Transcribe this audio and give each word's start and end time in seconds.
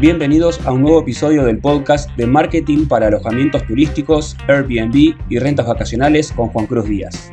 Bienvenidos 0.00 0.58
a 0.64 0.72
un 0.72 0.80
nuevo 0.80 1.02
episodio 1.02 1.44
del 1.44 1.58
podcast 1.58 2.08
de 2.16 2.26
marketing 2.26 2.88
para 2.88 3.08
alojamientos 3.08 3.66
turísticos, 3.66 4.34
Airbnb 4.48 5.14
y 5.28 5.38
rentas 5.38 5.66
vacacionales 5.66 6.32
con 6.32 6.48
Juan 6.48 6.66
Cruz 6.66 6.88
Díaz. 6.88 7.30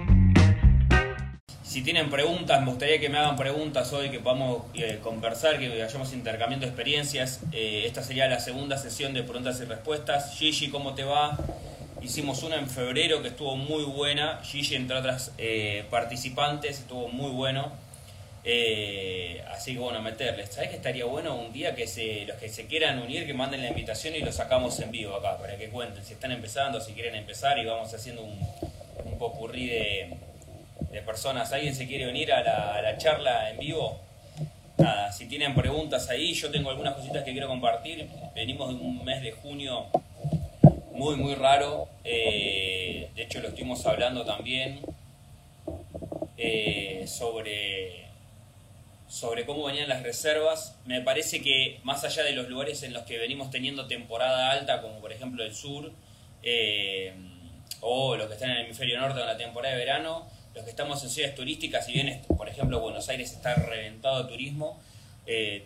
Si 1.63 1.81
tienen 1.81 2.09
preguntas, 2.09 2.59
me 2.59 2.67
gustaría 2.67 2.99
que 2.99 3.07
me 3.07 3.19
hagan 3.19 3.37
preguntas 3.37 3.93
hoy, 3.93 4.09
que 4.09 4.19
podamos 4.19 4.63
eh, 4.73 4.99
conversar, 5.01 5.59
que 5.59 5.81
hayamos 5.81 6.11
intercambiando 6.11 6.65
experiencias. 6.65 7.39
Eh, 7.53 7.83
esta 7.85 8.03
sería 8.03 8.27
la 8.27 8.41
segunda 8.41 8.77
sesión 8.77 9.13
de 9.13 9.23
preguntas 9.23 9.61
y 9.61 9.63
respuestas. 9.63 10.35
Gigi, 10.37 10.67
¿cómo 10.67 10.93
te 10.93 11.05
va? 11.05 11.37
Hicimos 12.01 12.43
una 12.43 12.57
en 12.57 12.67
febrero 12.67 13.21
que 13.21 13.29
estuvo 13.29 13.55
muy 13.55 13.85
buena. 13.85 14.41
Gigi, 14.43 14.75
entre 14.75 14.97
otras 14.97 15.31
eh, 15.37 15.85
participantes, 15.89 16.79
estuvo 16.79 17.07
muy 17.07 17.31
bueno. 17.31 17.71
Eh, 18.49 19.43
así 19.49 19.73
que 19.73 19.79
bueno, 19.79 20.01
meterles. 20.01 20.51
¿Sabes 20.51 20.69
que 20.69 20.77
estaría 20.77 21.03
bueno 21.03 21.35
un 21.35 21.51
día 21.51 21.75
que 21.75 21.85
se, 21.85 22.23
los 22.25 22.37
que 22.37 22.47
se 22.47 22.65
quieran 22.65 22.97
unir, 22.99 23.27
que 23.27 23.33
manden 23.33 23.61
la 23.61 23.67
invitación 23.67 24.15
y 24.15 24.19
lo 24.19 24.31
sacamos 24.31 24.79
en 24.79 24.89
vivo 24.89 25.15
acá, 25.15 25.37
para 25.37 25.57
que 25.57 25.67
cuenten 25.67 26.05
si 26.05 26.13
están 26.13 26.31
empezando, 26.31 26.79
si 26.79 26.93
quieren 26.93 27.15
empezar 27.15 27.59
y 27.59 27.65
vamos 27.65 27.93
haciendo 27.93 28.23
un, 28.23 28.39
un 29.03 29.17
popurrí 29.17 29.67
de, 29.67 30.17
de 30.91 31.01
personas. 31.01 31.51
¿Alguien 31.51 31.75
se 31.75 31.87
quiere 31.87 32.07
unir 32.07 32.31
a 32.31 32.41
la, 32.81 32.97
charla 32.97 33.49
en 33.49 33.59
vivo? 33.59 33.99
Nada, 34.77 35.11
si 35.11 35.25
tienen 35.25 35.53
preguntas 35.53 36.09
ahí, 36.09 36.33
yo 36.33 36.49
tengo 36.49 36.69
algunas 36.69 36.93
cositas 36.93 37.25
que 37.25 37.33
quiero 37.33 37.49
compartir. 37.49 38.07
Venimos 38.33 38.69
de 38.69 38.75
un 38.75 39.03
mes 39.03 39.21
de 39.23 39.33
junio 39.33 39.87
muy, 40.93 41.17
muy 41.17 41.35
raro. 41.35 41.89
Eh, 42.05 43.09
de 43.13 43.23
hecho, 43.23 43.41
lo 43.41 43.49
estuvimos 43.49 43.85
hablando 43.85 44.23
también 44.23 44.79
eh, 46.37 47.03
sobre, 47.07 48.06
sobre 49.07 49.45
cómo 49.45 49.65
venían 49.65 49.89
las 49.89 50.03
reservas. 50.03 50.77
Me 50.85 51.01
parece 51.01 51.41
que 51.41 51.79
más 51.83 52.03
allá 52.03 52.23
de 52.23 52.33
los 52.33 52.49
lugares 52.49 52.83
en 52.83 52.93
los 52.93 53.03
que 53.03 53.17
venimos 53.17 53.49
teniendo 53.49 53.87
temporada 53.87 54.51
alta, 54.51 54.81
como 54.81 54.99
por 54.99 55.11
ejemplo 55.11 55.43
el 55.43 55.53
sur, 55.53 55.91
eh, 56.43 57.13
o 57.81 58.15
los 58.15 58.27
que 58.27 58.33
están 58.33 58.51
en 58.51 58.57
el 58.57 58.65
hemisferio 58.65 58.99
norte 58.99 59.19
con 59.19 59.27
la 59.27 59.37
temporada 59.37 59.75
de 59.75 59.79
verano, 59.79 60.27
los 60.53 60.63
que 60.63 60.69
estamos 60.69 61.03
en 61.03 61.09
ciudades 61.09 61.35
turísticas, 61.35 61.85
si 61.85 61.93
bien, 61.93 62.21
por 62.35 62.49
ejemplo, 62.49 62.79
Buenos 62.79 63.07
Aires 63.09 63.31
está 63.31 63.53
reventado 63.53 64.23
de 64.23 64.29
turismo, 64.29 64.81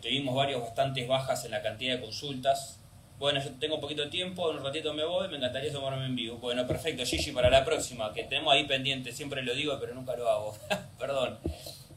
tuvimos 0.01 0.35
varios 0.35 0.61
bastantes 0.61 1.07
bajas 1.07 1.45
en 1.45 1.51
la 1.51 1.61
cantidad 1.61 1.95
de 1.95 2.01
consultas, 2.01 2.81
bueno, 3.21 3.39
yo 3.39 3.51
tengo 3.59 3.79
poquito 3.79 4.09
tiempo, 4.09 4.49
en 4.49 4.57
un 4.57 4.63
ratito 4.63 4.95
me 4.95 5.05
voy, 5.05 5.27
me 5.27 5.37
encantaría 5.37 5.71
tomarme 5.71 6.07
en 6.07 6.15
vivo. 6.15 6.37
Bueno, 6.37 6.65
perfecto, 6.65 7.05
Gigi, 7.05 7.31
para 7.31 7.51
la 7.51 7.63
próxima, 7.63 8.11
que 8.13 8.23
tenemos 8.23 8.51
ahí 8.51 8.65
pendiente, 8.65 9.11
siempre 9.11 9.43
lo 9.43 9.53
digo, 9.53 9.77
pero 9.79 9.93
nunca 9.93 10.15
lo 10.15 10.27
hago. 10.27 10.57
Perdón. 10.99 11.37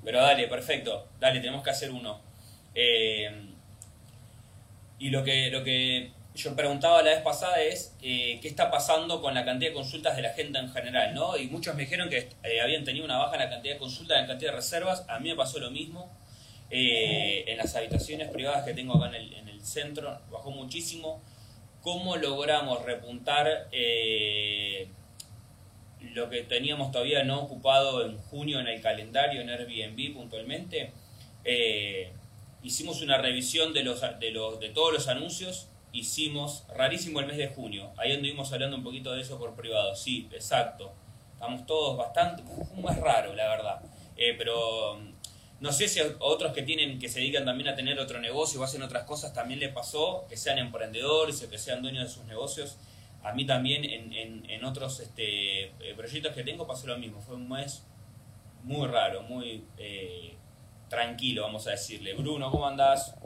Pero 0.04 0.20
dale, 0.20 0.46
perfecto, 0.48 1.08
dale, 1.18 1.40
tenemos 1.40 1.62
que 1.64 1.70
hacer 1.70 1.90
uno. 1.90 2.20
Eh, 2.74 3.30
y 4.98 5.10
lo 5.10 5.24
que, 5.24 5.50
lo 5.50 5.64
que 5.64 6.12
yo 6.34 6.54
preguntaba 6.54 7.02
la 7.02 7.10
vez 7.10 7.22
pasada 7.22 7.62
es 7.62 7.96
eh, 8.02 8.38
qué 8.42 8.48
está 8.48 8.70
pasando 8.70 9.22
con 9.22 9.34
la 9.34 9.44
cantidad 9.44 9.70
de 9.70 9.74
consultas 9.74 10.16
de 10.16 10.22
la 10.22 10.30
gente 10.30 10.58
en 10.58 10.70
general, 10.70 11.14
¿no? 11.14 11.36
Y 11.38 11.46
muchos 11.46 11.74
me 11.74 11.82
dijeron 11.82 12.10
que 12.10 12.28
eh, 12.42 12.60
habían 12.60 12.84
tenido 12.84 13.04
una 13.04 13.16
baja 13.16 13.34
en 13.34 13.40
la 13.40 13.50
cantidad 13.50 13.74
de 13.74 13.78
consultas, 13.78 14.16
en 14.16 14.22
la 14.22 14.28
cantidad 14.28 14.50
de 14.50 14.56
reservas. 14.56 15.04
A 15.08 15.18
mí 15.18 15.30
me 15.30 15.36
pasó 15.36 15.58
lo 15.58 15.70
mismo. 15.70 16.12
en 16.70 17.56
las 17.56 17.74
habitaciones 17.76 18.28
privadas 18.28 18.64
que 18.64 18.74
tengo 18.74 18.96
acá 18.96 19.08
en 19.08 19.14
el, 19.14 19.34
en 19.34 19.48
el 19.48 19.64
centro, 19.64 20.20
bajó 20.30 20.50
muchísimo. 20.50 21.22
¿Cómo 21.82 22.16
logramos 22.16 22.82
repuntar 22.84 23.68
lo 26.12 26.30
que 26.30 26.42
teníamos 26.42 26.90
todavía 26.90 27.24
no 27.24 27.40
ocupado 27.40 28.04
en 28.04 28.18
junio 28.18 28.60
en 28.60 28.68
el 28.68 28.80
calendario 28.80 29.40
en 29.40 29.50
Airbnb 29.50 30.14
puntualmente? 30.14 30.92
Eh, 31.44 32.12
hicimos 32.62 33.02
una 33.02 33.18
revisión 33.18 33.72
de, 33.72 33.84
los, 33.84 34.02
de, 34.20 34.30
los, 34.30 34.60
de 34.60 34.70
todos 34.70 34.92
los 34.92 35.08
anuncios. 35.08 35.68
Hicimos, 35.92 36.64
rarísimo 36.74 37.20
el 37.20 37.26
mes 37.26 37.36
de 37.36 37.48
junio. 37.48 37.92
Ahí 37.96 38.12
anduvimos 38.12 38.52
hablando 38.52 38.76
un 38.76 38.82
poquito 38.82 39.12
de 39.12 39.22
eso 39.22 39.38
por 39.38 39.54
privado. 39.54 39.94
Sí, 39.94 40.28
exacto. 40.32 40.92
Estamos 41.34 41.66
todos 41.66 41.96
bastante. 41.96 42.42
Mes 42.76 42.96
raro, 42.98 43.34
la 43.34 43.48
verdad. 43.48 43.80
Eh, 44.16 44.34
pero 44.36 44.98
no 45.60 45.72
sé 45.72 45.88
si 45.88 46.00
a 46.00 46.04
otros 46.18 46.52
que 46.52 46.62
tienen, 46.62 46.98
que 46.98 47.08
se 47.08 47.20
dedican 47.20 47.44
también 47.44 47.68
a 47.68 47.74
tener 47.74 47.98
otro 47.98 48.20
negocio 48.20 48.60
o 48.60 48.64
hacen 48.64 48.82
otras 48.82 49.04
cosas, 49.04 49.32
también 49.32 49.60
le 49.60 49.68
pasó, 49.68 50.26
que 50.28 50.36
sean 50.36 50.58
emprendedores 50.58 51.42
o 51.42 51.50
que 51.50 51.58
sean 51.58 51.80
dueños 51.80 52.04
de 52.04 52.14
sus 52.14 52.24
negocios. 52.24 52.76
A 53.24 53.32
mí 53.32 53.46
también 53.46 53.84
en, 53.84 54.44
en, 54.48 54.64
otros 54.64 55.00
este, 55.00 55.64
eh, 55.64 55.94
proyectos 55.96 56.34
que 56.34 56.44
tengo 56.44 56.66
pasó 56.66 56.86
lo 56.86 56.98
mismo. 56.98 57.22
Fue 57.22 57.36
un 57.36 57.48
mes 57.48 57.86
muy 58.62 58.86
raro, 58.86 59.22
muy 59.22 59.64
eh, 59.78 60.36
tranquilo, 60.90 61.42
vamos 61.42 61.66
a 61.66 61.70
decirle. 61.70 62.12
Bruno, 62.12 62.50
¿cómo 62.50 62.66
andás? 62.66 63.16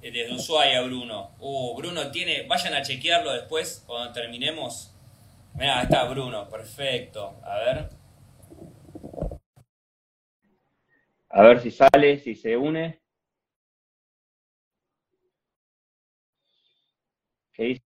Eh, 0.00 0.12
desde 0.12 0.32
Ushuaia, 0.32 0.82
Bruno. 0.82 1.32
Uh, 1.40 1.76
Bruno 1.76 2.12
tiene, 2.12 2.46
vayan 2.46 2.74
a 2.74 2.82
chequearlo 2.82 3.32
después 3.32 3.82
cuando 3.88 4.12
terminemos. 4.12 4.94
Mira, 5.54 5.82
está 5.82 6.04
Bruno, 6.04 6.48
perfecto. 6.48 7.40
A 7.42 7.56
ver. 7.58 7.88
A 11.28 11.42
ver 11.42 11.60
si 11.60 11.72
sale, 11.72 12.18
si 12.20 12.36
se 12.36 12.56
une. 12.56 13.00
¿Qué 17.52 17.64
dice 17.64 17.85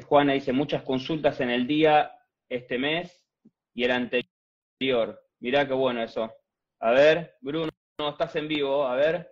Juana? 0.00 0.34
Dice 0.34 0.52
muchas 0.52 0.82
consultas 0.82 1.40
en 1.40 1.50
el 1.50 1.66
día 1.66 2.12
este 2.48 2.78
mes 2.78 3.26
y 3.74 3.84
el 3.84 3.90
anterior. 3.90 5.20
Mirá 5.40 5.66
qué 5.66 5.74
bueno 5.74 6.02
eso. 6.02 6.32
A 6.80 6.92
ver, 6.92 7.36
Bruno, 7.40 7.70
estás 7.98 8.36
en 8.36 8.48
vivo, 8.48 8.86
a 8.86 8.94
ver. 8.94 9.30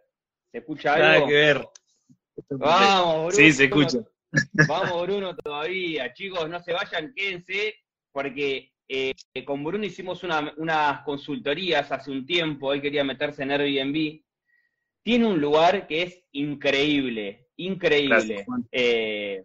¿Se 0.50 0.58
escucha 0.58 0.94
algo? 0.94 1.06
Nada 1.06 1.26
que 1.26 1.34
ver. 1.34 1.68
Vamos, 2.50 3.14
Bruno. 3.14 3.30
Sí, 3.30 3.52
se 3.52 3.64
escucha. 3.64 3.98
Vamos, 4.68 5.02
Bruno, 5.02 5.36
todavía. 5.36 6.12
Chicos, 6.12 6.48
no 6.48 6.60
se 6.60 6.72
vayan, 6.72 7.12
quédense, 7.14 7.74
porque 8.12 8.72
eh, 8.88 9.14
con 9.44 9.62
Bruno 9.62 9.84
hicimos 9.84 10.24
una, 10.24 10.54
unas 10.56 11.02
consultorías 11.02 11.92
hace 11.92 12.10
un 12.10 12.24
tiempo, 12.24 12.72
él 12.72 12.80
quería 12.80 13.04
meterse 13.04 13.42
en 13.42 13.50
Airbnb. 13.50 14.22
Tiene 15.02 15.26
un 15.26 15.40
lugar 15.40 15.86
que 15.86 16.02
es 16.02 16.24
increíble, 16.32 17.48
increíble. 17.56 18.46
Eh, 18.72 19.44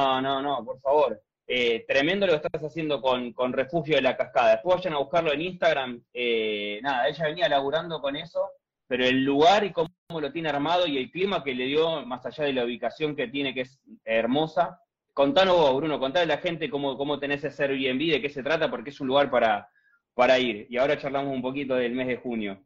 no, 0.00 0.20
no, 0.20 0.42
no, 0.42 0.64
por 0.64 0.80
favor. 0.80 1.22
Eh, 1.46 1.84
tremendo 1.86 2.26
lo 2.26 2.32
que 2.32 2.46
estás 2.46 2.62
haciendo 2.62 3.00
con, 3.00 3.32
con, 3.32 3.52
Refugio 3.52 3.96
de 3.96 4.02
la 4.02 4.16
Cascada. 4.16 4.52
Después 4.52 4.76
vayan 4.76 4.94
a 4.94 4.98
buscarlo 4.98 5.32
en 5.32 5.40
Instagram. 5.42 6.02
Eh, 6.12 6.80
nada, 6.82 7.08
ella 7.08 7.24
venía 7.26 7.48
laburando 7.48 8.00
con 8.00 8.16
eso, 8.16 8.50
pero 8.86 9.04
el 9.04 9.24
lugar 9.24 9.64
y 9.64 9.72
cómo 9.72 9.90
lo 10.20 10.32
tiene 10.32 10.48
armado 10.48 10.86
y 10.86 10.96
el 10.96 11.10
clima 11.10 11.42
que 11.42 11.54
le 11.54 11.66
dio, 11.66 12.06
más 12.06 12.24
allá 12.24 12.44
de 12.44 12.52
la 12.52 12.64
ubicación 12.64 13.16
que 13.16 13.28
tiene, 13.28 13.52
que 13.52 13.62
es 13.62 13.80
hermosa, 14.04 14.80
Contanos 15.12 15.56
vos, 15.56 15.76
Bruno, 15.76 15.98
contale 15.98 16.32
a 16.32 16.36
la 16.36 16.42
gente 16.42 16.70
cómo, 16.70 16.96
cómo 16.96 17.18
tenés 17.18 17.42
ese 17.44 17.64
Airbnb, 17.64 18.10
de 18.10 18.22
qué 18.22 18.30
se 18.30 18.42
trata, 18.42 18.70
porque 18.70 18.90
es 18.90 19.00
un 19.00 19.08
lugar 19.08 19.30
para, 19.30 19.68
para 20.14 20.38
ir. 20.38 20.66
Y 20.70 20.78
ahora 20.78 20.98
charlamos 20.98 21.34
un 21.34 21.42
poquito 21.42 21.74
del 21.74 21.92
mes 21.92 22.06
de 22.06 22.16
junio. 22.16 22.64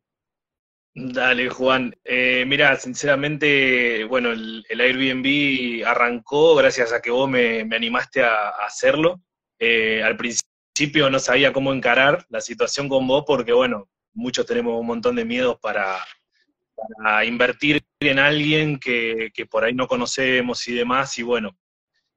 Dale, 0.96 1.48
Juan. 1.48 1.92
Eh, 2.04 2.44
mira, 2.46 2.76
sinceramente, 2.76 4.04
bueno, 4.04 4.30
el, 4.30 4.64
el, 4.68 4.80
Airbnb 4.80 5.84
arrancó 5.84 6.54
gracias 6.54 6.92
a 6.92 7.02
que 7.02 7.10
vos 7.10 7.28
me, 7.28 7.64
me 7.64 7.74
animaste 7.74 8.22
a, 8.22 8.50
a 8.50 8.66
hacerlo. 8.66 9.20
Eh, 9.58 10.02
al 10.04 10.16
principio 10.16 11.10
no 11.10 11.18
sabía 11.18 11.52
cómo 11.52 11.72
encarar 11.72 12.24
la 12.28 12.40
situación 12.40 12.88
con 12.88 13.08
vos 13.08 13.24
porque, 13.26 13.52
bueno, 13.52 13.88
muchos 14.12 14.46
tenemos 14.46 14.78
un 14.80 14.86
montón 14.86 15.16
de 15.16 15.24
miedos 15.24 15.58
para, 15.60 15.98
para 16.96 17.24
invertir 17.24 17.82
en 17.98 18.20
alguien 18.20 18.78
que, 18.78 19.32
que 19.34 19.46
por 19.46 19.64
ahí 19.64 19.74
no 19.74 19.88
conocemos 19.88 20.66
y 20.68 20.74
demás. 20.74 21.18
Y 21.18 21.24
bueno, 21.24 21.56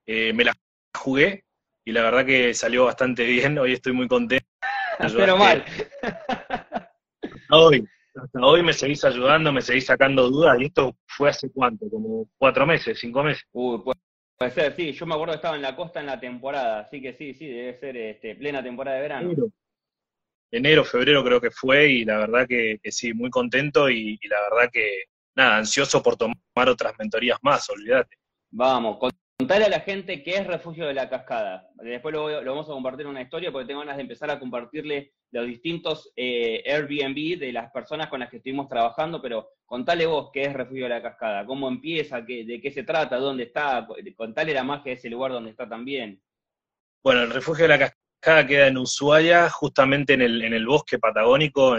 eh, 0.06 0.34
me 0.34 0.44
la 0.44 0.54
jugué 0.96 1.46
y 1.84 1.92
la 1.94 2.04
verdad 2.04 2.28
que 2.28 2.54
salió 2.54 2.86
bastante 2.86 3.24
bien. 3.26 3.58
Hoy 3.58 3.74
estoy 3.74 3.94
muy 3.94 4.08
contento. 4.08 4.46
Pero 5.00 5.36
mal. 5.36 5.66
Hoy, 7.50 7.88
hasta 8.22 8.40
hoy 8.42 8.64
me 8.64 8.74
seguís 8.74 9.04
ayudando, 9.04 9.52
me 9.52 9.62
seguís 9.62 9.86
sacando 9.86 10.30
dudas, 10.30 10.60
y 10.60 10.66
esto 10.66 10.96
fue 11.06 11.30
hace 11.30 11.52
cuánto, 11.52 11.90
como 11.90 12.30
cuatro 12.38 12.66
meses, 12.66 13.00
cinco 13.00 13.24
meses. 13.24 13.44
Uy, 13.52 13.80
puede, 13.84 14.00
puede 14.38 14.52
ser, 14.52 14.75
sí, 14.75 14.92
yo 14.92 15.06
me 15.06 15.14
acuerdo 15.16 15.34
que 15.34 15.38
estaba 15.38 15.56
en 15.56 15.62
la 15.62 15.75
costa 15.75 16.00
en 16.00 16.08
la 16.08 16.19
temporada, 16.19 16.80
así 16.81 17.02
que 17.02 17.14
sí, 17.14 17.34
sí, 17.34 17.48
debe 17.48 17.74
ser 17.74 17.98
este, 17.98 18.36
plena 18.36 18.64
temporada 18.64 18.98
de 18.98 19.02
verano. 19.02 19.31
Enero, 19.31 19.52
Enero 20.52 20.84
febrero 20.86 21.24
creo 21.24 21.42
que 21.42 21.52
fue, 21.52 21.90
y 21.90 22.06
la 22.06 22.18
verdad 22.19 22.48
que, 22.48 22.80
que 22.81 22.92
sí, 22.92 23.14
muy 23.14 23.30
contento, 23.30 23.90
y, 23.90 24.18
y, 24.22 24.28
la 24.28 24.42
verdad 24.50 24.70
que, 24.72 25.04
nada, 25.36 25.58
ansioso 25.58 26.02
por 26.02 26.16
tomar 26.16 26.70
otras 26.70 26.94
mentorías 26.98 27.38
más, 27.42 27.70
olvídate. 27.70 28.18
Vamos, 28.52 28.98
Contale 29.39 29.66
a 29.66 29.69
la 29.69 29.81
gente 29.81 30.24
qué 30.24 30.38
es 30.38 30.48
Refugio 30.48 30.88
de 30.88 30.95
la 30.95 31.10
Cascada. 31.10 31.69
Después 31.75 32.12
lo, 32.12 32.44
vamos 32.44 32.68
a 32.68 32.74
compartir 32.74 33.01
en 33.01 33.12
una 33.12 33.22
historia 33.22 33.51
porque 33.51 33.68
tengo 33.68 33.81
ganas 33.81 33.98
de 33.98 34.01
empezar 34.01 34.31
a 34.31 34.39
compartirle 34.39 35.13
los 35.30 35.45
distintos 35.45 36.12
eh, 36.16 36.63
Airbnb 36.66 37.38
de 37.38 37.54
las 37.54 37.72
personas 37.72 38.07
con 38.07 38.19
las 38.19 38.31
que 38.31 38.38
estuvimos 38.38 38.68
trabajando, 38.68 39.22
pero 39.22 39.51
contale 39.68 40.07
vos 40.07 40.31
qué 40.34 40.42
es 40.42 40.54
Refugio 40.54 40.86
de 40.86 40.89
la 40.89 41.04
Cascada, 41.04 41.45
cómo 41.45 41.68
empieza, 41.68 42.22
de 42.22 42.60
qué 42.60 42.72
se 42.72 42.81
trata, 42.81 43.18
dónde 43.18 43.44
está, 43.44 43.88
contale 44.16 44.56
la 44.56 44.63
magia 44.63 44.94
de 44.94 44.98
ese 44.98 45.10
lugar 45.10 45.31
donde 45.31 45.51
está 45.51 45.69
también. 45.69 46.19
Bueno, 47.04 47.22
el 47.22 47.30
Refugio 47.30 47.66
de 47.66 47.78
la 47.78 47.94
Cascada 48.24 48.48
queda 48.48 48.68
en 48.68 48.78
Ushuaia, 48.78 49.51
justamente 49.51 50.13
en 50.13 50.22
el, 50.22 50.66
bosque 50.66 50.98
patagónico, 50.98 51.78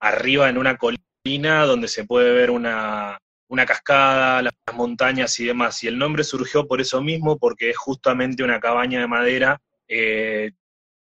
arriba 0.00 0.48
en 0.48 0.58
una 0.58 0.76
colina 0.76 1.66
donde 1.66 1.86
se 1.86 2.04
puede 2.04 2.32
ver 2.32 2.50
una, 2.50 3.16
una 3.48 3.66
cascada, 3.66 4.42
las 4.42 4.54
montañas 4.74 5.38
y 5.40 5.46
demás. 5.46 5.82
Y 5.84 5.88
el 5.88 5.98
nombre 5.98 6.24
surgió 6.24 6.66
por 6.66 6.80
eso 6.80 7.00
mismo, 7.00 7.38
porque 7.38 7.70
es 7.70 7.76
justamente 7.76 8.42
una 8.42 8.60
cabaña 8.60 9.00
de 9.00 9.06
madera 9.06 9.60
eh, 9.88 10.50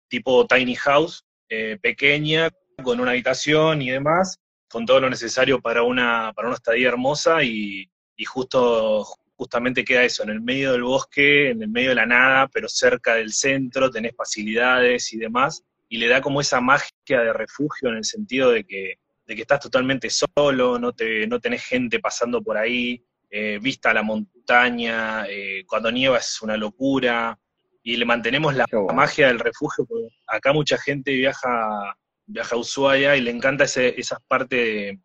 tipo 0.08 0.46
tiny 0.48 0.76
house, 0.76 1.26
eh, 1.50 1.78
pequeña, 1.82 2.50
con 2.84 3.00
una 3.00 3.12
habitación 3.12 3.82
y 3.82 3.92
demás, 3.92 4.40
con 4.70 4.86
todo 4.86 5.00
lo 5.00 5.10
necesario 5.10 5.62
para 5.62 5.84
una, 5.84 6.34
para 6.36 6.48
una 6.48 6.58
estadía 6.58 6.88
hermosa 6.88 7.44
y, 7.44 7.90
y 8.16 8.26
justo, 8.26 9.06
justamente 9.36 9.84
queda 9.84 10.04
eso, 10.04 10.24
en 10.24 10.30
el 10.30 10.42
medio 10.42 10.72
del 10.72 10.84
bosque, 10.84 11.50
en 11.50 11.62
el 11.62 11.70
medio 11.70 11.90
de 11.90 11.96
la 11.96 12.06
nada, 12.06 12.48
pero 12.48 12.68
cerca 12.68 13.16
del 13.16 13.34
centro, 13.34 13.92
tenés 13.92 14.16
facilidades 14.16 15.14
y 15.14 15.18
demás, 15.18 15.64
y 15.90 15.98
le 15.98 16.08
da 16.08 16.22
como 16.22 16.42
esa 16.42 16.62
magia 16.62 16.92
de 17.08 17.34
refugio 17.34 17.90
en 17.90 17.98
el 17.98 18.04
sentido 18.04 18.52
de 18.52 18.64
que 18.64 18.96
de 19.26 19.36
que 19.36 19.42
estás 19.42 19.60
totalmente 19.60 20.10
solo, 20.10 20.78
no, 20.80 20.94
te, 20.94 21.28
no 21.28 21.40
tenés 21.40 21.66
gente 21.66 22.00
pasando 22.00 22.42
por 22.42 22.58
ahí, 22.58 23.04
eh, 23.30 23.58
vista 23.62 23.94
la 23.94 24.04
montaña, 24.04 25.26
eh, 25.28 25.64
cuando 25.66 25.92
nieva 25.92 26.18
es 26.18 26.42
una 26.42 26.58
locura, 26.58 27.38
y 27.82 27.98
le 27.98 28.06
mantenemos 28.06 28.56
la, 28.56 28.66
magia 28.94 29.28
del 29.28 29.40
refugio, 29.40 29.86
porque 29.86 30.08
acá 30.28 30.54
mucha 30.54 30.78
gente 30.78 31.12
viaja, 31.14 31.98
viaja 32.26 32.56
a 32.56 32.60
Ushuaia 32.60 33.18
y 33.18 33.22
le 33.22 33.32
encanta 33.32 33.66
ese, 33.66 34.00
esa 34.00 34.20
parte 34.28 35.00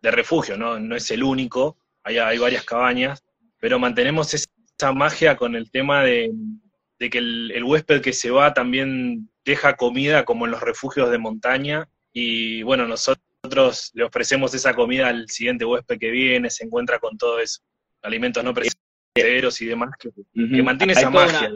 de, 0.00 0.10
refugio, 0.10 0.56
¿no? 0.58 0.78
No 0.78 0.96
es 0.96 1.10
el 1.10 1.22
único, 1.22 1.78
hay, 2.02 2.18
hay 2.18 2.38
varias 2.38 2.64
cabañas, 2.64 3.22
pero 3.60 3.78
mantenemos 3.78 4.34
esa 4.34 4.92
magia 4.92 5.36
con 5.36 5.54
el 5.54 5.70
tema 5.70 6.02
de, 6.02 6.32
que 6.98 7.18
el, 7.18 7.52
el 7.54 7.64
huésped 7.64 8.02
que 8.02 8.12
se 8.12 8.30
va 8.30 8.52
también 8.52 9.30
deja 9.44 9.76
comida 9.76 10.24
como 10.24 10.44
en 10.44 10.50
los 10.50 10.60
refugios 10.60 11.10
de 11.10 11.18
montaña, 11.18 11.88
y 12.12 12.62
bueno, 12.62 12.86
nosotros 12.86 13.27
nosotros 13.42 13.90
le 13.94 14.04
ofrecemos 14.04 14.52
esa 14.54 14.74
comida 14.74 15.08
al 15.08 15.28
siguiente 15.28 15.64
huésped 15.64 15.98
que 15.98 16.10
viene, 16.10 16.50
se 16.50 16.64
encuentra 16.64 16.98
con 16.98 17.16
todo 17.16 17.38
eso, 17.38 17.62
alimentos 18.02 18.42
no 18.42 18.52
perecederos 18.52 19.60
y 19.60 19.66
demás, 19.66 19.90
que, 19.98 20.10
mantiene 20.62 20.92
esa 20.92 21.10
magia. 21.10 21.50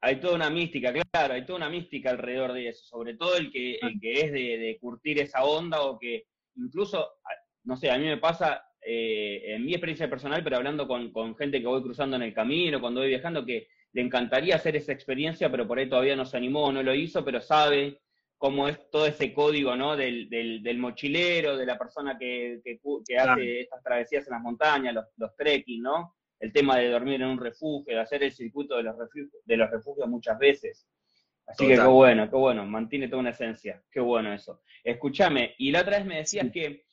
hay 0.00 0.20
toda 0.20 0.34
una 0.36 0.50
mística, 0.50 0.92
claro, 1.10 1.34
hay 1.34 1.44
toda 1.44 1.58
una 1.58 1.70
mística 1.70 2.10
alrededor 2.10 2.52
de 2.52 2.68
eso, 2.68 2.84
sobre 2.84 3.14
todo 3.14 3.36
el 3.36 3.50
que, 3.50 3.78
el 3.82 4.00
que 4.00 4.20
es 4.20 4.32
de, 4.32 4.78
curtir 4.80 5.18
esa 5.20 5.44
onda 5.44 5.82
o 5.82 5.98
que 5.98 6.26
incluso, 6.56 7.08
no 7.64 7.76
sé, 7.76 7.90
a 7.90 7.98
mí 7.98 8.04
me 8.04 8.18
pasa 8.18 8.62
eh, 8.86 9.54
en 9.54 9.64
mi 9.64 9.72
experiencia 9.72 10.08
personal, 10.08 10.44
pero 10.44 10.56
hablando 10.56 10.86
con, 10.86 11.12
con, 11.12 11.36
gente 11.36 11.60
que 11.60 11.66
voy 11.66 11.82
cruzando 11.82 12.16
en 12.16 12.22
el 12.22 12.34
camino, 12.34 12.80
cuando 12.80 13.00
voy 13.00 13.08
viajando, 13.08 13.44
que 13.44 13.68
le 13.92 14.02
encantaría 14.02 14.56
hacer 14.56 14.76
esa 14.76 14.92
experiencia, 14.92 15.50
pero 15.50 15.66
por 15.66 15.78
ahí 15.78 15.88
todavía 15.88 16.16
no 16.16 16.26
se 16.26 16.36
animó, 16.36 16.70
no 16.70 16.82
lo 16.82 16.94
hizo, 16.94 17.24
pero 17.24 17.40
sabe 17.40 18.00
cómo 18.38 18.68
es 18.68 18.90
todo 18.90 19.06
ese 19.06 19.32
código 19.32 19.76
¿no? 19.76 19.96
del, 19.96 20.28
del, 20.28 20.78
mochilero, 20.78 21.56
de 21.56 21.66
la 21.66 21.78
persona 21.78 22.18
que, 22.18 22.60
que, 22.64 23.18
hace 23.18 23.60
estas 23.60 23.82
travesías 23.82 24.26
en 24.26 24.32
las 24.32 24.42
montañas, 24.42 24.94
los, 24.94 25.06
los, 25.16 25.36
trekking, 25.36 25.82
¿no? 25.82 26.16
El 26.38 26.52
tema 26.52 26.76
de 26.76 26.90
dormir 26.90 27.22
en 27.22 27.28
un 27.28 27.38
refugio, 27.38 27.94
de 27.94 28.00
hacer 28.00 28.22
el 28.22 28.32
circuito 28.32 28.76
de 28.76 28.82
los 28.82 28.98
refugios, 28.98 29.30
de 29.44 29.56
los 29.56 29.70
refugios 29.70 30.08
muchas 30.08 30.38
veces. 30.38 30.86
Así 31.46 31.66
que 31.66 31.74
qué 31.74 31.86
bueno, 31.86 32.28
qué 32.28 32.36
bueno, 32.36 32.66
mantiene 32.66 33.08
toda 33.08 33.20
una 33.20 33.30
esencia, 33.30 33.82
qué 33.90 34.00
bueno 34.00 34.32
eso. 34.32 34.62
Escúchame, 34.82 35.54
y 35.58 35.70
la 35.70 35.82
otra 35.82 35.98
vez 35.98 36.06
me 36.06 36.16
decías 36.16 36.50
que 36.50 36.84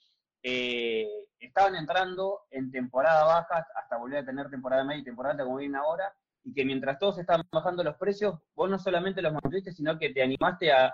eh, 0.43 1.07
estaban 1.39 1.75
entrando 1.75 2.41
en 2.51 2.71
temporada 2.71 3.23
baja 3.25 3.65
hasta 3.75 3.97
volver 3.97 4.19
a 4.19 4.25
tener 4.25 4.49
temporada 4.49 4.83
media 4.83 5.01
y 5.01 5.05
temporada 5.05 5.33
alta 5.33 5.43
como 5.45 5.57
viene 5.57 5.77
ahora, 5.77 6.13
y 6.43 6.53
que 6.53 6.65
mientras 6.65 6.97
todos 6.99 7.19
estaban 7.19 7.45
bajando 7.51 7.83
los 7.83 7.95
precios, 7.97 8.35
vos 8.55 8.69
no 8.69 8.79
solamente 8.79 9.21
los 9.21 9.33
mantuviste, 9.33 9.71
sino 9.71 9.97
que 9.97 10.09
te 10.09 10.21
animaste 10.21 10.71
a, 10.71 10.91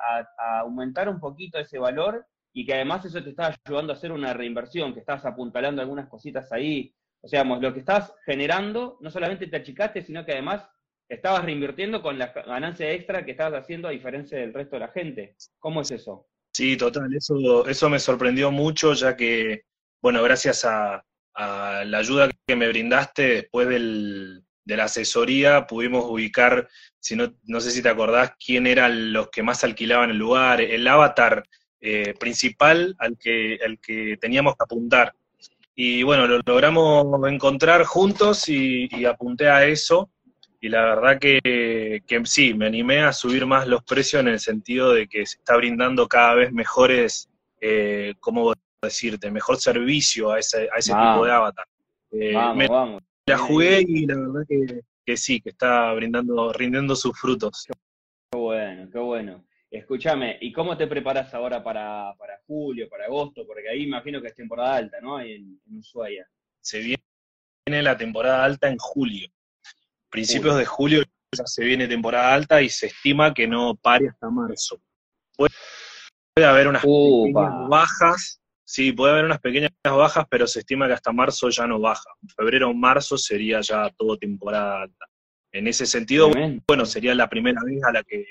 aumentar 0.61 1.09
un 1.09 1.19
poquito 1.19 1.57
ese 1.57 1.79
valor 1.79 2.25
y 2.53 2.65
que 2.65 2.73
además 2.73 3.05
eso 3.05 3.23
te 3.23 3.29
estaba 3.29 3.55
ayudando 3.65 3.93
a 3.93 3.95
hacer 3.95 4.11
una 4.11 4.33
reinversión, 4.33 4.93
que 4.93 4.99
estabas 4.99 5.25
apuntalando 5.25 5.81
algunas 5.81 6.07
cositas 6.09 6.51
ahí. 6.51 6.93
O 7.21 7.27
sea, 7.27 7.43
lo 7.43 7.73
que 7.73 7.79
estás 7.79 8.13
generando, 8.25 8.97
no 9.01 9.11
solamente 9.11 9.47
te 9.47 9.57
achicaste, 9.57 10.01
sino 10.01 10.25
que 10.25 10.33
además 10.33 10.67
estabas 11.07 11.45
reinvirtiendo 11.45 12.01
con 12.01 12.17
la 12.17 12.27
ganancia 12.27 12.91
extra 12.91 13.23
que 13.23 13.31
estabas 13.31 13.61
haciendo 13.61 13.87
a 13.87 13.91
diferencia 13.91 14.37
del 14.37 14.53
resto 14.53 14.75
de 14.75 14.79
la 14.81 14.89
gente. 14.89 15.35
¿Cómo 15.59 15.81
es 15.81 15.91
eso? 15.91 16.27
Sí, 16.53 16.75
total, 16.75 17.13
eso, 17.13 17.67
eso 17.67 17.89
me 17.89 17.99
sorprendió 17.99 18.51
mucho, 18.51 18.93
ya 18.93 19.15
que, 19.15 19.63
bueno, 20.01 20.23
gracias 20.23 20.65
a 20.65 21.03
la 21.35 21.97
ayuda 21.99 22.29
que 22.47 22.55
me 22.55 22.67
brindaste 22.67 23.27
después 23.27 23.67
del, 23.67 24.46
de 24.67 24.75
la 24.75 24.83
asesoría 24.83 25.65
pudimos 25.65 26.03
ubicar, 26.05 26.67
si 26.99 27.15
no, 27.15 27.33
no 27.45 27.61
sé 27.61 27.71
si 27.71 27.81
te 27.81 27.87
acordás, 27.87 28.33
quién 28.37 28.67
eran 28.67 29.13
los 29.13 29.29
que 29.29 29.41
más 29.41 29.63
alquilaban 29.63 30.09
el 30.09 30.17
lugar, 30.17 30.59
el 30.59 30.85
avatar 30.85 31.45
eh, 31.79 32.13
principal 32.19 32.93
al 32.99 33.17
que, 33.17 33.57
al 33.65 33.79
que 33.79 34.17
teníamos 34.19 34.55
que 34.55 34.63
apuntar. 34.65 35.13
Y 35.73 36.03
bueno, 36.03 36.27
lo 36.27 36.41
logramos 36.45 37.05
encontrar 37.31 37.85
juntos 37.85 38.49
y, 38.49 39.05
apunté 39.05 39.47
a 39.49 39.65
eso. 39.65 40.09
Y 40.59 40.67
la 40.67 40.81
verdad 40.81 41.17
que, 41.17 42.01
sí, 42.25 42.53
me 42.53 42.65
animé 42.65 43.03
a 43.03 43.13
subir 43.13 43.45
más 43.45 43.67
los 43.67 43.83
precios 43.83 44.19
en 44.19 44.27
el 44.27 44.39
sentido 44.41 44.91
de 44.91 45.07
que 45.07 45.25
se 45.25 45.37
está 45.37 45.55
brindando 45.55 46.07
cada 46.07 46.33
vez 46.33 46.51
mejores, 46.51 47.29
eh, 47.61 48.15
¿cómo 48.19 48.53
decirte? 48.81 49.31
Mejor 49.31 49.57
servicio 49.57 50.31
a 50.31 50.39
ese, 50.39 50.67
a 50.75 50.79
ese 50.79 50.91
tipo 50.91 51.25
de 51.25 51.31
avatar. 51.31 51.65
Eh, 52.11 52.33
vamos. 52.33 53.01
La 53.27 53.37
jugué 53.37 53.83
y 53.85 54.05
la 54.05 54.15
verdad 54.15 54.47
que, 55.05 55.17
sí, 55.17 55.41
que 55.41 55.49
está 55.49 55.93
brindando, 55.93 56.53
rindiendo 56.53 56.95
sus 56.95 57.19
frutos. 57.19 57.65
Qué 58.31 58.37
bueno, 58.37 58.89
qué 58.89 58.99
bueno. 58.99 59.45
Escúchame, 59.69 60.37
¿y 60.39 60.53
cómo 60.53 60.77
te 60.77 60.87
preparas 60.87 61.33
ahora 61.33 61.61
para, 61.61 62.15
julio, 62.47 62.87
para 62.87 63.05
agosto? 63.05 63.45
Porque 63.45 63.69
ahí 63.69 63.83
imagino 63.83 64.21
que 64.21 64.29
es 64.29 64.35
temporada 64.35 64.77
alta, 64.77 65.01
¿no? 65.01 65.19
En, 65.19 65.59
en 65.67 65.77
Ushuaia. 65.77 66.25
Se 66.61 66.79
viene 66.79 67.83
la 67.83 67.97
temporada 67.97 68.45
alta 68.45 68.69
en 68.69 68.77
julio. 68.77 69.29
Principios 70.09 70.57
de 70.57 70.65
julio 70.65 71.03
ya 71.35 71.45
se 71.45 71.65
viene 71.65 71.87
temporada 71.87 72.33
alta 72.33 72.61
y 72.61 72.69
se 72.69 72.87
estima 72.87 73.33
que 73.33 73.45
no 73.45 73.75
pare 73.75 74.07
hasta 74.07 74.29
marzo. 74.29 74.79
Puede, 75.35 75.53
haber 76.45 76.69
unas 76.69 76.83
bajas, 77.67 78.39
Sí, 78.69 78.91
puede 78.91 79.13
haber 79.13 79.23
unas 79.23 79.39
pequeñas 79.39 79.71
bajas, 79.81 80.25
pero 80.29 80.45
se 80.45 80.59
estima 80.59 80.87
que 80.87 80.93
hasta 80.93 81.13
marzo 81.13 81.49
ya 81.49 81.65
no 81.65 81.79
baja. 81.79 82.09
Febrero 82.35 82.69
o 82.69 82.73
marzo 82.73 83.17
sería 83.17 83.61
ya 83.61 83.89
todo 83.91 84.17
temporada 84.17 84.81
alta. 84.81 85.05
En 85.53 85.67
ese 85.67 85.85
sentido, 85.85 86.29
bueno, 86.67 86.85
sería 86.85 87.15
la 87.15 87.29
primera 87.29 87.61
vez 87.63 87.81
a 87.85 87.93
la 87.93 88.03
que, 88.03 88.25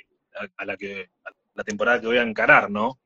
a, 0.59 0.65
la 0.67 0.77
que, 0.77 1.09
la 1.55 1.65
temporada 1.65 2.03
que 2.03 2.09
voy 2.09 2.19
a 2.19 2.23
encarar, 2.23 2.71
¿no? 2.71 3.01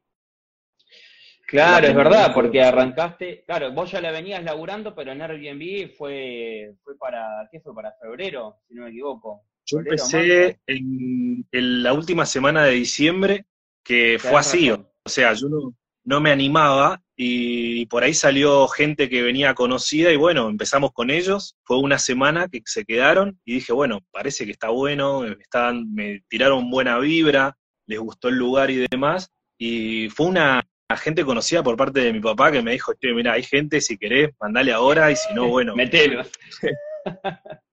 Claro, 1.47 1.87
es 1.87 1.95
verdad, 1.95 2.35
porque 2.35 2.63
arrancaste, 2.63 3.45
claro, 3.47 3.71
vos 3.71 3.93
ya 3.93 4.01
la 4.01 4.11
venías 4.11 4.43
laburando, 4.43 4.93
pero 4.93 5.13
en 5.13 5.23
Airbnb 5.23 5.95
fue, 5.97 6.75
fue 6.83 6.99
para, 6.99 7.49
¿qué 7.53 7.61
fue? 7.61 7.73
Para 7.73 7.93
febrero, 8.03 8.57
si 8.67 8.75
no 8.75 8.83
me 8.83 8.91
equivoco. 8.91 9.45
Yo 9.67 9.79
empecé 9.79 10.59
en, 10.67 11.47
la 11.53 11.93
última 11.93 12.27
semana 12.27 12.65
de 12.65 12.73
diciembre, 12.73 13.47
que 13.85 14.19
fue 14.19 14.37
así, 14.37 14.69
o 14.73 14.85
sea, 15.07 15.33
yo 15.33 15.49
no, 15.49 15.75
no 16.05 16.21
me 16.21 16.31
animaba 16.31 17.03
y 17.17 17.85
por 17.87 18.03
ahí 18.03 18.15
salió 18.15 18.67
gente 18.69 19.09
que 19.09 19.23
venía 19.23 19.55
conocida 19.55 20.11
y 20.11 20.17
bueno, 20.17 20.49
empezamos 20.49 20.93
con 20.93 21.11
ellos, 21.11 21.57
fue 21.65 21.79
una 21.79 21.99
semana 21.99 22.49
que 22.49 22.63
se 22.65 22.85
quedaron 22.85 23.39
y 23.45 23.55
dije, 23.55 23.73
bueno, 23.73 24.01
parece 24.11 24.47
que 24.47 24.53
está 24.53 24.71
bueno, 24.71 25.21
me, 25.21 25.37
me 25.85 26.23
tiraron 26.29 26.71
buena 26.71 26.99
vibra, 26.99 27.57
les 27.87 27.99
gustó 27.99 28.29
el 28.29 28.37
lugar 28.37 28.71
y 28.71 28.87
demás, 28.91 29.31
y 29.59 30.09
fue 30.09 30.27
una 30.27 30.63
gente 30.97 31.25
conocida 31.25 31.63
por 31.63 31.77
parte 31.77 32.01
de 32.01 32.13
mi 32.13 32.21
papá 32.21 32.51
que 32.51 32.63
me 32.63 32.73
dijo, 32.73 32.93
che, 32.95 33.13
mira, 33.13 33.35
hay 33.35 33.43
gente, 33.43 33.81
si 33.81 33.99
querés, 33.99 34.31
mandale 34.41 34.73
ahora 34.73 35.11
y 35.11 35.17
si 35.17 35.33
no, 35.35 35.49
bueno. 35.49 35.77
Metelo. 35.77 36.23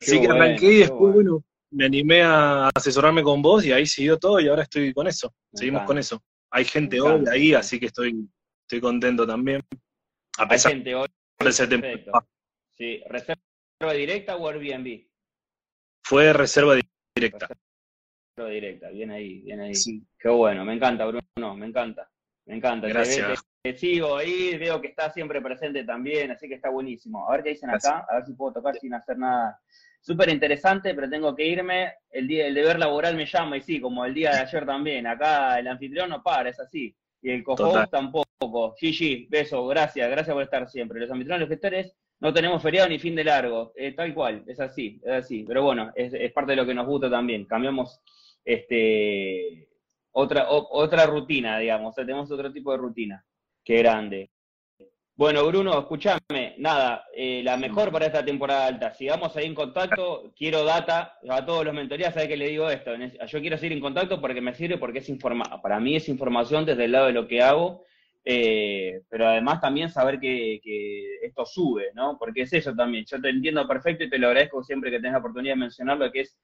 Así 0.00 0.20
que 0.20 0.28
arranqué 0.28 0.72
y 0.72 0.78
después, 0.78 1.14
bueno. 1.14 1.44
me 1.70 1.86
animé 1.86 2.22
a 2.22 2.70
asesorarme 2.74 3.22
con 3.22 3.42
vos 3.42 3.64
y 3.64 3.72
ahí 3.72 3.86
siguió 3.86 4.18
todo 4.18 4.38
y 4.40 4.48
ahora 4.48 4.62
estoy 4.62 4.92
con 4.92 5.06
eso, 5.06 5.34
seguimos 5.52 5.82
con 5.82 5.98
eso. 5.98 6.22
Hay 6.50 6.64
gente 6.64 7.00
hoy 7.00 7.24
ahí, 7.30 7.54
así 7.54 7.78
que 7.78 7.86
estoy, 7.86 8.28
estoy 8.62 8.80
contento 8.80 9.26
también. 9.26 9.62
A 10.38 10.48
pesar 10.48 10.72
Hay 10.72 10.78
gente 10.78 10.94
hoy. 10.94 11.08
Perfecto. 11.36 12.12
Sí, 12.76 13.02
¿reserva 13.08 13.92
directa 13.94 14.36
o 14.36 14.48
Airbnb? 14.48 15.06
Fue 16.04 16.32
reserva 16.32 16.76
directa. 17.14 17.48
Reserva 18.36 18.50
directa, 18.50 18.88
bien 18.90 19.10
ahí, 19.10 19.40
bien 19.42 19.60
ahí. 19.60 19.72
Qué 20.18 20.28
bueno, 20.28 20.64
me 20.64 20.74
encanta, 20.74 21.06
Bruno, 21.06 21.56
me 21.56 21.66
encanta. 21.66 22.10
Me 22.46 22.56
encanta. 22.56 22.88
Gracias. 22.88 23.42
Te, 23.62 23.76
sigo 23.76 24.16
ahí, 24.16 24.56
veo 24.56 24.80
que 24.80 24.88
está 24.88 25.12
siempre 25.12 25.42
presente 25.42 25.84
también, 25.84 26.30
así 26.30 26.48
que 26.48 26.54
está 26.54 26.70
buenísimo. 26.70 27.28
A 27.28 27.32
ver 27.32 27.44
qué 27.44 27.50
dicen 27.50 27.70
acá, 27.70 28.06
a 28.08 28.16
ver 28.16 28.24
si 28.24 28.32
puedo 28.32 28.54
tocar 28.54 28.76
sin 28.78 28.94
hacer 28.94 29.18
nada 29.18 29.60
súper 30.08 30.30
interesante, 30.30 30.94
pero 30.94 31.08
tengo 31.08 31.36
que 31.36 31.46
irme. 31.46 31.92
El, 32.10 32.26
día, 32.26 32.46
el 32.46 32.54
deber 32.54 32.78
laboral 32.78 33.14
me 33.14 33.26
llama 33.26 33.58
y 33.58 33.60
sí, 33.60 33.78
como 33.78 34.06
el 34.06 34.14
día 34.14 34.30
de 34.30 34.38
ayer 34.38 34.64
también. 34.64 35.06
Acá 35.06 35.58
el 35.58 35.68
anfitrión 35.68 36.08
no 36.08 36.22
para, 36.22 36.48
es 36.48 36.58
así. 36.58 36.96
Y 37.20 37.30
el 37.30 37.44
cojo 37.44 37.86
tampoco. 37.88 38.74
Gigi, 38.78 39.26
beso, 39.28 39.66
gracias, 39.66 40.10
gracias 40.10 40.32
por 40.32 40.42
estar 40.42 40.68
siempre. 40.70 40.98
Los 41.00 41.10
anfitriones, 41.10 41.40
los 41.40 41.48
gestores, 41.50 41.92
no 42.20 42.32
tenemos 42.32 42.62
feriado 42.62 42.88
ni 42.88 42.98
fin 42.98 43.14
de 43.14 43.24
largo. 43.24 43.72
Eh, 43.76 43.92
tal 43.92 44.14
cual, 44.14 44.44
es 44.46 44.58
así, 44.60 44.98
es 45.04 45.12
así. 45.12 45.44
Pero 45.46 45.62
bueno, 45.62 45.92
es, 45.94 46.32
parte 46.32 46.52
de 46.52 46.56
lo 46.56 46.66
que 46.66 46.74
nos 46.74 46.86
gusta 46.86 47.10
también. 47.10 47.44
Cambiamos 47.44 48.00
este 48.44 49.68
otra, 50.12 50.46
otra 50.48 51.04
rutina, 51.04 51.58
digamos. 51.58 51.94
tenemos 51.94 52.30
otro 52.30 52.50
tipo 52.50 52.72
de 52.72 52.78
rutina. 52.78 53.24
Qué 53.62 53.76
grande. 53.76 54.30
Bueno, 55.18 55.44
Bruno, 55.48 55.76
escúchame, 55.80 56.54
nada, 56.58 57.04
eh, 57.12 57.42
la 57.42 57.56
mejor 57.56 57.90
para 57.90 58.06
esta 58.06 58.24
temporada 58.24 58.68
alta. 58.68 58.94
Sigamos 58.94 59.36
ahí 59.36 59.46
en 59.46 59.54
contacto, 59.56 60.32
quiero 60.36 60.62
data, 60.62 61.18
a 61.28 61.44
todos 61.44 61.64
los 61.64 61.74
mentorías, 61.74 62.14
¿sabes 62.14 62.28
que 62.28 62.36
le 62.36 62.46
digo 62.46 62.70
esto? 62.70 62.92
Yo 63.26 63.40
quiero 63.40 63.58
seguir 63.58 63.72
en 63.72 63.80
contacto 63.80 64.20
porque 64.20 64.40
me 64.40 64.54
sirve, 64.54 64.78
porque 64.78 65.00
es 65.00 65.08
informa 65.08 65.60
para 65.60 65.80
mí 65.80 65.96
es 65.96 66.08
información 66.08 66.64
desde 66.64 66.84
el 66.84 66.92
lado 66.92 67.06
de 67.06 67.14
lo 67.14 67.26
que 67.26 67.42
hago, 67.42 67.82
eh, 68.24 69.02
pero 69.08 69.26
además 69.26 69.60
también 69.60 69.90
saber 69.90 70.20
que, 70.20 70.60
esto 71.20 71.44
sube, 71.44 71.90
¿no? 71.94 72.16
Porque 72.16 72.42
es 72.42 72.52
eso 72.52 72.72
también, 72.76 73.04
yo 73.04 73.20
te 73.20 73.30
entiendo 73.30 73.66
perfecto 73.66 74.04
y 74.04 74.10
te 74.10 74.18
lo 74.18 74.28
agradezco 74.28 74.62
siempre 74.62 74.88
que 74.88 74.98
tengas 74.98 75.14
la 75.14 75.18
oportunidad 75.18 75.54
de 75.54 75.60
mencionarlo, 75.62 76.12
que 76.12 76.20
es, 76.20 76.38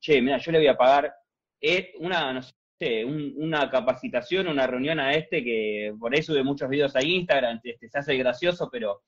che, 0.00 0.20
mira, 0.20 0.38
yo 0.38 0.50
le 0.50 0.58
voy 0.58 0.66
a 0.66 0.76
pagar 0.76 1.14
eh, 1.60 1.92
una, 2.00 2.32
no 2.32 2.42
sé, 2.42 2.52
una 3.04 3.70
capacitación, 3.70 4.48
una 4.48 4.66
reunión 4.66 4.98
a 5.00 5.14
este, 5.14 5.44
que 5.44 5.94
por 5.98 6.14
ahí 6.14 6.22
sube 6.22 6.42
muchos 6.42 6.68
videos 6.68 6.96
a 6.96 7.04
Instagram, 7.04 7.60
este, 7.62 7.88
se 7.88 7.98
hace 7.98 8.16
gracioso, 8.16 8.68
pero 8.70 9.02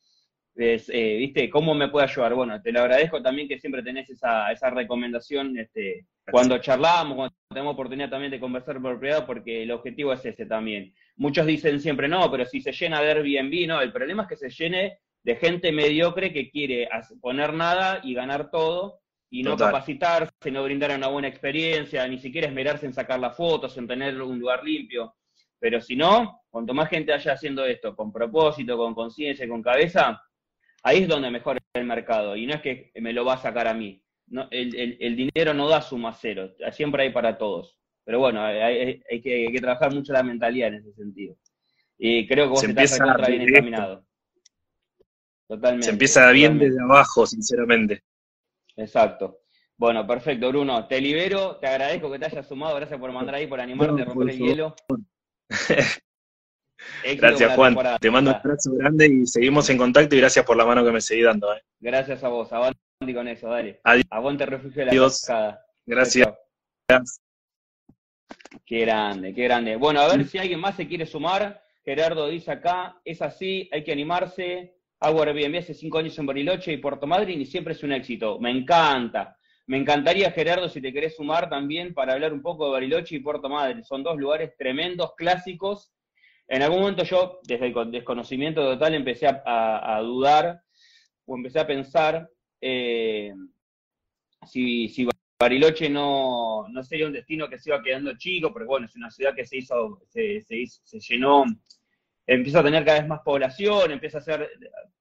es, 0.55 0.91
eh, 0.91 1.17
¿viste? 1.19 1.49
¿Cómo 1.49 1.75
me 1.75 1.89
puede 1.89 2.07
ayudar? 2.07 2.35
Bueno, 2.35 2.61
te 2.61 2.73
lo 2.73 2.81
agradezco 2.81 3.23
también 3.23 3.49
que 3.49 3.59
siempre 3.59 3.83
tenés 3.83 4.11
esa, 4.11 4.53
esa 4.53 4.71
recomendación 4.71 5.57
este, 5.59 6.07
cuando 6.31 6.59
charlamos, 6.59 7.17
cuando 7.17 7.35
tenemos 7.49 7.73
oportunidad 7.73 8.11
también 8.11 8.31
de 8.31 8.41
conversar 8.41 8.81
por 8.81 9.01
privado, 9.01 9.27
porque 9.27 9.63
el 9.63 9.71
objetivo 9.71 10.13
es 10.13 10.25
ese 10.25 10.47
también. 10.47 10.95
Muchos 11.17 11.47
dicen 11.47 11.81
siempre, 11.81 12.09
no, 12.09 12.31
pero 12.31 12.45
si 12.45 12.61
se 12.61 12.73
llena 12.73 13.01
de 13.01 13.11
Airbnb, 13.11 13.67
no, 13.67 13.81
el 13.81 13.93
problema 13.93 14.25
es 14.25 14.29
que 14.29 14.37
se 14.37 14.51
llene 14.51 14.99
de 15.23 15.37
gente 15.37 15.73
mediocre 15.73 16.33
que 16.33 16.51
quiere 16.51 16.89
poner 17.21 17.53
nada 17.55 18.01
y 18.03 18.15
ganar 18.15 18.51
todo, 18.51 19.02
y 19.33 19.43
no 19.43 19.57
capacitarse, 19.57 20.51
no 20.51 20.63
brindar 20.63 20.95
una 20.95 21.09
buena 21.09 21.27
experiencia, 21.27 22.07
ni 22.07 22.19
siquiera 22.19 22.49
esmerarse 22.49 22.85
en 22.85 22.93
sacar 22.93 23.19
las 23.19 23.35
fotos, 23.35 23.75
en 23.79 23.89
tener 23.89 24.21
un 24.21 24.39
lugar 24.39 24.63
limpio. 24.63 25.17
Pero 25.59 25.81
si 25.81 25.97
no, 25.97 26.43
cuanto 26.51 26.75
más 26.75 26.91
gente 26.91 27.15
haya 27.15 27.33
haciendo 27.33 27.65
esto 27.65 27.97
con 27.97 28.13
propósito, 28.13 28.77
con 28.77 28.95
conciencia, 28.95 29.49
con 29.49 29.63
cabeza, 29.63 30.23
ahí 30.83 31.05
es 31.05 31.09
donde 31.09 31.31
mejora 31.31 31.59
el 31.73 31.87
mercado. 31.87 32.37
Y 32.37 32.45
no 32.47 32.53
es 32.53 32.61
que 32.61 32.93
me 32.97 33.15
lo 33.15 33.25
va 33.25 33.35
a 33.35 33.39
sacar 33.39 33.69
a 33.69 33.73
mí. 33.73 34.05
No, 34.27 34.49
el, 34.51 35.17
dinero 35.17 35.55
no 35.55 35.67
da 35.67 35.81
suma 35.81 36.13
cero, 36.13 36.53
siempre 36.71 37.05
hay 37.05 37.11
para 37.11 37.39
todos. 37.39 37.79
Pero 38.05 38.19
bueno, 38.19 38.45
hay, 38.45 39.01
que, 39.23 39.57
trabajar 39.63 39.95
mucho 39.95 40.13
la 40.13 40.23
mentalidad 40.23 40.69
en 40.69 40.75
ese 40.75 40.93
sentido. 40.93 41.37
Y 41.97 42.27
creo 42.27 42.45
que 42.47 42.51
vos 42.51 42.61
se 42.61 42.69
estás 42.69 42.99
bien 43.27 43.49
encaminado. 43.49 44.05
Totalmente. 45.49 45.87
Se 45.87 45.93
empieza 45.93 46.31
bien 46.33 46.59
desde 46.59 46.83
abajo, 46.83 47.27
sinceramente. 47.27 48.03
Exacto. 48.77 49.41
Bueno, 49.77 50.07
perfecto, 50.07 50.49
Bruno. 50.49 50.87
Te 50.87 51.01
libero, 51.01 51.57
te 51.57 51.67
agradezco 51.67 52.11
que 52.11 52.19
te 52.19 52.27
hayas 52.27 52.47
sumado, 52.47 52.77
gracias 52.77 53.01
por 53.01 53.11
mandar 53.13 53.35
ahí, 53.35 53.47
por 53.47 53.61
animarte, 53.61 54.03
a 54.03 54.05
romper 54.05 54.31
el 54.31 54.39
hielo. 54.39 54.75
gracias, 57.17 57.55
Juan. 57.55 57.77
Te 58.01 58.11
mando 58.11 58.31
un 58.31 58.37
abrazo 58.37 58.73
grande 58.75 59.07
y 59.07 59.27
seguimos 59.27 59.69
en 59.71 59.79
contacto 59.79 60.15
y 60.15 60.21
gracias 60.21 60.45
por 60.45 60.57
la 60.57 60.65
mano 60.65 60.85
que 60.85 60.93
me 60.93 61.01
seguí 61.01 61.23
dando. 61.23 61.53
Eh. 61.55 61.63
Gracias 61.81 62.23
a 62.23 62.29
vos, 62.29 62.53
aguante 62.53 62.79
con 63.15 63.27
eso, 63.29 63.49
dale. 63.49 63.81
Adiós. 63.85 64.07
Aguante 64.11 64.47
refugio 64.47 64.81
de 64.81 64.85
la 64.87 64.93
Adiós. 64.93 65.27
Gracias. 65.87 66.29
Qué 68.65 68.81
grande, 68.81 69.35
qué 69.35 69.45
grande. 69.45 69.77
Bueno, 69.77 70.01
a 70.01 70.09
ver 70.09 70.27
si 70.27 70.39
alguien 70.39 70.61
más 70.61 70.77
se 70.77 70.87
quiere 70.87 71.07
sumar. 71.07 71.63
Gerardo 71.85 72.29
dice 72.29 72.53
acá, 72.53 73.01
es 73.05 73.21
así, 73.21 73.69
hay 73.73 73.83
que 73.83 73.93
animarse. 73.93 74.77
Hago 75.03 75.21
Airbnb 75.21 75.59
hace 75.59 75.75
cinco 75.75 75.99
años 75.99 76.17
en 76.17 76.27
Bariloche 76.27 76.73
y 76.73 76.77
Puerto 76.77 77.09
Madryn 77.09 77.41
y 77.41 77.47
siempre 77.47 77.73
es 77.73 77.83
un 77.83 77.91
éxito. 77.91 78.39
Me 78.39 78.53
encanta. 78.53 79.37
Me 79.67 79.77
encantaría, 79.77 80.31
Gerardo, 80.31 80.69
si 80.69 80.81
te 80.81 80.93
querés 80.93 81.17
sumar 81.17 81.51
también 81.51 81.93
para 81.93 82.13
hablar 82.13 82.33
un 82.33 82.41
poco 82.41 82.67
de 82.67 82.73
Bariloche 82.73 83.17
y 83.17 83.19
Puerto 83.19 83.49
Madryn. 83.49 83.83
Son 83.83 84.05
dos 84.05 84.17
lugares 84.17 84.57
tremendos, 84.57 85.15
clásicos. 85.17 85.93
En 86.47 86.63
algún 86.63 86.83
momento 86.83 87.03
yo, 87.03 87.41
desde 87.43 87.67
el 87.67 87.91
desconocimiento 87.91 88.63
total, 88.63 88.95
empecé 88.95 89.27
a, 89.27 90.01
dudar 90.03 90.63
o 91.27 91.37
empecé 91.37 91.59
a 91.59 91.67
pensar 91.67 92.31
eh, 92.61 93.33
si, 94.47 95.09
Bariloche 95.37 95.91
no, 95.91 96.67
sería 96.85 97.09
un 97.09 97.13
destino 97.13 97.49
que 97.49 97.59
se 97.59 97.71
iba 97.71 97.83
quedando 97.83 98.17
chico, 98.17 98.53
porque 98.53 98.69
bueno, 98.69 98.87
es 98.87 98.95
una 98.95 99.11
ciudad 99.11 99.35
que 99.35 99.47
se 99.47 99.57
hizo, 99.57 100.01
se, 100.11 100.43
se, 100.43 100.65
se 100.65 101.01
llenó 101.01 101.45
empieza 102.35 102.61
a 102.61 102.65
tener 102.65 102.85
cada 102.85 103.01
vez 103.01 103.09
más 103.09 103.21
población, 103.21 103.91
empieza 103.91 104.19
a 104.19 104.23
ser, 104.23 104.51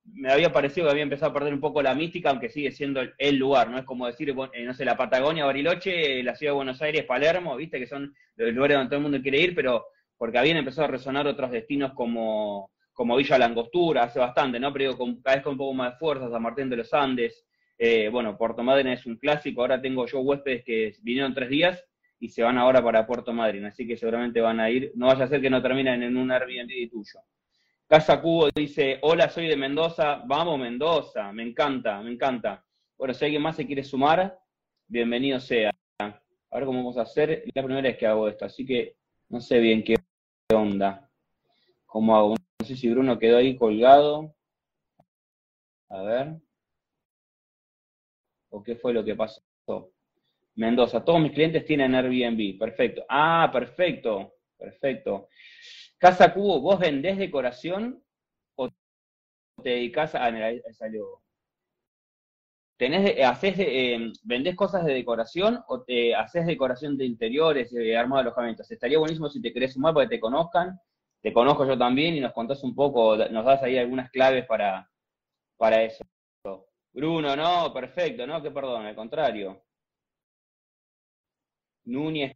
me 0.05 0.31
había 0.31 0.51
parecido 0.51 0.87
que 0.87 0.91
había 0.91 1.03
empezado 1.03 1.31
a 1.31 1.33
perder 1.33 1.53
un 1.53 1.59
poco 1.59 1.81
la 1.81 1.95
mística, 1.95 2.29
aunque 2.29 2.49
sigue 2.49 2.71
siendo 2.71 3.01
el, 3.17 3.37
lugar, 3.37 3.69
¿no? 3.69 3.77
Es 3.77 3.85
como 3.85 4.07
decir, 4.07 4.29
eh, 4.29 4.63
no 4.65 4.73
sé, 4.73 4.85
la 4.85 4.97
Patagonia, 4.97 5.45
Bariloche, 5.45 6.23
la 6.23 6.35
ciudad 6.35 6.51
de 6.51 6.57
Buenos 6.57 6.81
Aires, 6.81 7.05
Palermo, 7.05 7.55
viste, 7.55 7.79
que 7.79 7.87
son 7.87 8.13
los 8.35 8.53
lugares 8.53 8.77
donde 8.77 8.89
todo 8.89 8.97
el 8.97 9.03
mundo 9.03 9.21
quiere 9.21 9.39
ir, 9.39 9.55
pero 9.55 9.85
porque 10.17 10.37
habían 10.37 10.57
empezado 10.57 10.87
a 10.87 10.91
resonar 10.91 11.25
otros 11.27 11.51
destinos 11.51 11.93
como, 11.93 12.71
como 12.93 13.15
Villa 13.15 13.37
Langostura, 13.37 14.03
hace 14.03 14.19
bastante, 14.19 14.59
¿no? 14.59 14.71
Pero 14.73 14.85
digo, 14.85 14.97
con, 14.97 15.21
cada 15.21 15.37
vez 15.37 15.43
con 15.43 15.53
un 15.53 15.57
poco 15.57 15.73
más 15.73 15.93
de 15.93 15.97
fuerza, 15.97 16.29
San 16.29 16.41
Martín 16.41 16.69
de 16.69 16.77
los 16.77 16.93
Andes, 16.93 17.45
eh, 17.77 18.09
bueno, 18.09 18.37
Puerto 18.37 18.61
Madryn 18.61 18.89
es 18.89 19.05
un 19.05 19.17
clásico, 19.17 19.61
ahora 19.61 19.81
tengo 19.81 20.05
yo 20.05 20.19
huéspedes 20.19 20.63
que 20.63 20.93
vinieron 21.01 21.33
tres 21.33 21.49
días 21.49 21.83
y 22.21 22.29
se 22.29 22.43
van 22.43 22.59
ahora 22.59 22.83
para 22.83 23.05
Puerto 23.05 23.33
Madryn, 23.33 23.65
así 23.65 23.85
que 23.87 23.97
seguramente 23.97 24.39
van 24.39 24.59
a 24.59 24.69
ir, 24.69 24.91
no 24.93 25.07
vaya 25.07 25.25
a 25.25 25.27
ser 25.27 25.41
que 25.41 25.49
no 25.49 25.59
terminen 25.59 26.03
en 26.03 26.15
un 26.15 26.31
Airbnb 26.31 26.89
tuyo. 26.89 27.19
Casa 27.87 28.21
Cubo 28.21 28.47
dice, 28.55 28.99
hola, 29.01 29.27
soy 29.27 29.47
de 29.47 29.57
Mendoza, 29.57 30.21
vamos 30.27 30.59
Mendoza, 30.59 31.33
me 31.33 31.41
encanta, 31.41 31.99
me 32.03 32.11
encanta. 32.11 32.63
Bueno, 32.95 33.15
si 33.15 33.25
alguien 33.25 33.41
más 33.41 33.55
se 33.55 33.65
quiere 33.65 33.83
sumar, 33.83 34.39
bienvenido 34.87 35.39
sea. 35.39 35.71
A 35.97 36.57
ver 36.57 36.65
cómo 36.65 36.77
vamos 36.77 36.97
a 36.97 37.01
hacer, 37.01 37.43
la 37.55 37.63
primera 37.63 37.81
vez 37.81 37.97
que 37.97 38.05
hago 38.05 38.27
esto, 38.27 38.45
así 38.45 38.67
que 38.67 38.97
no 39.29 39.41
sé 39.41 39.59
bien 39.59 39.83
qué 39.83 39.95
onda, 40.53 41.09
cómo 41.87 42.15
hago. 42.15 42.35
No 42.59 42.65
sé 42.67 42.75
si 42.75 42.87
Bruno 42.87 43.17
quedó 43.17 43.37
ahí 43.37 43.57
colgado. 43.57 44.35
A 45.89 46.03
ver. 46.03 46.35
¿O 48.49 48.61
qué 48.61 48.75
fue 48.75 48.93
lo 48.93 49.03
que 49.03 49.15
pasó? 49.15 49.41
Mendoza. 50.55 51.03
Todos 51.03 51.21
mis 51.21 51.31
clientes 51.31 51.65
tienen 51.65 51.95
Airbnb. 51.95 52.57
Perfecto. 52.59 53.03
Ah, 53.09 53.49
perfecto. 53.51 54.33
Perfecto. 54.57 55.27
Casa 55.97 56.33
Cubo, 56.33 56.61
¿vos 56.61 56.79
vendés 56.79 57.17
decoración 57.17 58.03
o 58.55 58.69
te 59.63 59.69
dedicas 59.69 60.15
a... 60.15 60.25
Ah, 60.25 60.31
mira, 60.31 60.47
ahí 60.47 60.61
salió. 60.73 61.21
¿Tenés, 62.77 63.23
haces, 63.23 63.55
eh, 63.59 64.11
¿Vendés 64.23 64.55
cosas 64.55 64.83
de 64.85 64.93
decoración 64.93 65.63
o 65.67 65.83
te 65.83 66.15
haces 66.15 66.47
decoración 66.47 66.97
de 66.97 67.05
interiores, 67.05 67.71
de 67.71 67.95
armado 67.95 68.23
de 68.23 68.29
alojamientos? 68.29 68.71
Estaría 68.71 68.97
buenísimo 68.97 69.29
si 69.29 69.39
te 69.39 69.53
querés 69.53 69.73
sumar 69.73 69.93
para 69.93 70.07
que 70.07 70.15
te 70.15 70.19
conozcan. 70.19 70.79
Te 71.21 71.31
conozco 71.31 71.65
yo 71.67 71.77
también 71.77 72.15
y 72.15 72.19
nos 72.19 72.33
contás 72.33 72.63
un 72.63 72.73
poco, 72.73 73.15
nos 73.15 73.45
das 73.45 73.61
ahí 73.61 73.77
algunas 73.77 74.09
claves 74.09 74.47
para, 74.47 74.89
para 75.57 75.83
eso. 75.83 76.03
Bruno, 76.91 77.35
no, 77.35 77.71
perfecto, 77.71 78.25
no, 78.25 78.41
que 78.41 78.49
perdón, 78.49 78.87
al 78.87 78.95
contrario. 78.95 79.61
Núñez 81.85 82.35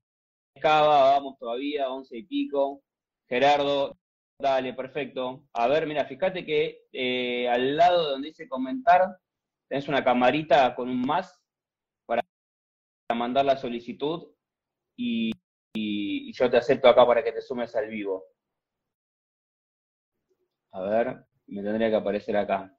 Cava, 0.59 1.11
vamos 1.11 1.37
todavía, 1.37 1.89
once 1.89 2.17
y 2.17 2.23
pico. 2.23 2.81
Gerardo, 3.27 3.97
dale, 4.39 4.73
perfecto. 4.73 5.45
A 5.53 5.67
ver, 5.67 5.85
mira, 5.85 6.05
fíjate 6.05 6.45
que 6.45 6.87
eh, 6.91 7.47
al 7.49 7.75
lado 7.75 8.11
donde 8.11 8.29
dice 8.29 8.47
comentar, 8.47 9.17
tenés 9.67 9.87
una 9.87 10.03
camarita 10.03 10.73
con 10.75 10.89
un 10.89 11.01
más 11.01 11.39
para 12.05 12.23
mandar 13.15 13.45
la 13.45 13.57
solicitud 13.57 14.31
y, 14.97 15.31
yo 16.33 16.49
te 16.49 16.57
acepto 16.57 16.89
acá 16.89 17.05
para 17.05 17.23
que 17.23 17.31
te 17.31 17.41
sumes 17.41 17.75
al 17.75 17.87
vivo. 17.87 18.25
A 20.71 20.81
ver, 20.81 21.25
me 21.47 21.63
tendría 21.63 21.89
que 21.89 21.95
aparecer 21.95 22.35
acá. 22.35 22.77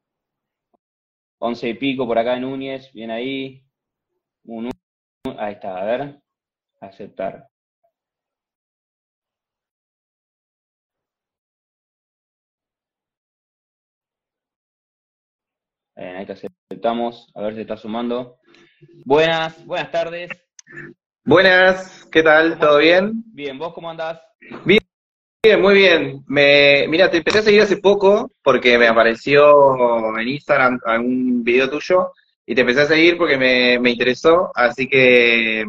Once 1.39 1.69
y 1.69 1.75
pico 1.75 2.07
por 2.07 2.19
acá 2.19 2.39
Núñez, 2.39 2.93
bien 2.93 3.11
ahí. 3.11 3.65
ahí 5.39 5.53
está, 5.53 5.79
a 5.81 5.85
ver 5.85 6.26
aceptar 6.81 7.49
ahí 15.97 16.27
te 16.27 16.33
aceptamos, 16.33 17.31
a 17.35 17.43
ver 17.43 17.55
si 17.55 17.61
está 17.63 17.77
sumando. 17.77 18.39
Buenas, 19.05 19.65
buenas 19.67 19.91
tardes. 19.91 20.31
Buenas, 21.25 22.07
¿qué 22.13 22.23
tal? 22.23 22.59
¿Todo 22.59 22.79
bien? 22.79 23.23
Bien, 23.27 23.59
¿vos 23.59 23.73
cómo 23.75 23.91
andás? 23.91 24.21
Bien, 24.65 24.81
bien 25.43 25.61
muy 25.61 25.75
bien. 25.75 26.25
Me, 26.27 26.87
mira, 26.89 27.11
te 27.11 27.19
empecé 27.19 27.39
a 27.39 27.43
seguir 27.43 27.63
hace 27.63 27.79
poco 27.79 28.31
porque 28.43 28.79
me 28.79 28.87
apareció 28.87 30.17
en 30.19 30.29
Instagram 30.29 30.81
algún 30.85 31.43
video 31.43 31.69
tuyo 31.69 32.13
y 32.47 32.55
te 32.55 32.61
empecé 32.61 32.83
a 32.83 32.87
seguir 32.87 33.17
porque 33.17 33.37
me, 33.37 33.79
me 33.79 33.91
interesó, 33.91 34.53
así 34.55 34.89
que 34.89 35.65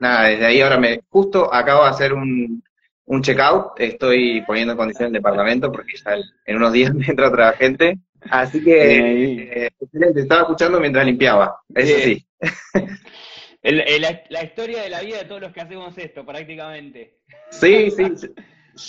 nada, 0.00 0.28
desde 0.28 0.46
ahí 0.46 0.60
ahora 0.60 0.78
me, 0.78 1.00
justo 1.08 1.52
acabo 1.52 1.84
de 1.84 1.90
hacer 1.90 2.12
un, 2.12 2.62
un 3.04 3.22
checkout, 3.22 3.78
estoy 3.78 4.42
poniendo 4.46 4.72
en 4.72 4.78
condición 4.78 5.08
el 5.08 5.12
departamento 5.12 5.70
porque 5.70 5.92
ya 6.04 6.16
en 6.46 6.56
unos 6.56 6.72
días 6.72 6.92
me 6.94 7.06
entra 7.06 7.28
otra 7.28 7.52
gente, 7.52 7.98
así 8.30 8.62
que 8.62 9.66
eh, 9.66 9.70
excelente, 9.80 10.20
estaba 10.20 10.42
escuchando 10.42 10.80
mientras 10.80 11.04
limpiaba, 11.06 11.60
eso 11.74 11.98
sí. 12.00 12.26
la, 13.62 14.42
historia 14.42 14.82
de 14.82 14.90
la 14.90 15.02
vida 15.02 15.18
de 15.18 15.24
todos 15.26 15.42
los 15.42 15.52
que 15.52 15.60
hacemos 15.60 15.96
esto, 15.98 16.24
prácticamente. 16.24 17.18
Sí, 17.50 17.90
sí, 17.90 18.12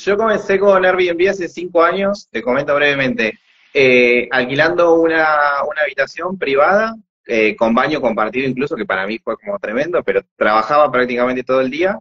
yo 0.06 0.18
comencé 0.18 0.60
con 0.60 0.86
Airbnb 0.86 1.30
hace 1.30 1.50
cinco 1.50 1.84
años, 1.84 2.30
te 2.32 2.42
comento 2.42 2.74
brevemente. 2.76 3.34
eh, 3.74 4.28
alquilando 4.32 4.96
una, 4.96 5.64
una 5.68 5.82
habitación 5.82 6.38
privada, 6.38 6.96
eh, 7.34 7.56
con 7.56 7.74
baño 7.74 8.02
compartido 8.02 8.46
incluso, 8.46 8.76
que 8.76 8.86
para 8.86 9.08
mí 9.08 9.18
fue 9.18 9.38
como 9.38 9.58
tremendo, 9.58 10.04
pero 10.04 10.22
trabajaba 10.36 10.92
prácticamente 10.92 11.44
todo 11.44 11.62
el 11.62 11.72
día, 11.72 11.98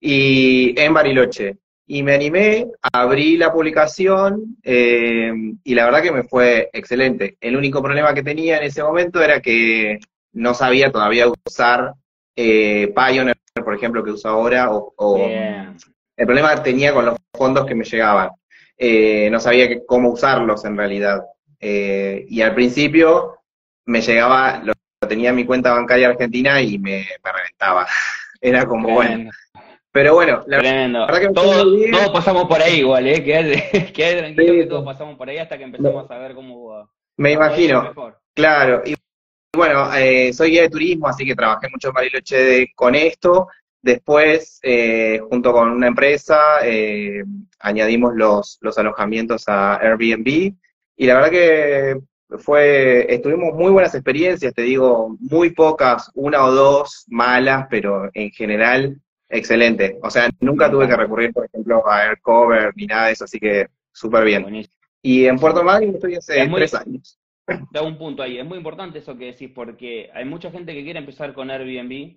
y 0.00 0.74
en 0.80 0.92
Bariloche. 0.92 1.58
Y 1.86 2.02
me 2.02 2.14
animé, 2.14 2.66
abrí 2.92 3.36
la 3.36 3.52
publicación 3.52 4.56
eh, 4.64 5.32
y 5.62 5.74
la 5.74 5.84
verdad 5.84 6.02
que 6.02 6.10
me 6.10 6.24
fue 6.24 6.70
excelente. 6.72 7.36
El 7.40 7.56
único 7.56 7.80
problema 7.82 8.14
que 8.14 8.24
tenía 8.24 8.56
en 8.56 8.64
ese 8.64 8.82
momento 8.82 9.22
era 9.22 9.40
que 9.40 10.00
no 10.32 10.54
sabía 10.54 10.90
todavía 10.90 11.26
usar 11.46 11.94
eh, 12.34 12.92
Pioneer, 12.96 13.36
por 13.62 13.74
ejemplo, 13.74 14.02
que 14.02 14.10
uso 14.10 14.28
ahora, 14.28 14.72
o, 14.72 14.92
o 14.96 15.18
el 15.18 16.26
problema 16.26 16.54
que 16.56 16.62
tenía 16.62 16.92
con 16.92 17.04
los 17.04 17.16
fondos 17.32 17.64
que 17.64 17.76
me 17.76 17.84
llegaban. 17.84 18.30
Eh, 18.76 19.28
no 19.30 19.38
sabía 19.38 19.68
que, 19.68 19.84
cómo 19.86 20.10
usarlos 20.10 20.64
en 20.64 20.76
realidad. 20.76 21.22
Eh, 21.60 22.26
y 22.28 22.40
al 22.40 22.56
principio 22.56 23.43
me 23.86 24.00
llegaba, 24.00 24.62
lo, 24.64 24.72
tenía 25.08 25.30
en 25.30 25.36
mi 25.36 25.44
cuenta 25.44 25.72
bancaria 25.72 26.08
argentina 26.08 26.60
y 26.60 26.78
me, 26.78 27.06
me 27.24 27.32
reventaba. 27.32 27.86
Era 28.40 28.66
como, 28.66 28.90
bueno, 28.90 29.30
pero 29.94 30.14
bueno, 30.14 30.42
la 30.48 30.56
verdad 30.56 31.20
que 31.20 31.28
todos, 31.28 32.12
pasamos 32.12 32.46
por 32.46 32.60
ahí 32.60 32.80
igual, 32.80 33.06
¿eh? 33.06 33.22
Quédate, 33.22 33.92
tranquilo 34.18 34.52
que 34.54 34.66
todos 34.66 34.84
pasamos 34.84 35.16
por 35.16 35.28
ahí 35.28 35.38
hasta 35.38 35.56
que 35.56 35.62
empezamos 35.62 36.10
a 36.10 36.18
ver 36.18 36.34
cómo. 36.34 36.90
Me 37.16 37.30
imagino, 37.30 37.94
claro. 38.34 38.82
Y 38.84 38.96
bueno, 39.56 39.94
eh, 39.94 40.32
soy 40.32 40.50
guía 40.50 40.62
de 40.62 40.70
turismo, 40.70 41.06
así 41.06 41.24
que 41.24 41.36
trabajé 41.36 41.68
mucho 41.68 41.88
en 41.88 41.94
Bariloche 41.94 42.72
con 42.74 42.96
esto. 42.96 43.46
Después, 43.80 44.58
eh, 44.64 45.20
junto 45.30 45.52
con 45.52 45.70
una 45.70 45.86
empresa, 45.86 46.58
eh, 46.64 47.22
añadimos 47.60 48.16
los, 48.16 48.58
los 48.62 48.76
alojamientos 48.76 49.44
a 49.46 49.76
Airbnb. 49.76 50.54
Y 50.96 51.06
la 51.06 51.14
verdad 51.14 51.30
que 51.30 52.00
fue, 52.38 53.12
estuvimos 53.12 53.54
muy 53.54 53.70
buenas 53.72 53.94
experiencias, 53.94 54.54
te 54.54 54.62
digo, 54.62 55.16
muy 55.20 55.50
pocas, 55.50 56.10
una 56.14 56.44
o 56.44 56.52
dos 56.52 57.04
malas, 57.08 57.66
pero 57.70 58.10
en 58.14 58.30
general 58.30 58.98
excelente. 59.28 59.98
O 60.02 60.10
sea, 60.10 60.28
nunca 60.40 60.70
tuve 60.70 60.88
que 60.88 60.96
recurrir, 60.96 61.32
por 61.32 61.46
ejemplo, 61.46 61.86
a 61.88 62.04
Aircover 62.08 62.72
ni 62.76 62.86
nada 62.86 63.06
de 63.06 63.12
eso, 63.12 63.24
así 63.24 63.38
que 63.38 63.68
súper 63.92 64.24
bien. 64.24 64.66
Y 65.02 65.26
en 65.26 65.38
Puerto 65.38 65.62
Madryn 65.62 65.94
estoy 65.94 66.14
hace 66.14 66.48
tres 66.48 66.74
años. 66.74 67.18
Da 67.72 67.82
un 67.82 67.98
punto 67.98 68.22
ahí. 68.22 68.38
Es 68.38 68.44
muy 68.46 68.56
importante 68.56 69.00
eso 69.00 69.18
que 69.18 69.26
decís, 69.26 69.50
porque 69.54 70.10
hay 70.14 70.24
mucha 70.24 70.50
gente 70.50 70.72
que 70.72 70.82
quiere 70.82 70.98
empezar 70.98 71.34
con 71.34 71.50
Airbnb 71.50 72.16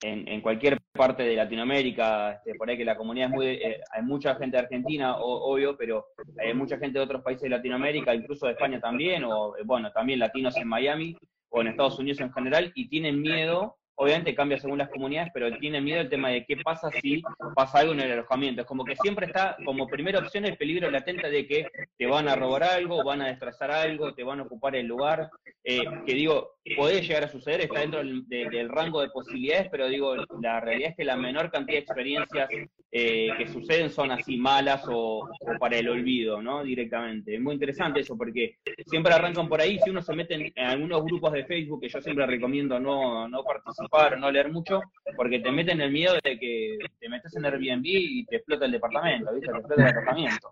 en, 0.00 0.28
en 0.28 0.40
cualquier 0.40 0.78
parte 0.92 1.22
de 1.22 1.36
Latinoamérica. 1.36 2.32
Este, 2.32 2.54
por 2.54 2.68
ahí 2.68 2.76
que 2.76 2.84
la 2.84 2.96
comunidad 2.96 3.28
es 3.28 3.34
muy. 3.34 3.46
Eh, 3.46 3.80
hay 3.90 4.02
mucha 4.02 4.34
gente 4.36 4.56
de 4.56 4.62
Argentina, 4.62 5.16
obvio, 5.18 5.76
pero 5.76 6.06
hay 6.38 6.54
mucha 6.54 6.78
gente 6.78 6.98
de 6.98 7.04
otros 7.04 7.22
países 7.22 7.42
de 7.42 7.50
Latinoamérica, 7.50 8.14
incluso 8.14 8.46
de 8.46 8.52
España 8.52 8.80
también, 8.80 9.24
o 9.24 9.56
eh, 9.56 9.62
bueno, 9.64 9.90
también 9.92 10.18
latinos 10.18 10.56
en 10.56 10.68
Miami 10.68 11.16
o 11.50 11.60
en 11.60 11.68
Estados 11.68 11.98
Unidos 11.98 12.20
en 12.20 12.32
general, 12.32 12.72
y 12.74 12.88
tienen 12.88 13.20
miedo 13.20 13.78
obviamente 14.00 14.34
cambia 14.34 14.58
según 14.58 14.78
las 14.78 14.90
comunidades, 14.90 15.30
pero 15.34 15.50
tiene 15.58 15.80
miedo 15.80 16.00
el 16.00 16.08
tema 16.08 16.28
de 16.28 16.44
qué 16.46 16.56
pasa 16.58 16.88
si 17.02 17.20
pasa 17.54 17.78
algo 17.78 17.92
en 17.92 18.00
el 18.00 18.12
alojamiento. 18.12 18.60
Es 18.60 18.66
como 18.66 18.84
que 18.84 18.94
siempre 18.96 19.26
está 19.26 19.56
como 19.64 19.88
primera 19.88 20.20
opción 20.20 20.44
el 20.44 20.56
peligro 20.56 20.88
latente 20.88 21.28
de 21.28 21.46
que 21.46 21.66
te 21.96 22.06
van 22.06 22.28
a 22.28 22.36
robar 22.36 22.62
algo, 22.62 23.02
van 23.02 23.22
a 23.22 23.26
destrozar 23.26 23.72
algo, 23.72 24.14
te 24.14 24.22
van 24.22 24.38
a 24.38 24.44
ocupar 24.44 24.76
el 24.76 24.86
lugar. 24.86 25.28
Eh, 25.64 25.84
que 26.06 26.14
digo, 26.14 26.57
puede 26.76 27.02
llegar 27.02 27.24
a 27.24 27.28
suceder, 27.28 27.62
está 27.62 27.80
dentro 27.80 28.00
del, 28.02 28.68
rango 28.68 29.00
de 29.00 29.10
posibilidades, 29.10 29.68
pero 29.70 29.88
digo, 29.88 30.14
la 30.40 30.60
realidad 30.60 30.90
es 30.90 30.96
que 30.96 31.04
la 31.04 31.16
menor 31.16 31.50
cantidad 31.50 31.78
de 31.78 31.84
experiencias 31.84 32.48
eh, 32.90 33.28
que 33.36 33.48
suceden 33.48 33.90
son 33.90 34.10
así 34.10 34.36
malas 34.38 34.84
o, 34.88 35.28
para 35.58 35.78
el 35.78 35.88
olvido, 35.88 36.40
¿no? 36.40 36.62
Directamente. 36.62 37.34
Es 37.34 37.40
muy 37.40 37.54
interesante 37.54 38.00
eso, 38.00 38.16
porque 38.16 38.56
siempre 38.86 39.12
arrancan 39.12 39.48
por 39.48 39.60
ahí, 39.60 39.78
si 39.78 39.90
uno 39.90 40.02
se 40.02 40.14
mete 40.14 40.34
en, 40.34 40.52
algunos 40.56 41.04
grupos 41.04 41.32
de 41.32 41.44
Facebook, 41.44 41.80
que 41.80 41.88
yo 41.88 42.00
siempre 42.00 42.26
recomiendo 42.26 42.80
no, 42.80 43.28
no 43.28 43.44
participar, 43.44 44.18
no 44.18 44.30
leer 44.30 44.50
mucho, 44.50 44.80
porque 45.16 45.40
te 45.40 45.50
meten 45.50 45.80
el 45.80 45.90
miedo 45.90 46.14
de 46.22 46.38
que 46.38 46.78
te 46.98 47.08
metes 47.08 47.34
en 47.36 47.44
Airbnb 47.44 47.84
y 47.84 48.24
te 48.26 48.36
explota 48.36 48.64
el 48.64 48.72
departamento, 48.72 49.32
¿viste? 49.34 49.50
Te 49.52 49.58
explota 49.58 49.82
el 49.82 49.94
departamento. 49.94 50.50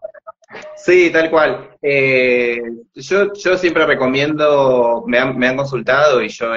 Sí, 0.76 1.10
tal 1.10 1.30
cual. 1.30 1.70
Eh, 1.82 2.60
yo, 2.94 3.32
yo 3.32 3.56
siempre 3.56 3.86
recomiendo, 3.86 5.04
me 5.06 5.18
han, 5.18 5.36
me 5.38 5.48
han 5.48 5.56
consultado 5.56 6.05
y 6.22 6.28
yo 6.28 6.52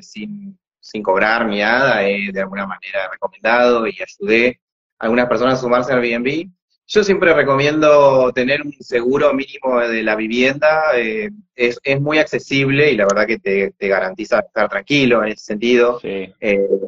sin, 0.00 0.58
sin 0.80 1.02
cobrar 1.02 1.46
ni 1.46 1.58
nada, 1.60 2.06
he 2.06 2.32
de 2.32 2.40
alguna 2.40 2.66
manera 2.66 3.08
recomendado 3.10 3.86
y 3.86 3.96
ayudé 4.00 4.60
a 4.98 5.04
algunas 5.04 5.28
personas 5.28 5.58
a 5.58 5.62
sumarse 5.62 5.92
a 5.92 5.96
Airbnb. 5.96 6.48
Yo 6.86 7.04
siempre 7.04 7.32
recomiendo 7.32 8.32
tener 8.34 8.62
un 8.62 8.72
seguro 8.80 9.32
mínimo 9.32 9.80
de 9.80 10.02
la 10.02 10.16
vivienda, 10.16 10.90
eh, 10.94 11.30
es, 11.54 11.78
es, 11.82 12.00
muy 12.00 12.18
accesible 12.18 12.90
y 12.90 12.96
la 12.96 13.04
verdad 13.04 13.26
que 13.26 13.38
te, 13.38 13.72
te 13.78 13.88
garantiza 13.88 14.40
estar 14.40 14.68
tranquilo 14.68 15.22
en 15.22 15.32
ese 15.32 15.44
sentido. 15.44 16.00
Eh, 16.02 16.34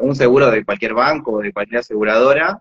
un 0.01 0.15
seguro 0.15 0.51
de 0.51 0.65
cualquier 0.65 0.95
banco, 0.95 1.41
de 1.41 1.53
cualquier 1.53 1.81
aseguradora, 1.81 2.61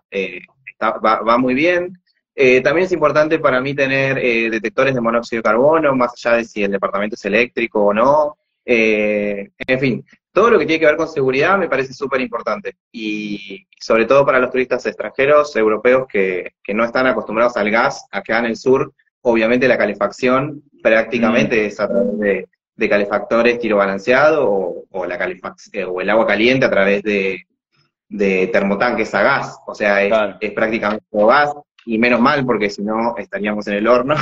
va, 0.80 1.20
va 1.20 1.38
muy 1.38 1.54
bien. 1.54 1.98
Eh, 2.36 2.60
también 2.62 2.86
es 2.86 2.92
importante 2.92 3.38
para 3.38 3.60
mí 3.60 3.74
tener 3.74 4.18
eh, 4.18 4.50
detectores 4.50 4.94
de 4.94 5.00
monóxido 5.00 5.38
de 5.38 5.44
carbono, 5.44 5.94
más 5.94 6.12
allá 6.14 6.38
de 6.38 6.44
si 6.44 6.64
el 6.64 6.72
departamento 6.72 7.14
es 7.14 7.24
eléctrico 7.24 7.86
o 7.86 7.94
no. 7.94 8.36
Eh, 8.64 9.50
en 9.58 9.80
fin, 9.80 10.04
todo 10.32 10.50
lo 10.50 10.58
que 10.58 10.66
tiene 10.66 10.80
que 10.80 10.86
ver 10.86 10.96
con 10.96 11.08
seguridad 11.08 11.58
me 11.58 11.68
parece 11.68 11.92
súper 11.92 12.20
importante. 12.20 12.76
Y 12.92 13.66
sobre 13.78 14.06
todo 14.06 14.24
para 14.24 14.38
los 14.38 14.50
turistas 14.50 14.84
extranjeros, 14.86 15.54
europeos, 15.56 16.06
que, 16.08 16.52
que, 16.62 16.74
no 16.74 16.84
están 16.84 17.06
acostumbrados 17.06 17.56
al 17.56 17.70
gas 17.70 18.06
acá 18.10 18.38
en 18.38 18.46
el 18.46 18.56
sur, 18.56 18.92
obviamente 19.22 19.68
la 19.68 19.78
calefacción 19.78 20.62
prácticamente 20.82 21.62
mm. 21.62 21.66
es 21.66 21.80
a 21.80 21.88
través 21.88 22.18
de, 22.18 22.48
de 22.76 22.88
calefactores 22.88 23.58
tiro 23.58 23.76
balanceado 23.76 24.50
o, 24.50 24.84
o 24.90 25.06
la 25.06 25.18
o 25.88 26.00
el 26.00 26.10
agua 26.10 26.26
caliente 26.26 26.66
a 26.66 26.70
través 26.70 27.02
de, 27.02 27.46
de 28.08 28.48
termotanques 28.48 29.14
a 29.14 29.22
gas. 29.22 29.58
O 29.66 29.74
sea, 29.74 30.02
es, 30.02 30.12
es 30.40 30.52
prácticamente 30.52 31.04
gas 31.12 31.52
y 31.86 31.98
menos 31.98 32.20
mal 32.20 32.44
porque 32.44 32.70
si 32.70 32.82
no 32.82 33.16
estaríamos 33.16 33.66
en 33.66 33.74
el 33.74 33.86
horno. 33.86 34.14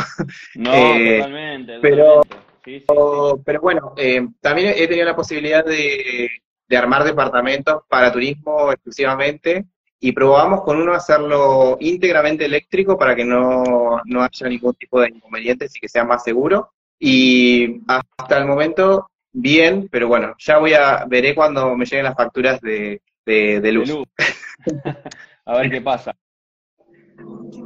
No, 0.55 0.72
eh, 0.74 1.18
totalmente, 1.18 1.78
Pero, 1.81 2.22
pero 2.64 3.61
bueno, 3.61 3.94
eh, 3.96 4.27
también 4.40 4.75
he 4.77 4.87
tenido 4.87 5.07
la 5.07 5.16
posibilidad 5.16 5.64
de, 5.64 6.31
armar 6.70 7.05
departamentos 7.05 7.83
para 7.87 8.11
turismo 8.11 8.72
exclusivamente 8.72 9.66
y 10.01 10.12
probamos 10.12 10.62
con 10.62 10.81
uno 10.81 10.94
hacerlo 10.94 11.77
íntegramente 11.81 12.46
eléctrico 12.46 12.96
para 12.96 13.14
que 13.14 13.27
no, 13.27 14.01
no 14.07 14.22
haya 14.22 14.48
ningún 14.48 14.72
tipo 14.75 14.98
de 14.98 15.11
inconvenientes 15.11 15.77
y 15.77 15.81
que 15.81 15.88
sea 15.88 16.05
más 16.05 16.25
seguro. 16.25 16.72
Y 16.98 17.83
hasta 17.87 18.38
el 18.38 18.46
momento, 18.46 19.11
bien, 19.33 19.88
pero 19.90 20.09
bueno, 20.09 20.35
ya 20.38 20.59
voy 20.59 20.72
a, 20.72 21.05
veré 21.07 21.35
cuando 21.35 21.77
me 21.77 21.85
lleguen 21.85 22.07
las 22.07 22.16
facturas 22.16 22.59
de, 22.62 23.03
de, 23.27 23.72
luz. 23.72 23.92
a 25.44 25.57
ver 25.59 25.70
qué 25.70 25.83
pasa. 25.83 26.16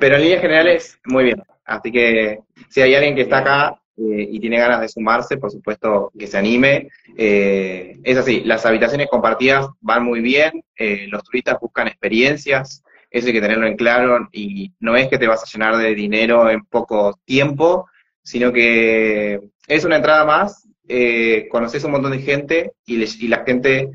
Pero 0.01 0.17
en 0.17 0.23
líneas 0.23 0.41
generales, 0.41 0.99
muy 1.05 1.25
bien. 1.25 1.43
Así 1.65 1.93
que 1.93 2.41
si 2.69 2.81
hay 2.83 2.95
alguien 2.95 3.15
que 3.15 3.23
está 3.23 3.39
acá 3.39 3.81
eh, 3.99 4.29
y 4.31 4.41
tiene 4.41 4.59
ganas 4.59 4.81
de 4.81 4.89
sumarse, 4.89 5.39
por 5.39 5.51
supuesto 5.51 6.13
que 6.19 6.27
se 6.27 6.39
anime. 6.39 6.89
Eh, 7.17 7.99
es 8.05 8.19
así, 8.19 8.43
las 8.45 8.67
habitaciones 8.67 9.09
compartidas 9.09 9.67
van 9.81 10.05
muy 10.05 10.21
bien, 10.21 10.63
eh, 10.77 11.07
los 11.09 11.23
turistas 11.25 11.59
buscan 11.61 11.89
experiencias, 11.89 12.83
eso 13.11 13.27
hay 13.27 13.33
que 13.33 13.41
tenerlo 13.41 13.67
en 13.67 13.77
claro, 13.77 14.29
y 14.33 14.73
no 14.81 14.97
es 14.97 15.09
que 15.09 15.19
te 15.19 15.27
vas 15.27 15.43
a 15.43 15.47
llenar 15.51 15.77
de 15.79 15.95
dinero 15.95 16.51
en 16.51 16.65
poco 16.65 17.19
tiempo, 17.25 17.89
sino 18.23 18.53
que 18.53 19.41
es 19.67 19.85
una 19.85 19.97
entrada 19.97 20.25
más, 20.25 20.69
conoces 21.51 21.83
un 21.85 21.93
montón 21.93 22.13
de 22.13 22.19
gente 22.19 22.73
y, 22.85 23.03
y 23.03 23.29
la 23.29 23.45
gente 23.45 23.91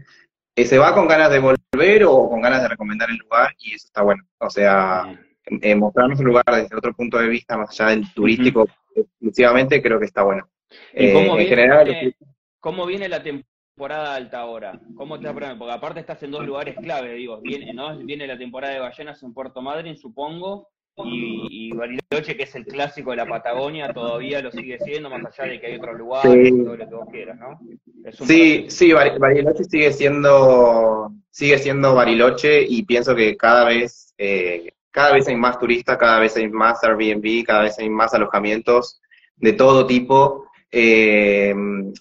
se 0.55 0.77
va 0.77 0.93
con 0.93 1.07
ganas 1.07 1.31
de 1.31 1.39
volver 1.39 2.05
o 2.05 2.29
con 2.29 2.41
ganas 2.41 2.61
de 2.61 2.69
recomendar 2.69 3.09
el 3.09 3.17
lugar 3.17 3.53
y 3.59 3.73
eso 3.73 3.87
está 3.87 4.01
bueno. 4.01 4.23
O 4.39 4.49
sea, 4.49 5.17
eh, 5.45 5.75
mostrarnos 5.75 6.19
el 6.19 6.25
lugar 6.25 6.45
desde 6.47 6.75
otro 6.75 6.93
punto 6.93 7.17
de 7.17 7.27
vista, 7.27 7.57
más 7.57 7.69
allá 7.71 7.91
del 7.91 8.13
turístico 8.13 8.67
exclusivamente, 8.95 9.81
creo 9.81 9.99
que 9.99 10.05
está 10.05 10.23
bueno. 10.23 10.49
¿Y 10.93 11.11
cómo, 11.11 11.37
eh, 11.37 11.45
viene, 11.45 12.15
¿Cómo 12.59 12.85
viene 12.85 13.09
la 13.09 13.21
temporada 13.23 14.15
alta 14.15 14.39
ahora? 14.39 14.79
¿Cómo 14.95 15.19
te 15.19 15.31
Porque 15.31 15.73
aparte 15.73 15.99
estás 15.99 16.23
en 16.23 16.31
dos 16.31 16.45
lugares 16.45 16.75
clave, 16.77 17.13
digo, 17.13 17.39
viene, 17.41 17.73
¿no? 17.73 17.97
viene 17.97 18.27
la 18.27 18.37
temporada 18.37 18.73
de 18.73 18.79
ballenas 18.79 19.21
en 19.23 19.33
Puerto 19.33 19.61
Madryn, 19.61 19.97
supongo, 19.97 20.69
y, 21.05 21.71
Bariloche, 21.73 22.35
que 22.35 22.43
es 22.43 22.55
el 22.55 22.65
clásico 22.65 23.11
de 23.11 23.17
la 23.17 23.25
Patagonia, 23.25 23.93
todavía 23.93 24.41
lo 24.41 24.51
sigue 24.51 24.77
siendo, 24.79 25.09
más 25.09 25.39
allá 25.39 25.51
de 25.51 25.59
que 25.59 25.67
hay 25.67 25.75
otros 25.77 25.97
lugares, 25.97 26.49
todo 26.49 26.75
lo 26.75 26.89
que 26.89 26.95
vos 26.95 27.07
quieras, 27.11 27.39
¿no? 27.39 27.59
sí, 28.11 28.65
sí, 28.69 28.93
Bariloche 28.93 29.63
sigue 29.63 29.91
siendo, 29.93 31.11
sigue 31.29 31.57
siendo 31.57 31.95
Bariloche 31.95 32.63
y 32.67 32.83
pienso 32.83 33.15
que 33.15 33.37
cada 33.37 33.65
vez 33.65 34.13
eh, 34.17 34.73
cada 34.91 35.13
vez 35.13 35.27
hay 35.27 35.35
más 35.35 35.57
turistas, 35.57 35.97
cada 35.97 36.19
vez 36.19 36.35
hay 36.37 36.49
más 36.49 36.83
Airbnb, 36.83 37.45
cada 37.45 37.63
vez 37.63 37.79
hay 37.79 37.89
más 37.89 38.13
alojamientos 38.13 39.01
de 39.37 39.53
todo 39.53 39.87
tipo. 39.87 40.45
Eh, 40.71 41.53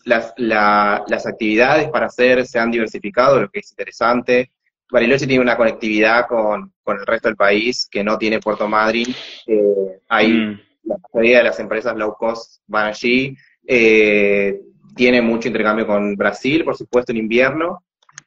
las, 0.05 0.33
las 0.37 1.27
actividades 1.27 1.89
para 1.89 2.07
hacer 2.07 2.47
se 2.47 2.59
han 2.59 2.71
diversificado, 2.71 3.41
lo 3.41 3.49
que 3.49 3.61
es 3.61 3.71
interesante. 3.71 4.51
Bariloche 4.91 5.27
tiene 5.27 5.43
una 5.43 5.57
conectividad 5.57 6.27
con, 6.27 6.73
con 6.83 6.99
el 6.99 7.07
resto 7.07 7.29
del 7.29 7.37
país 7.37 7.89
que 7.91 8.03
no 8.03 8.19
tiene 8.19 8.41
Puerto 8.41 8.69
Madryn. 8.69 9.15
Eh, 9.47 10.01
hay, 10.09 10.33
mm. 10.33 10.61
la 10.85 10.97
mayoría 11.15 11.39
de 11.39 11.45
las 11.45 11.61
empresas 11.61 11.97
low 11.97 12.15
cost 12.15 12.61
van 12.67 12.87
allí. 12.87 13.37
Eh, 13.67 14.61
tiene 14.97 15.23
mucho 15.23 15.49
intercambio 15.49 15.87
con 15.87 16.17
Brasil, 16.17 16.65
por 16.65 16.77
supuesto, 16.77 17.13
en 17.13 17.19
invierno, 17.19 17.85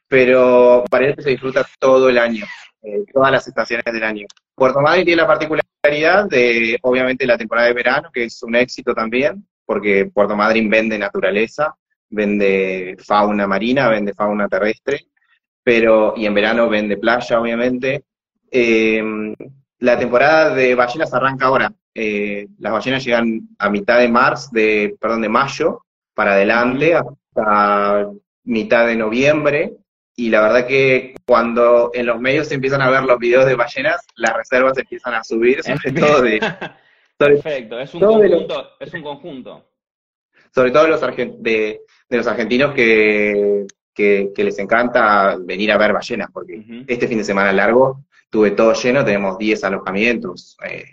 pero 0.08 0.84
que 0.90 1.22
se 1.22 1.30
disfruta 1.30 1.66
todo 1.78 2.08
el 2.08 2.18
año, 2.18 2.46
eh, 2.84 3.04
todas 3.12 3.32
las 3.32 3.46
estaciones 3.48 3.84
del 3.84 4.04
año. 4.04 4.26
Puerto 4.54 4.80
Madryn 4.80 5.04
tiene 5.04 5.22
la 5.22 5.26
particularidad 5.26 6.28
de, 6.28 6.78
obviamente, 6.82 7.26
la 7.26 7.38
temporada 7.38 7.68
de 7.68 7.74
verano, 7.74 8.10
que 8.12 8.24
es 8.24 8.42
un 8.42 8.54
éxito 8.54 8.94
también, 8.94 9.46
porque 9.64 10.10
Puerto 10.12 10.36
Madryn 10.36 10.68
vende 10.68 10.98
naturaleza, 10.98 11.74
vende 12.10 12.96
fauna 12.98 13.46
marina, 13.46 13.88
vende 13.88 14.12
fauna 14.12 14.48
terrestre, 14.48 15.06
pero, 15.62 16.14
y 16.16 16.26
en 16.26 16.34
verano 16.34 16.68
vende 16.68 16.98
playa, 16.98 17.40
obviamente. 17.40 18.04
Eh, 18.50 19.02
la 19.78 19.98
temporada 19.98 20.54
de 20.54 20.74
ballenas 20.74 21.12
arranca 21.12 21.46
ahora. 21.46 21.72
Eh, 21.94 22.48
las 22.58 22.72
ballenas 22.72 23.04
llegan 23.04 23.48
a 23.58 23.70
mitad 23.70 23.98
de 23.98 24.08
marzo, 24.08 24.50
perdón, 25.00 25.22
de 25.22 25.28
mayo 25.28 25.84
para 26.14 26.32
adelante, 26.32 26.94
hasta 26.94 28.10
mitad 28.44 28.86
de 28.86 28.96
noviembre, 28.96 29.72
y 30.16 30.30
la 30.30 30.40
verdad 30.40 30.66
que 30.66 31.14
cuando 31.26 31.90
en 31.92 32.06
los 32.06 32.20
medios 32.20 32.48
se 32.48 32.54
empiezan 32.54 32.82
a 32.82 32.90
ver 32.90 33.02
los 33.02 33.18
videos 33.18 33.46
de 33.46 33.56
ballenas, 33.56 34.00
las 34.16 34.36
reservas 34.36 34.78
empiezan 34.78 35.14
a 35.14 35.24
subir, 35.24 35.62
sobre 35.62 35.92
todo 35.92 36.22
de... 36.22 36.40
Perfecto, 37.16 37.78
es 37.78 37.94
un 37.94 38.00
conjunto, 38.00 38.70
es 38.80 38.92
un 38.92 39.02
conjunto. 39.02 39.64
Sobre 40.52 40.70
todo 40.70 40.88
los 40.88 41.00
de, 41.00 41.80
de 42.08 42.16
los 42.16 42.26
argentinos 42.26 42.74
que, 42.74 43.66
que, 43.94 44.32
les 44.36 44.58
encanta 44.58 45.36
venir 45.40 45.70
a 45.72 45.78
ver 45.78 45.92
ballenas, 45.92 46.30
porque 46.32 46.84
este 46.86 47.08
fin 47.08 47.18
de 47.18 47.24
semana 47.24 47.52
largo 47.52 48.04
tuve 48.30 48.52
todo 48.52 48.72
lleno, 48.72 49.04
tenemos 49.04 49.38
10 49.38 49.64
alojamientos 49.64 50.56
eh, 50.68 50.84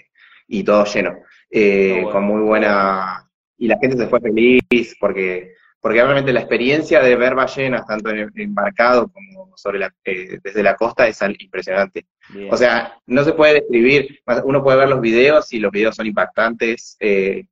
y 0.48 0.64
todo 0.64 0.86
lleno, 0.86 1.18
eh, 1.50 2.06
con 2.12 2.24
muy 2.24 2.42
buena... 2.42 3.28
Y 3.58 3.68
la 3.68 3.78
gente 3.80 3.98
se 3.98 4.08
fue 4.08 4.20
feliz 4.20 4.96
porque 5.00 5.54
porque 5.82 6.02
realmente 6.02 6.32
la 6.32 6.42
experiencia 6.42 7.02
de 7.02 7.16
ver 7.16 7.34
ballenas, 7.34 7.88
tanto 7.88 8.12
en 8.12 8.32
embarcado 8.36 9.12
como 9.12 9.52
sobre 9.58 9.80
la, 9.80 9.92
eh, 10.06 10.38
desde 10.44 10.62
la 10.62 10.76
costa, 10.76 11.08
es 11.08 11.20
impresionante. 11.40 12.06
O 12.52 12.56
sea, 12.56 13.00
no 13.08 13.24
se 13.24 13.34
puede 13.34 13.56
describir, 13.56 14.20
uno 14.44 14.64
puede 14.64 14.78
ver 14.78 14.90
los 14.90 15.02
videos 15.02 15.52
y 15.52 15.60
los 15.60 15.72
videos 15.72 15.96
son 15.96 16.06
impactantes, 16.06 16.96
eh, 17.00 17.46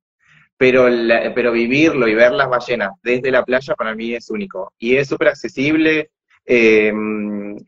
pero, 0.56 0.86
pero 1.34 1.50
vivirlo 1.50 2.06
y 2.06 2.14
ver 2.14 2.32
las 2.32 2.48
ballenas 2.48 2.92
desde 3.02 3.32
la 3.32 3.44
playa 3.44 3.74
para 3.74 3.96
mí 3.96 4.14
es 4.14 4.30
único. 4.30 4.72
Y 4.78 4.94
es 4.94 5.08
súper 5.08 5.28
accesible, 5.28 6.10
eh, 6.46 6.92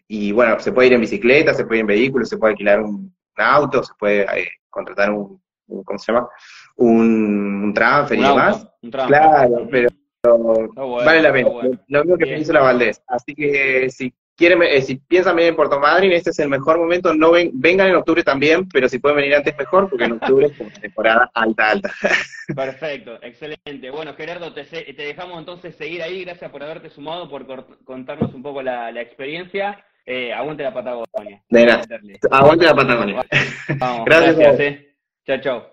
y 0.07 0.31
bueno, 0.31 0.61
se 0.61 0.71
puede 0.71 0.89
ir 0.89 0.95
en 0.95 1.01
bicicleta, 1.01 1.55
se 1.55 1.65
puede 1.65 1.79
ir 1.79 1.81
en 1.81 1.87
vehículos, 1.89 2.29
se 2.29 2.39
puede 2.39 2.53
alquilar 2.53 2.81
un, 2.83 3.13
auto, 3.35 3.83
se 3.83 3.95
puede 3.99 4.27
contratar 4.71 5.11
un, 5.11 5.43
¿cómo 5.85 5.99
se 5.99 6.13
llama? 6.13 6.29
Un, 6.77 7.65
un 7.65 7.75
transfer 7.75 8.17
y 8.17 8.23
demás. 8.23 8.69
Claro, 8.91 9.67
pero 9.69 9.89
vale 10.25 11.23
la 11.23 11.33
pena. 11.33 11.51
Lo 11.89 12.05
mismo 12.05 12.17
que 12.17 12.39
hizo 12.39 12.53
la 12.53 12.61
Valdés. 12.61 13.03
Así 13.09 13.35
que 13.35 13.91
si 13.91 14.13
quieren, 14.37 14.63
eh, 14.63 14.81
si 14.83 14.97
piensan 14.97 15.37
venir 15.37 15.51
en 15.51 15.57
Puerto 15.57 15.81
Madryn, 15.81 16.13
este 16.13 16.31
es 16.31 16.39
el 16.39 16.49
mejor 16.49 16.79
momento. 16.79 17.15
No 17.15 17.33
ven, 17.33 17.51
vengan 17.55 17.89
en 17.89 17.97
octubre 17.97 18.23
también, 18.23 18.69
pero 18.69 18.89
si 18.89 18.99
pueden 18.99 19.17
venir 19.17 19.35
antes 19.35 19.57
mejor, 19.57 19.89
porque 19.89 20.05
en 20.05 20.13
octubre 20.13 20.47
es 20.47 20.57
como 20.57 20.71
temporada 20.81 21.31
alta, 21.35 21.71
alta. 21.71 21.93
Perfecto, 22.55 23.19
excelente. 23.23 23.91
Bueno, 23.91 24.15
Gerardo, 24.15 24.53
te, 24.53 24.65
te, 24.65 25.03
dejamos 25.03 25.39
entonces 25.39 25.75
seguir 25.77 26.03
ahí. 26.03 26.25
Gracias 26.25 26.51
por 26.51 26.63
haberte 26.63 26.91
sumado, 26.91 27.29
por 27.29 27.47
contarnos 27.85 28.33
un 28.35 28.43
poco 28.43 28.63
la, 28.63 28.91
experiencia. 29.01 29.85
Eh, 30.05 30.33
aguante 30.33 30.65
la 30.65 30.75
Patagonia. 30.75 31.43
De 31.49 31.65
nada. 31.65 31.85
Aguante 32.31 32.65
la 32.65 32.75
Patagonia. 32.75 33.23
Vamos, 33.79 34.05
gracias. 34.05 34.37
gracias 34.37 34.61
eh. 34.61 34.95
Chao, 35.25 35.41
chao. 35.41 35.72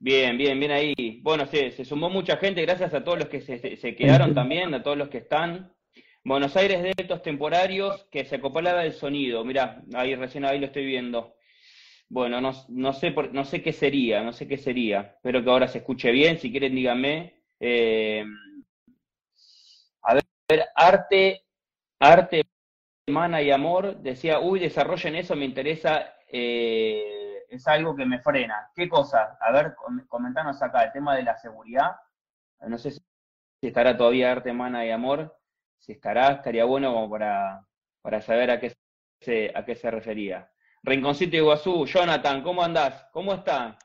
Bien, 0.00 0.36
bien, 0.36 0.58
bien 0.58 0.72
ahí. 0.72 1.20
Bueno, 1.22 1.46
sí, 1.46 1.70
se 1.70 1.84
sumó 1.84 2.10
mucha 2.10 2.36
gente, 2.36 2.62
gracias 2.62 2.92
a 2.94 3.04
todos 3.04 3.18
los 3.18 3.28
que 3.28 3.40
se, 3.40 3.96
quedaron 3.96 4.34
también, 4.34 4.74
a 4.74 4.82
todos 4.82 4.96
los 4.96 5.08
que 5.08 5.18
están. 5.18 5.72
Buenos 6.24 6.56
Aires 6.56 6.82
de 6.82 6.92
estos 6.96 7.22
temporarios 7.22 8.06
que 8.10 8.24
se 8.24 8.36
acoplaba 8.36 8.84
el 8.84 8.92
sonido. 8.92 9.44
Mirá, 9.44 9.82
ahí 9.94 10.14
recién 10.14 10.44
ahí 10.44 10.58
lo 10.58 10.66
estoy 10.66 10.84
viendo. 10.84 11.36
Bueno, 12.08 12.40
no, 12.40 12.52
no, 12.68 12.92
sé 12.92 13.12
por, 13.12 13.32
no 13.32 13.44
sé 13.44 13.62
qué 13.62 13.72
sería, 13.72 14.22
no 14.22 14.32
sé 14.32 14.48
qué 14.48 14.58
sería. 14.58 15.14
Espero 15.16 15.42
que 15.42 15.50
ahora 15.50 15.68
se 15.68 15.78
escuche 15.78 16.10
bien. 16.10 16.38
Si 16.38 16.50
quieren, 16.50 16.74
díganme. 16.74 17.42
Eh, 17.60 18.24
a 20.02 20.14
ver, 20.14 20.64
arte, 20.74 21.44
arte, 22.00 22.42
mana 23.06 23.42
y 23.42 23.50
amor. 23.50 24.00
Decía, 24.00 24.40
uy, 24.40 24.60
desarrollen 24.60 25.16
eso, 25.16 25.36
me 25.36 25.44
interesa. 25.44 26.14
Eh, 26.30 27.43
es 27.56 27.66
algo 27.68 27.94
que 27.94 28.04
me 28.06 28.20
frena. 28.20 28.70
¿Qué 28.74 28.88
cosa? 28.88 29.36
A 29.40 29.52
ver, 29.52 29.74
comentanos 30.08 30.60
acá 30.62 30.84
el 30.84 30.92
tema 30.92 31.16
de 31.16 31.22
la 31.22 31.36
seguridad. 31.36 31.96
No 32.60 32.78
sé 32.78 32.92
si 32.92 33.00
estará 33.62 33.96
todavía 33.96 34.32
Arte, 34.32 34.52
Mana 34.52 34.84
y 34.84 34.90
Amor. 34.90 35.36
Si 35.78 35.92
estará, 35.92 36.32
estaría 36.32 36.64
bueno 36.64 36.92
como 36.92 37.10
para, 37.10 37.66
para 38.02 38.20
saber 38.20 38.50
a 38.50 38.60
qué, 38.60 38.74
se, 39.20 39.52
a 39.54 39.64
qué 39.64 39.74
se 39.76 39.90
refería. 39.90 40.50
Rinconcito 40.82 41.36
Iguazú, 41.36 41.86
Jonathan, 41.86 42.42
¿cómo 42.42 42.62
andás? 42.62 43.06
¿Cómo 43.12 43.34
está? 43.34 43.78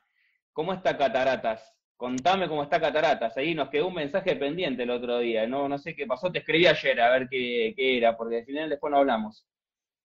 ¿Cómo 0.53 0.73
está 0.73 0.97
Cataratas? 0.97 1.75
Contame 1.95 2.47
cómo 2.47 2.63
está 2.63 2.79
Cataratas. 2.79 3.37
Ahí 3.37 3.53
nos 3.53 3.69
quedó 3.69 3.87
un 3.87 3.95
mensaje 3.95 4.35
pendiente 4.35 4.83
el 4.83 4.89
otro 4.89 5.19
día. 5.19 5.45
No, 5.47 5.67
no 5.69 5.77
sé 5.77 5.95
qué 5.95 6.05
pasó, 6.07 6.31
te 6.31 6.39
escribí 6.39 6.65
ayer 6.67 6.99
a 7.01 7.11
ver 7.11 7.29
qué, 7.29 7.73
qué 7.75 7.97
era, 7.97 8.17
porque 8.17 8.39
al 8.39 8.45
final 8.45 8.69
después 8.69 8.91
no 8.91 8.97
hablamos. 8.97 9.45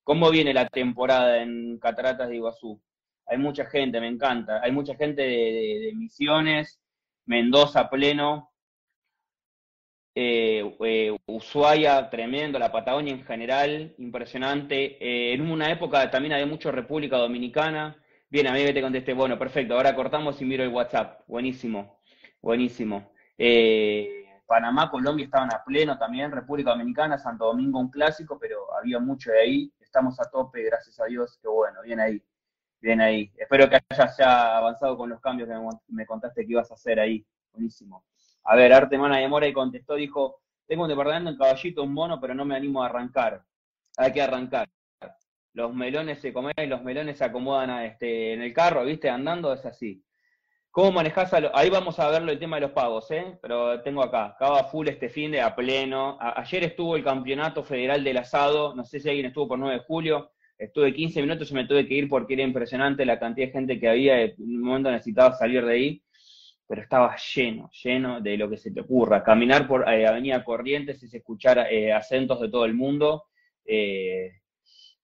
¿Cómo 0.04 0.30
viene 0.30 0.52
la 0.52 0.68
temporada 0.68 1.38
en 1.38 1.78
Cataratas 1.78 2.28
de 2.28 2.36
Iguazú? 2.36 2.80
Hay 3.26 3.38
mucha 3.38 3.66
gente, 3.66 4.00
me 4.00 4.08
encanta, 4.08 4.60
hay 4.62 4.72
mucha 4.72 4.94
gente 4.96 5.22
de, 5.22 5.92
Misiones, 5.94 6.80
Mendoza 7.26 7.88
pleno, 7.88 8.52
eh, 10.14 10.76
eh, 10.80 11.16
Ushuaia 11.26 12.08
tremendo, 12.10 12.58
la 12.58 12.70
Patagonia 12.70 13.12
en 13.12 13.24
general, 13.24 13.94
impresionante. 13.98 14.96
Eh, 15.04 15.32
en 15.32 15.40
una 15.50 15.70
época 15.70 16.10
también 16.10 16.34
había 16.34 16.46
mucho 16.46 16.70
República 16.70 17.16
Dominicana. 17.16 17.96
Bien, 18.28 18.46
a 18.46 18.52
mí 18.52 18.64
te 18.72 18.82
contesté, 18.82 19.14
bueno, 19.14 19.38
perfecto, 19.38 19.74
ahora 19.74 19.94
cortamos 19.94 20.40
y 20.40 20.44
miro 20.44 20.62
el 20.62 20.70
WhatsApp. 20.70 21.22
Buenísimo, 21.26 22.00
buenísimo. 22.40 23.12
Panamá, 24.46 24.90
Colombia 24.90 25.24
estaban 25.24 25.52
a 25.52 25.64
pleno 25.64 25.98
también, 25.98 26.30
República 26.30 26.70
Dominicana, 26.70 27.18
Santo 27.18 27.46
Domingo 27.46 27.80
un 27.80 27.90
clásico, 27.90 28.38
pero 28.38 28.74
había 28.76 29.00
mucho 29.00 29.30
de 29.30 29.40
ahí. 29.40 29.72
Estamos 29.80 30.20
a 30.20 30.30
tope, 30.30 30.62
gracias 30.62 31.00
a 31.00 31.06
Dios, 31.06 31.38
qué 31.40 31.48
bueno, 31.48 31.80
bien 31.82 32.00
ahí. 32.00 32.22
Bien 32.84 33.00
ahí. 33.00 33.32
Espero 33.38 33.66
que 33.66 33.78
hayas 33.88 34.14
ya 34.18 34.58
avanzado 34.58 34.98
con 34.98 35.08
los 35.08 35.18
cambios 35.18 35.48
que 35.48 35.54
me 35.88 36.04
contaste 36.04 36.44
que 36.44 36.52
ibas 36.52 36.70
a 36.70 36.74
hacer 36.74 37.00
ahí. 37.00 37.24
Buenísimo. 37.50 38.04
A 38.44 38.56
ver, 38.56 38.74
Arte 38.74 38.98
Mana 38.98 39.16
de 39.16 39.26
Mora 39.26 39.48
y 39.48 39.54
contestó, 39.54 39.94
dijo, 39.94 40.42
tengo 40.66 40.82
un 40.82 40.90
departamento 40.90 41.30
en 41.30 41.38
Caballito, 41.38 41.82
un 41.82 41.94
mono, 41.94 42.20
pero 42.20 42.34
no 42.34 42.44
me 42.44 42.54
animo 42.54 42.82
a 42.82 42.86
arrancar. 42.86 43.42
Hay 43.96 44.12
que 44.12 44.20
arrancar. 44.20 44.68
Los 45.54 45.72
melones 45.72 46.20
se 46.20 46.34
comen 46.34 46.52
y 46.58 46.66
los 46.66 46.82
melones 46.82 47.16
se 47.16 47.24
acomodan 47.24 47.70
este, 47.84 48.34
en 48.34 48.42
el 48.42 48.52
carro, 48.52 48.84
¿viste? 48.84 49.08
Andando, 49.08 49.54
es 49.54 49.64
así. 49.64 50.04
¿Cómo 50.70 50.92
manejás 50.92 51.32
a 51.32 51.40
Ahí 51.54 51.70
vamos 51.70 51.98
a 51.98 52.10
verlo 52.10 52.32
el 52.32 52.38
tema 52.38 52.56
de 52.56 52.62
los 52.62 52.72
pagos, 52.72 53.10
¿eh? 53.12 53.38
Pero 53.40 53.80
tengo 53.80 54.02
acá, 54.02 54.26
acaba 54.26 54.62
full 54.64 54.88
este 54.88 55.08
fin 55.08 55.30
de 55.30 55.40
a 55.40 55.56
pleno. 55.56 56.18
ayer 56.20 56.64
estuvo 56.64 56.96
el 56.96 57.04
Campeonato 57.04 57.64
Federal 57.64 58.04
del 58.04 58.18
Asado, 58.18 58.74
no 58.74 58.84
sé 58.84 59.00
si 59.00 59.08
alguien 59.08 59.24
estuvo 59.24 59.48
por 59.48 59.58
9 59.58 59.78
de 59.78 59.84
julio. 59.86 60.33
Estuve 60.58 60.94
15 60.94 61.20
minutos 61.20 61.50
y 61.50 61.54
me 61.54 61.66
tuve 61.66 61.86
que 61.86 61.94
ir 61.94 62.08
porque 62.08 62.34
era 62.34 62.42
impresionante 62.42 63.04
la 63.04 63.18
cantidad 63.18 63.48
de 63.48 63.52
gente 63.52 63.80
que 63.80 63.88
había. 63.88 64.22
En 64.22 64.34
un 64.38 64.62
momento 64.62 64.90
necesitaba 64.90 65.34
salir 65.34 65.64
de 65.64 65.72
ahí, 65.72 66.02
pero 66.66 66.80
estaba 66.80 67.16
lleno, 67.34 67.70
lleno 67.82 68.20
de 68.20 68.36
lo 68.36 68.48
que 68.48 68.56
se 68.56 68.70
te 68.70 68.80
ocurra. 68.80 69.24
Caminar 69.24 69.66
por 69.66 69.88
eh, 69.88 70.06
Avenida 70.06 70.44
Corrientes 70.44 71.02
es 71.02 71.12
escuchar 71.12 71.66
eh, 71.70 71.92
acentos 71.92 72.40
de 72.40 72.48
todo 72.48 72.64
el 72.64 72.74
mundo. 72.74 73.24
Eh, 73.64 74.30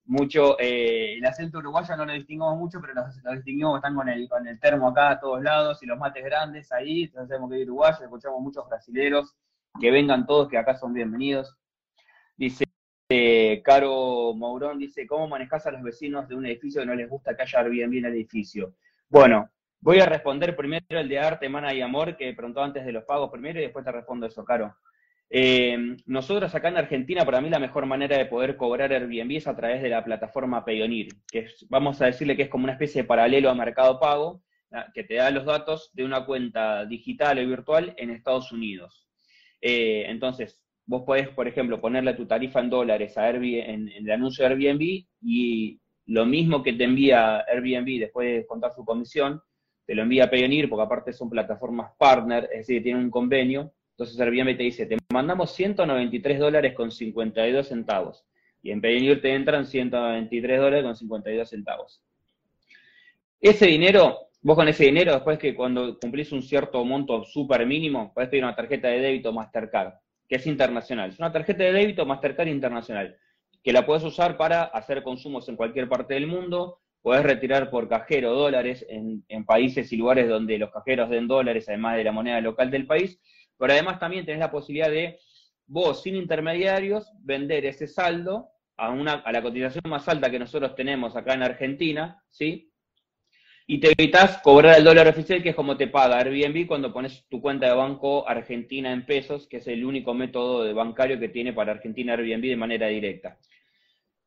mucho, 0.05 0.59
el 0.59 1.25
acento 1.25 1.59
uruguayo 1.59 1.97
no 1.97 2.05
lo 2.05 2.13
distinguimos 2.13 2.57
mucho, 2.57 2.81
pero 2.81 2.95
lo, 2.95 3.33
distinguimos, 3.35 3.77
están 3.77 3.95
con 3.95 4.09
el, 4.09 4.29
con 4.29 4.47
el 4.47 4.59
termo 4.59 4.89
acá 4.89 5.11
a 5.11 5.21
todos 5.21 5.43
lados 5.43 5.83
y 5.83 5.87
los 5.87 5.99
mates 5.99 6.25
grandes 6.25 6.73
ahí, 6.73 7.05
entonces 7.05 7.29
sabemos 7.29 7.51
que 7.51 7.57
hay 7.57 7.63
uruguayos, 7.63 8.01
escuchamos 8.01 8.41
muchos 8.41 8.69
brasileros, 8.69 9.37
que 9.81 9.91
vengan 9.93 10.27
todos, 10.27 10.49
que 10.49 10.59
acá 10.59 10.77
son 10.77 10.95
bienvenidos. 10.95 11.57
Dice, 12.37 12.65
eh, 13.11 13.61
Caro 13.65 14.33
Mourón 14.35 14.79
dice, 14.79 15.07
¿cómo 15.07 15.27
manejas 15.27 15.67
a 15.67 15.73
los 15.73 15.83
vecinos 15.83 16.29
de 16.29 16.37
un 16.37 16.47
edificio 16.47 16.81
que 16.81 16.87
no 16.87 16.95
les 16.95 17.09
gusta 17.09 17.37
que 17.37 17.43
haya 17.43 17.59
Airbnb 17.59 17.99
en 17.99 18.05
el 18.05 18.15
edificio? 18.15 18.75
Bueno, 19.09 19.51
voy 19.81 19.99
a 19.99 20.07
responder 20.07 20.55
primero 20.55 20.85
el 20.89 21.09
de 21.09 21.19
arte, 21.19 21.49
mana 21.49 21.75
y 21.75 21.81
amor, 21.81 22.17
que 22.17 22.33
preguntó 22.35 22.63
antes 22.63 22.87
de 22.87 22.93
los 22.93 23.05
pagos 23.05 23.31
primero 23.31 23.59
y 23.59 23.63
después 23.63 23.85
te 23.85 23.91
respondo 23.91 24.27
eso, 24.27 24.45
Caro. 24.45 24.77
Eh, 25.29 25.97
nosotros 26.07 26.55
acá 26.55 26.69
en 26.69 26.77
Argentina, 26.77 27.25
para 27.25 27.41
mí 27.41 27.51
la 27.51 27.59
mejor 27.59 27.85
manera 27.87 28.17
de 28.17 28.27
poder 28.27 28.57
cobrar 28.57 28.93
Airbnb 28.93 29.37
es 29.37 29.47
a 29.49 29.57
través 29.57 29.83
de 29.83 29.89
la 29.89 30.05
plataforma 30.05 30.65
Payoneer, 30.65 31.09
que 31.31 31.49
vamos 31.69 32.01
a 32.01 32.07
decirle 32.07 32.37
que 32.37 32.45
es 32.45 32.49
como 32.49 32.65
una 32.65 32.75
especie 32.75 33.03
de 33.03 33.09
paralelo 33.09 33.51
a 33.51 33.55
Mercado 33.55 33.99
Pago, 33.99 34.43
que 34.95 35.03
te 35.03 35.15
da 35.15 35.31
los 35.31 35.45
datos 35.45 35.91
de 35.95 36.05
una 36.05 36.25
cuenta 36.25 36.85
digital 36.87 37.39
o 37.39 37.49
virtual 37.49 37.93
en 37.97 38.11
Estados 38.11 38.53
Unidos. 38.53 39.09
Eh, 39.61 40.05
entonces, 40.09 40.61
vos 40.91 41.05
podés, 41.05 41.29
por 41.29 41.47
ejemplo, 41.47 41.81
ponerle 41.81 42.15
tu 42.15 42.27
tarifa 42.27 42.59
en 42.59 42.69
dólares 42.69 43.17
a 43.17 43.23
Airbnb, 43.27 43.71
en, 43.71 43.89
el 43.91 44.11
anuncio 44.11 44.45
de 44.45 44.51
Airbnb 44.51 45.05
y 45.23 45.79
lo 46.07 46.27
mismo 46.27 46.65
que 46.65 46.73
te 46.73 46.83
envía 46.83 47.45
Airbnb 47.47 48.01
después 48.01 48.29
de 48.29 48.45
contar 48.45 48.73
su 48.75 48.85
comisión, 48.85 49.41
te 49.87 49.95
lo 49.95 50.03
envía 50.03 50.29
Payoneer, 50.29 50.69
porque 50.69 50.83
aparte 50.83 51.13
son 51.13 51.31
plataformas 51.31 51.93
partner, 51.97 52.49
es 52.53 52.67
decir, 52.67 52.83
tienen 52.83 53.05
un 53.05 53.11
convenio, 53.11 53.73
entonces 53.93 54.21
Airbnb 54.21 54.57
te 54.57 54.65
dice, 54.65 54.87
te 54.87 54.97
mandamos 55.13 55.53
193 55.53 56.41
dólares 56.41 56.75
con 56.75 56.91
52 56.91 57.69
centavos, 57.69 58.27
y 58.61 58.73
en 58.73 58.81
Payoneer 58.81 59.23
te 59.23 59.33
entran 59.33 59.67
193 59.67 60.59
dólares 60.59 60.85
con 60.85 60.97
52 60.97 61.49
centavos. 61.49 62.03
Ese 63.41 63.67
dinero, 63.67 64.19
vos 64.43 64.57
con 64.57 64.67
ese 64.67 64.87
dinero, 64.87 65.13
después 65.13 65.39
que 65.39 65.55
cuando 65.55 66.01
cumplís 66.01 66.33
un 66.33 66.43
cierto 66.43 66.85
monto 66.85 67.23
súper 67.23 67.65
mínimo, 67.65 68.13
podés 68.13 68.29
pedir 68.29 68.43
una 68.43 68.57
tarjeta 68.57 68.89
de 68.89 68.99
débito 68.99 69.33
Mastercard, 69.33 69.95
que 70.31 70.37
es 70.37 70.47
internacional. 70.47 71.11
Es 71.11 71.19
una 71.19 71.33
tarjeta 71.33 71.65
de 71.65 71.73
débito 71.73 72.07
Mastercard 72.07 72.47
internacional, 72.47 73.17
que 73.65 73.73
la 73.73 73.85
puedes 73.85 74.05
usar 74.05 74.37
para 74.37 74.63
hacer 74.63 75.03
consumos 75.03 75.49
en 75.49 75.57
cualquier 75.57 75.89
parte 75.89 76.15
del 76.15 76.29
mundo, 76.29 76.79
podés 77.03 77.25
retirar 77.25 77.69
por 77.69 77.89
cajero 77.89 78.33
dólares 78.33 78.87
en, 78.89 79.25
países 79.45 79.93
y 79.93 79.97
lugares 79.97 80.29
donde 80.29 80.57
los 80.57 80.71
cajeros 80.71 81.11
den 81.11 81.27
dólares, 81.27 81.69
además 81.69 81.97
de 81.97 82.05
la 82.05 82.13
moneda 82.13 82.41
local 82.41 82.71
del 82.71 82.87
país, 82.87 83.21
pero 83.59 83.73
además 83.73 83.99
también 83.99 84.25
tenés 84.25 84.39
la 84.39 84.53
posibilidad 84.53 84.89
de 84.89 85.19
vos, 85.67 86.03
sin 86.03 86.15
intermediarios, 86.15 87.11
vender 87.23 87.67
ese 87.67 87.89
saldo 87.89 88.51
a, 88.77 88.91
una, 88.91 89.15
a 89.15 89.33
la 89.33 89.43
cotización 89.43 89.83
más 89.89 90.09
alta 90.09 90.31
que 90.31 90.39
nosotros 90.39 90.77
tenemos 90.77 91.17
acá 91.17 91.35
en 91.35 91.43
Argentina, 91.43 92.23
¿sí? 92.29 92.70
Y 93.73 93.79
te 93.79 93.93
evitas 93.97 94.39
cobrar 94.39 94.79
el 94.79 94.83
dólar 94.83 95.07
oficial, 95.07 95.45
que 95.45 95.51
es 95.51 95.55
como 95.55 95.77
te 95.77 95.87
paga 95.87 96.19
Airbnb 96.19 96.67
cuando 96.67 96.93
pones 96.93 97.25
tu 97.29 97.41
cuenta 97.41 97.67
de 97.69 97.73
banco 97.73 98.29
Argentina 98.29 98.93
en 98.93 99.07
pesos, 99.07 99.47
que 99.47 99.59
es 99.59 99.69
el 99.69 99.85
único 99.85 100.13
método 100.13 100.75
bancario 100.75 101.21
que 101.21 101.29
tiene 101.29 101.53
para 101.53 101.71
Argentina 101.71 102.15
Airbnb 102.15 102.49
de 102.49 102.57
manera 102.57 102.89
directa. 102.89 103.39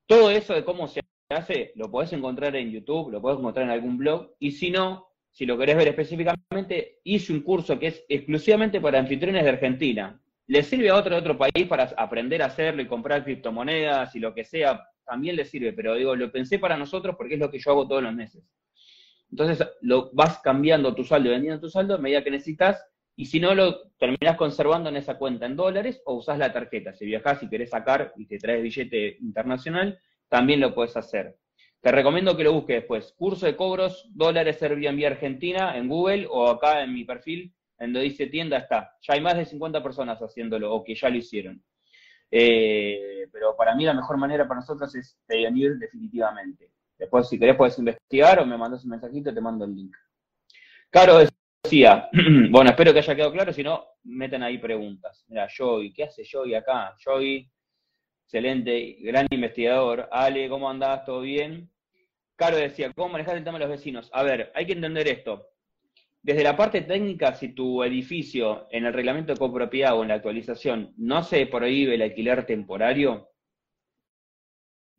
Todo 0.06 0.32
eso 0.32 0.54
de 0.54 0.64
cómo 0.64 0.88
se 0.88 1.02
hace, 1.28 1.74
lo 1.76 1.92
podés 1.92 2.14
encontrar 2.14 2.56
en 2.56 2.72
YouTube, 2.72 3.12
lo 3.12 3.22
podés 3.22 3.38
encontrar 3.38 3.66
en 3.66 3.72
algún 3.72 3.98
blog, 3.98 4.32
y 4.40 4.52
si 4.52 4.72
no, 4.72 5.10
si 5.30 5.46
lo 5.46 5.58
querés 5.58 5.76
ver 5.76 5.90
específicamente, 5.90 7.02
hice 7.04 7.34
un 7.34 7.42
curso 7.42 7.78
que 7.78 7.88
es 7.88 8.06
exclusivamente 8.08 8.80
para 8.80 8.98
anfitriones 8.98 9.44
de 9.44 9.50
Argentina. 9.50 10.22
Le 10.48 10.64
sirve 10.64 10.90
a 10.90 10.96
otro 10.96 11.16
de 11.16 11.20
otro 11.20 11.38
país 11.38 11.68
para 11.68 11.92
aprender 11.98 12.42
a 12.44 12.46
hacerlo 12.46 12.82
y 12.82 12.88
comprar 12.88 13.26
criptomonedas 13.26 14.16
y 14.16 14.22
lo 14.22 14.34
que 14.34 14.46
sea, 14.46 14.88
también 15.06 15.36
le 15.36 15.44
sirve, 15.44 15.74
pero 15.74 15.96
digo, 15.96 16.16
lo 16.16 16.32
pensé 16.32 16.60
para 16.60 16.78
nosotros 16.78 17.18
porque 17.18 17.34
es 17.34 17.42
lo 17.42 17.52
que 17.52 17.60
yo 17.60 17.72
hago 17.72 17.86
todos 17.86 18.02
los 18.02 18.14
meses. 18.14 18.42
Entonces, 19.34 19.68
lo 19.82 20.12
vas 20.14 20.38
cambiando 20.44 20.94
tu 20.94 21.04
saldo 21.04 21.30
y 21.30 21.32
vendiendo 21.32 21.60
tu 21.60 21.68
saldo 21.68 21.96
a 21.96 21.98
medida 21.98 22.24
que 22.24 22.30
necesitas, 22.30 22.86
y 23.16 23.26
si 23.26 23.40
no, 23.40 23.56
lo 23.56 23.90
terminás 23.98 24.38
conservando 24.38 24.90
en 24.90 24.96
esa 24.96 25.18
cuenta 25.18 25.48
en 25.48 25.56
dólares 25.56 26.04
o 26.06 26.14
usás 26.14 26.38
la 26.38 26.54
tarjeta. 26.54 26.94
Si 26.94 27.04
viajás 27.08 27.42
y 27.42 27.50
querés 27.50 27.72
sacar 27.72 28.14
y 28.16 28.28
te 28.28 28.38
traes 28.38 28.62
billete 28.62 29.18
internacional, 29.22 30.00
también 30.30 30.60
lo 30.60 30.76
puedes 30.76 30.96
hacer. 30.98 31.36
Te 31.82 31.92
recomiendo 31.92 32.38
que 32.38 32.44
lo 32.44 32.54
busques 32.54 32.76
después. 32.82 33.12
Curso 33.18 33.48
de 33.48 33.56
cobros, 33.56 34.08
dólares 34.14 34.62
Airbnb 34.62 35.04
Argentina 35.04 35.76
en 35.78 35.88
Google 35.90 36.28
o 36.30 36.48
acá 36.48 36.84
en 36.84 36.94
mi 36.94 37.04
perfil, 37.04 37.56
en 37.80 37.92
donde 37.92 38.10
dice 38.10 38.28
tienda 38.28 38.58
está. 38.58 38.96
Ya 39.02 39.16
hay 39.16 39.22
más 39.22 39.36
de 39.36 39.46
50 39.46 39.82
personas 39.82 40.20
haciéndolo 40.20 40.72
o 40.72 40.84
que 40.84 40.94
ya 40.94 41.10
lo 41.10 41.18
hicieron. 41.18 41.60
Eh, 42.30 43.28
pero 43.32 43.56
para 43.56 43.74
mí 43.74 43.84
la 43.84 43.96
mejor 43.96 44.18
manera 44.18 44.48
para 44.48 44.60
nosotros 44.60 44.94
es 44.94 45.20
Payoneer 45.26 45.78
definitivamente. 45.80 46.70
Después, 47.04 47.28
si 47.28 47.38
querés, 47.38 47.58
puedes 47.58 47.78
investigar 47.78 48.40
o 48.40 48.46
me 48.46 48.58
mandas 48.58 48.86
un 48.86 48.92
mensajito 48.92 49.30
y 49.30 49.34
te 49.34 49.42
mando 49.42 49.66
el 49.66 49.76
link. 49.76 49.94
Caro 50.90 51.18
decía, 51.18 52.08
bueno, 52.50 52.70
espero 52.70 52.94
que 52.94 53.00
haya 53.00 53.14
quedado 53.14 53.34
claro, 53.34 53.52
si 53.52 53.62
no, 53.62 53.86
meten 54.06 54.42
ahí 54.42 54.58
preguntas. 54.58 55.26
Mira, 55.28 55.50
Joey, 55.54 55.92
¿qué 55.92 56.06
hace 56.06 56.24
Joey 56.26 56.56
acá? 56.56 56.96
Joey 57.04 57.52
excelente, 58.24 59.00
gran 59.02 59.28
investigador. 59.30 60.08
Ale, 60.14 60.48
¿cómo 60.48 60.70
andás? 60.70 61.04
¿Todo 61.04 61.20
bien? 61.20 61.70
Caro 62.38 62.56
decía, 62.56 62.90
¿cómo 62.94 63.10
manejar 63.10 63.36
el 63.36 63.44
tema 63.44 63.60
de 63.60 63.66
los 63.66 63.76
vecinos? 63.78 64.10
A 64.14 64.24
ver, 64.24 64.54
hay 64.56 64.66
que 64.66 64.72
entender 64.72 65.06
esto. 65.10 65.50
Desde 66.22 66.42
la 66.42 66.56
parte 66.56 66.84
técnica, 66.84 67.34
si 67.34 67.50
tu 67.50 67.84
edificio 67.84 68.70
en 68.72 68.86
el 68.86 68.94
reglamento 68.94 69.34
de 69.34 69.40
copropiedad 69.40 69.98
o 69.98 70.04
en 70.04 70.08
la 70.08 70.16
actualización 70.16 70.94
no 70.96 71.22
se 71.22 71.48
prohíbe 71.48 71.96
el 71.96 72.02
alquiler 72.02 72.46
temporario, 72.46 73.33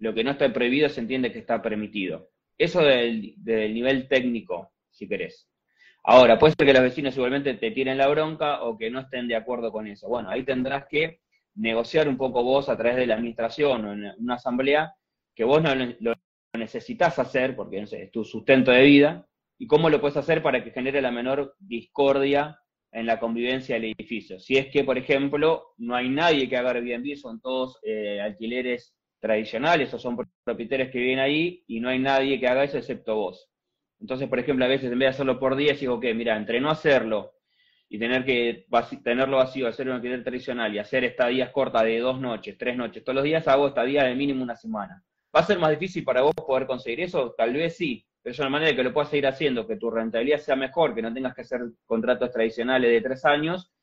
lo 0.04 0.12
que 0.12 0.22
no 0.22 0.32
está 0.32 0.52
prohibido 0.52 0.90
se 0.90 1.00
entiende 1.00 1.32
que 1.32 1.38
está 1.38 1.62
permitido. 1.62 2.28
Eso 2.58 2.82
del, 2.82 3.34
nivel 3.42 4.06
técnico, 4.06 4.70
si 4.90 5.08
querés. 5.08 5.48
Ahora, 6.02 6.38
puede 6.38 6.52
ser 6.52 6.66
que 6.66 6.74
los 6.74 6.82
vecinos 6.82 7.16
igualmente 7.16 7.54
te 7.54 7.70
tiren 7.70 7.96
la 7.96 8.08
bronca 8.08 8.64
o 8.64 8.76
que 8.76 8.90
no 8.90 9.00
estén 9.00 9.26
de 9.28 9.36
acuerdo 9.36 9.72
con 9.72 9.86
eso. 9.86 10.06
Bueno, 10.06 10.28
ahí 10.28 10.42
tendrás 10.42 10.84
que 10.90 11.20
negociar 11.54 12.06
un 12.06 12.18
poco 12.18 12.44
vos 12.44 12.68
a 12.68 12.76
través 12.76 12.96
de 12.96 13.06
la 13.06 13.14
administración 13.14 13.86
o 13.86 13.92
en 13.94 14.12
una 14.18 14.34
asamblea 14.34 14.94
que 15.34 15.44
vos 15.44 15.62
no 15.62 15.74
lo 15.74 16.14
necesitas 16.52 17.18
hacer 17.18 17.56
porque 17.56 17.80
es 17.80 18.10
tu 18.12 18.24
sustento 18.24 18.72
de 18.72 18.82
vida 18.82 19.26
y 19.58 19.66
cómo 19.66 19.88
lo 19.88 20.02
puedes 20.02 20.18
hacer 20.18 20.42
para 20.42 20.62
que 20.62 20.70
genere 20.70 21.00
la 21.00 21.12
menor 21.12 21.56
discordia 21.58 22.60
en 22.92 23.06
la 23.06 23.18
convivencia 23.18 23.76
del 23.76 23.94
edificio. 23.98 24.38
Si 24.38 24.58
es 24.58 24.66
que, 24.66 24.84
por 24.84 24.98
ejemplo, 24.98 25.72
no 25.78 25.96
hay 25.96 26.10
nadie 26.10 26.46
que 26.46 26.58
haga 26.58 26.72
Airbnb, 26.72 27.16
son 27.16 27.40
todos 27.40 27.78
eh, 27.82 28.20
alquileres 28.20 28.93
tradicionales 29.24 29.94
o 29.94 29.98
son 29.98 30.18
propietarios 30.44 30.90
que 30.90 30.98
viven 30.98 31.18
ahí 31.18 31.64
y 31.66 31.80
no 31.80 31.88
hay 31.88 31.98
nadie 31.98 32.38
que 32.38 32.46
haga 32.46 32.62
eso 32.62 32.76
excepto 32.76 33.14
vos. 33.16 33.48
Entonces, 33.98 34.28
por 34.28 34.38
ejemplo, 34.38 34.66
a 34.66 34.68
veces 34.68 34.92
en 34.92 34.98
vez 34.98 35.06
de 35.06 35.14
hacerlo 35.14 35.38
por 35.38 35.56
día, 35.56 35.72
digo 35.72 35.98
que, 35.98 36.12
mira, 36.12 36.36
entre 36.36 36.60
no 36.60 36.68
hacerlo 36.70 37.32
y 37.88 37.98
tener 37.98 38.26
que 38.26 38.66
tenerlo 39.02 39.38
vacío, 39.38 39.66
hacer 39.66 39.88
un 39.88 39.94
alquiler 39.94 40.22
tradicional 40.22 40.74
y 40.74 40.78
hacer 40.78 41.04
estadías 41.04 41.48
cortas 41.52 41.84
de 41.84 42.00
dos 42.00 42.20
noches, 42.20 42.58
tres 42.58 42.76
noches, 42.76 43.02
todos 43.02 43.14
los 43.14 43.24
días 43.24 43.48
hago 43.48 43.68
estadías 43.68 44.04
de 44.04 44.14
mínimo 44.14 44.42
una 44.42 44.56
semana. 44.56 45.02
¿Va 45.34 45.40
a 45.40 45.44
ser 45.44 45.58
más 45.58 45.70
difícil 45.70 46.04
para 46.04 46.20
vos 46.20 46.34
poder 46.34 46.66
conseguir 46.66 47.00
eso? 47.00 47.34
Tal 47.34 47.54
vez 47.54 47.78
sí, 47.78 48.06
pero 48.22 48.32
es 48.32 48.38
una 48.40 48.50
manera 48.50 48.72
de 48.72 48.76
que 48.76 48.84
lo 48.84 48.92
puedas 48.92 49.08
seguir 49.08 49.26
haciendo, 49.26 49.66
que 49.66 49.76
tu 49.76 49.90
rentabilidad 49.90 50.38
sea 50.38 50.54
mejor, 50.54 50.94
que 50.94 51.00
no 51.00 51.14
tengas 51.14 51.34
que 51.34 51.40
hacer 51.40 51.62
contratos 51.86 52.30
tradicionales 52.30 52.90
de 52.90 53.00
tres 53.00 53.24
años 53.24 53.73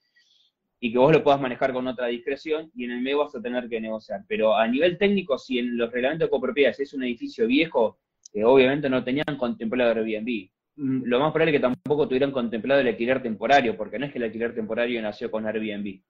y 0.81 0.91
que 0.91 0.97
vos 0.97 1.13
lo 1.13 1.23
puedas 1.23 1.39
manejar 1.39 1.71
con 1.71 1.87
otra 1.87 2.07
discreción 2.07 2.69
y 2.75 2.83
en 2.83 2.91
el 2.91 3.01
medio 3.01 3.19
vas 3.19 3.33
a 3.33 3.41
tener 3.41 3.69
que 3.69 3.79
negociar. 3.79 4.25
Pero 4.27 4.57
a 4.57 4.67
nivel 4.67 4.97
técnico, 4.97 5.37
si 5.37 5.59
en 5.59 5.77
los 5.77 5.89
reglamentos 5.89 6.27
de 6.27 6.31
copropiedad 6.31 6.75
es 6.77 6.93
un 6.93 7.03
edificio 7.03 7.47
viejo, 7.47 7.99
que 8.33 8.43
obviamente 8.43 8.89
no 8.89 9.01
tenían 9.01 9.37
contemplado 9.37 9.91
Airbnb, 9.91 10.49
Mm, 10.75 11.03
lo 11.05 11.19
más 11.19 11.31
probable 11.31 11.51
es 11.51 11.57
que 11.57 11.61
tampoco 11.61 12.07
tuvieran 12.07 12.31
contemplado 12.31 12.81
el 12.81 12.87
alquiler 12.87 13.21
temporario, 13.21 13.75
porque 13.77 13.99
no 13.99 14.05
es 14.05 14.11
que 14.11 14.17
el 14.19 14.25
alquiler 14.25 14.55
temporario 14.55 15.01
nació 15.01 15.29
con 15.29 15.45
Airbnb, 15.45 16.01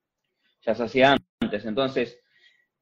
ya 0.62 0.74
se 0.74 0.82
hacía 0.84 1.16
antes. 1.40 1.64
Entonces, 1.64 2.20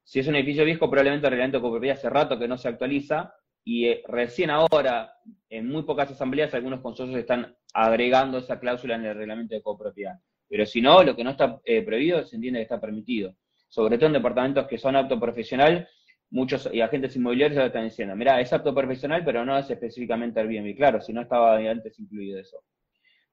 si 0.03 0.19
es 0.19 0.27
un 0.27 0.35
edificio 0.35 0.65
viejo, 0.65 0.89
probablemente 0.89 1.27
el 1.27 1.31
reglamento 1.31 1.57
de 1.57 1.61
copropiedad 1.63 1.97
hace 1.97 2.09
rato 2.09 2.39
que 2.39 2.47
no 2.47 2.57
se 2.57 2.67
actualiza, 2.69 3.33
y 3.63 3.87
eh, 3.87 4.03
recién 4.07 4.49
ahora, 4.49 5.13
en 5.49 5.67
muy 5.67 5.83
pocas 5.83 6.09
asambleas, 6.11 6.53
algunos 6.53 6.81
consorcios 6.81 7.19
están 7.19 7.55
agregando 7.73 8.37
esa 8.39 8.59
cláusula 8.59 8.95
en 8.95 9.05
el 9.05 9.15
reglamento 9.15 9.55
de 9.55 9.61
copropiedad. 9.61 10.19
Pero 10.51 10.65
si 10.65 10.81
no, 10.81 11.01
lo 11.01 11.15
que 11.15 11.23
no 11.23 11.29
está 11.29 11.61
eh, 11.63 11.81
prohibido 11.81 12.25
se 12.25 12.35
entiende 12.35 12.59
que 12.59 12.63
está 12.63 12.81
permitido. 12.81 13.37
Sobre 13.69 13.97
todo 13.97 14.07
en 14.07 14.13
departamentos 14.13 14.67
que 14.67 14.77
son 14.77 14.97
apto 14.97 15.17
profesional, 15.17 15.87
muchos 16.29 16.69
y 16.73 16.81
agentes 16.81 17.15
inmobiliarios 17.15 17.55
ya 17.55 17.61
lo 17.61 17.67
están 17.67 17.85
diciendo, 17.85 18.17
mira, 18.17 18.41
es 18.41 18.51
apto 18.51 18.75
profesional, 18.75 19.23
pero 19.23 19.45
no 19.45 19.57
es 19.57 19.69
específicamente 19.69 20.41
Airbnb. 20.41 20.75
Claro, 20.75 20.99
si 20.99 21.13
no 21.13 21.21
estaba 21.21 21.55
antes 21.55 21.97
incluido 21.99 22.37
eso. 22.37 22.61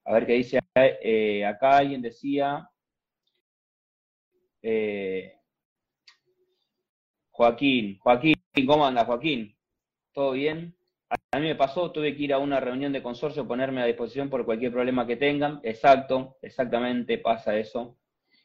A 0.04 0.12
ver 0.12 0.26
qué 0.26 0.34
dice 0.34 0.60
eh, 0.76 1.44
acá, 1.44 1.78
alguien 1.78 2.00
decía, 2.00 2.70
eh, 4.62 5.32
Joaquín, 7.32 7.98
Joaquín, 7.98 8.34
¿cómo 8.64 8.86
anda 8.86 9.04
Joaquín? 9.04 9.56
¿Todo 10.12 10.32
bien? 10.32 10.77
A 11.10 11.38
mí 11.38 11.46
me 11.46 11.54
pasó, 11.54 11.90
tuve 11.90 12.14
que 12.14 12.24
ir 12.24 12.32
a 12.34 12.38
una 12.38 12.60
reunión 12.60 12.92
de 12.92 13.02
consorcio, 13.02 13.46
ponerme 13.48 13.80
a 13.80 13.86
disposición 13.86 14.28
por 14.28 14.44
cualquier 14.44 14.72
problema 14.72 15.06
que 15.06 15.16
tengan. 15.16 15.60
Exacto, 15.62 16.36
exactamente 16.42 17.18
pasa 17.18 17.56
eso. 17.56 17.98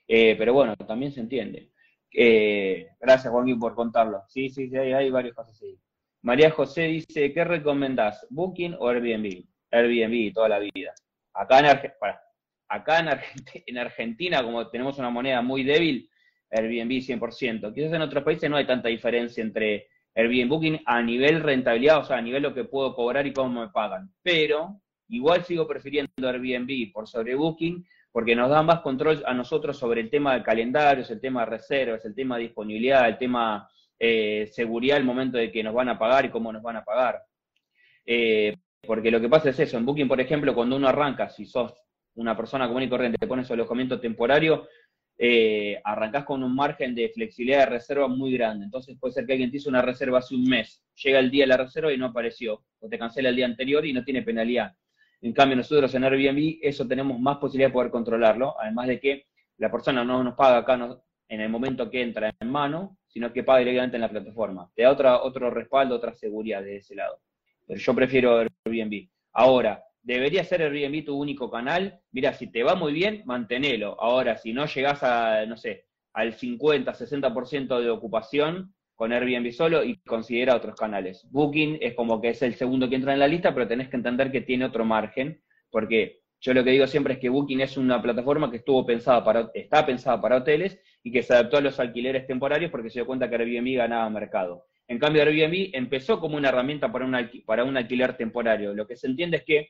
Eh, 0.08 0.36
pero 0.38 0.54
bueno, 0.54 0.76
también 0.76 1.12
se 1.12 1.20
entiende. 1.20 1.72
Eh, 2.14 2.88
gracias, 3.00 3.32
Juanquín, 3.32 3.60
por 3.60 3.76
contarlo. 3.76 4.24
Sí, 4.28 4.50
sí, 4.50 4.70
sí, 4.70 4.78
hay, 4.78 5.10
varios 5.10 5.36
casos 5.36 5.56
así. 5.56 5.78
María 6.22 6.52
José 6.52 6.84
dice, 6.84 7.34
¿qué 7.34 7.44
recomendás? 7.44 8.26
¿Booking 8.30 8.76
o 8.80 8.88
Airbnb? 8.88 9.44
Airbnb 9.72 10.34
toda 10.34 10.50
la 10.50 10.60
vida. 10.60 10.94
Acá 11.34 11.60
en, 11.60 11.66
acá 12.70 13.00
en, 13.66 13.78
Argentina, 13.78 14.42
como 14.44 14.70
tenemos 14.70 14.98
una 15.00 15.10
moneda 15.10 15.42
muy 15.42 15.64
débil, 15.64 16.10
Airbnb 16.50 16.92
100%. 17.02 17.74
Quizás 17.74 17.94
en 17.94 18.02
otros 18.02 18.24
países 18.24 18.50
no 18.50 18.56
hay 18.56 18.68
tanta 18.68 18.88
diferencia 18.88 19.44
entre 19.44 19.88
Airbnb 20.16 20.50
Booking 20.50 20.82
a 20.86 21.02
nivel 21.02 21.42
rentabilidad, 21.42 22.00
o 22.00 22.04
sea, 22.04 22.18
a 22.18 22.22
nivel 22.22 22.44
lo 22.44 22.54
que 22.54 22.66
puedo 22.66 22.94
cobrar 22.94 23.26
y 23.26 23.34
cómo 23.34 23.62
me 23.62 23.70
pagan. 23.70 24.12
Pero 24.22 24.82
igual 25.10 25.44
sigo 25.44 25.68
prefiriendo 25.68 26.12
Airbnb 26.18 26.92
por 26.92 27.08
sobre 27.08 27.36
Booking 27.36 27.86
porque 28.12 28.36
nos 28.36 28.50
dan 28.50 28.68
más 28.68 28.82
control 28.82 29.24
a 29.26 29.34
nosotros 29.34 29.78
sobre 29.78 30.02
el 30.02 30.10
tema 30.10 30.36
de 30.36 30.44
calendarios, 30.44 31.10
el 31.10 31.20
tema 31.20 31.42
de 31.42 31.48
reservas, 31.48 32.06
el 32.06 32.14
tema 32.14 32.38
de 32.38 32.44
disponibilidad, 32.44 33.10
el 33.10 33.18
tema 33.18 33.68
eh, 33.98 34.48
seguridad, 34.52 34.98
el 34.98 35.04
momento 35.04 35.38
de 35.38 35.52
que 35.52 35.64
nos 35.64 35.74
van 35.74 35.90
a 35.90 35.98
pagar 35.98 36.26
y 36.26 36.30
cómo 36.30 36.54
nos 36.54 36.62
van 36.62 36.76
a 36.76 36.84
pagar. 36.84 37.24
Eh, 38.06 38.56
porque 38.86 39.10
lo 39.10 39.20
que 39.20 39.30
pasa 39.30 39.50
es 39.50 39.60
eso, 39.60 39.78
en 39.78 39.86
Booking, 39.86 40.08
por 40.08 40.22
ejemplo, 40.22 40.54
cuando 40.54 40.76
uno 40.76 40.88
arranca, 40.88 41.30
si 41.30 41.46
sos 41.46 41.74
una 42.16 42.38
persona 42.38 42.68
común 42.68 42.84
y 42.84 42.90
corriente, 42.90 43.18
te 43.18 43.28
pones 43.28 43.50
alojamiento 43.50 44.00
temporario, 44.00 44.68
eh, 45.18 45.80
arrancás 45.84 46.26
con 46.26 46.44
un 46.44 46.56
margen 46.56 46.96
de 46.96 47.10
flexibilidad 47.10 47.60
de 47.60 47.66
reserva 47.68 48.08
muy 48.08 48.34
grande. 48.34 48.66
Entonces 48.66 48.98
puede 49.00 49.14
ser 49.14 49.26
que 49.26 49.34
alguien 49.34 49.52
te 49.52 49.58
hizo 49.58 49.70
una 49.70 49.82
reserva 49.82 50.20
hace 50.20 50.36
un 50.36 50.44
mes, 50.44 50.84
llega 50.96 51.20
el 51.20 51.32
día 51.32 51.44
de 51.44 51.48
la 51.48 51.58
reserva 51.58 51.94
y 51.94 51.98
no 51.98 52.08
apareció, 52.08 52.64
o 52.80 52.90
te 52.90 52.98
cancela 52.98 53.30
el 53.30 53.36
día 53.36 53.46
anterior 53.46 53.86
y 53.86 53.94
no 53.94 54.04
tiene 54.04 54.22
penalidad. 54.22 54.74
En 55.22 55.34
cambio, 55.34 55.56
nosotros 55.56 55.94
en 55.96 56.04
Airbnb 56.04 56.60
eso 56.62 56.86
tenemos 56.88 57.20
más 57.20 57.38
posibilidad 57.38 57.70
de 57.70 57.74
poder 57.74 57.92
controlarlo, 57.92 58.60
además 58.60 58.88
de 58.88 59.00
que 59.00 59.28
la 59.58 59.72
persona 59.72 60.04
no 60.04 60.24
nos 60.24 60.36
paga 60.36 60.58
acá 60.58 60.98
en 61.30 61.42
el 61.42 61.50
momento 61.50 61.90
que 61.90 62.02
entra 62.02 62.34
en 62.40 62.50
mano, 62.50 62.98
sino 63.08 63.32
que 63.32 63.44
paga 63.44 63.60
directamente 63.60 63.96
en 63.96 64.02
la 64.02 64.10
plataforma. 64.10 64.70
Te 64.76 64.84
da 64.84 64.92
otra, 64.92 65.22
otro 65.22 65.50
respaldo, 65.50 65.96
otra 65.96 66.14
seguridad 66.14 66.62
de 66.62 66.78
ese 66.78 66.96
lado. 66.96 67.22
Pero 67.66 67.80
yo 67.80 67.96
prefiero 67.96 68.46
Airbnb. 68.66 69.08
Ahora, 69.32 69.82
¿debería 70.04 70.44
ser 70.44 70.62
Airbnb 70.62 71.06
tu 71.06 71.18
único 71.18 71.50
canal? 71.50 72.00
Mira, 72.12 72.34
si 72.34 72.52
te 72.52 72.64
va 72.64 72.76
muy 72.76 72.94
bien, 72.94 73.24
mantenelo. 73.26 74.00
Ahora, 74.00 74.38
si 74.38 74.54
no 74.54 74.66
llegas 74.66 75.02
a, 75.02 75.46
no 75.46 75.58
sé, 75.58 75.86
al 76.14 76.34
50, 76.34 76.94
60% 76.94 77.80
de 77.80 77.90
ocupación 77.90 78.74
con 78.96 79.12
Airbnb 79.12 79.52
solo 79.52 79.84
y 79.84 79.98
considera 79.98 80.56
otros 80.56 80.76
canales. 80.76 81.28
Booking 81.32 81.80
es 81.82 81.96
como 81.96 82.22
que 82.22 82.30
es 82.30 82.42
el 82.44 82.56
segundo 82.56 82.88
que 82.88 82.96
entra 82.96 83.14
en 83.14 83.20
la 83.20 83.28
lista, 83.28 83.54
pero 83.54 83.68
tenés 83.68 83.90
que 83.90 83.98
entender 83.98 84.32
que 84.32 84.42
tiene 84.42 84.66
otro 84.66 84.86
margen, 84.86 85.42
porque 85.72 86.22
yo 86.40 86.54
lo 86.54 86.64
que 86.64 86.72
digo 86.72 86.86
siempre 86.88 87.14
es 87.14 87.20
que 87.20 87.30
Booking 87.30 87.62
es 87.62 87.78
una 87.78 88.02
plataforma 88.02 88.52
que 88.52 88.58
estuvo 88.58 88.86
pensada 88.86 89.24
para, 89.24 89.50
está 89.54 89.86
pensada 89.86 90.22
para 90.22 90.38
hoteles 90.38 90.78
y 91.02 91.12
que 91.12 91.24
se 91.24 91.34
adaptó 91.34 91.58
a 91.58 91.62
los 91.62 91.80
alquileres 91.80 92.28
temporarios 92.28 92.70
porque 92.70 92.90
se 92.90 93.00
dio 93.00 93.06
cuenta 93.06 93.30
que 93.30 93.36
Airbnb 93.36 93.78
ganaba 93.78 94.10
mercado. 94.10 94.66
En 94.88 95.00
cambio, 95.00 95.24
Airbnb 95.24 95.70
empezó 95.74 96.20
como 96.20 96.36
una 96.36 96.50
herramienta 96.50 96.92
para 96.92 97.06
un, 97.06 97.16
para 97.46 97.64
un 97.64 97.78
alquiler 97.78 98.18
temporario. 98.18 98.74
Lo 98.74 98.86
que 98.86 98.98
se 98.98 99.08
entiende 99.08 99.38
es 99.38 99.44
que 99.44 99.70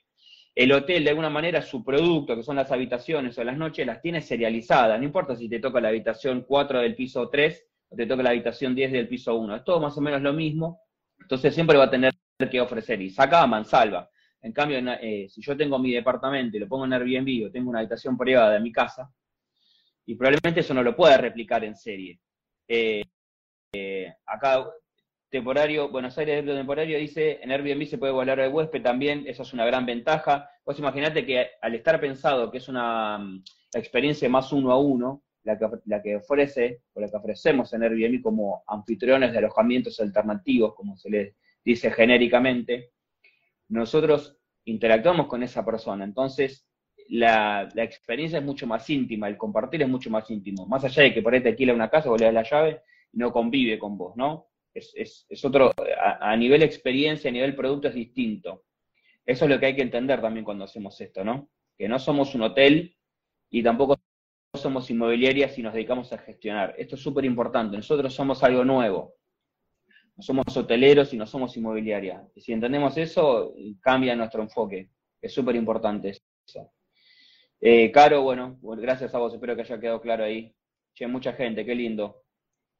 el 0.56 0.72
hotel, 0.72 1.04
de 1.04 1.10
alguna 1.10 1.30
manera, 1.30 1.62
su 1.62 1.84
producto, 1.84 2.36
que 2.36 2.44
son 2.44 2.56
las 2.58 2.72
habitaciones 2.72 3.38
o 3.38 3.44
las 3.44 3.58
noches, 3.58 3.88
las 3.88 4.02
tiene 4.02 4.22
serializadas. 4.22 5.00
No 5.00 5.06
importa 5.06 5.36
si 5.36 5.50
te 5.50 5.60
toca 5.60 5.82
la 5.82 5.90
habitación 5.90 6.46
4 6.48 6.80
del 6.80 6.96
piso 6.96 7.30
3 7.30 7.66
o 7.90 7.96
te 7.96 8.06
toca 8.06 8.22
la 8.22 8.30
habitación 8.30 8.76
10 8.76 8.92
del 8.92 9.08
piso 9.08 9.36
1. 9.36 9.56
Es 9.56 9.64
todo 9.64 9.80
más 9.80 9.98
o 9.98 10.02
menos 10.02 10.22
lo 10.22 10.34
mismo. 10.34 10.82
Entonces 11.20 11.54
siempre 11.54 11.78
va 11.78 11.86
a 11.86 11.90
tener 11.90 12.14
que 12.52 12.62
ofrecer. 12.62 13.02
Y 13.02 13.10
saca 13.10 13.42
a 13.42 13.48
mansalva. 13.48 14.10
En 14.42 14.52
cambio, 14.52 14.78
eh, 15.02 15.28
si 15.30 15.42
yo 15.42 15.56
tengo 15.58 15.80
mi 15.80 15.92
departamento 15.92 16.58
y 16.58 16.60
lo 16.60 16.68
pongo 16.68 16.86
en 16.86 16.94
Airbnb 16.94 17.48
o 17.48 17.52
tengo 17.52 17.70
una 17.70 17.80
habitación 17.80 18.18
privada 18.18 18.52
de 18.52 18.60
mi 18.60 18.72
casa, 18.72 19.10
y 20.06 20.16
probablemente 20.16 20.60
eso 20.60 20.74
no 20.74 20.84
lo 20.84 20.96
pueda 20.96 21.18
replicar 21.18 21.64
en 21.64 21.76
serie. 21.76 22.20
Eh, 22.68 23.04
eh, 23.72 24.14
acá, 24.26 24.66
temporario, 25.34 25.90
Buenos 25.90 26.16
Aires 26.20 26.46
de 26.46 26.54
temporario 26.54 27.00
dice, 27.00 27.40
en 27.42 27.52
Airbnb 27.52 27.88
se 27.88 27.98
puede 27.98 28.14
volar 28.14 28.40
al 28.40 28.54
huésped 28.54 28.84
también, 28.84 29.24
eso 29.26 29.42
es 29.42 29.52
una 29.52 29.66
gran 29.66 29.84
ventaja. 29.84 30.48
Vos 30.64 30.78
imaginate 30.78 31.26
que 31.26 31.48
al 31.60 31.74
estar 31.74 32.00
pensado 32.00 32.52
que 32.52 32.60
es 32.60 32.70
una 32.70 33.18
mm, 33.18 33.44
experiencia 33.74 34.30
más 34.30 34.54
uno 34.54 34.72
a 34.72 34.78
uno, 34.78 35.24
la 35.44 35.58
que, 35.58 35.68
la 35.86 36.04
que 36.04 36.18
ofrece, 36.18 36.84
o 36.94 37.02
la 37.02 37.10
que 37.10 37.18
ofrecemos 37.18 37.74
en 37.74 37.82
Airbnb 37.82 38.22
como 38.22 38.64
anfitriones 38.68 39.32
de 39.32 39.40
alojamientos 39.40 40.00
alternativos, 40.00 40.76
como 40.76 40.96
se 40.98 41.10
les 41.10 41.36
dice 41.66 41.90
genéricamente, 41.90 42.92
nosotros 43.70 44.38
interactuamos 44.66 45.26
con 45.26 45.42
esa 45.42 45.66
persona. 45.66 46.04
Entonces, 46.04 46.68
la, 47.10 47.68
experiencia 47.76 48.38
es 48.38 48.46
mucho 48.46 48.68
más 48.68 48.88
íntima, 48.88 49.28
el 49.28 49.38
compartir 49.38 49.82
es 49.82 49.90
mucho 49.90 50.12
más 50.12 50.30
íntimo. 50.30 50.68
Más 50.68 50.84
allá 50.84 51.02
de 51.02 51.14
que 51.16 51.24
por 51.24 51.34
ahí 51.34 51.42
te 51.42 51.74
una 51.74 51.90
casa 51.90 52.12
o 52.12 52.18
le 52.18 52.26
das 52.26 52.34
la 52.36 52.44
llave 52.44 52.82
no 53.14 53.32
convive 53.32 53.80
con 53.80 53.98
vos, 53.98 54.16
¿no? 54.16 54.53
Es, 54.74 55.46
otro, 55.46 55.72
a, 56.00 56.32
a, 56.32 56.38
nivel 56.38 56.64
experiencia, 56.64 57.30
a 57.30 57.34
nivel 57.34 57.56
producto 57.56 57.88
es 57.88 57.94
distinto. 57.94 58.64
Eso 59.26 59.46
es 59.46 59.52
lo 59.52 59.60
que 59.60 59.68
hay 59.68 59.76
que 59.76 59.82
entender 59.82 60.22
también 60.22 60.44
cuando 60.44 60.66
hacemos 60.66 61.00
esto, 61.00 61.24
¿no? 61.24 61.50
Que 61.78 61.88
no 61.88 62.00
somos 62.00 62.36
un 62.36 62.42
hotel 62.42 62.96
y 63.50 63.64
tampoco 63.64 64.00
somos 64.54 64.90
inmobiliarias 64.90 65.58
y 65.58 65.62
nos 65.62 65.74
dedicamos 65.74 66.12
a 66.12 66.18
gestionar. 66.18 66.76
Esto 66.78 66.96
es 66.96 67.02
súper 67.02 67.26
importante. 67.26 67.78
Nosotros 67.78 68.14
somos 68.14 68.44
algo 68.44 68.66
nuevo 68.66 69.16
no 70.16 70.24
somos 70.24 70.56
hoteleros 70.56 71.14
y 71.14 71.18
no 71.18 71.26
somos 71.26 71.56
inmobiliaria. 71.58 72.28
Y 72.36 72.42
si 72.42 72.54
entendemos 72.54 72.98
eso, 72.98 73.56
cambia 73.82 74.16
nuestro 74.16 74.44
enfoque. 74.44 74.90
Es 75.22 75.34
súper 75.34 75.56
importante 75.56 76.10
eso. 76.10 76.72
Eh, 77.60 77.92
Caro, 77.92 78.22
bueno, 78.22 78.60
gracias 78.62 79.16
a 79.16 79.20
vos, 79.20 79.34
espero 79.34 79.56
que 79.56 79.62
haya 79.62 79.80
quedado 79.80 80.02
claro 80.02 80.24
ahí. 80.24 80.54
Che, 80.94 81.08
mucha 81.08 81.34
gente, 81.34 81.66
qué 81.66 81.74
lindo. 81.74 82.24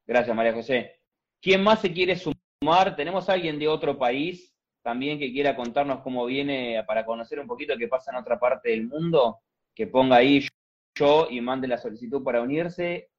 Gracias, 0.06 0.36
María 0.36 0.54
José. 0.54 1.03
¿Quién 1.44 1.62
más 1.62 1.82
se 1.82 1.92
quiere 1.92 2.16
sumar? 2.16 2.96
¿Tenemos 2.96 3.28
alguien 3.28 3.60
de 3.60 3.68
otro 3.68 3.98
país 3.98 4.56
también 4.82 5.20
que 5.20 5.34
quiera 5.34 5.58
contarnos 5.58 6.00
cómo 6.00 6.26
viene 6.26 6.82
para 6.88 7.06
conocer 7.06 7.38
un 7.38 7.48
poquito 7.48 7.78
qué 7.78 7.90
pasa 7.90 8.12
en 8.12 8.18
otra 8.18 8.40
parte 8.40 8.70
del 8.70 8.88
mundo? 8.88 9.40
Que 9.76 9.86
ponga 9.86 10.16
ahí 10.16 10.48
yo 10.98 11.28
y 11.30 11.42
mande 11.42 11.68
la 11.68 11.78
solicitud 11.78 12.24
para 12.24 12.42
unirse. 12.42 13.10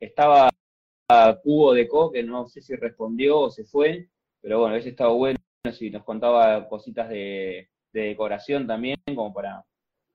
Estaba 0.00 0.48
Cubo 1.42 1.74
de 1.74 1.86
Co, 1.86 2.10
que 2.10 2.22
no 2.22 2.48
sé 2.48 2.62
si 2.62 2.74
respondió 2.74 3.38
o 3.38 3.50
se 3.50 3.66
fue, 3.66 4.08
pero 4.40 4.60
bueno, 4.60 4.76
ese 4.76 4.88
estaba 4.88 5.12
bueno 5.12 5.38
si 5.70 5.90
nos 5.90 6.04
contaba 6.04 6.66
cositas 6.66 7.10
de, 7.10 7.68
decoración 7.92 8.66
también, 8.66 8.96
como 9.14 9.34
para, 9.34 9.62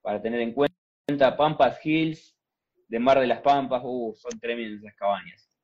para 0.01 0.19
tener 0.19 0.41
en 0.41 0.53
cuenta. 0.53 1.37
Pampas 1.37 1.85
Hills, 1.85 2.35
de 2.87 2.97
Mar 2.97 3.19
de 3.19 3.27
las 3.27 3.41
Pampas, 3.41 3.83
uh, 3.85 4.15
son 4.15 4.39
tremendas 4.39 4.81
las 4.81 4.95
cabañas. 4.95 5.55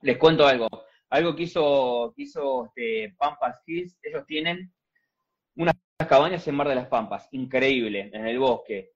Les 0.00 0.16
cuento 0.16 0.46
algo, 0.46 0.66
algo 1.12 1.36
que 1.36 1.42
hizo, 1.42 2.14
que 2.16 2.22
hizo 2.22 2.64
este, 2.64 3.14
Pampas 3.18 3.62
Hills, 3.66 3.98
ellos 4.02 4.24
tienen 4.26 4.72
unas 5.56 5.74
cabañas 6.08 6.48
en 6.48 6.54
Mar 6.54 6.68
de 6.68 6.74
las 6.74 6.86
Pampas, 6.88 7.28
increíble, 7.32 8.10
en 8.14 8.26
el 8.26 8.38
bosque. 8.38 8.92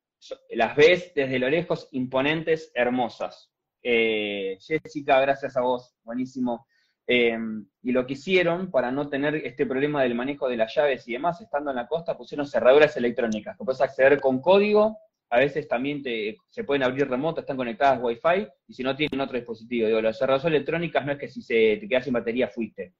Las 0.50 0.74
ves 0.74 1.12
desde 1.14 1.38
lo 1.38 1.50
lejos, 1.50 1.90
imponentes, 1.92 2.72
hermosas. 2.74 3.52
Eh, 3.82 4.56
Jessica, 4.58 5.20
gracias 5.20 5.58
a 5.58 5.60
vos, 5.60 5.94
buenísimo. 6.04 6.66
Eh, 7.06 7.38
y 7.82 7.92
lo 7.92 8.06
que 8.06 8.14
hicieron 8.14 8.70
para 8.70 8.90
no 8.90 9.10
tener 9.10 9.36
este 9.36 9.66
problema 9.66 10.02
del 10.02 10.14
manejo 10.14 10.48
de 10.48 10.56
las 10.56 10.74
llaves 10.74 11.06
y 11.06 11.12
demás, 11.12 11.38
estando 11.42 11.70
en 11.70 11.76
la 11.76 11.86
costa, 11.86 12.16
pusieron 12.16 12.46
cerraduras 12.46 12.96
electrónicas, 12.96 13.58
que 13.58 13.64
puedes 13.64 13.82
acceder 13.82 14.22
con 14.22 14.40
código, 14.40 14.96
a 15.28 15.38
veces 15.38 15.66
también 15.66 16.02
te, 16.02 16.36
se 16.48 16.64
pueden 16.64 16.82
abrir 16.82 17.08
remotas, 17.08 17.42
están 17.42 17.56
conectadas 17.56 18.00
Wi-Fi, 18.02 18.46
y 18.68 18.74
si 18.74 18.82
no 18.82 18.94
tienen 18.94 19.20
otro 19.20 19.36
dispositivo. 19.36 19.88
Digo, 19.88 20.00
las 20.00 20.18
cerraduras 20.18 20.44
electrónicas 20.44 21.04
no 21.04 21.12
es 21.12 21.18
que 21.18 21.28
si 21.28 21.42
se 21.42 21.78
te 21.80 21.88
quedas 21.88 22.04
sin 22.04 22.12
batería 22.12 22.48
fuiste. 22.48 22.94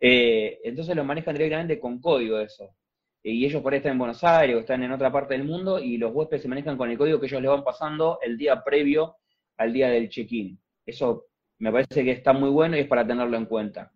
Eh, 0.00 0.60
entonces 0.64 0.94
lo 0.96 1.04
manejan 1.04 1.34
directamente 1.34 1.78
con 1.78 2.00
código 2.00 2.38
eso. 2.38 2.74
Y 3.22 3.46
ellos 3.46 3.62
por 3.62 3.72
ahí 3.72 3.78
están 3.78 3.92
en 3.92 3.98
Buenos 3.98 4.22
Aires 4.24 4.56
o 4.56 4.60
están 4.60 4.82
en 4.82 4.90
otra 4.90 5.12
parte 5.12 5.34
del 5.34 5.44
mundo 5.44 5.78
y 5.78 5.96
los 5.96 6.12
huéspedes 6.12 6.42
se 6.42 6.48
manejan 6.48 6.76
con 6.76 6.90
el 6.90 6.98
código 6.98 7.20
que 7.20 7.26
ellos 7.26 7.40
les 7.40 7.50
van 7.50 7.62
pasando 7.62 8.18
el 8.20 8.36
día 8.36 8.62
previo 8.64 9.16
al 9.58 9.72
día 9.72 9.88
del 9.88 10.08
check-in. 10.08 10.58
Eso 10.84 11.26
me 11.58 11.70
parece 11.70 12.02
que 12.02 12.10
está 12.10 12.32
muy 12.32 12.50
bueno 12.50 12.76
y 12.76 12.80
es 12.80 12.88
para 12.88 13.06
tenerlo 13.06 13.36
en 13.36 13.46
cuenta. 13.46 13.92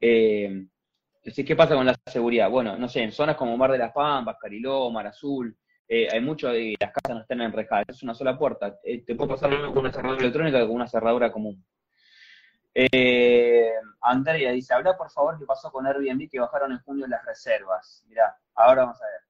Eh, 0.00 0.66
¿Qué 1.22 1.56
pasa 1.56 1.74
con 1.74 1.84
la 1.84 1.96
seguridad? 2.06 2.48
Bueno, 2.48 2.76
no 2.78 2.88
sé, 2.88 3.02
en 3.02 3.12
zonas 3.12 3.36
como 3.36 3.56
Mar 3.56 3.72
de 3.72 3.78
las 3.78 3.92
Pampas, 3.92 4.36
Cariló, 4.40 4.88
Mar 4.90 5.08
Azul, 5.08 5.54
eh, 5.92 6.06
hay 6.08 6.20
mucho 6.20 6.50
de 6.50 6.76
las 6.78 6.92
casas 6.92 7.16
no 7.16 7.20
están 7.22 7.40
enrejadas, 7.40 7.86
es 7.88 8.02
una 8.04 8.14
sola 8.14 8.38
puerta. 8.38 8.78
Eh, 8.84 9.04
te 9.04 9.16
puede 9.16 9.30
pasar 9.30 9.52
una 9.52 9.92
cerradura 9.92 10.20
electrónica 10.20 10.60
que 10.60 10.66
con 10.66 10.76
una 10.76 10.86
cerradura 10.86 11.32
común. 11.32 11.64
Eh, 12.72 13.72
Andrea 14.00 14.52
dice, 14.52 14.72
habla 14.72 14.96
por 14.96 15.10
favor 15.10 15.36
qué 15.36 15.44
pasó 15.46 15.72
con 15.72 15.88
Airbnb 15.88 16.30
que 16.30 16.38
bajaron 16.38 16.70
en 16.70 16.78
junio 16.78 17.08
las 17.08 17.24
reservas. 17.26 18.04
Mirá, 18.08 18.36
ahora 18.54 18.82
vamos 18.82 19.02
a 19.02 19.06
ver. 19.06 19.20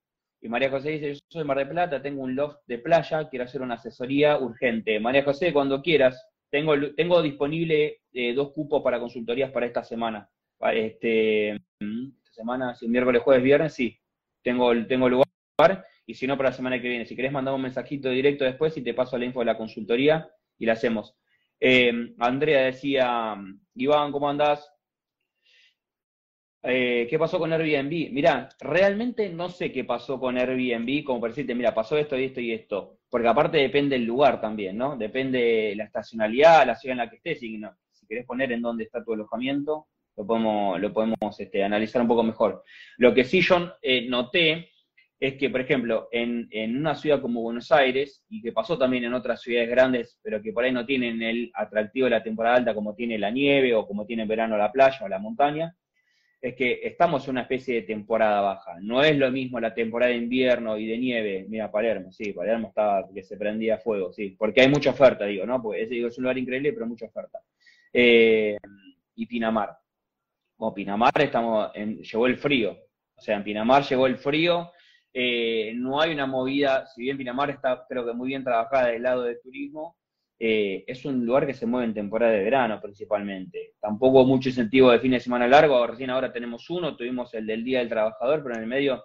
Y 0.43 0.51
María 0.51 0.69
José 0.69 0.91
dice, 0.91 1.15
yo 1.15 1.21
soy 1.29 1.41
de 1.41 1.45
Mar 1.47 1.57
de 1.57 1.65
Plata, 1.65 2.03
tengo 2.03 2.23
un 2.25 2.37
loft 2.37 2.59
de 2.67 2.77
playa, 2.79 3.27
quiero 3.31 3.47
hacer 3.47 3.63
una 3.63 3.77
asesoría 3.77 4.37
urgente. 4.37 5.01
María 5.01 5.25
José, 5.25 5.55
cuando 5.55 5.81
quieras, 5.81 6.29
tengo, 6.51 6.75
tengo 6.95 7.23
disponible 7.23 8.03
dos 8.35 8.53
cupos 8.53 8.83
para 8.83 9.01
consultorías 9.01 9.51
para 9.51 9.65
esta 9.65 9.83
semana. 9.83 10.29
Este, 10.75 11.53
esta 11.53 12.33
semana, 12.33 12.75
si 12.75 12.87
miércoles, 12.87 13.23
jueves, 13.23 13.43
viernes, 13.43 13.73
sí, 13.73 13.99
tengo, 14.43 14.73
tengo 14.87 15.09
lugar. 15.09 15.87
Y 16.11 16.15
si 16.15 16.27
no, 16.27 16.37
para 16.37 16.51
la 16.51 16.57
semana 16.57 16.83
que 16.83 16.89
viene. 16.89 17.07
Si 17.07 17.15
querés, 17.15 17.31
mandar 17.31 17.55
un 17.55 17.63
mensajito 17.63 18.11
directo 18.11 18.45
después 18.45 18.77
y 18.77 18.83
te 18.83 18.95
paso 18.95 19.17
la 19.17 19.27
info 19.27 19.39
de 19.39 19.47
la 19.47 19.57
consultoría 19.57 20.29
y 20.59 20.67
la 20.67 20.73
hacemos. 20.73 21.17
Eh, 21.61 21.93
Andrea 22.19 22.63
decía, 22.63 23.37
Iván, 23.77 24.11
¿cómo 24.11 24.29
andás? 24.29 24.69
Eh, 26.65 27.07
¿Qué 27.09 27.17
pasó 27.17 27.39
con 27.39 27.53
Airbnb? 27.53 28.11
Mirá, 28.11 28.49
realmente 28.59 29.29
no 29.29 29.51
sé 29.51 29.71
qué 29.71 29.85
pasó 29.85 30.19
con 30.19 30.37
Airbnb, 30.37 31.05
como 31.05 31.21
para 31.21 31.31
decirte, 31.31 31.55
mira, 31.55 31.73
pasó 31.73 31.97
esto 31.97 32.19
y 32.19 32.25
esto 32.25 32.41
y 32.41 32.53
esto. 32.55 32.99
Porque 33.09 33.29
aparte 33.29 33.59
depende 33.59 33.95
el 33.95 34.05
lugar 34.05 34.41
también, 34.41 34.77
¿no? 34.77 34.97
Depende 34.97 35.75
la 35.77 35.85
estacionalidad, 35.85 36.67
la 36.67 36.75
ciudad 36.75 36.95
en 36.95 36.99
la 36.99 37.09
que 37.09 37.17
estés. 37.17 37.39
Si 37.39 38.07
querés 38.09 38.27
poner 38.27 38.51
en 38.51 38.63
dónde 38.63 38.83
está 38.83 39.05
tu 39.05 39.13
alojamiento, 39.13 39.87
lo 40.17 40.27
podemos, 40.27 40.81
lo 40.81 40.93
podemos 40.93 41.39
este, 41.39 41.63
analizar 41.63 42.03
un 42.03 42.09
poco 42.09 42.25
mejor. 42.25 42.65
Lo 42.97 43.15
que 43.15 43.23
sí 43.23 43.41
yo 43.43 43.75
eh, 43.81 44.09
noté 44.09 44.70
es 45.21 45.35
que, 45.35 45.51
por 45.51 45.61
ejemplo, 45.61 46.09
en, 46.11 46.49
en, 46.51 46.79
una 46.79 46.95
ciudad 46.95 47.21
como 47.21 47.43
Buenos 47.43 47.71
Aires, 47.71 48.25
y 48.31 48.41
que 48.41 48.53
pasó 48.53 48.79
también 48.79 49.05
en 49.05 49.13
otras 49.13 49.43
ciudades 49.43 49.69
grandes, 49.69 50.19
pero 50.23 50.41
que 50.41 50.51
por 50.51 50.65
ahí 50.65 50.73
no 50.73 50.87
tienen 50.87 51.21
el 51.21 51.53
atractivo 51.55 52.07
de 52.07 52.13
la 52.13 52.23
temporada 52.23 52.57
alta 52.57 52.75
como 52.75 52.95
tiene 52.95 53.19
la 53.19 53.31
nieve 53.31 53.75
o 53.75 53.87
como 53.87 54.07
tiene 54.07 54.23
en 54.23 54.29
verano 54.29 54.57
la 54.57 54.73
playa 54.73 55.05
o 55.05 55.09
la 55.09 55.19
montaña, 55.19 55.77
es 56.41 56.55
que 56.55 56.81
estamos 56.85 57.23
en 57.25 57.33
una 57.33 57.43
especie 57.43 57.75
de 57.75 57.83
temporada 57.83 58.41
baja. 58.41 58.79
No 58.81 59.03
es 59.03 59.15
lo 59.15 59.31
mismo 59.31 59.61
la 59.61 59.75
temporada 59.75 60.11
de 60.11 60.17
invierno 60.17 60.79
y 60.79 60.87
de 60.87 60.97
nieve. 60.97 61.45
Mira, 61.51 61.71
Palermo, 61.71 62.11
sí, 62.11 62.33
Palermo 62.33 62.69
estaba 62.69 63.07
que 63.13 63.23
se 63.23 63.37
prendía 63.37 63.77
fuego, 63.77 64.11
sí, 64.15 64.37
porque 64.39 64.63
hay 64.63 64.71
mucha 64.71 64.89
oferta, 64.89 65.27
digo, 65.27 65.45
¿no? 65.45 65.61
Porque 65.63 65.83
es, 65.83 65.91
es 65.93 66.17
un 66.17 66.25
lugar 66.25 66.39
increíble, 66.39 66.73
pero 66.73 66.87
mucha 66.87 67.05
oferta. 67.05 67.41
Eh, 67.93 68.57
y 69.17 69.27
Pinamar. 69.27 69.77
Como 70.57 70.73
Pinamar 70.73 71.13
estamos 71.21 71.73
llegó 71.75 72.27
el 72.27 72.39
frío. 72.39 72.75
O 73.15 73.21
sea, 73.21 73.37
en 73.37 73.45
Pinamar 73.45 73.83
llegó 73.83 74.07
el 74.07 74.17
frío 74.17 74.71
Eh, 75.13 75.73
no 75.77 76.01
hay 76.01 76.13
una 76.13 76.27
movida, 76.27 76.87
si 76.87 77.03
bien 77.03 77.19
Pinamar 77.19 77.51
está 77.51 77.85
creo 77.89 78.07
que 78.07 78.13
muy 78.13 78.29
bien 78.29 78.45
trabajada 78.45 78.89
del 78.89 79.03
lado 79.03 79.23
del 79.25 79.41
turismo, 79.41 79.97
eh, 80.39 80.85
es 80.87 81.05
un 81.05 81.27
lugar 81.27 81.47
que 81.47 81.53
se 81.55 81.67
mueve 81.67 81.87
en 81.87 81.95
temporada 81.95 82.33
de 82.33 82.45
verano 82.45 82.81
principalmente. 82.81 83.75
Tampoco 83.81 84.25
mucho 84.25 84.49
incentivo 84.49 84.91
de 84.91 85.01
fin 85.01 85.11
de 85.13 85.21
semana 85.21 85.47
largo, 85.49 85.87
recién 85.87 86.11
ahora 86.11 86.33
tenemos 86.33 86.71
uno, 86.71 86.97
tuvimos 86.97 87.35
el 87.35 87.47
del 87.47 87.65
Día 87.65 87.81
del 87.81 87.89
Trabajador, 87.89 88.43
pero 88.43 88.55
en 88.55 88.63
el 88.63 88.67
medio 88.67 89.05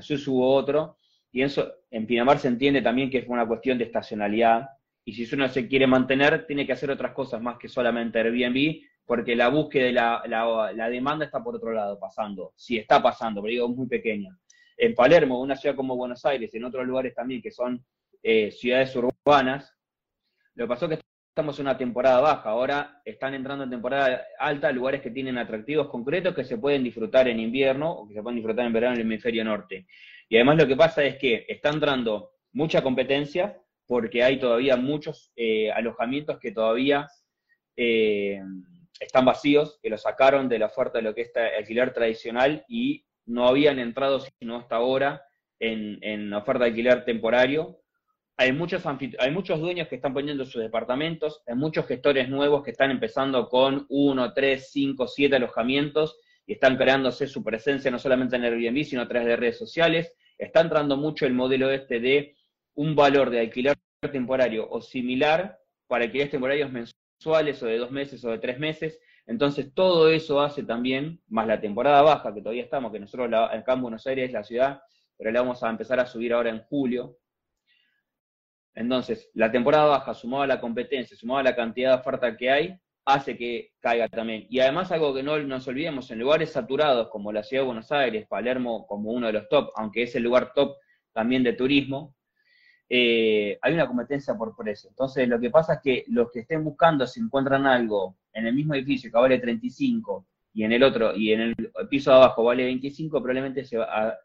SUS 0.00 0.28
hubo 0.28 0.52
otro, 0.54 0.98
y 1.32 1.42
eso 1.42 1.72
en 1.90 2.06
Pinamar 2.06 2.38
se 2.38 2.48
entiende 2.48 2.82
también 2.82 3.10
que 3.10 3.18
es 3.18 3.28
una 3.28 3.46
cuestión 3.46 3.78
de 3.78 3.84
estacionalidad, 3.84 4.68
y 5.04 5.12
si 5.12 5.34
uno 5.34 5.48
se 5.48 5.68
quiere 5.68 5.86
mantener, 5.86 6.46
tiene 6.46 6.66
que 6.66 6.72
hacer 6.72 6.90
otras 6.90 7.12
cosas 7.12 7.40
más 7.40 7.58
que 7.58 7.68
solamente 7.68 8.18
Airbnb, 8.18 8.82
porque 9.06 9.36
la 9.36 9.48
búsqueda 9.48 9.88
y 9.88 9.92
la, 9.92 10.22
la, 10.74 10.88
demanda 10.88 11.26
está 11.26 11.42
por 11.42 11.56
otro 11.56 11.72
lado 11.72 11.98
pasando, 11.98 12.52
si 12.56 12.78
está 12.78 13.02
pasando, 13.02 13.42
pero 13.42 13.50
digo, 13.50 13.68
muy 13.68 13.86
pequeña. 13.86 14.36
En 14.76 14.94
Palermo, 14.94 15.40
una 15.40 15.56
ciudad 15.56 15.76
como 15.76 15.96
Buenos 15.96 16.24
Aires, 16.24 16.54
en 16.54 16.64
otros 16.64 16.86
lugares 16.86 17.14
también 17.14 17.40
que 17.40 17.50
son 17.50 17.84
eh, 18.22 18.50
ciudades 18.50 18.94
urbanas, 18.96 19.72
lo 20.54 20.64
que 20.64 20.68
pasó 20.68 20.86
es 20.86 20.98
que 20.98 21.04
estamos 21.34 21.58
en 21.58 21.66
una 21.66 21.76
temporada 21.76 22.20
baja, 22.20 22.48
ahora 22.48 23.02
están 23.04 23.34
entrando 23.34 23.64
en 23.64 23.70
temporada 23.70 24.24
alta 24.38 24.70
lugares 24.70 25.02
que 25.02 25.10
tienen 25.10 25.36
atractivos 25.36 25.88
concretos 25.88 26.34
que 26.34 26.44
se 26.44 26.58
pueden 26.58 26.84
disfrutar 26.84 27.26
en 27.26 27.40
invierno 27.40 27.90
o 27.90 28.08
que 28.08 28.14
se 28.14 28.22
pueden 28.22 28.36
disfrutar 28.36 28.66
en 28.66 28.72
verano 28.72 28.94
en 28.94 29.00
el 29.00 29.06
hemisferio 29.06 29.44
norte. 29.44 29.86
Y 30.28 30.36
además 30.36 30.58
lo 30.58 30.66
que 30.68 30.76
pasa 30.76 31.02
es 31.04 31.16
que 31.16 31.44
está 31.48 31.70
entrando 31.70 32.34
mucha 32.52 32.82
competencia 32.82 33.60
porque 33.86 34.22
hay 34.22 34.38
todavía 34.38 34.76
muchos 34.76 35.32
eh, 35.36 35.70
alojamientos 35.72 36.38
que 36.38 36.52
todavía 36.52 37.08
eh, 37.76 38.40
están 39.00 39.24
vacíos, 39.24 39.78
que 39.82 39.90
los 39.90 40.02
sacaron 40.02 40.48
de 40.48 40.60
la 40.60 40.66
oferta 40.66 40.98
de 40.98 41.02
lo 41.02 41.14
que 41.14 41.22
es 41.22 41.32
alquiler 41.36 41.92
tradicional 41.92 42.64
y 42.68 43.04
no 43.26 43.46
habían 43.46 43.78
entrado 43.78 44.20
sino 44.20 44.56
hasta 44.56 44.76
ahora 44.76 45.22
en, 45.58 45.98
en 46.02 46.32
oferta 46.32 46.64
de 46.64 46.70
alquiler 46.70 47.04
temporario 47.04 47.80
hay 48.36 48.52
muchos, 48.52 48.82
hay 49.18 49.30
muchos 49.30 49.60
dueños 49.60 49.88
que 49.88 49.94
están 49.94 50.12
poniendo 50.12 50.44
sus 50.44 50.60
departamentos, 50.60 51.42
hay 51.46 51.54
muchos 51.54 51.86
gestores 51.86 52.28
nuevos 52.28 52.64
que 52.64 52.72
están 52.72 52.90
empezando 52.90 53.48
con 53.48 53.86
uno, 53.88 54.32
tres, 54.32 54.70
cinco, 54.72 55.06
siete 55.06 55.36
alojamientos 55.36 56.18
y 56.46 56.54
están 56.54 56.76
creándose 56.76 57.28
su 57.28 57.44
presencia 57.44 57.90
no 57.90 57.98
solamente 57.98 58.36
en 58.36 58.44
Airbnb, 58.44 58.84
sino 58.84 59.02
a 59.02 59.08
través 59.08 59.28
de 59.28 59.36
redes 59.36 59.58
sociales. 59.58 60.12
Está 60.36 60.60
entrando 60.60 60.96
mucho 60.96 61.26
el 61.26 61.32
modelo 61.32 61.70
este 61.70 62.00
de 62.00 62.36
un 62.74 62.96
valor 62.96 63.30
de 63.30 63.40
alquiler 63.40 63.76
temporario 64.12 64.68
o 64.68 64.80
similar 64.80 65.58
para 65.86 66.04
alquileres 66.04 66.32
temporarios 66.32 66.72
mensuales 66.72 67.62
o 67.62 67.66
de 67.66 67.78
dos 67.78 67.92
meses 67.92 68.24
o 68.24 68.30
de 68.30 68.38
tres 68.38 68.58
meses. 68.58 68.98
Entonces 69.26 69.72
todo 69.74 70.10
eso 70.10 70.40
hace 70.40 70.62
también, 70.62 71.20
más 71.28 71.46
la 71.46 71.60
temporada 71.60 72.02
baja, 72.02 72.34
que 72.34 72.40
todavía 72.40 72.64
estamos, 72.64 72.92
que 72.92 73.00
nosotros 73.00 73.30
acá 73.32 73.72
en 73.72 73.82
Buenos 73.82 74.06
Aires, 74.06 74.32
la 74.32 74.44
ciudad, 74.44 74.82
pero 75.16 75.30
la 75.30 75.40
vamos 75.40 75.62
a 75.62 75.70
empezar 75.70 75.98
a 76.00 76.06
subir 76.06 76.32
ahora 76.32 76.50
en 76.50 76.62
julio, 76.64 77.18
entonces, 78.74 79.30
la 79.34 79.50
temporada 79.52 79.86
baja, 79.86 80.14
sumado 80.14 80.42
a 80.42 80.46
la 80.46 80.60
competencia, 80.60 81.16
sumado 81.16 81.38
a 81.40 81.44
la 81.44 81.54
cantidad 81.54 81.90
de 81.90 82.00
oferta 82.00 82.36
que 82.36 82.50
hay, 82.50 82.76
hace 83.04 83.36
que 83.36 83.72
caiga 83.80 84.08
también. 84.08 84.46
Y 84.48 84.60
además 84.60 84.90
algo 84.90 85.14
que 85.14 85.22
no 85.22 85.38
nos 85.38 85.68
olvidemos, 85.68 86.10
en 86.10 86.18
lugares 86.18 86.50
saturados 86.52 87.08
como 87.08 87.32
la 87.32 87.44
ciudad 87.44 87.62
de 87.62 87.66
Buenos 87.66 87.92
Aires, 87.92 88.26
Palermo 88.28 88.86
como 88.86 89.12
uno 89.12 89.28
de 89.28 89.34
los 89.34 89.48
top, 89.48 89.70
aunque 89.76 90.02
es 90.02 90.14
el 90.16 90.24
lugar 90.24 90.52
top 90.54 90.76
también 91.12 91.44
de 91.44 91.52
turismo, 91.52 92.16
eh, 92.88 93.58
hay 93.62 93.74
una 93.74 93.86
competencia 93.86 94.34
por 94.34 94.56
precio. 94.56 94.90
Entonces, 94.90 95.28
lo 95.28 95.40
que 95.40 95.50
pasa 95.50 95.74
es 95.74 95.80
que 95.82 96.04
los 96.08 96.30
que 96.30 96.40
estén 96.40 96.64
buscando, 96.64 97.06
si 97.06 97.20
encuentran 97.20 97.66
algo 97.66 98.16
en 98.32 98.46
el 98.46 98.54
mismo 98.54 98.74
edificio 98.74 99.10
que 99.10 99.18
vale 99.18 99.38
35 99.38 100.26
y 100.52 100.62
en 100.62 100.72
el 100.72 100.82
otro, 100.84 101.16
y 101.16 101.32
en 101.32 101.40
el 101.40 101.54
piso 101.90 102.10
de 102.10 102.16
abajo 102.16 102.44
vale 102.44 102.64
25, 102.64 103.18
probablemente 103.18 103.64
se, 103.64 103.76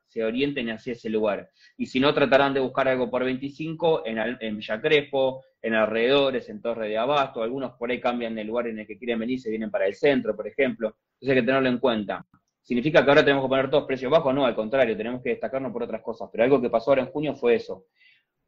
se 0.08 0.24
orienten 0.24 0.70
hacia 0.70 0.94
ese 0.94 1.10
lugar. 1.10 1.50
Y 1.76 1.88
si 1.88 2.00
no, 2.00 2.14
tratarán 2.14 2.54
de 2.54 2.60
buscar 2.60 2.88
algo 2.88 3.10
por 3.10 3.24
25 3.24 4.06
en, 4.06 4.20
en 4.40 4.58
Villa 4.58 4.80
Crespo, 4.80 5.44
en 5.62 5.74
alrededores, 5.74 6.48
en 6.50 6.62
Torre 6.62 6.90
de 6.90 6.98
Abasto, 6.98 7.42
algunos 7.42 7.74
por 7.74 7.90
ahí 7.90 8.00
cambian 8.00 8.38
el 8.38 8.48
lugar 8.48 8.68
en 8.68 8.80
el 8.80 8.88
que 8.88 8.98
quieren 8.98 9.20
venir, 9.20 9.40
se 9.40 9.50
vienen 9.50 9.72
para 9.72 9.88
el 9.88 9.96
centro, 9.96 10.36
por 10.36 10.48
ejemplo. 10.48 10.96
Entonces 11.14 11.30
hay 11.30 11.42
que 11.42 11.46
tenerlo 11.46 11.70
en 11.70 11.80
cuenta. 11.80 12.26
¿Significa 12.62 13.04
que 13.04 13.10
ahora 13.10 13.24
tenemos 13.24 13.44
que 13.44 13.50
poner 13.50 13.70
todos 13.70 13.86
precios 13.86 14.12
bajos? 14.12 14.34
No, 14.34 14.46
al 14.46 14.54
contrario, 14.54 14.96
tenemos 14.96 15.24
que 15.24 15.30
destacarnos 15.30 15.72
por 15.72 15.82
otras 15.82 16.04
cosas. 16.04 16.30
Pero 16.32 16.44
algo 16.44 16.62
que 16.62 16.70
pasó 16.70 16.92
ahora 16.92 17.02
en 17.02 17.10
junio 17.10 17.34
fue 17.34 17.56
eso. 17.56 17.86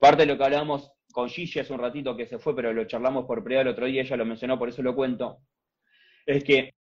Parte 0.02 0.24
de 0.24 0.26
lo 0.26 0.36
que 0.36 0.44
hablábamos 0.46 0.92
con 1.14 1.30
Gigi 1.30 1.60
hace 1.60 1.72
un 1.72 1.80
ratito 1.80 2.18
que 2.18 2.26
se 2.26 2.40
fue, 2.40 2.56
pero 2.56 2.74
lo 2.74 2.86
charlamos 2.86 3.24
por 3.28 3.44
privado 3.44 3.70
el 3.70 3.74
otro 3.74 3.86
día, 3.86 4.02
ella 4.02 4.18
lo 4.18 4.26
mencionó, 4.26 4.58
por 4.58 4.70
eso 4.70 4.82
lo 4.82 4.96
cuento, 4.96 5.42
es 6.26 6.44
que 6.44 6.74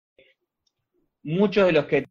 muchos 1.25 1.67
de 1.67 1.73
los 1.73 1.85
que 1.85 2.07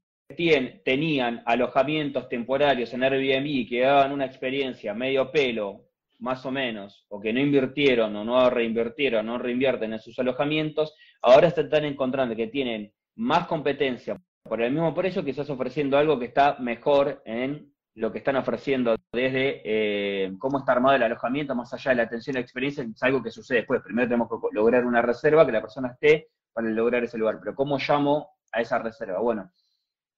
tenían 0.86 1.41
alojamientos 1.47 2.30
temporarios 2.30 2.93
en 2.93 3.01
Airbnb 3.01 3.68
que 3.68 3.80
daban 3.80 4.12
una 4.12 4.26
experiencia 4.26 4.93
medio 4.93 5.32
pelo, 5.32 5.88
más 6.20 6.45
o 6.45 6.51
menos, 6.51 7.07
o 7.10 7.20
que 7.20 7.34
no 7.34 7.39
invirtieron 7.39 8.16
o 8.16 8.24
no 8.24 8.47
reinvirtieron, 8.51 9.26
no 9.26 9.39
reinvierten 9.39 9.93
en 9.93 9.99
sus 9.99 10.20
alojamientos, 10.20 10.93
ahora 11.24 11.49
se 11.49 11.62
están 11.62 11.86
encontrando 11.86 12.36
que 12.36 12.49
tienen 12.49 12.93
más 13.16 13.47
competencia 13.47 14.16
por 14.43 14.62
el 14.62 14.72
mismo 14.72 14.93
precio, 14.93 15.26
quizás 15.26 15.49
ofreciendo 15.49 15.97
algo 15.97 16.20
que 16.20 16.26
está 16.26 16.60
mejor 16.60 17.24
en 17.26 17.74
lo 17.95 18.11
que 18.11 18.19
están 18.19 18.35
ofreciendo 18.37 18.95
desde 19.11 19.61
eh, 19.65 20.31
cómo 20.37 20.59
está 20.59 20.73
armado 20.73 20.95
el 20.95 21.03
alojamiento, 21.03 21.55
más 21.55 21.73
allá 21.73 21.91
de 21.91 21.97
la 21.97 22.03
atención 22.03 22.35
y 22.35 22.39
la 22.39 22.41
experiencia, 22.41 22.83
es 22.83 23.03
algo 23.03 23.21
que 23.21 23.31
sucede 23.31 23.59
después. 23.59 23.81
Primero 23.81 24.07
tenemos 24.07 24.29
que 24.29 24.35
lograr 24.51 24.85
una 24.85 25.01
reserva, 25.01 25.45
que 25.45 25.51
la 25.51 25.61
persona 25.61 25.89
esté 25.89 26.29
para 26.53 26.69
lograr 26.69 27.03
ese 27.03 27.17
lugar. 27.17 27.39
Pero 27.39 27.55
¿cómo 27.55 27.77
llamo 27.77 28.39
a 28.51 28.61
esa 28.61 28.79
reserva. 28.79 29.19
Bueno, 29.19 29.51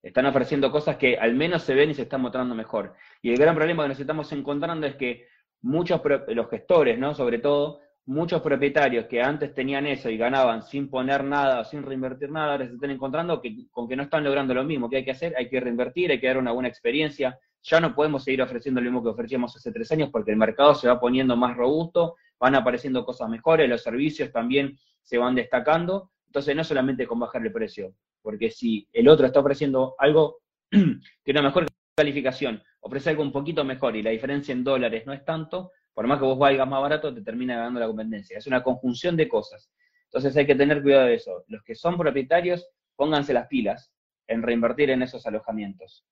están 0.01 0.25
ofreciendo 0.25 0.71
cosas 0.71 0.97
que 0.97 1.17
al 1.17 1.35
menos 1.35 1.63
se 1.63 1.75
ven 1.75 1.91
y 1.91 1.93
se 1.93 2.03
están 2.03 2.21
mostrando 2.21 2.55
mejor. 2.55 2.95
Y 3.21 3.31
el 3.31 3.37
gran 3.37 3.55
problema 3.55 3.83
que 3.83 3.89
nos 3.89 3.99
estamos 3.99 4.31
encontrando 4.31 4.87
es 4.87 4.95
que 4.95 5.27
muchos, 5.61 6.01
los 6.29 6.49
gestores, 6.49 6.97
¿no? 6.97 7.13
Sobre 7.13 7.39
todo, 7.39 7.79
muchos 8.05 8.41
propietarios 8.41 9.05
que 9.05 9.21
antes 9.21 9.53
tenían 9.53 9.85
eso 9.85 10.09
y 10.09 10.17
ganaban 10.17 10.63
sin 10.63 10.89
poner 10.89 11.23
nada, 11.23 11.63
sin 11.65 11.83
reinvertir 11.83 12.31
nada, 12.31 12.53
ahora 12.53 12.67
se 12.67 12.73
están 12.73 12.89
encontrando 12.89 13.41
que, 13.41 13.67
con 13.69 13.87
que 13.87 13.95
no 13.95 14.03
están 14.03 14.23
logrando 14.23 14.53
lo 14.53 14.63
mismo. 14.63 14.89
¿Qué 14.89 14.97
hay 14.97 15.05
que 15.05 15.11
hacer? 15.11 15.35
Hay 15.37 15.49
que 15.49 15.59
reinvertir, 15.59 16.11
hay 16.11 16.19
que 16.19 16.27
dar 16.27 16.37
una 16.37 16.51
buena 16.51 16.69
experiencia. 16.69 17.37
Ya 17.63 17.79
no 17.79 17.93
podemos 17.93 18.23
seguir 18.23 18.41
ofreciendo 18.41 18.81
lo 18.81 18.85
mismo 18.85 19.03
que 19.03 19.09
ofrecíamos 19.09 19.55
hace 19.55 19.71
tres 19.71 19.91
años 19.91 20.09
porque 20.11 20.31
el 20.31 20.37
mercado 20.37 20.73
se 20.73 20.87
va 20.87 20.99
poniendo 20.99 21.35
más 21.35 21.55
robusto, 21.55 22.15
van 22.39 22.55
apareciendo 22.55 23.05
cosas 23.05 23.29
mejores, 23.29 23.69
los 23.69 23.83
servicios 23.83 24.31
también 24.31 24.77
se 25.01 25.17
van 25.17 25.35
destacando. 25.35 26.11
Entonces, 26.25 26.55
no 26.55 26.63
solamente 26.63 27.05
con 27.05 27.19
bajar 27.19 27.45
el 27.45 27.51
precio, 27.51 27.93
porque 28.21 28.49
si 28.49 28.87
el 28.93 29.07
otro 29.07 29.25
está 29.25 29.39
ofreciendo 29.39 29.95
algo 29.97 30.39
que 30.69 31.31
una 31.31 31.41
mejor 31.41 31.65
calificación, 31.95 32.63
ofrece 32.79 33.09
algo 33.09 33.21
un 33.21 33.31
poquito 33.31 33.63
mejor 33.63 33.95
y 33.95 34.01
la 34.01 34.11
diferencia 34.11 34.53
en 34.53 34.63
dólares 34.63 35.05
no 35.05 35.13
es 35.13 35.23
tanto, 35.23 35.71
por 35.93 36.07
más 36.07 36.19
que 36.19 36.25
vos 36.25 36.39
valgas 36.39 36.67
más 36.67 36.81
barato, 36.81 37.13
te 37.13 37.21
termina 37.21 37.57
ganando 37.57 37.79
la 37.79 37.87
competencia. 37.87 38.37
Es 38.37 38.47
una 38.47 38.63
conjunción 38.63 39.15
de 39.17 39.27
cosas. 39.27 39.69
Entonces 40.05 40.35
hay 40.35 40.45
que 40.45 40.55
tener 40.55 40.81
cuidado 40.81 41.07
de 41.07 41.15
eso. 41.15 41.43
Los 41.47 41.63
que 41.63 41.75
son 41.75 41.97
propietarios, 41.97 42.67
pónganse 42.95 43.33
las 43.33 43.47
pilas 43.47 43.91
en 44.27 44.41
reinvertir 44.41 44.89
en 44.89 45.01
esos 45.03 45.25
alojamientos. 45.25 46.05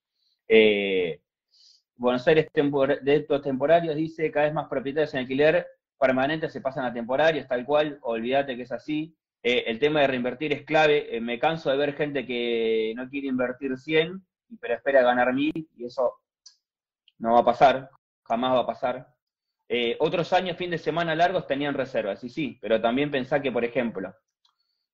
Eh, 0.47 1.21
Buenos 1.99 2.25
Aires 2.29 2.47
de 2.53 3.15
estos 3.17 3.41
temporarios 3.41 3.93
dice 3.93 4.31
cada 4.31 4.45
vez 4.45 4.53
más 4.53 4.69
propietarios 4.69 5.13
en 5.13 5.19
alquiler 5.19 5.67
permanente 5.99 6.47
se 6.47 6.61
pasan 6.61 6.85
a 6.85 6.93
temporarios, 6.93 7.45
tal 7.45 7.65
cual, 7.65 7.99
olvídate 8.03 8.55
que 8.55 8.61
es 8.61 8.71
así. 8.71 9.13
Eh, 9.43 9.65
el 9.67 9.79
tema 9.79 9.99
de 9.99 10.07
reinvertir 10.07 10.53
es 10.53 10.63
clave. 10.63 11.13
Eh, 11.13 11.19
me 11.19 11.37
canso 11.37 11.69
de 11.69 11.75
ver 11.75 11.93
gente 11.93 12.25
que 12.25 12.93
no 12.95 13.09
quiere 13.09 13.27
invertir 13.27 13.77
100, 13.77 14.25
pero 14.61 14.75
espera 14.75 15.01
ganar 15.01 15.33
1000 15.33 15.51
y 15.75 15.85
eso 15.85 16.13
no 17.17 17.33
va 17.33 17.41
a 17.41 17.45
pasar, 17.45 17.89
jamás 18.23 18.55
va 18.55 18.59
a 18.61 18.65
pasar. 18.65 19.13
Eh, 19.67 19.97
otros 19.99 20.31
años, 20.31 20.55
fin 20.55 20.71
de 20.71 20.77
semana 20.77 21.13
largos, 21.15 21.47
tenían 21.47 21.73
reservas, 21.73 22.23
y 22.23 22.29
sí, 22.29 22.57
pero 22.61 22.79
también 22.79 23.11
pensá 23.11 23.41
que, 23.41 23.51
por 23.51 23.65
ejemplo, 23.65 24.15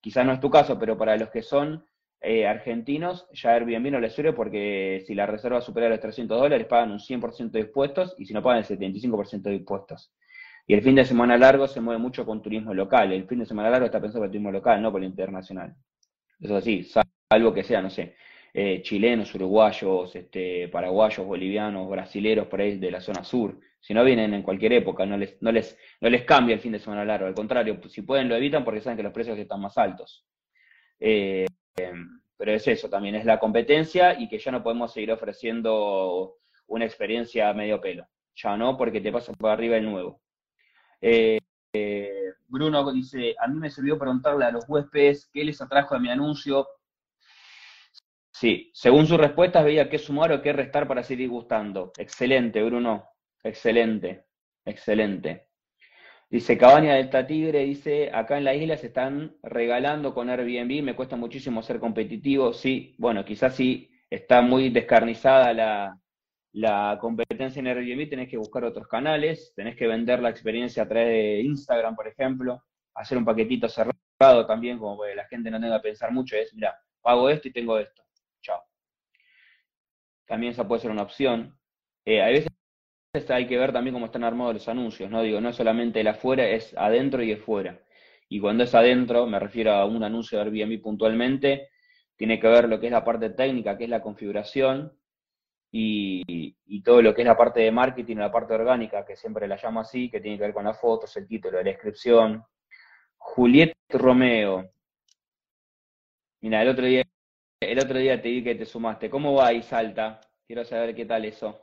quizás 0.02 0.26
no 0.26 0.34
es 0.34 0.40
tu 0.40 0.50
caso, 0.50 0.80
pero 0.80 0.98
para 0.98 1.16
los 1.18 1.30
que 1.30 1.44
son 1.44 1.86
argentinos, 2.22 3.28
ya 3.34 3.52
Airbnb 3.52 3.92
no 3.92 4.00
les 4.00 4.14
sirve 4.14 4.34
porque 4.34 5.04
si 5.06 5.14
la 5.14 5.28
reserva 5.28 5.62
supera 5.62 5.90
los 5.90 6.00
300 6.00 6.40
dólares, 6.40 6.66
pagan 6.68 6.92
un 6.92 7.00
100% 7.00 7.52
de 7.52 7.60
impuestos 7.60 8.16
y 8.18 8.26
si 8.26 8.34
no 8.34 8.42
pagan 8.42 8.60
el 8.60 8.66
75% 8.66 9.42
de 9.44 9.56
impuestos. 9.56 10.12
Y 10.68 10.74
el 10.74 10.82
fin 10.82 10.96
de 10.96 11.06
semana 11.06 11.38
largo 11.38 11.68
se 11.68 11.82
mueve 11.82 12.00
mucho 12.00 12.26
con 12.26 12.42
turismo 12.42 12.74
local. 12.74 13.12
El 13.14 13.28
fin 13.28 13.40
de 13.40 13.46
semana 13.46 13.70
largo 13.70 13.86
está 13.86 14.02
pensado 14.02 14.22
para 14.22 14.28
el 14.28 14.32
turismo 14.32 14.52
local, 14.52 14.82
no 14.82 14.92
por 14.92 15.02
el 15.02 15.10
internacional. 15.10 15.76
Eso 16.40 16.60
sí, 16.62 16.88
algo 17.30 17.54
que 17.54 17.64
sea, 17.64 17.82
no 17.82 17.90
sé, 17.90 18.16
eh, 18.54 18.82
chilenos, 18.82 19.34
uruguayos, 19.36 20.16
este, 20.16 20.68
paraguayos, 20.70 21.26
bolivianos, 21.26 21.90
brasileros, 21.90 22.48
por 22.48 22.62
ahí 22.62 22.78
de 22.80 22.92
la 22.92 23.02
zona 23.02 23.24
sur. 23.24 23.60
Si 23.80 23.94
no 23.94 24.04
vienen 24.04 24.34
en 24.34 24.42
cualquier 24.42 24.74
época, 24.74 25.06
no 25.06 25.18
les, 25.18 25.40
no 25.42 25.52
les, 25.52 25.78
no 26.02 26.10
les 26.10 26.24
cambia 26.24 26.56
el 26.56 26.62
fin 26.62 26.72
de 26.72 26.80
semana 26.80 27.06
largo. 27.06 27.28
Al 27.28 27.36
contrario, 27.36 27.80
si 27.88 28.02
pueden 28.02 28.28
lo 28.28 28.36
evitan 28.36 28.64
porque 28.64 28.82
saben 28.82 28.98
que 28.98 29.04
los 29.04 29.14
precios 29.14 29.38
están 29.38 29.62
más 29.62 29.78
altos. 29.78 30.26
Eh, 31.00 31.46
pero 32.38 32.54
es 32.54 32.68
eso, 32.68 32.90
también 32.90 33.16
es 33.16 33.26
la 33.26 33.40
competencia 33.40 34.20
y 34.20 34.28
que 34.28 34.40
ya 34.40 34.52
no 34.52 34.64
podemos 34.64 34.94
seguir 34.94 35.12
ofreciendo 35.12 36.38
una 36.68 36.86
experiencia 36.86 37.54
medio 37.54 37.80
pelo. 37.82 38.08
Ya 38.36 38.58
no, 38.58 38.78
porque 38.78 39.02
te 39.02 39.12
pasa 39.12 39.34
por 39.34 39.50
arriba 39.50 39.78
el 39.78 39.86
nuevo. 39.86 40.22
Eh, 41.02 41.40
Bruno 42.48 42.92
dice, 42.92 43.36
a 43.40 43.48
mí 43.48 43.58
me 43.58 43.70
sirvió 43.70 43.98
preguntarle 43.98 44.46
a 44.46 44.52
los 44.52 44.66
huéspedes 44.68 45.30
qué 45.32 45.44
les 45.44 45.62
atrajo 45.62 45.96
a 45.96 46.00
mi 46.00 46.10
anuncio. 46.10 46.68
Sí, 48.32 48.72
según 48.74 49.06
sus 49.08 49.18
respuestas 49.18 49.64
veía 49.64 49.90
qué 49.90 49.98
sumar 49.98 50.32
o 50.34 50.42
qué 50.42 50.52
restar 50.52 50.88
para 50.88 51.04
seguir 51.04 51.30
gustando. 51.30 51.92
Excelente, 51.98 52.62
Bruno. 52.64 53.08
Excelente, 53.44 54.26
excelente. 54.66 55.48
Dice 56.30 56.58
Cabaña 56.58 56.96
Delta 56.96 57.28
Tigre, 57.28 57.60
dice, 57.66 58.10
acá 58.12 58.38
en 58.38 58.44
la 58.44 58.56
isla 58.56 58.78
se 58.78 58.88
están 58.88 59.38
regalando 59.44 60.14
con 60.14 60.30
Airbnb, 60.30 60.84
me 60.84 60.96
cuesta 60.96 61.16
muchísimo 61.16 61.62
ser 61.62 61.80
competitivo. 61.80 62.52
Sí, 62.52 62.96
bueno, 62.98 63.24
quizás 63.24 63.56
sí 63.56 63.92
está 64.10 64.42
muy 64.42 64.70
descarnizada 64.70 65.54
la, 65.54 66.00
la 66.54 66.98
competencia 67.00 67.60
en 67.60 67.68
Airbnb, 67.68 68.10
tenés 68.10 68.30
que 68.30 68.38
buscar 68.38 68.64
otros 68.64 68.88
canales, 68.88 69.54
tenés 69.56 69.76
que 69.76 69.88
vender 69.88 70.20
la 70.22 70.30
experiencia 70.30 70.84
a 70.84 70.88
través 70.88 71.10
de 71.10 71.42
Instagram, 71.42 71.96
por 71.96 72.08
ejemplo, 72.08 72.64
hacer 72.96 73.18
un 73.18 73.26
paquetito 73.26 73.68
cerrado 73.68 74.46
también, 74.48 74.80
como 74.80 75.04
que 75.04 75.14
la 75.16 75.28
gente 75.28 75.52
no 75.52 75.60
tenga 75.60 75.82
que 75.82 75.90
pensar 75.90 76.12
mucho, 76.12 76.36
es, 76.38 76.54
mira, 76.54 76.74
pago 77.02 77.30
esto 77.30 77.50
y 77.50 77.52
tengo 77.52 77.78
esto. 77.78 78.04
Chao. 78.42 78.62
También 80.26 80.54
esa 80.54 80.68
puede 80.68 80.82
ser 80.82 80.92
una 80.92 81.04
opción. 81.04 81.60
Eh, 82.06 82.22
a 82.22 82.28
veces 82.28 82.55
hay 83.30 83.48
que 83.48 83.58
ver 83.58 83.72
también 83.72 83.94
cómo 83.94 84.08
están 84.08 84.24
armados 84.24 84.54
los 84.56 84.68
anuncios, 84.68 85.10
¿no? 85.10 85.22
Digo, 85.22 85.42
no 85.42 85.54
solamente 85.54 86.02
el 86.02 86.08
afuera, 86.08 86.48
es 86.48 86.76
adentro 86.78 87.24
y 87.24 87.36
fuera. 87.36 87.80
Y 88.30 88.40
cuando 88.40 88.64
es 88.64 88.76
adentro, 88.76 89.28
me 89.28 89.40
refiero 89.40 89.72
a 89.72 89.86
un 89.86 90.04
anuncio 90.04 90.38
de 90.38 90.46
Airbnb 90.46 90.82
puntualmente, 90.82 91.70
tiene 92.16 92.40
que 92.40 92.48
ver 92.48 92.68
lo 92.70 92.80
que 92.80 92.88
es 92.88 92.92
la 92.92 93.04
parte 93.04 93.30
técnica, 93.32 93.78
que 93.78 93.86
es 93.86 93.90
la 93.90 94.02
configuración, 94.02 94.94
y, 95.78 96.82
todo 96.84 97.02
lo 97.02 97.14
que 97.14 97.22
es 97.22 97.28
la 97.28 97.36
parte 97.36 97.62
de 97.62 97.72
marketing, 97.72 98.18
la 98.18 98.32
parte 98.32 98.54
orgánica, 98.54 99.06
que 99.06 99.16
siempre 99.16 99.48
la 99.48 99.60
llamo 99.62 99.82
así, 99.82 100.10
que 100.10 100.22
tiene 100.22 100.38
que 100.38 100.44
ver 100.44 100.54
con 100.54 100.66
las 100.66 100.80
fotos, 100.80 101.16
el 101.18 101.28
título, 101.28 101.58
la 101.58 101.64
descripción. 101.64 102.44
Juliet 103.18 103.74
Romeo. 103.90 104.72
Mira, 106.42 106.62
el 106.62 106.70
otro 106.70 106.86
día, 106.86 107.04
el 107.60 107.80
otro 107.80 107.98
día 107.98 108.22
te 108.22 108.30
di 108.30 108.44
que 108.44 108.56
te 108.56 108.66
sumaste. 108.66 109.10
¿Cómo 109.10 109.34
va 109.34 109.48
ahí, 109.48 109.64
Salta? 109.64 110.22
Quiero 110.46 110.64
saber 110.64 110.96
qué 110.96 111.06
tal 111.06 111.26
eso. 111.26 111.60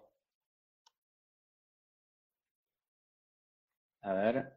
A 4.03 4.12
ver. 4.14 4.53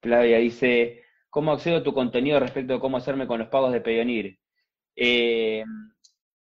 Claudia 0.00 0.38
dice, 0.38 1.02
¿cómo 1.30 1.52
accedo 1.52 1.78
a 1.78 1.82
tu 1.82 1.94
contenido 1.94 2.40
respecto 2.40 2.74
a 2.74 2.80
cómo 2.80 2.96
hacerme 2.96 3.26
con 3.26 3.38
los 3.38 3.48
pagos 3.48 3.72
de 3.72 3.80
Payoneer? 3.80 4.38
Eh, 4.96 5.64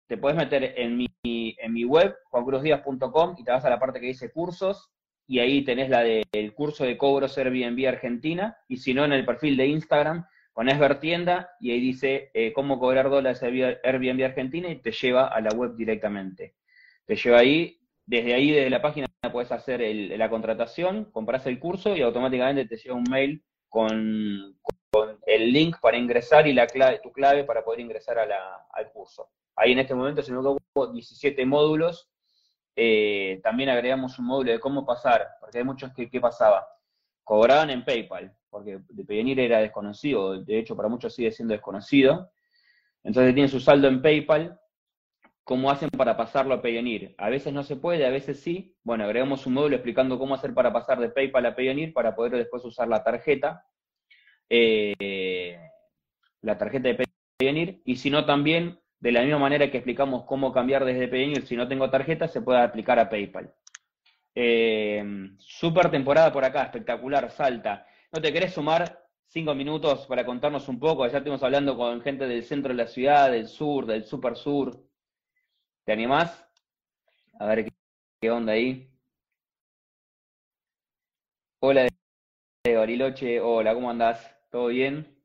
te 0.08 0.18
puedes 0.18 0.38
meter 0.38 0.74
en 0.78 0.98
mi, 0.98 1.08
en 1.24 1.74
mi 1.74 1.84
web, 1.84 2.16
juancruzdias.com, 2.30 3.36
y 3.38 3.44
te 3.44 3.52
vas 3.52 3.66
a 3.66 3.70
la 3.70 3.80
parte 3.80 4.00
que 4.00 4.08
dice 4.08 4.32
cursos, 4.32 4.92
y 5.28 5.40
ahí 5.40 5.64
tenés 5.64 5.90
la 5.90 6.02
del 6.02 6.54
curso 6.56 6.86
de 6.86 6.98
cobros 6.98 7.38
Airbnb 7.38 7.88
Argentina, 7.88 8.58
y 8.68 8.78
si 8.78 8.94
no, 8.94 9.06
en 9.06 9.14
el 9.14 9.26
perfil 9.26 9.58
de 9.58 9.68
Instagram, 9.68 10.26
pones 10.54 10.80
ver 10.80 11.00
tienda, 11.00 11.52
y 11.60 11.72
ahí 11.72 11.80
dice 11.80 12.32
eh, 12.34 12.54
cómo 12.54 12.80
cobrar 12.80 13.10
dólares 13.10 13.44
Airbnb 13.44 14.24
Argentina, 14.24 14.70
y 14.70 14.82
te 14.82 14.92
lleva 14.92 15.28
a 15.28 15.42
la 15.42 15.50
web 15.50 15.76
directamente. 15.76 16.56
Te 17.06 17.16
lleva 17.16 17.40
ahí, 17.40 17.80
desde 18.06 18.34
ahí, 18.34 18.52
desde 18.52 18.70
la 18.70 18.82
página, 18.82 19.06
puedes 19.28 19.52
hacer 19.52 19.82
la 20.18 20.30
contratación, 20.30 21.06
compras 21.12 21.46
el 21.46 21.60
curso, 21.60 21.96
y 21.96 22.02
automáticamente 22.02 22.66
te 22.66 22.78
llega 22.78 22.96
un 22.96 23.04
mail 23.10 23.44
con, 23.68 24.56
el 25.28 25.54
link 25.54 25.78
para 25.82 25.98
ingresar 25.98 26.48
y 26.48 26.56
tu 27.04 27.12
clave 27.12 27.44
para 27.44 27.64
poder 27.64 27.82
ingresar 27.82 28.18
al 28.18 28.92
curso. 28.92 29.30
Ahí 29.56 29.74
en 29.74 29.80
este 29.80 29.94
momento 29.94 30.22
se 30.22 30.32
me 30.32 30.40
hubo 30.40 30.88
17 30.88 31.46
módulos. 31.46 32.10
Eh, 32.76 33.40
también 33.44 33.70
agregamos 33.70 34.18
un 34.18 34.26
módulo 34.26 34.52
de 34.52 34.60
cómo 34.60 34.86
pasar, 34.86 35.28
porque 35.42 35.58
hay 35.58 35.64
muchos 35.64 35.94
que, 35.94 36.10
¿qué 36.10 36.22
pasaba? 36.22 36.66
Cobraban 37.24 37.70
en 37.70 37.84
PayPal, 37.84 38.34
porque 38.50 38.80
de 38.90 39.06
Payoneer 39.06 39.40
era 39.40 39.60
desconocido, 39.60 40.42
de 40.42 40.58
hecho 40.58 40.76
para 40.76 40.88
muchos 40.88 41.14
sigue 41.14 41.32
siendo 41.32 41.54
desconocido. 41.54 42.32
Entonces 43.04 43.34
tienen 43.34 43.50
su 43.50 43.60
saldo 43.60 43.88
en 43.88 44.02
PayPal, 44.02 44.60
¿cómo 45.50 45.72
hacen 45.72 45.90
para 45.90 46.16
pasarlo 46.16 46.54
a 46.54 46.62
Payoneer? 46.62 47.16
A 47.18 47.28
veces 47.28 47.52
no 47.52 47.64
se 47.64 47.76
puede, 47.76 48.06
a 48.06 48.12
veces 48.12 48.40
sí. 48.40 48.76
Bueno, 48.84 49.06
agregamos 49.06 49.48
un 49.48 49.54
módulo 49.54 49.78
explicando 49.78 50.20
cómo 50.20 50.36
hacer 50.36 50.54
para 50.54 50.72
pasar 50.72 51.00
de 51.00 51.10
PayPal 51.10 51.44
a 51.44 51.56
Payoneer 51.56 51.92
para 51.92 52.16
poder 52.16 52.34
después 52.34 52.64
usar 52.66 52.88
la 52.88 53.04
tarjeta, 53.04 53.66
eh, 54.48 55.58
la 56.42 56.56
tarjeta 56.56 56.90
de 56.90 57.04
Payoneer, 57.40 57.80
y 57.84 57.96
si 57.96 58.12
no 58.12 58.28
también 58.28 58.80
de 59.00 59.12
la 59.12 59.24
misma 59.24 59.40
manera 59.40 59.72
que 59.72 59.78
explicamos 59.78 60.26
cómo 60.26 60.54
cambiar 60.54 60.86
desde 60.86 61.08
Payoneer 61.08 61.48
si 61.48 61.56
no 61.56 61.68
tengo 61.68 61.90
tarjeta, 61.90 62.28
se 62.28 62.42
puede 62.42 62.60
aplicar 62.60 63.00
a 63.00 63.10
PayPal. 63.10 63.52
Eh, 64.36 65.04
super 65.40 65.90
temporada 65.90 66.32
por 66.32 66.46
acá, 66.46 66.62
espectacular, 66.62 67.32
salta. 67.32 67.88
¿No 68.12 68.22
te 68.22 68.32
querés 68.32 68.54
sumar 68.54 69.04
cinco 69.26 69.56
minutos 69.56 70.06
para 70.06 70.24
contarnos 70.28 70.70
un 70.70 70.80
poco? 70.80 71.08
Ya 71.08 71.18
estuvimos 71.18 71.42
hablando 71.42 71.76
con 71.76 72.02
gente 72.02 72.28
del 72.28 72.44
centro 72.44 72.70
de 72.70 72.84
la 72.84 72.88
ciudad, 72.88 73.32
del 73.32 73.48
sur, 73.48 73.88
del 73.88 74.04
super 74.04 74.36
sur. 74.36 74.89
¿Te 75.90 75.94
animás? 75.94 76.46
A 77.40 77.48
ver 77.48 77.66
qué, 78.22 78.30
onda 78.30 78.54
ahí. 78.54 78.94
Hola 81.62 81.88
de 82.64 82.76
Bariloche, 82.76 83.42
hola, 83.42 83.74
¿cómo 83.74 83.90
andás? 83.90 84.20
¿Todo 84.52 84.68
bien? 84.68 85.20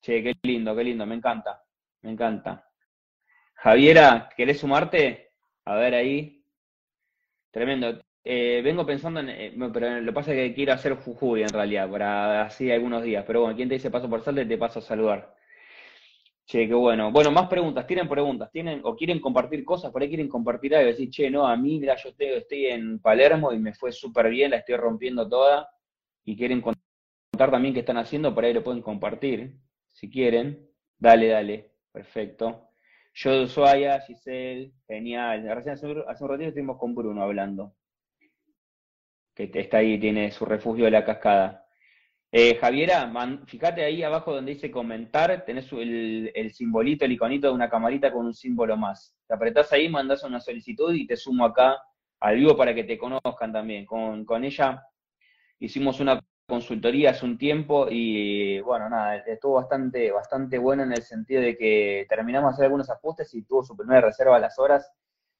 Che, 0.00 0.22
qué 0.22 0.32
lindo, 0.42 0.74
qué 0.74 0.84
lindo, 0.84 1.04
me 1.04 1.16
encanta, 1.16 1.62
me 2.00 2.12
encanta. 2.12 2.66
Javiera, 3.56 4.30
¿querés 4.34 4.60
sumarte? 4.60 5.32
A 5.66 5.74
ver 5.74 5.94
ahí. 5.96 6.42
Tremendo. 7.50 8.00
Eh, 8.24 8.62
vengo 8.64 8.86
pensando 8.86 9.20
en, 9.20 9.28
eh, 9.28 9.54
pero 9.70 10.00
lo 10.00 10.06
que 10.06 10.14
pasa 10.14 10.32
es 10.32 10.48
que 10.48 10.54
quiero 10.54 10.72
hacer 10.72 10.94
Jujuy 10.94 11.42
en 11.42 11.50
realidad, 11.50 11.90
para 11.90 12.40
así 12.46 12.72
algunos 12.72 13.02
días. 13.02 13.24
Pero 13.26 13.42
bueno, 13.42 13.54
¿quién 13.54 13.68
te 13.68 13.74
dice 13.74 13.90
paso 13.90 14.08
por 14.08 14.22
salte? 14.22 14.46
Te 14.46 14.56
paso 14.56 14.78
a 14.78 14.82
saludar. 14.82 15.33
Che, 16.46 16.68
qué 16.68 16.74
bueno. 16.74 17.10
Bueno, 17.10 17.30
más 17.30 17.48
preguntas. 17.48 17.86
¿Tienen 17.86 18.08
preguntas? 18.08 18.50
¿Tienen 18.50 18.80
o 18.84 18.94
quieren 18.94 19.20
compartir 19.20 19.64
cosas? 19.64 19.90
Por 19.90 20.02
ahí 20.02 20.08
quieren 20.08 20.28
compartir 20.28 20.74
algo. 20.74 20.88
Decir, 20.88 21.10
che, 21.10 21.30
no, 21.30 21.46
a 21.46 21.56
mí, 21.56 21.78
mira, 21.80 21.96
yo 21.96 22.10
estoy, 22.10 22.66
en 22.66 22.98
Palermo 23.00 23.52
y 23.52 23.58
me 23.58 23.72
fue 23.74 23.92
súper 23.92 24.28
bien, 24.28 24.50
la 24.50 24.58
estoy 24.58 24.76
rompiendo 24.76 25.28
toda. 25.28 25.68
Y 26.24 26.36
quieren 26.36 26.60
contar 26.60 27.50
también 27.50 27.74
qué 27.74 27.80
están 27.80 27.96
haciendo, 27.96 28.34
por 28.34 28.44
ahí 28.44 28.52
lo 28.52 28.62
pueden 28.64 28.82
compartir, 28.82 29.58
si 29.90 30.10
quieren. 30.10 30.68
Dale, 30.98 31.28
dale. 31.28 31.72
Perfecto. 31.92 32.70
Yo 33.14 33.30
de 33.30 33.44
Ushuaia, 33.44 34.00
Giselle, 34.00 34.72
genial. 34.88 35.48
hace, 35.48 35.86
un 35.86 36.04
ratito 36.28 36.48
estuvimos 36.48 36.78
con 36.78 36.94
Bruno 36.94 37.22
hablando, 37.22 37.76
que 39.34 39.50
está 39.54 39.78
ahí, 39.78 39.98
tiene 40.00 40.32
su 40.32 40.44
refugio 40.44 40.86
de 40.86 40.90
la 40.90 41.04
cascada. 41.04 41.63
Eh, 42.36 42.56
Javiera, 42.56 43.08
fíjate 43.46 43.84
ahí 43.84 44.02
abajo 44.02 44.34
donde 44.34 44.54
dice 44.54 44.68
comentar, 44.68 45.44
tenés 45.44 45.72
el, 45.72 46.50
simbolito, 46.52 47.04
el 47.04 47.12
iconito 47.12 47.46
de 47.46 47.52
una 47.54 47.70
camarita 47.70 48.10
con 48.10 48.26
un 48.26 48.34
símbolo 48.34 48.76
más. 48.76 49.14
Te 49.28 49.34
apretás 49.34 49.72
ahí, 49.72 49.88
mandás 49.88 50.24
una 50.24 50.40
solicitud 50.40 50.92
y 50.92 51.06
te 51.06 51.16
sumo 51.16 51.44
acá 51.44 51.80
al 52.18 52.34
vivo 52.34 52.56
para 52.56 52.74
que 52.74 52.82
te 52.82 52.98
conozcan 52.98 53.52
también. 53.52 53.86
Con, 53.86 54.24
con 54.24 54.42
ella 54.42 54.82
hicimos 55.60 56.00
una 56.00 56.18
consultoría 56.48 57.10
hace 57.10 57.24
un 57.24 57.38
tiempo 57.38 57.86
y 57.88 58.58
bueno, 58.62 58.88
nada, 58.88 59.18
estuvo 59.18 59.54
bastante, 59.54 60.10
bastante 60.10 60.58
bueno 60.58 60.82
en 60.82 60.90
el 60.90 61.02
sentido 61.02 61.40
de 61.40 61.56
que 61.56 62.04
terminamos 62.08 62.50
de 62.50 62.54
hacer 62.54 62.64
algunos 62.64 62.90
ajustes 62.90 63.32
y 63.34 63.44
tuvo 63.44 63.62
su 63.62 63.76
primera 63.76 64.00
reserva 64.00 64.38
a 64.38 64.40
las 64.40 64.58
horas 64.58 64.90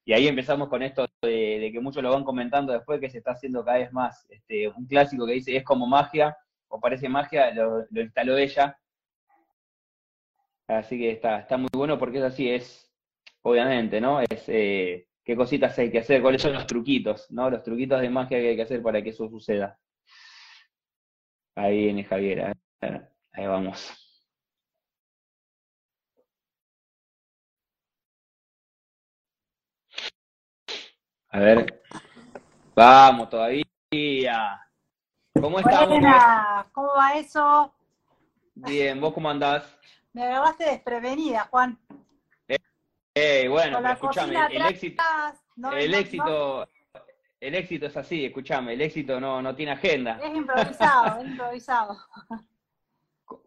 y 0.05 0.13
ahí 0.13 0.29
empezamos 0.29 0.69
con 0.69 0.81
esto 0.85 1.09
de, 1.23 1.71
que 1.73 1.81
muchos 1.81 2.05
lo 2.05 2.13
van 2.13 2.23
comentando 2.23 2.73
después 2.73 3.01
que 3.01 3.11
se 3.11 3.19
está 3.19 3.33
haciendo 3.33 3.65
cada 3.65 3.79
vez 3.79 3.93
más 3.93 4.25
este, 4.31 4.69
un 4.69 4.87
clásico 4.87 5.27
que 5.27 5.33
dice 5.33 5.57
es 5.57 5.65
como 5.65 5.89
magia 5.89 6.37
o 6.69 6.81
parece 6.81 7.09
magia, 7.09 7.53
lo, 7.55 7.87
instaló 7.91 8.37
ella. 8.37 8.79
Así 10.67 10.99
que 10.99 11.13
está, 11.13 11.41
está 11.41 11.57
muy 11.57 11.69
bueno 11.75 11.99
porque 11.99 12.19
es 12.19 12.25
así, 12.25 12.51
es 12.51 12.91
obviamente, 13.43 14.01
¿no? 14.01 14.21
Es 14.21 14.45
eh, 14.49 15.09
qué 15.25 15.37
cositas 15.37 15.79
hay 15.79 15.91
que 15.91 15.99
hacer, 15.99 16.23
cuáles 16.23 16.43
son 16.43 16.55
los 16.55 16.67
truquitos, 16.67 17.31
¿no? 17.31 17.51
Los 17.51 17.63
truquitos 17.63 18.01
de 18.01 18.11
magia 18.11 18.39
que 18.41 18.49
hay 18.51 18.57
que 18.57 18.63
hacer 18.63 18.83
para 18.83 19.03
que 19.03 19.11
eso 19.11 19.29
suceda. 19.29 19.79
Ahí 21.57 21.85
viene 21.85 22.05
Javier, 22.05 22.55
ahí 23.33 23.47
vamos. 23.47 24.05
A 31.35 31.41
ver. 31.41 31.83
Vamos, 32.77 33.29
todavía. 33.29 34.64
¿Cómo 35.41 35.59
estamos? 35.59 35.99
¿Cómo 36.73 36.89
va 36.97 37.15
eso? 37.15 37.75
Bien, 38.55 39.01
¿vos 39.01 39.13
cómo 39.13 39.29
andás? 39.31 39.65
Me 40.13 40.25
agarraste 40.25 40.65
desprevenida, 40.65 41.49
Juan. 41.51 41.79
Eh, 43.17 43.47
bueno, 43.49 43.79
pero 43.81 43.93
escúchame, 43.93 44.35
el 44.51 44.63
éxito, 44.67 45.03
el 45.73 45.95
éxito, 45.95 46.69
el 47.39 47.55
éxito 47.55 47.87
es 47.87 47.97
así, 47.97 48.25
escúchame, 48.25 48.73
el 48.73 48.81
éxito 48.81 49.21
no, 49.21 49.41
no 49.41 49.55
tiene 49.55 49.73
agenda. 49.73 50.19
Es 50.21 50.35
improvisado, 50.35 51.21
es 51.21 51.27
improvisado. 51.27 51.97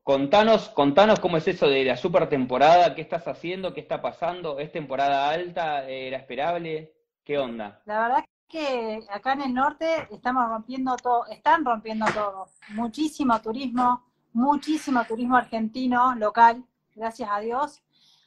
Contanos, 0.04 0.70
contanos 0.70 1.20
cómo 1.20 1.36
es 1.36 1.48
eso 1.50 1.68
de 1.68 1.84
la 1.84 1.98
super 1.98 2.30
temporada, 2.30 2.96
qué 2.96 3.02
estás 3.02 3.28
haciendo, 3.28 3.74
qué 3.74 3.82
está 3.82 4.02
pasando, 4.02 4.58
¿es 4.58 4.72
temporada 4.72 5.30
alta? 5.30 5.88
¿Era 5.90 6.18
esperable? 6.18 6.94
¿Qué 7.26 7.38
onda? 7.38 7.82
La 7.86 8.00
verdad 8.02 8.24
que 8.48 9.04
acá 9.10 9.34
en 9.34 9.42
el 9.42 9.54
norte 9.54 10.08
estamos 10.12 10.48
rompiendo 10.48 10.96
todo, 10.98 11.26
están 11.28 11.66
rompiendo 11.66 12.06
todo. 12.14 12.48
Muchísimo 12.70 13.40
turismo, 13.42 14.04
muchísimo 14.34 15.04
turismo 15.06 15.38
argentino 15.38 16.16
local, 16.16 16.64
gracias 16.96 17.30
a 17.32 17.40
Dios. 17.40 17.82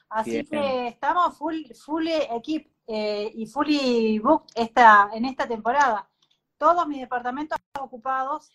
Así 0.09 0.43
Bien. 0.43 0.47
que 0.47 0.87
estamos 0.89 1.37
full, 1.39 1.63
full 1.75 2.07
equip 2.09 2.71
eh, 2.87 3.31
y 3.35 3.47
fully 3.47 4.19
booked 4.19 4.51
esta, 4.57 5.11
en 5.15 5.25
esta 5.25 5.47
temporada. 5.47 6.09
Todos 6.59 6.87
mis 6.87 7.01
departamentos 7.01 7.57
ocupados 7.79 8.51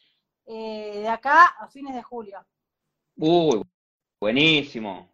eh, 0.46 1.00
de 1.02 1.08
acá 1.08 1.46
a 1.46 1.68
fines 1.68 1.96
de 1.96 2.04
julio. 2.04 2.46
Uy, 3.18 3.62
buenísimo. 4.20 5.10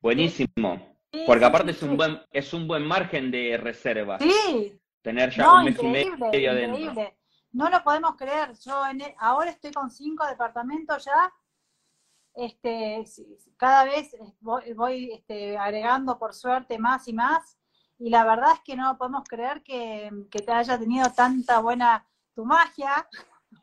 Buenísimo. 0.00 0.96
Sí, 1.12 1.24
Porque 1.26 1.44
aparte 1.44 1.72
sí, 1.72 1.78
es 1.78 1.82
un 1.82 1.90
sí. 1.90 1.96
buen, 1.96 2.20
es 2.30 2.52
un 2.52 2.68
buen 2.68 2.86
margen 2.86 3.30
de 3.30 3.56
reservas. 3.56 4.22
Sí, 4.22 4.78
Tener 5.06 5.30
ya 5.30 5.44
no, 5.44 5.58
un 5.58 5.64
mes 5.66 5.74
increíble, 5.76 6.26
y 6.26 6.30
medio 6.32 6.50
adentro. 6.50 6.78
increíble. 6.80 7.16
No 7.52 7.70
lo 7.70 7.84
podemos 7.84 8.16
creer. 8.16 8.58
Yo 8.58 8.84
en 8.88 9.02
e- 9.02 9.14
ahora 9.20 9.50
estoy 9.50 9.70
con 9.70 9.88
cinco 9.88 10.26
departamentos 10.26 11.04
ya. 11.04 11.32
Este, 12.34 13.04
cada 13.56 13.84
vez 13.84 14.12
eh, 14.14 14.18
voy, 14.40 14.72
voy, 14.72 15.12
este, 15.12 15.56
agregando 15.56 16.18
por 16.18 16.34
suerte 16.34 16.76
más 16.80 17.06
y 17.06 17.12
más. 17.12 17.56
Y 18.00 18.10
la 18.10 18.24
verdad 18.24 18.54
es 18.54 18.60
que 18.64 18.74
no 18.74 18.98
podemos 18.98 19.22
creer 19.28 19.62
que, 19.62 20.10
que 20.28 20.40
te 20.40 20.50
haya 20.50 20.76
tenido 20.76 21.08
tanta 21.12 21.60
buena 21.60 22.04
tu 22.34 22.44
magia. 22.44 23.08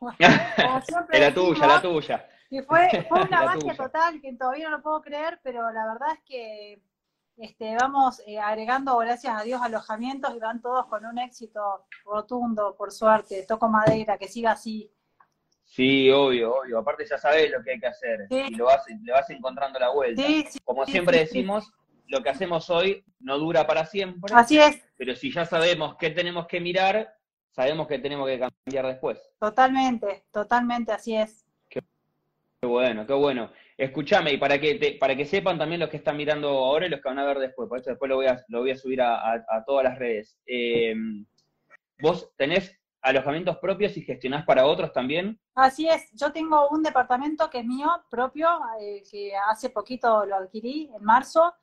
Tuya, 1.34 1.66
la 1.66 1.82
tuya. 1.82 2.26
que 2.48 2.62
fue, 2.62 2.88
fue 3.06 3.20
una 3.28 3.42
magia 3.44 3.60
tuya. 3.60 3.76
total 3.76 4.18
que 4.22 4.32
todavía 4.32 4.70
no 4.70 4.78
lo 4.78 4.82
puedo 4.82 5.02
creer, 5.02 5.38
pero 5.42 5.70
la 5.72 5.86
verdad 5.92 6.08
es 6.14 6.20
que 6.24 6.82
este, 7.36 7.74
vamos 7.76 8.22
eh, 8.26 8.38
agregando, 8.38 8.96
gracias 8.98 9.40
a 9.40 9.42
Dios, 9.42 9.60
alojamientos 9.62 10.34
y 10.34 10.38
van 10.38 10.62
todos 10.62 10.86
con 10.86 11.04
un 11.04 11.18
éxito 11.18 11.86
rotundo, 12.04 12.76
por 12.76 12.92
suerte. 12.92 13.44
Toco 13.46 13.68
madera, 13.68 14.18
que 14.18 14.28
siga 14.28 14.52
así. 14.52 14.90
Sí, 15.64 16.08
obvio, 16.10 16.54
obvio. 16.56 16.78
Aparte 16.78 17.04
ya 17.08 17.18
sabes 17.18 17.50
lo 17.50 17.62
que 17.62 17.72
hay 17.72 17.80
que 17.80 17.86
hacer. 17.88 18.26
Sí. 18.30 18.42
Y 18.48 18.54
lo 18.54 18.66
vas, 18.66 18.84
le 19.02 19.12
vas 19.12 19.28
encontrando 19.30 19.78
la 19.78 19.90
vuelta. 19.90 20.22
Sí, 20.22 20.44
sí, 20.48 20.58
Como 20.62 20.86
siempre 20.86 21.18
decimos, 21.18 21.72
lo 22.06 22.22
que 22.22 22.28
hacemos 22.30 22.70
hoy 22.70 23.04
no 23.18 23.38
dura 23.38 23.66
para 23.66 23.84
siempre. 23.84 24.32
así 24.34 24.58
es, 24.58 24.80
Pero 24.96 25.16
si 25.16 25.32
ya 25.32 25.44
sabemos 25.44 25.96
qué 25.96 26.10
tenemos 26.10 26.46
que 26.46 26.60
mirar, 26.60 27.16
sabemos 27.50 27.88
que 27.88 27.98
tenemos 27.98 28.28
que 28.28 28.38
cambiar 28.38 28.86
después. 28.86 29.18
totalmente, 29.40 30.24
totalmente, 30.30 30.92
así 30.92 31.16
es. 31.16 31.44
Qué 31.68 31.80
bueno, 32.62 33.06
qué 33.06 33.12
bueno. 33.12 33.50
Escúchame, 33.76 34.32
y 34.32 34.36
para 34.38 34.60
que 34.60 34.76
te, 34.76 34.92
para 34.92 35.16
que 35.16 35.24
sepan 35.24 35.58
también 35.58 35.80
los 35.80 35.88
que 35.90 35.96
están 35.96 36.16
mirando 36.16 36.48
ahora 36.48 36.86
y 36.86 36.90
los 36.90 37.00
que 37.00 37.08
van 37.08 37.18
a 37.18 37.24
ver 37.24 37.38
después, 37.38 37.68
por 37.68 37.78
eso 37.78 37.90
después 37.90 38.08
lo 38.08 38.16
voy 38.16 38.26
a, 38.26 38.44
lo 38.48 38.60
voy 38.60 38.70
a 38.70 38.76
subir 38.76 39.02
a, 39.02 39.16
a- 39.16 39.44
a 39.48 39.64
todas 39.66 39.84
las 39.84 39.98
redes. 39.98 40.38
Eh, 40.46 40.94
¿Vos 41.98 42.32
tenés 42.36 42.78
alojamientos 43.02 43.58
propios 43.58 43.96
y 43.96 44.02
gestionás 44.02 44.44
para 44.44 44.66
otros 44.66 44.92
también? 44.92 45.38
Así 45.54 45.88
es, 45.88 46.10
yo 46.14 46.32
tengo 46.32 46.68
un 46.70 46.82
departamento 46.82 47.50
que 47.50 47.58
es 47.58 47.64
mío, 47.64 47.88
propio, 48.10 48.48
eh, 48.80 49.02
que 49.10 49.32
hace 49.36 49.70
poquito 49.70 50.24
lo 50.24 50.36
adquirí, 50.36 50.90
en 50.94 51.04
marzo, 51.04 51.54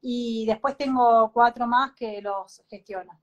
y 0.00 0.46
después 0.46 0.76
tengo 0.76 1.30
cuatro 1.32 1.66
más 1.66 1.92
que 1.92 2.20
los 2.22 2.62
gestiono. 2.68 3.20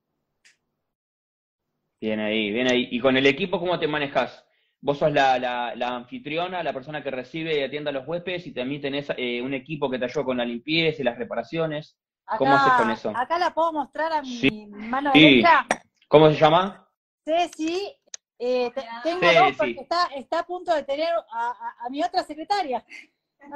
Bien 2.00 2.20
ahí, 2.20 2.52
bien 2.52 2.68
ahí. 2.72 2.88
¿Y 2.92 3.00
con 3.00 3.18
el 3.18 3.26
equipo 3.26 3.60
cómo 3.60 3.80
te 3.80 3.88
manejas? 3.88 4.47
Vos 4.80 5.00
sos 5.00 5.12
la, 5.12 5.40
la, 5.40 5.76
la 5.76 5.96
anfitriona, 5.96 6.62
la 6.64 6.72
persona 6.74 7.02
que 7.04 7.10
recibe 7.12 7.60
y 7.60 7.64
atiende 7.64 7.90
a 7.90 7.94
los 7.94 8.08
huéspedes 8.08 8.46
y 8.48 8.54
también 8.54 8.82
tenés 8.82 9.08
eh, 9.18 9.42
un 9.42 9.54
equipo 9.54 9.90
que 9.90 9.98
te 9.98 10.06
ayuda 10.06 10.24
con 10.24 10.38
la 10.38 10.46
limpieza 10.46 11.02
y 11.02 11.06
las 11.06 11.18
reparaciones. 11.18 11.98
¿Cómo 12.38 12.56
haces 12.56 12.74
con 12.74 12.92
eso? 12.92 13.12
Acá 13.16 13.40
la 13.40 13.54
puedo 13.54 13.74
mostrar 13.74 14.12
a 14.14 14.22
mi 14.22 14.28
Sí. 14.28 14.68
mano 14.68 15.12
Sí. 15.14 15.22
derecha. 15.22 15.66
¿Cómo 16.08 16.30
se 16.30 16.36
llama? 16.36 16.88
Ceci, 17.26 17.92
eh, 18.38 18.72
te- 18.76 18.86
tengo 19.04 19.22
Ceci. 19.22 19.36
dos 19.36 19.58
porque 19.58 19.82
está, 19.82 20.06
está 20.16 20.40
a 20.40 20.46
punto 20.46 20.74
de 20.76 20.84
tener 20.84 21.10
a, 21.32 21.50
a- 21.50 21.86
a 21.86 21.90
mi 21.90 22.04
otra 22.04 22.24
secretaria. 22.24 22.86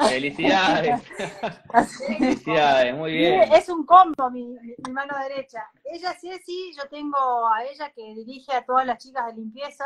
Felicidades. 0.09 1.01
Felicidades, 2.07 2.95
muy 2.95 3.11
bien. 3.13 3.43
Es 3.53 3.69
un 3.69 3.85
combo 3.85 4.29
mi, 4.31 4.43
mi- 4.45 4.75
mi 4.85 4.91
mano 4.93 5.15
derecha. 5.19 5.69
Ella 5.83 6.13
Ceci, 6.19 6.73
yo 6.75 6.87
tengo 6.89 7.17
a 7.53 7.63
ella 7.63 7.91
que 7.91 8.01
dirige 8.15 8.53
a 8.53 8.65
todas 8.65 8.85
las 8.85 8.97
chicas 9.03 9.27
de 9.27 9.33
limpieza. 9.33 9.85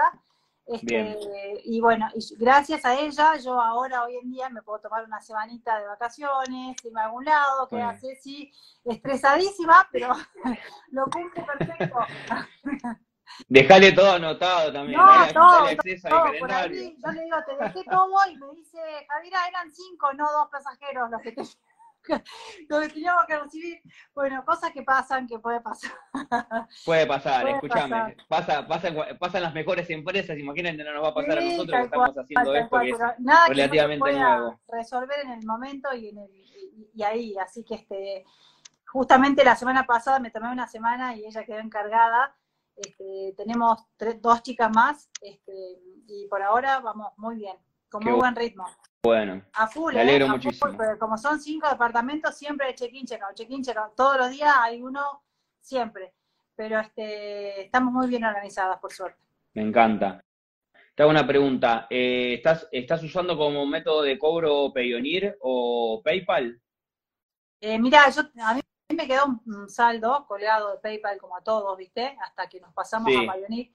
Este, 0.67 1.61
y 1.63 1.79
bueno, 1.79 2.07
y 2.15 2.35
gracias 2.37 2.83
a 2.85 2.99
ella, 2.99 3.35
yo 3.37 3.61
ahora 3.61 4.03
hoy 4.03 4.17
en 4.17 4.31
día 4.31 4.49
me 4.49 4.63
puedo 4.63 4.79
tomar 4.79 5.05
una 5.05 5.21
semanita 5.21 5.79
de 5.79 5.85
vacaciones, 5.87 6.83
irme 6.83 7.01
a 7.01 7.05
algún 7.05 7.23
lado, 7.23 7.67
queda 7.67 7.85
Bueno. 7.93 7.99
Ceci 7.99 8.51
estresadísima, 8.83 9.87
pero 9.91 10.13
lo 10.91 11.05
cumple 11.05 11.43
perfecto. 11.43 11.97
Dejale 13.47 13.91
todo 13.91 14.13
anotado 14.13 14.71
también. 14.71 14.99
No, 14.99 15.05
dale- 15.05 15.33
todo, 15.33 15.67
todo, 16.09 16.25
por 16.39 16.51
ahí, 16.51 16.97
yo 17.03 17.11
le 17.11 17.21
digo, 17.23 17.37
te 17.45 17.57
dejé 17.63 17.83
todo 17.89 18.15
y 18.31 18.37
me 18.37 18.49
dice, 18.55 18.79
Javiera, 19.09 19.47
eran 19.47 19.71
cinco, 19.71 20.13
no 20.13 20.25
dos 20.31 20.47
pasajeros 20.49 21.09
los 21.11 21.21
que, 21.21 21.31
te, 21.31 21.41
que 22.69 22.89
teníamos 22.89 23.25
que 23.25 23.37
recibir. 23.39 23.81
Bueno, 24.13 24.43
cosas 24.45 24.71
que 24.71 24.83
pasan, 24.83 25.27
que 25.27 25.39
puede 25.39 25.61
pasar. 25.61 25.91
Puede 26.85 27.05
pasar, 27.07 27.47
escúchame. 27.47 28.15
Pasa, 28.27 28.67
pasa, 28.67 28.87
en 28.89 28.95
cua- 28.95 29.17
pasa 29.17 29.37
en 29.37 29.43
las 29.43 29.53
mejores 29.53 29.89
empresas, 29.89 30.37
imagínate, 30.37 30.83
no 30.83 30.93
nos 30.93 31.03
va 31.03 31.09
a 31.09 31.13
pasar 31.13 31.37
a 31.37 31.41
nosotros 31.41 31.77
que 31.79 31.83
estamos 31.85 32.09
cual, 32.11 32.23
haciendo 32.23 32.55
esto 32.55 32.69
cual, 32.69 32.83
que 32.85 32.89
es 32.91 32.99
nada 33.19 33.47
relativamente 33.47 34.05
que 34.05 34.11
no 34.11 34.17
se 34.17 34.23
pueda 34.25 34.37
nuevo. 34.37 34.59
resolver 34.67 35.19
en 35.23 35.31
el 35.31 35.45
momento 35.45 35.93
y, 35.95 36.09
en 36.09 36.17
el, 36.19 36.31
y, 36.31 36.91
y 36.93 37.03
ahí, 37.03 37.37
así 37.37 37.63
que 37.63 37.75
este 37.75 38.25
justamente 38.91 39.43
la 39.43 39.55
semana 39.55 39.85
pasada 39.85 40.19
me 40.19 40.31
tomé 40.31 40.49
una 40.51 40.67
semana 40.67 41.15
y 41.15 41.25
ella 41.25 41.43
quedó 41.43 41.59
encargada. 41.59 42.35
Este, 42.77 43.33
tenemos 43.37 43.85
tres- 43.97 44.21
dos 44.21 44.41
chicas 44.43 44.69
más 44.73 45.09
este, 45.21 45.53
y 46.07 46.27
por 46.29 46.41
ahora 46.43 46.79
vamos 46.81 47.11
muy 47.17 47.35
bien, 47.37 47.55
con 47.89 48.01
Qué 48.01 48.09
muy 48.09 48.19
buen 48.19 48.35
ritmo. 48.35 48.65
bueno. 49.03 49.41
A 49.53 49.67
full, 49.67 49.93
Me 49.93 50.01
alegro 50.01 50.25
¿eh? 50.25 50.29
A 50.29 50.31
full, 50.33 50.43
muchísimo. 50.45 50.71
porque 50.77 50.99
como 50.99 51.17
son 51.17 51.39
cinco 51.39 51.69
departamentos, 51.69 52.35
siempre 52.35 52.67
hay 52.67 52.73
check-in, 52.75 53.05
check-out, 53.05 53.33
check-in, 53.35 53.63
check-out. 53.63 53.95
Todos 53.95 54.17
los 54.17 54.29
días 54.31 54.53
hay 54.59 54.81
uno, 54.81 55.23
siempre. 55.61 56.13
Pero 56.55 56.79
este, 56.79 57.63
estamos 57.65 57.93
muy 57.93 58.07
bien 58.07 58.23
organizadas, 58.23 58.79
por 58.79 58.91
suerte. 58.93 59.21
Me 59.53 59.61
encanta. 59.61 60.23
Te 60.95 61.03
hago 61.03 61.11
una 61.11 61.27
pregunta. 61.27 61.87
Eh, 61.89 62.35
¿estás, 62.35 62.67
¿Estás 62.71 63.03
usando 63.03 63.37
como 63.37 63.65
método 63.65 64.01
de 64.03 64.17
cobro 64.17 64.71
Payoneer 64.73 65.37
o 65.41 66.01
PayPal? 66.03 66.61
Eh, 67.59 67.77
mira, 67.79 68.09
yo, 68.09 68.21
a 68.41 68.53
mí 68.53 68.61
me 68.95 69.05
quedó 69.07 69.25
un, 69.25 69.41
un 69.45 69.69
saldo 69.69 70.25
colgado 70.27 70.71
de 70.71 70.77
PayPal 70.79 71.17
como 71.19 71.35
a 71.35 71.43
todos, 71.43 71.77
¿viste? 71.77 72.17
Hasta 72.21 72.47
que 72.47 72.59
nos 72.61 72.73
pasamos 72.73 73.11
Sí. 73.11 73.25
a 73.25 73.31
Payoneer. 73.31 73.69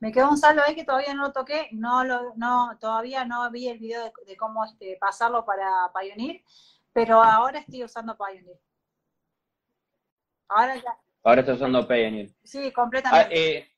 Me 0.00 0.12
quedó 0.12 0.30
un 0.30 0.38
saldo 0.38 0.62
ahí 0.64 0.74
que 0.76 0.84
todavía 0.84 1.12
no 1.14 1.22
lo 1.26 1.32
toqué, 1.32 1.68
no 1.72 2.04
lo, 2.04 2.34
no, 2.36 2.76
todavía 2.80 3.24
no 3.24 3.50
vi 3.50 3.68
el 3.68 3.78
video 3.78 4.04
de, 4.04 4.12
de 4.26 4.36
cómo 4.36 4.64
este, 4.64 4.96
pasarlo 5.00 5.44
para 5.44 5.90
Payoneer, 5.92 6.42
pero 6.92 7.20
ahora 7.22 7.58
estoy 7.58 7.82
usando 7.82 8.16
Payoneer. 8.16 8.58
Ahora 10.48 10.76
ya, 10.76 10.96
Ahora 11.24 11.40
estás 11.40 11.56
usando 11.56 11.86
Payoneer. 11.86 12.30
sí, 12.44 12.68
Ah, 12.68 12.72
completamente. 12.72 13.58
eh, 13.58 13.68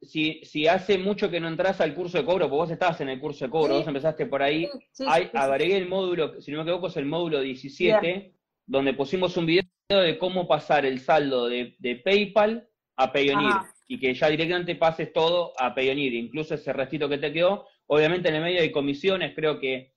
si, 0.00 0.42
si 0.44 0.66
hace 0.66 0.96
mucho 0.98 1.30
que 1.30 1.40
no 1.40 1.48
entras 1.48 1.80
al 1.80 1.94
curso 1.94 2.18
de 2.18 2.24
cobro, 2.24 2.46
porque 2.48 2.56
vos 2.56 2.70
estabas 2.70 3.00
en 3.02 3.10
el 3.10 3.20
curso 3.20 3.44
de 3.44 3.50
cobro, 3.50 3.74
Sí. 3.74 3.78
vos 3.80 3.86
empezaste 3.88 4.26
por 4.26 4.42
ahí, 4.42 4.66
Sí, 4.72 4.78
sí, 4.92 5.06
hay- 5.08 5.30
agregué 5.34 5.76
el 5.76 5.88
módulo, 5.88 6.40
si 6.40 6.50
no 6.52 6.58
me 6.58 6.62
equivoco, 6.64 6.86
es 6.88 6.96
el 6.96 7.06
módulo 7.06 7.40
17, 7.40 8.34
donde 8.66 8.94
pusimos 8.94 9.36
un 9.36 9.44
video 9.46 9.64
de 9.88 10.18
cómo 10.18 10.48
pasar 10.48 10.86
el 10.86 11.00
saldo 11.00 11.46
de, 11.48 11.76
de 11.78 11.96
PayPal 11.96 12.66
a 12.96 13.12
Payoneer 13.12 13.56
Ajá. 13.56 13.73
Y 13.86 13.98
que 13.98 14.14
ya 14.14 14.28
directamente 14.28 14.76
pases 14.76 15.12
todo 15.12 15.52
a 15.58 15.74
Payoneer, 15.74 16.14
incluso 16.14 16.54
ese 16.54 16.72
restito 16.72 17.08
que 17.08 17.18
te 17.18 17.32
quedó. 17.32 17.66
Obviamente 17.86 18.28
en 18.28 18.36
el 18.36 18.42
medio 18.42 18.60
hay 18.60 18.72
comisiones, 18.72 19.34
creo 19.34 19.58
que 19.60 19.92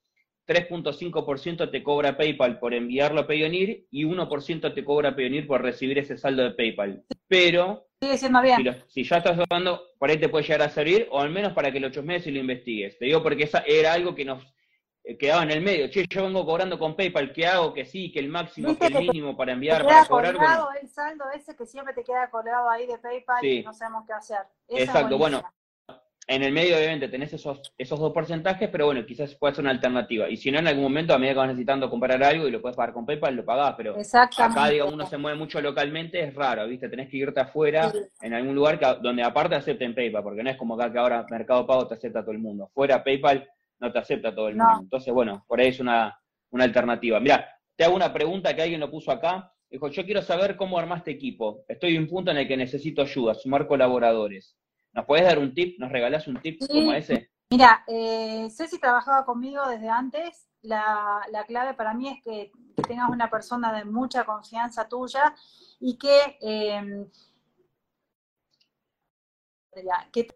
3.5% 0.46 1.70
te 1.70 1.82
cobra 1.82 2.16
PayPal 2.16 2.58
por 2.58 2.74
enviarlo 2.74 3.20
a 3.20 3.26
Payoneer 3.26 3.84
y 3.90 4.04
1% 4.04 4.72
te 4.72 4.84
cobra 4.84 5.14
Payoneer 5.14 5.46
por 5.46 5.62
recibir 5.62 5.98
ese 5.98 6.16
saldo 6.16 6.42
de 6.42 6.50
PayPal. 6.52 7.04
Pero 7.28 7.86
bien. 8.42 8.56
si, 8.56 8.62
lo- 8.62 8.74
si 8.88 9.04
ya 9.04 9.16
estás 9.18 9.38
hablando, 9.38 9.82
por 9.98 10.10
ahí 10.10 10.18
te 10.18 10.28
puede 10.28 10.44
llegar 10.44 10.62
a 10.62 10.70
servir, 10.70 11.06
o 11.10 11.20
al 11.20 11.30
menos 11.30 11.52
para 11.52 11.70
que 11.72 11.80
lo 11.80 11.90
chusmees 11.90 12.26
y 12.26 12.30
lo 12.30 12.40
investigues. 12.40 12.98
Te 12.98 13.06
digo 13.06 13.22
porque 13.22 13.44
esa 13.44 13.60
era 13.66 13.92
algo 13.92 14.14
que 14.14 14.24
nos 14.24 14.42
quedaba 15.18 15.42
en 15.42 15.50
el 15.50 15.60
medio. 15.62 15.88
Che, 15.88 16.06
yo 16.08 16.22
vengo 16.24 16.44
cobrando 16.44 16.78
con 16.78 16.94
PayPal, 16.94 17.32
¿qué 17.32 17.46
hago? 17.46 17.72
Que 17.72 17.84
sí, 17.84 18.12
que 18.12 18.18
el 18.18 18.28
máximo, 18.28 18.76
que 18.78 18.86
el 18.86 18.94
mínimo 18.94 19.36
para 19.36 19.52
enviar, 19.52 19.84
para 19.84 20.04
cobrar. 20.06 20.34
colgado 20.34 20.64
Bueno, 20.66 20.80
el 20.82 20.88
saldo 20.88 21.24
ese 21.34 21.56
que 21.56 21.66
siempre 21.66 21.94
te 21.94 22.04
queda 22.04 22.28
colgado 22.30 22.68
ahí 22.68 22.86
de 22.86 22.98
PayPal 22.98 23.40
Sí. 23.40 23.48
y 23.58 23.62
no 23.62 23.72
sabemos 23.72 24.04
qué 24.06 24.12
hacer. 24.12 24.38
Esa 24.68 24.82
exacto, 24.82 25.16
bueno, 25.16 25.42
en 26.26 26.42
el 26.42 26.52
medio 26.52 26.76
obviamente 26.76 27.08
tenés 27.08 27.32
esos, 27.32 27.72
esos 27.78 27.98
dos 27.98 28.12
porcentajes, 28.12 28.68
pero 28.68 28.84
bueno, 28.84 29.06
quizás 29.06 29.34
puede 29.34 29.54
ser 29.54 29.62
una 29.64 29.70
alternativa. 29.70 30.28
Y 30.28 30.36
si 30.36 30.50
no, 30.50 30.58
en 30.58 30.66
algún 30.68 30.82
momento, 30.82 31.14
a 31.14 31.18
medida 31.18 31.32
que 31.32 31.38
vas 31.38 31.48
necesitando 31.48 31.88
comprar 31.88 32.22
algo 32.22 32.46
y 32.46 32.50
lo 32.50 32.60
puedes 32.60 32.76
pagar 32.76 32.92
con 32.92 33.06
PayPal, 33.06 33.34
lo 33.34 33.46
pagás, 33.46 33.74
pero 33.78 33.96
acá, 34.36 34.68
digamos, 34.68 34.92
uno 34.92 35.06
se 35.06 35.16
mueve 35.16 35.38
mucho 35.38 35.58
localmente, 35.62 36.22
es 36.22 36.34
raro, 36.34 36.66
¿viste? 36.68 36.90
Tenés 36.90 37.08
que 37.08 37.16
irte 37.16 37.40
afuera, 37.40 37.88
Sí. 37.88 37.98
en 38.20 38.34
algún 38.34 38.54
lugar 38.54 38.78
que- 38.78 38.98
donde 39.00 39.22
aparte 39.22 39.54
acepten 39.54 39.94
PayPal, 39.94 40.22
porque 40.22 40.42
no 40.42 40.50
es 40.50 40.58
como 40.58 40.74
acá 40.74 40.92
que 40.92 40.98
ahora 40.98 41.24
Mercado 41.30 41.66
Pago 41.66 41.88
te 41.88 41.94
acepta 41.94 42.20
todo 42.20 42.32
el 42.32 42.40
mundo. 42.40 42.68
Fuera 42.74 43.02
PayPal 43.02 43.48
no 43.80 43.92
te 43.92 43.98
acepta 43.98 44.34
todo 44.34 44.48
el 44.48 44.56
No. 44.56 44.64
mundo. 44.64 44.82
Entonces, 44.84 45.12
bueno, 45.12 45.44
por 45.46 45.60
ahí 45.60 45.68
es 45.68 45.80
una, 45.80 46.18
una 46.50 46.64
alternativa. 46.64 47.20
Mira, 47.20 47.48
te 47.76 47.84
hago 47.84 47.94
una 47.96 48.12
pregunta 48.12 48.54
que 48.54 48.62
alguien 48.62 48.80
lo 48.80 48.90
puso 48.90 49.10
acá. 49.12 49.52
Dijo, 49.70 49.88
yo 49.88 50.04
quiero 50.04 50.22
saber 50.22 50.56
cómo 50.56 50.78
armaste 50.78 51.10
equipo. 51.10 51.64
Estoy 51.68 51.94
en 51.96 52.02
un 52.02 52.08
punto 52.08 52.30
en 52.30 52.38
el 52.38 52.48
que 52.48 52.56
necesito 52.56 53.02
ayuda, 53.02 53.34
sumar 53.34 53.66
colaboradores. 53.66 54.56
¿Nos 54.92 55.04
podés 55.04 55.24
dar 55.24 55.38
un 55.38 55.54
tip? 55.54 55.78
¿Nos 55.78 55.92
regalás 55.92 56.26
un 56.26 56.40
tip 56.40 56.60
Sí. 56.62 56.68
como 56.68 56.92
ese? 56.92 57.30
Mira, 57.50 57.84
eh, 57.86 58.48
Ceci 58.50 58.78
trabajaba 58.78 59.24
conmigo 59.24 59.66
desde 59.68 59.88
antes 59.88 60.48
la, 60.62 61.20
la 61.30 61.44
clave 61.44 61.74
para 61.74 61.94
mí 61.94 62.08
es 62.08 62.22
que, 62.22 62.50
que 62.76 62.82
tengas 62.82 63.08
una 63.10 63.30
persona 63.30 63.72
de 63.72 63.84
mucha 63.84 64.24
confianza 64.24 64.88
tuya 64.88 65.34
y 65.80 65.96
que, 65.96 66.38
eh, 66.40 67.06
que 70.12 70.28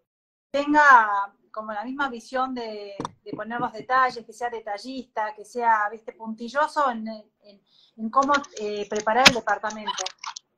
tenga 0.53 1.35
como 1.53 1.73
la 1.73 1.85
misma 1.85 2.09
visión 2.09 2.55
de, 2.55 2.95
de, 3.25 3.31
poner 3.33 3.61
los 3.61 3.73
detalles, 3.73 4.25
que 4.25 4.33
sea 4.33 4.51
detallista, 4.51 5.35
que 5.35 5.45
sea, 5.45 5.89
viste, 5.91 6.13
puntilloso 6.13 6.91
en, 6.91 7.07
en, 7.09 7.63
en 7.97 8.11
cómo 8.11 8.33
eh, 8.59 8.89
preparar 8.89 9.29
el 9.29 9.35
departamento. 9.35 9.93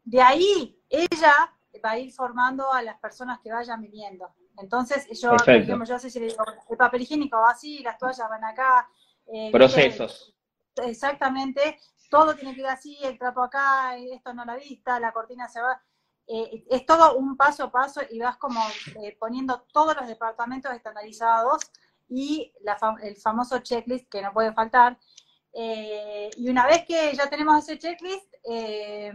De 0.04 0.22
ahí, 0.22 0.80
ella 0.88 1.52
va 1.84 1.90
a 1.90 1.98
ir 1.98 2.12
formando 2.12 2.72
a 2.72 2.82
las 2.82 2.98
personas 2.98 3.40
que 3.40 3.52
vayan 3.52 3.80
viniendo. 3.80 4.34
Entonces, 4.58 5.06
yo, 5.20 5.34
ejemplo, 5.34 5.84
yo 5.84 5.98
sé 5.98 6.10
si 6.10 6.20
le 6.20 6.26
digo, 6.26 6.44
el 6.70 6.76
papel 6.76 7.02
higiénico 7.02 7.38
va 7.38 7.50
así, 7.50 7.82
las 7.82 7.98
toallas 7.98 8.28
van 8.28 8.44
acá. 8.44 8.88
Eh, 9.26 9.50
Procesos. 9.50 10.34
Exactamente, 10.76 11.78
todo 12.10 12.34
tiene 12.34 12.54
que 12.54 12.60
ir 12.60 12.66
así, 12.66 12.98
el 13.02 13.18
trapo 13.18 13.42
acá, 13.42 13.96
esto 13.96 14.34
no 14.34 14.44
la 14.44 14.56
vista, 14.56 15.00
la 15.00 15.12
cortina 15.12 15.48
se 15.48 15.60
va. 15.60 15.80
Eh, 16.26 16.64
es 16.70 16.86
todo 16.86 17.16
un 17.16 17.36
paso 17.36 17.64
a 17.64 17.70
paso 17.70 18.00
y 18.10 18.18
vas 18.18 18.36
como 18.38 18.60
eh, 19.02 19.16
poniendo 19.18 19.66
todos 19.72 19.94
los 19.96 20.06
departamentos 20.06 20.72
estandarizados 20.72 21.60
y 22.08 22.52
la, 22.60 22.78
el 23.02 23.16
famoso 23.16 23.58
checklist 23.58 24.08
que 24.08 24.22
no 24.22 24.32
puede 24.32 24.52
faltar. 24.52 24.98
Eh, 25.52 26.30
y 26.36 26.48
una 26.48 26.66
vez 26.66 26.84
que 26.86 27.14
ya 27.14 27.28
tenemos 27.28 27.62
ese 27.62 27.78
checklist, 27.78 28.34
eh, 28.48 29.12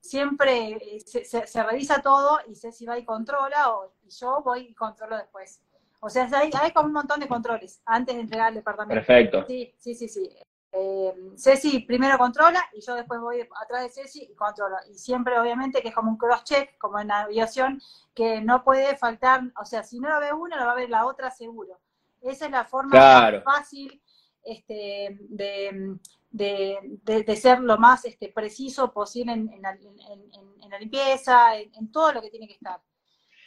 siempre 0.00 1.00
se, 1.04 1.24
se, 1.24 1.46
se, 1.46 1.62
revisa 1.62 2.00
todo 2.00 2.38
y 2.46 2.54
Ceci 2.54 2.86
va 2.86 2.98
y 2.98 3.04
controla 3.04 3.74
o 3.74 3.92
y 4.02 4.10
yo 4.10 4.40
voy 4.42 4.68
y 4.68 4.74
controlo 4.74 5.16
después. 5.16 5.60
O 6.00 6.08
sea, 6.08 6.28
hay, 6.32 6.50
hay 6.60 6.72
como 6.72 6.86
un 6.86 6.92
montón 6.92 7.20
de 7.20 7.28
controles 7.28 7.82
antes 7.84 8.14
de 8.14 8.22
entregar 8.22 8.50
el 8.50 8.56
departamento. 8.56 9.04
Perfecto. 9.04 9.44
Sí, 9.46 9.74
sí, 9.78 9.94
sí, 9.94 10.08
sí. 10.08 10.30
Eh, 10.70 11.14
Ceci 11.36 11.80
primero 11.80 12.18
controla 12.18 12.62
y 12.74 12.80
yo 12.84 12.94
después 12.94 13.20
voy 13.20 13.40
atrás 13.40 13.82
de 13.82 13.88
Ceci 13.88 14.28
y 14.30 14.34
controlo. 14.34 14.76
Y 14.90 14.98
siempre, 14.98 15.38
obviamente, 15.38 15.80
que 15.80 15.88
es 15.88 15.94
como 15.94 16.10
un 16.10 16.18
cross-check, 16.18 16.76
como 16.78 16.98
en 16.98 17.10
aviación, 17.10 17.80
que 18.14 18.40
no 18.40 18.62
puede 18.64 18.96
faltar, 18.96 19.42
o 19.60 19.64
sea, 19.64 19.82
si 19.82 19.98
no 19.98 20.08
lo 20.08 20.20
ve 20.20 20.32
uno, 20.32 20.56
lo 20.56 20.66
va 20.66 20.72
a 20.72 20.76
ver 20.76 20.90
la 20.90 21.06
otra 21.06 21.30
seguro. 21.30 21.80
Esa 22.20 22.46
es 22.46 22.50
la 22.50 22.64
forma 22.64 22.90
claro. 22.90 23.42
fácil 23.42 24.02
este, 24.44 25.18
de, 25.28 25.96
de, 26.30 26.78
de, 27.02 27.22
de, 27.22 27.36
ser 27.36 27.60
lo 27.60 27.78
más 27.78 28.04
este, 28.04 28.28
preciso 28.28 28.92
posible 28.92 29.32
en, 29.32 29.52
en, 29.52 29.62
la, 29.62 29.70
en, 29.72 30.62
en 30.62 30.70
la, 30.70 30.78
limpieza, 30.78 31.56
en, 31.56 31.90
todo 31.92 32.12
lo 32.12 32.20
que 32.22 32.30
tiene 32.30 32.46
que 32.46 32.54
estar. 32.54 32.80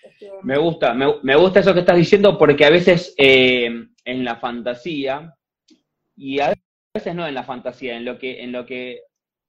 Este, 0.04 0.32
me 0.42 0.58
gusta, 0.58 0.94
me, 0.94 1.06
me, 1.22 1.36
gusta 1.36 1.60
eso 1.60 1.74
que 1.74 1.82
estás 1.82 1.98
diciendo 1.98 2.38
porque 2.38 2.66
a 2.66 2.72
veces 2.72 3.14
eh, 3.18 3.70
en 4.06 4.24
la 4.24 4.38
fantasía, 4.38 5.36
y 6.22 6.40
a 6.40 6.54
veces 6.94 7.16
no 7.16 7.28
en 7.28 7.36
la 7.36 7.44
fantasía, 7.44 7.96
en 7.96 8.06
lo 8.06 8.18
que, 8.18 8.44
en 8.44 8.52
lo 8.52 8.66
que 8.66 9.02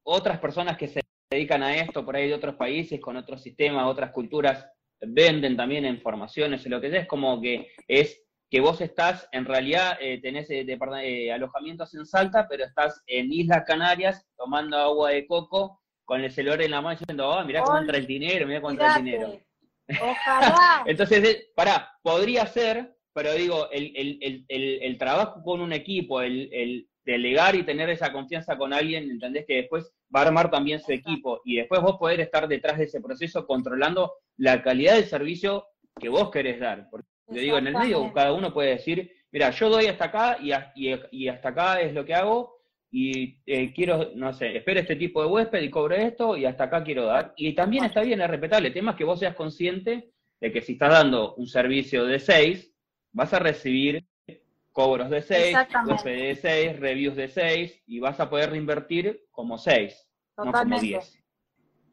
otras 0.05 0.39
personas 0.39 0.77
que 0.77 0.89
se 0.89 1.01
dedican 1.31 1.63
a 1.63 1.77
esto 1.77 2.05
por 2.05 2.17
ahí 2.17 2.29
de 2.29 2.35
otros 2.35 2.55
países, 2.55 3.01
con 3.01 3.17
otros 3.17 3.43
sistemas, 3.43 3.87
otras 3.87 4.11
culturas, 4.11 4.67
venden 5.01 5.57
también 5.57 5.85
en 5.85 6.01
formaciones, 6.01 6.65
en 6.65 6.73
lo 6.73 6.81
que 6.81 6.91
sea, 6.91 7.01
es 7.01 7.09
como 7.09 7.41
que 7.41 7.73
es 7.89 8.23
que 8.49 8.61
vos 8.61 8.81
estás, 8.83 9.29
en 9.33 9.47
realidad, 9.47 9.97
eh, 9.99 10.21
tenés 10.21 10.51
eh, 10.51 10.65
de, 10.65 10.79
eh, 11.05 11.33
alojamientos 11.33 11.95
en 11.95 12.05
Salta, 12.05 12.47
pero 12.49 12.65
estás 12.65 13.03
en 13.07 13.33
Islas 13.33 13.65
Canarias 13.67 14.27
tomando 14.37 14.77
agua 14.77 15.11
de 15.11 15.27
coco 15.27 15.81
con 16.05 16.21
el 16.21 16.31
celular 16.31 16.61
en 16.61 16.73
la 16.73 16.83
mano 16.83 16.99
diciendo, 16.99 17.31
oh, 17.31 17.43
mirá 17.45 17.63
cómo 17.63 17.79
entra 17.79 17.97
el 17.97 18.07
dinero, 18.07 18.47
mirá 18.47 18.61
cómo 18.61 18.73
entra 18.73 18.97
el 18.97 19.05
dinero. 19.05 19.41
Ojalá. 19.89 20.85
Entonces, 20.87 21.49
pará, 21.57 21.97
podría 22.03 22.47
ser, 22.47 22.95
pero 23.15 23.33
digo, 23.33 23.71
el, 23.71 23.91
el, 23.97 24.45
el, 24.47 24.83
el 24.83 24.99
trabajo 24.99 25.43
con 25.43 25.63
un 25.63 25.73
equipo, 25.73 26.21
el, 26.21 26.87
delegar 27.05 27.55
y 27.55 27.65
tener 27.65 27.91
esa 27.91 28.13
confianza 28.13 28.57
con 28.57 28.73
alguien, 28.73 29.11
¿entendés? 29.11 29.45
Que 29.47 29.57
después 29.57 29.93
va 30.15 30.21
a 30.21 30.27
armar 30.27 30.51
también 30.51 30.81
su 30.81 30.93
equipo 30.93 31.41
y 31.45 31.57
después 31.57 31.81
vos 31.81 31.97
poder 31.99 32.21
estar 32.21 32.47
detrás 32.49 32.79
de 32.79 32.85
ese 32.85 33.01
proceso 33.01 33.47
controlando 33.47 34.13
la 34.37 34.63
calidad 34.63 34.95
del 34.95 35.07
servicio 35.07 35.67
que 36.01 36.09
vos 36.09 36.31
querés 36.31 36.61
dar. 36.61 36.89
Porque 36.91 37.09
le 37.31 37.41
digo, 37.41 37.59
en 37.59 37.69
el 37.69 37.75
medio 37.75 38.13
cada 38.13 38.33
uno 38.33 38.53
puede 38.53 38.71
decir, 38.71 39.11
mira, 39.31 39.51
yo 39.51 39.69
doy 39.69 39.87
hasta 39.87 40.07
acá 40.07 40.39
y, 40.41 40.53
y, 40.77 40.95
y 41.11 41.29
hasta 41.29 41.49
acá 41.49 41.81
es 41.81 41.93
lo 41.93 42.05
que 42.05 42.15
hago 42.15 42.63
y 42.95 43.39
eh, 43.47 43.73
quiero, 43.73 44.11
no 44.15 44.35
sé, 44.35 44.55
espero 44.55 44.81
este 44.81 44.97
tipo 44.97 45.23
de 45.23 45.29
huésped 45.29 45.63
y 45.63 45.71
cobro 45.71 45.95
esto 45.95 46.37
y 46.37 46.45
hasta 46.45 46.65
acá 46.65 46.85
quiero 46.85 47.07
dar. 47.07 47.33
Y 47.37 47.55
también 47.55 47.85
está 47.85 48.03
bien, 48.03 48.21
es 48.21 48.29
respetable. 48.29 48.69
El 48.69 48.75
tema 48.75 48.91
es 48.91 48.99
que 48.99 49.05
vos 49.05 49.19
seas 49.19 49.35
consciente 49.35 50.13
de 50.39 50.53
que 50.53 50.61
si 50.61 50.73
estás 50.73 50.91
dando 50.91 51.35
un 51.37 51.47
servicio 51.47 52.05
de 52.05 52.19
6, 52.19 52.71
vas 53.13 53.33
a 53.33 53.39
recibir 53.39 54.05
cobros 54.73 55.11
de 55.11 55.23
6, 55.23 55.57
huésped 55.87 56.17
de 56.17 56.35
6, 56.35 56.81
reviews 56.81 57.17
de 57.17 57.29
6 57.29 57.83
y 57.87 58.01
vas 58.01 58.19
a 58.21 58.29
poder 58.29 58.51
reinvertir 58.51 59.27
como 59.31 59.59
6, 59.59 60.09
no 60.39 60.53
como 60.53 60.81
10. 60.81 61.19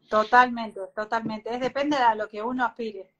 Totalmente, 0.10 0.80
totalmente. 0.96 1.54
Es 1.54 1.60
depende 1.60 1.98
de 1.98 2.16
lo 2.16 2.28
que 2.28 2.42
uno 2.42 2.66
aspire. 2.66 3.14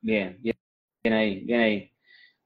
Bien, 0.00 0.36
bien. 0.40 0.56
Bien 1.02 1.14
ahí, 1.14 1.40
bien 1.40 1.60
ahí. 1.60 1.94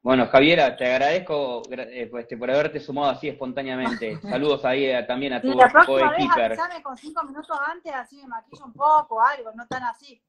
Bueno, 0.05 0.27
Javiera, 0.27 0.77
te 0.77 0.85
agradezco 0.85 1.63
eh, 1.71 2.09
pues, 2.11 2.27
por 2.39 2.51
haberte 2.51 2.79
sumado 2.79 3.09
así 3.09 3.27
espontáneamente. 3.27 4.19
Saludos 4.21 4.63
ahí 4.67 4.85
eh, 4.85 5.03
también 5.05 5.33
a 5.33 5.41
tu 5.41 5.51
sí, 5.51 5.57
la 5.57 5.67
próxima 5.71 6.11
vez 6.11 6.31
avisame 6.31 6.83
con 6.83 6.95
cinco 6.95 7.25
minutos 7.25 7.59
antes, 7.67 7.91
así 7.91 8.17
me 8.17 8.27
maquillo 8.27 8.67
un 8.67 8.75
poco, 8.75 9.19
algo, 9.23 9.53
no 9.55 9.67
tan 9.67 9.83
así. 9.85 10.23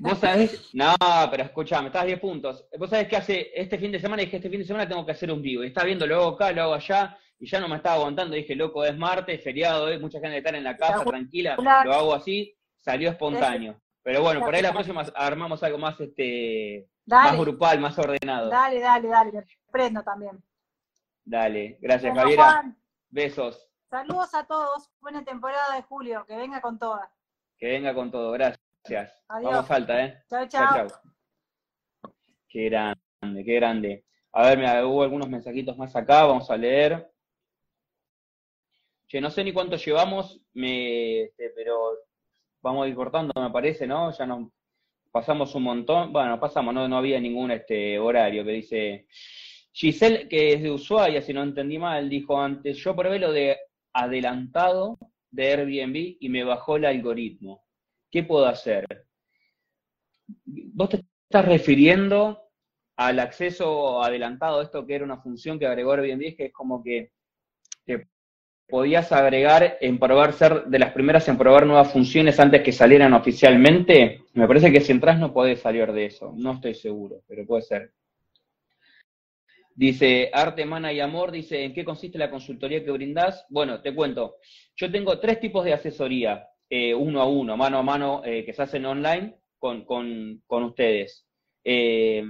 Vos 0.00 0.18
sabés, 0.18 0.70
no, 0.72 0.94
pero 1.30 1.42
escuchame, 1.42 1.88
estás 1.88 2.06
10 2.06 2.18
puntos. 2.18 2.66
Vos 2.78 2.88
sabés 2.88 3.06
que 3.06 3.16
hace 3.18 3.50
este 3.54 3.76
fin 3.76 3.92
de 3.92 4.00
semana, 4.00 4.22
dije, 4.22 4.36
este 4.36 4.48
fin 4.48 4.60
de 4.60 4.66
semana 4.66 4.88
tengo 4.88 5.04
que 5.04 5.12
hacer 5.12 5.30
un 5.30 5.42
vivo. 5.42 5.62
Y 5.62 5.66
estaba 5.66 5.84
viendo, 5.84 6.06
lo 6.06 6.16
hago 6.16 6.28
acá, 6.28 6.52
lo 6.52 6.62
hago 6.62 6.74
allá, 6.74 7.18
y 7.38 7.46
ya 7.46 7.60
no 7.60 7.68
me 7.68 7.76
estaba 7.76 7.96
aguantando. 7.96 8.34
Dije, 8.34 8.54
loco, 8.54 8.82
es 8.82 8.96
martes, 8.96 9.44
feriado, 9.44 9.88
hay 9.88 9.98
mucha 9.98 10.20
gente 10.20 10.38
está 10.38 10.56
en 10.56 10.64
la 10.64 10.74
casa, 10.74 11.04
tranquila, 11.04 11.54
lo 11.84 11.92
hago 11.92 12.14
así, 12.14 12.56
salió 12.78 13.10
espontáneo. 13.10 13.78
Pero 14.02 14.22
bueno, 14.22 14.40
por 14.40 14.54
ahí 14.54 14.62
la 14.62 14.72
próxima 14.72 15.02
armamos 15.14 15.62
algo 15.62 15.76
más 15.76 16.00
este 16.00 16.88
Dale. 17.06 17.30
más 17.30 17.40
grupal, 17.40 17.80
más 17.80 17.98
ordenado. 17.98 18.50
Dale, 18.50 18.80
dale, 18.80 19.08
dale, 19.08 19.32
me 19.32 19.44
prendo 19.70 20.02
también. 20.02 20.42
Dale, 21.24 21.78
gracias 21.80 22.12
bueno, 22.12 22.22
Javiera. 22.22 22.44
Juan, 22.44 22.78
Besos. 23.08 23.68
Saludos 23.88 24.34
a 24.34 24.44
todos, 24.44 24.90
buena 25.00 25.24
temporada 25.24 25.76
de 25.76 25.82
julio, 25.82 26.26
que 26.26 26.36
venga 26.36 26.60
con 26.60 26.78
toda. 26.78 27.10
Que 27.56 27.68
venga 27.68 27.94
con 27.94 28.10
todo, 28.10 28.32
gracias. 28.32 28.60
Adiós. 29.28 29.52
Vamos 29.52 29.66
falta, 29.68 30.04
¿eh? 30.04 30.24
Chao, 30.28 30.48
chao. 30.48 30.88
Qué 32.48 32.64
grande, 32.68 33.44
qué 33.44 33.54
grande. 33.54 34.04
A 34.32 34.48
ver, 34.48 34.58
mira, 34.58 34.84
hubo 34.84 35.02
algunos 35.02 35.28
mensajitos 35.28 35.78
más 35.78 35.94
acá, 35.94 36.24
vamos 36.24 36.50
a 36.50 36.56
leer. 36.56 37.08
Che, 39.06 39.20
no 39.20 39.30
sé 39.30 39.44
ni 39.44 39.52
cuánto 39.52 39.76
llevamos, 39.76 40.40
me, 40.54 41.22
este, 41.22 41.50
pero 41.54 41.92
vamos 42.60 42.84
a 42.84 42.88
ir 42.88 42.96
cortando, 42.96 43.32
me 43.40 43.50
parece, 43.50 43.86
¿no? 43.86 44.10
Ya 44.10 44.26
no, 44.26 44.52
pasamos 45.16 45.54
un 45.54 45.62
montón, 45.62 46.12
bueno, 46.12 46.38
pasamos, 46.38 46.74
no, 46.74 46.86
no 46.86 46.98
había 46.98 47.18
ningún 47.18 47.50
este 47.50 47.98
horario 47.98 48.44
que 48.44 48.50
dice. 48.50 49.06
Giselle, 49.72 50.28
que 50.28 50.52
es 50.52 50.62
de 50.62 50.70
Ushuaia, 50.70 51.22
si 51.22 51.32
no 51.32 51.42
entendí 51.42 51.78
mal, 51.78 52.10
dijo 52.10 52.38
antes, 52.38 52.76
yo 52.76 52.94
probé 52.94 53.18
lo 53.18 53.32
de 53.32 53.56
adelantado 53.94 54.98
de 55.30 55.46
Airbnb 55.52 56.18
y 56.20 56.28
me 56.28 56.44
bajó 56.44 56.76
el 56.76 56.84
algoritmo. 56.84 57.64
¿Qué 58.10 58.24
puedo 58.24 58.44
hacer? 58.44 58.84
Vos 60.44 60.90
te 60.90 61.02
estás 61.24 61.46
refiriendo 61.46 62.50
al 62.98 63.18
acceso 63.18 64.02
adelantado, 64.02 64.60
esto 64.60 64.86
que 64.86 64.96
era 64.96 65.04
una 65.06 65.22
función 65.22 65.58
que 65.58 65.66
agregó 65.66 65.92
Airbnb, 65.92 66.36
que 66.36 66.44
es 66.46 66.52
como 66.52 66.82
que 66.82 67.12
te 67.86 68.06
podías 68.68 69.12
agregar 69.12 69.78
en 69.80 69.98
probar, 69.98 70.32
ser 70.32 70.64
de 70.64 70.78
las 70.78 70.92
primeras 70.92 71.28
en 71.28 71.38
probar 71.38 71.66
nuevas 71.66 71.92
funciones 71.92 72.40
antes 72.40 72.62
que 72.62 72.72
salieran 72.72 73.12
oficialmente. 73.12 74.22
Me 74.34 74.46
parece 74.46 74.72
que 74.72 74.80
si 74.80 74.92
entras 74.92 75.18
no 75.18 75.32
podés 75.32 75.60
salir 75.60 75.92
de 75.92 76.06
eso, 76.06 76.32
no 76.36 76.54
estoy 76.54 76.74
seguro, 76.74 77.22
pero 77.28 77.46
puede 77.46 77.62
ser. 77.62 77.92
Dice, 79.74 80.30
Arte, 80.32 80.64
Mana 80.64 80.92
y 80.92 81.00
Amor, 81.00 81.30
dice, 81.30 81.62
¿en 81.62 81.74
qué 81.74 81.84
consiste 81.84 82.18
la 82.18 82.30
consultoría 82.30 82.82
que 82.82 82.90
brindás? 82.90 83.44
Bueno, 83.50 83.82
te 83.82 83.94
cuento, 83.94 84.36
yo 84.74 84.90
tengo 84.90 85.18
tres 85.20 85.38
tipos 85.38 85.64
de 85.64 85.74
asesoría, 85.74 86.48
eh, 86.70 86.94
uno 86.94 87.20
a 87.20 87.28
uno, 87.28 87.56
mano 87.58 87.78
a 87.78 87.82
mano, 87.82 88.22
eh, 88.24 88.44
que 88.44 88.54
se 88.54 88.62
hacen 88.62 88.86
online 88.86 89.36
con, 89.58 89.84
con, 89.84 90.42
con 90.46 90.64
ustedes. 90.64 91.26
Eh, 91.62 92.24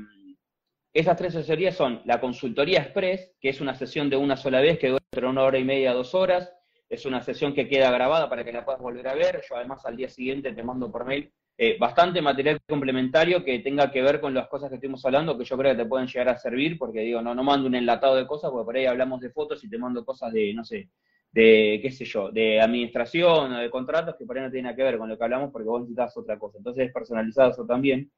esas 0.99 1.17
tres 1.17 1.35
asesorías 1.35 1.77
son 1.77 2.01
la 2.05 2.21
consultoría 2.21 2.81
express, 2.81 3.35
que 3.41 3.51
es 3.51 3.61
una 3.61 3.75
sesión 3.75 4.09
de 4.09 4.17
una 4.17 4.37
sola 4.37 4.61
vez 4.61 4.79
que 4.79 4.89
dura 4.89 5.29
una 5.29 5.43
hora 5.43 5.59
y 5.59 5.65
media, 5.65 5.93
dos 5.93 6.15
horas. 6.15 6.53
Es 6.89 7.05
una 7.05 7.21
sesión 7.21 7.53
que 7.53 7.69
queda 7.69 7.91
grabada 7.91 8.29
para 8.29 8.45
que 8.45 8.53
la 8.53 8.65
puedas 8.65 8.81
volver 8.81 9.09
a 9.09 9.15
ver. 9.15 9.43
Yo 9.49 9.57
además 9.57 9.85
al 9.85 9.97
día 9.97 10.09
siguiente 10.09 10.53
te 10.53 10.63
mando 10.63 10.91
por 10.91 11.05
mail 11.05 11.33
eh, 11.59 11.79
bastante 11.79 12.21
material 12.21 12.59
complementario 12.69 13.43
que 13.43 13.61
tenga 13.61 13.91
que 13.91 14.03
ver 14.03 14.21
con 14.21 14.35
las 14.35 14.47
cosas 14.49 14.69
que 14.69 14.75
estuvimos 14.75 15.05
hablando, 15.07 15.39
que 15.39 15.45
yo 15.45 15.57
creo 15.57 15.73
que 15.73 15.83
te 15.83 15.89
pueden 15.89 16.07
llegar 16.07 16.29
a 16.29 16.37
servir, 16.37 16.77
porque 16.79 17.01
digo, 17.01 17.23
no, 17.23 17.35
no 17.35 17.43
mando 17.43 17.67
un 17.67 17.75
enlatado 17.75 18.15
de 18.15 18.27
cosas, 18.27 18.51
porque 18.51 18.67
por 18.67 18.77
ahí 18.77 18.85
hablamos 18.85 19.21
de 19.21 19.31
fotos 19.31 19.65
y 19.65 19.71
te 19.71 19.79
mando 19.79 20.05
cosas 20.05 20.33
de, 20.35 20.53
no 20.53 20.65
sé, 20.65 20.91
de, 21.33 21.79
qué 21.83 21.91
sé 21.91 22.05
yo, 22.05 22.31
de 22.31 22.61
administración 22.61 23.55
o 23.55 23.59
de 23.59 23.71
contratos 23.71 24.17
que 24.17 24.27
por 24.27 24.37
ahí 24.37 24.45
no 24.45 24.51
tienen 24.51 24.77
que 24.77 24.83
ver 24.83 24.99
con 24.99 25.09
lo 25.09 25.17
que 25.17 25.25
hablamos 25.25 25.51
porque 25.51 25.69
vos 25.69 25.81
necesitas 25.81 26.17
otra 26.17 26.39
cosa. 26.39 26.59
Entonces 26.59 26.89
es 26.89 26.93
personalizado 26.93 27.51
eso 27.51 27.67
también. 27.67 28.11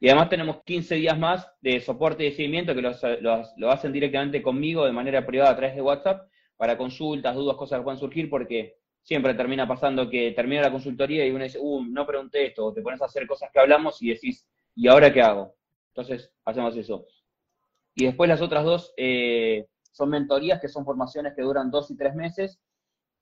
Y 0.00 0.08
además 0.08 0.30
tenemos 0.30 0.62
15 0.64 0.94
días 0.94 1.18
más 1.18 1.46
de 1.60 1.78
soporte 1.80 2.24
y 2.24 2.30
de 2.30 2.36
seguimiento 2.36 2.74
que 2.74 2.80
los, 2.80 3.02
lo 3.56 3.70
hacen 3.70 3.92
directamente 3.92 4.42
conmigo 4.42 4.86
de 4.86 4.92
manera 4.92 5.26
privada 5.26 5.50
a 5.50 5.56
través 5.56 5.76
de 5.76 5.82
WhatsApp 5.82 6.26
para 6.56 6.78
consultas, 6.78 7.34
dudas, 7.34 7.56
cosas 7.56 7.78
que 7.78 7.84
puedan 7.84 8.00
surgir, 8.00 8.30
porque 8.30 8.76
siempre 9.02 9.34
termina 9.34 9.68
pasando 9.68 10.08
que 10.08 10.32
termina 10.32 10.62
la 10.62 10.72
consultoría 10.72 11.26
y 11.26 11.30
uno 11.30 11.44
dice, 11.44 11.58
uh, 11.60 11.84
no 11.84 12.06
pregunté 12.06 12.46
esto, 12.46 12.66
o 12.66 12.72
te 12.72 12.82
pones 12.82 13.00
a 13.02 13.06
hacer 13.06 13.26
cosas 13.26 13.50
que 13.52 13.60
hablamos 13.60 14.00
y 14.02 14.08
decís, 14.08 14.46
¿y 14.74 14.88
ahora 14.88 15.12
qué 15.12 15.20
hago? 15.20 15.54
Entonces, 15.88 16.32
hacemos 16.44 16.76
eso. 16.76 17.06
Y 17.94 18.06
después 18.06 18.28
las 18.28 18.40
otras 18.40 18.64
dos 18.64 18.94
eh, 18.96 19.66
son 19.92 20.10
mentorías, 20.10 20.60
que 20.60 20.68
son 20.68 20.84
formaciones 20.84 21.34
que 21.34 21.42
duran 21.42 21.70
dos 21.70 21.90
y 21.90 21.96
tres 21.96 22.14
meses, 22.14 22.58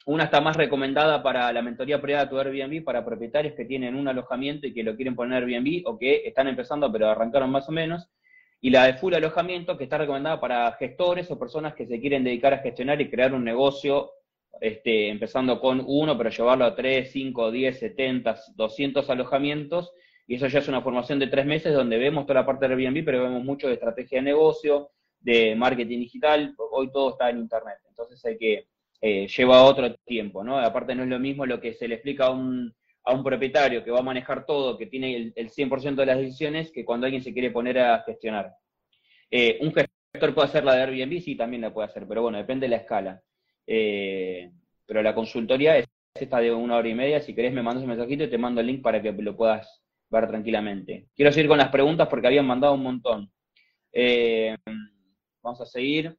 una 0.08 0.24
está 0.24 0.40
más 0.40 0.56
recomendada 0.56 1.22
para 1.22 1.52
la 1.52 1.60
mentoría 1.60 2.00
privada 2.00 2.24
de 2.24 2.30
tu 2.30 2.38
Airbnb, 2.38 2.82
para 2.82 3.04
propietarios 3.04 3.52
que 3.54 3.66
tienen 3.66 3.94
un 3.94 4.08
alojamiento 4.08 4.66
y 4.66 4.72
que 4.72 4.82
lo 4.82 4.96
quieren 4.96 5.14
poner 5.14 5.42
Airbnb 5.42 5.86
o 5.86 5.98
que 5.98 6.22
están 6.24 6.48
empezando 6.48 6.90
pero 6.90 7.10
arrancaron 7.10 7.50
más 7.50 7.68
o 7.68 7.72
menos. 7.72 8.08
Y 8.62 8.70
la 8.70 8.86
de 8.86 8.94
full 8.94 9.12
alojamiento, 9.12 9.76
que 9.76 9.84
está 9.84 9.98
recomendada 9.98 10.40
para 10.40 10.72
gestores 10.72 11.30
o 11.30 11.38
personas 11.38 11.74
que 11.74 11.86
se 11.86 12.00
quieren 12.00 12.24
dedicar 12.24 12.54
a 12.54 12.60
gestionar 12.60 12.98
y 13.02 13.10
crear 13.10 13.34
un 13.34 13.44
negocio, 13.44 14.12
este, 14.62 15.10
empezando 15.10 15.60
con 15.60 15.84
uno, 15.86 16.16
pero 16.16 16.30
llevarlo 16.30 16.64
a 16.64 16.74
3, 16.74 17.12
5, 17.12 17.50
10, 17.50 17.78
70, 17.78 18.36
200 18.56 19.10
alojamientos. 19.10 19.92
Y 20.26 20.36
eso 20.36 20.46
ya 20.46 20.60
es 20.60 20.68
una 20.68 20.80
formación 20.80 21.18
de 21.18 21.26
tres 21.26 21.44
meses 21.44 21.74
donde 21.74 21.98
vemos 21.98 22.24
toda 22.24 22.40
la 22.40 22.46
parte 22.46 22.66
de 22.66 22.72
Airbnb, 22.72 23.04
pero 23.04 23.24
vemos 23.24 23.44
mucho 23.44 23.68
de 23.68 23.74
estrategia 23.74 24.20
de 24.20 24.22
negocio, 24.22 24.90
de 25.20 25.54
marketing 25.54 25.98
digital. 25.98 26.54
Hoy 26.56 26.90
todo 26.90 27.10
está 27.10 27.28
en 27.28 27.40
Internet. 27.40 27.76
Entonces 27.86 28.24
hay 28.24 28.38
que 28.38 28.68
eh, 29.00 29.28
lleva 29.28 29.62
otro 29.62 29.94
tiempo, 30.04 30.42
¿no? 30.42 30.58
Aparte 30.58 30.94
no 30.94 31.04
es 31.04 31.08
lo 31.08 31.18
mismo 31.18 31.46
lo 31.46 31.60
que 31.60 31.74
se 31.74 31.86
le 31.86 31.96
explica 31.96 32.26
a 32.26 32.30
un, 32.30 32.74
a 33.04 33.12
un 33.12 33.22
propietario 33.22 33.84
que 33.84 33.90
va 33.90 34.00
a 34.00 34.02
manejar 34.02 34.44
todo, 34.44 34.76
que 34.76 34.86
tiene 34.86 35.32
el, 35.34 35.50
100% 35.50 35.94
de 35.94 36.06
las 36.06 36.18
decisiones, 36.18 36.70
que 36.72 36.84
cuando 36.84 37.06
alguien 37.06 37.22
se 37.22 37.32
quiere 37.32 37.50
poner 37.50 37.78
a 37.78 38.02
gestionar. 38.02 38.52
Eh, 39.30 39.58
¿Un 39.60 39.72
gestor 39.72 40.34
puede 40.34 40.48
hacer 40.48 40.64
la 40.64 40.74
de 40.74 40.82
Airbnb? 40.82 41.20
Sí, 41.20 41.36
también 41.36 41.62
la 41.62 41.72
puede 41.72 41.88
hacer, 41.88 42.06
pero 42.08 42.22
bueno, 42.22 42.38
depende 42.38 42.66
de 42.66 42.70
la 42.70 42.76
escala. 42.76 43.22
Eh, 43.66 44.50
pero 44.84 45.02
la 45.02 45.14
consultoría 45.14 45.78
es 45.78 45.86
esta 46.14 46.40
de 46.40 46.52
una 46.52 46.76
hora 46.76 46.88
y 46.88 46.94
media, 46.94 47.20
si 47.20 47.34
querés 47.34 47.52
me 47.52 47.62
mandas 47.62 47.84
un 47.84 47.90
mensajito 47.90 48.24
y 48.24 48.30
te 48.30 48.38
mando 48.38 48.60
el 48.60 48.66
link 48.66 48.82
para 48.82 49.00
que 49.00 49.12
lo 49.12 49.36
puedas 49.36 49.82
ver 50.10 50.26
tranquilamente. 50.26 51.06
Quiero 51.14 51.30
seguir 51.30 51.48
con 51.48 51.58
las 51.58 51.68
preguntas 51.68 52.08
porque 52.08 52.26
habían 52.26 52.46
mandado 52.46 52.74
un 52.74 52.82
montón. 52.82 53.30
vamos 55.42 55.60
a 55.60 55.66
seguir. 55.66 56.16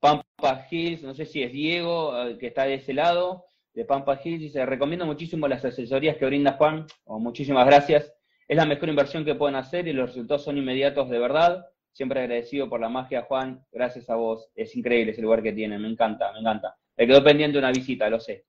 Pampa 0.00 0.66
Hills, 0.70 1.02
no 1.02 1.14
sé 1.14 1.24
si 1.24 1.42
es 1.42 1.52
Diego, 1.52 2.16
eh, 2.20 2.38
que 2.38 2.48
está 2.48 2.64
de 2.64 2.74
ese 2.74 2.92
lado, 2.92 3.44
de 3.74 3.84
Pampa 3.84 4.20
Hills, 4.22 4.40
dice, 4.40 4.64
recomiendo 4.66 5.06
muchísimo 5.06 5.48
las 5.48 5.64
asesorías 5.64 6.16
que 6.16 6.26
brinda 6.26 6.52
Juan, 6.52 6.86
o 7.04 7.18
muchísimas 7.18 7.66
gracias, 7.66 8.12
es 8.48 8.56
la 8.56 8.66
mejor 8.66 8.88
inversión 8.88 9.24
que 9.24 9.34
pueden 9.34 9.56
hacer 9.56 9.88
y 9.88 9.92
los 9.92 10.10
resultados 10.10 10.44
son 10.44 10.58
inmediatos 10.58 11.10
de 11.10 11.18
verdad, 11.18 11.66
siempre 11.92 12.20
agradecido 12.20 12.68
por 12.68 12.80
la 12.80 12.88
magia, 12.88 13.22
Juan, 13.22 13.64
gracias 13.72 14.08
a 14.10 14.16
vos, 14.16 14.50
es 14.54 14.76
increíble 14.76 15.12
ese 15.12 15.22
lugar 15.22 15.42
que 15.42 15.52
tienen, 15.52 15.80
me 15.80 15.88
encanta, 15.88 16.32
me 16.32 16.40
encanta. 16.40 16.76
Me 16.96 17.06
quedó 17.06 17.22
pendiente 17.22 17.58
una 17.58 17.72
visita, 17.72 18.08
lo 18.08 18.20
sé. 18.20 18.46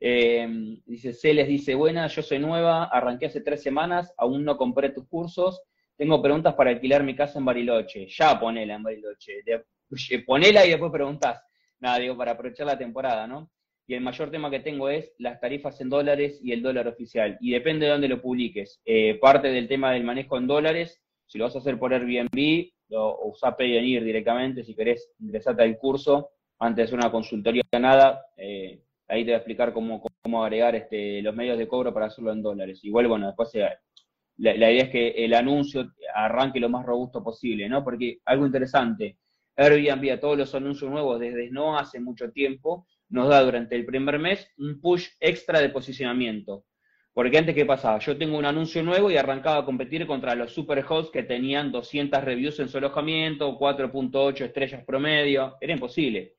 Eh, 0.00 0.78
dice, 0.86 1.12
Celes 1.12 1.48
dice, 1.48 1.74
buena, 1.74 2.06
yo 2.06 2.22
soy 2.22 2.38
nueva, 2.38 2.84
arranqué 2.84 3.26
hace 3.26 3.40
tres 3.40 3.62
semanas, 3.62 4.14
aún 4.16 4.44
no 4.44 4.56
compré 4.56 4.90
tus 4.90 5.08
cursos, 5.08 5.60
tengo 5.96 6.22
preguntas 6.22 6.54
para 6.54 6.70
alquilar 6.70 7.02
mi 7.02 7.16
casa 7.16 7.40
en 7.40 7.44
Bariloche, 7.44 8.06
ya 8.08 8.38
ponela 8.38 8.74
en 8.74 8.82
Bariloche, 8.84 9.42
ponela 10.26 10.66
y 10.66 10.70
después 10.70 10.92
preguntás. 10.92 11.42
Nada, 11.80 11.98
digo, 11.98 12.16
para 12.16 12.32
aprovechar 12.32 12.66
la 12.66 12.78
temporada, 12.78 13.26
¿no? 13.26 13.50
Y 13.86 13.94
el 13.94 14.02
mayor 14.02 14.30
tema 14.30 14.50
que 14.50 14.60
tengo 14.60 14.90
es 14.90 15.14
las 15.18 15.40
tarifas 15.40 15.80
en 15.80 15.88
dólares 15.88 16.40
y 16.42 16.52
el 16.52 16.62
dólar 16.62 16.88
oficial. 16.88 17.38
Y 17.40 17.52
depende 17.52 17.86
de 17.86 17.92
dónde 17.92 18.08
lo 18.08 18.20
publiques. 18.20 18.80
Eh, 18.84 19.18
parte 19.18 19.48
del 19.48 19.66
tema 19.66 19.92
del 19.92 20.04
manejo 20.04 20.36
en 20.36 20.46
dólares, 20.46 21.00
si 21.26 21.38
lo 21.38 21.44
vas 21.44 21.56
a 21.56 21.60
hacer 21.60 21.78
por 21.78 21.94
Airbnb, 21.94 22.70
o 22.90 23.30
usa 23.30 23.56
Payoneer 23.56 24.04
directamente, 24.04 24.64
si 24.64 24.74
querés 24.74 25.10
ingresarte 25.20 25.62
al 25.62 25.78
curso, 25.78 26.30
antes 26.58 26.76
de 26.76 26.82
hacer 26.82 26.98
una 26.98 27.10
consultoría 27.10 27.62
nada, 27.80 28.26
eh, 28.36 28.82
ahí 29.08 29.24
te 29.24 29.30
voy 29.30 29.34
a 29.34 29.38
explicar 29.38 29.72
cómo, 29.72 30.02
cómo 30.22 30.44
agregar 30.44 30.74
este, 30.74 31.22
los 31.22 31.34
medios 31.34 31.58
de 31.58 31.68
cobro 31.68 31.92
para 31.94 32.06
hacerlo 32.06 32.32
en 32.32 32.42
dólares. 32.42 32.80
Igual, 32.82 33.08
bueno, 33.08 33.26
después 33.26 33.54
eh, 33.54 33.68
la, 34.38 34.54
la, 34.54 34.70
idea 34.70 34.84
es 34.84 34.90
que 34.90 35.08
el 35.24 35.34
anuncio 35.34 35.92
arranque 36.14 36.60
lo 36.60 36.68
más 36.68 36.84
robusto 36.84 37.22
posible, 37.22 37.68
¿no? 37.68 37.84
Porque 37.84 38.18
algo 38.24 38.46
interesante, 38.46 39.16
Airbnb 39.58 40.12
a 40.12 40.20
todos 40.20 40.38
los 40.38 40.54
anuncios 40.54 40.88
nuevos 40.90 41.18
desde 41.18 41.50
no 41.50 41.76
hace 41.76 41.98
mucho 41.98 42.30
tiempo, 42.30 42.86
nos 43.08 43.28
da 43.28 43.42
durante 43.42 43.74
el 43.74 43.84
primer 43.84 44.18
mes 44.20 44.48
un 44.56 44.80
push 44.80 45.08
extra 45.18 45.60
de 45.60 45.68
posicionamiento. 45.68 46.64
Porque 47.12 47.36
antes, 47.36 47.54
¿qué 47.56 47.66
pasaba? 47.66 47.98
Yo 47.98 48.16
tengo 48.16 48.38
un 48.38 48.44
anuncio 48.44 48.80
nuevo 48.84 49.10
y 49.10 49.16
arrancaba 49.16 49.58
a 49.58 49.64
competir 49.64 50.06
contra 50.06 50.36
los 50.36 50.52
superhosts 50.52 51.10
que 51.10 51.24
tenían 51.24 51.72
200 51.72 52.22
reviews 52.22 52.60
en 52.60 52.68
su 52.68 52.78
alojamiento, 52.78 53.58
4.8 53.58 54.44
estrellas 54.44 54.84
promedio. 54.84 55.56
Era 55.60 55.72
imposible 55.72 56.36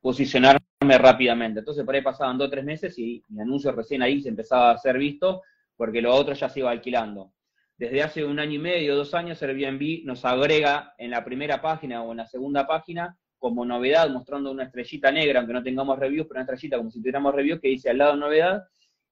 posicionarme 0.00 0.60
rápidamente. 0.98 1.60
Entonces, 1.60 1.84
por 1.84 1.96
ahí 1.96 2.02
pasaban 2.02 2.38
dos 2.38 2.46
o 2.46 2.50
tres 2.50 2.64
meses 2.64 2.96
y 2.98 3.20
mi 3.30 3.40
anuncio 3.40 3.72
recién 3.72 4.02
ahí 4.02 4.20
se 4.20 4.28
empezaba 4.28 4.70
a 4.70 4.78
ser 4.78 4.98
visto 4.98 5.42
porque 5.76 6.00
lo 6.00 6.14
otro 6.14 6.34
ya 6.34 6.48
se 6.48 6.60
iba 6.60 6.70
alquilando 6.70 7.32
desde 7.76 8.02
hace 8.02 8.24
un 8.24 8.38
año 8.38 8.54
y 8.54 8.58
medio, 8.58 8.96
dos 8.96 9.14
años, 9.14 9.42
Airbnb 9.42 10.04
nos 10.04 10.24
agrega 10.24 10.94
en 10.96 11.10
la 11.10 11.24
primera 11.24 11.60
página 11.60 12.02
o 12.02 12.12
en 12.12 12.18
la 12.18 12.26
segunda 12.26 12.66
página 12.66 13.18
como 13.38 13.64
novedad, 13.64 14.08
mostrando 14.10 14.50
una 14.50 14.64
estrellita 14.64 15.10
negra, 15.10 15.40
aunque 15.40 15.52
no 15.52 15.62
tengamos 15.62 15.98
reviews, 15.98 16.26
pero 16.26 16.36
una 16.40 16.42
estrellita 16.42 16.78
como 16.78 16.90
si 16.90 17.00
tuviéramos 17.00 17.34
reviews 17.34 17.60
que 17.60 17.68
dice 17.68 17.90
al 17.90 17.98
lado 17.98 18.16
novedad. 18.16 18.64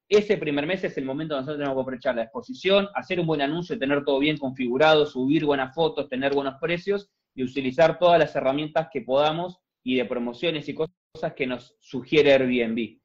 Ese 0.09 0.37
primer 0.37 0.67
mes 0.67 0.85
es 0.85 0.97
el 0.97 1.05
momento 1.05 1.35
donde 1.35 1.47
nosotros 1.47 1.59
tenemos 1.59 1.77
que 1.77 1.83
aprovechar 1.83 2.15
la 2.15 2.23
exposición, 2.23 2.89
hacer 2.95 3.19
un 3.19 3.27
buen 3.27 3.43
anuncio, 3.43 3.79
tener 3.79 4.05
todo 4.05 4.19
bien 4.19 4.39
configurado, 4.39 5.07
subir 5.07 5.45
buenas 5.45 5.75
fotos, 5.75 6.09
tener 6.09 6.33
buenos 6.33 6.55
precios 6.61 7.11
y 7.35 7.43
utilizar 7.43 7.99
todas 7.99 8.19
las 8.19 8.35
herramientas 8.37 8.89
que 8.93 9.03
podamos 9.03 9.59
y 9.83 9.97
de 9.97 10.05
promociones 10.05 10.69
y 10.69 10.75
cosas 10.75 11.35
que 11.35 11.47
nos 11.47 11.77
sugiere 11.81 12.33
Airbnb. 12.33 13.01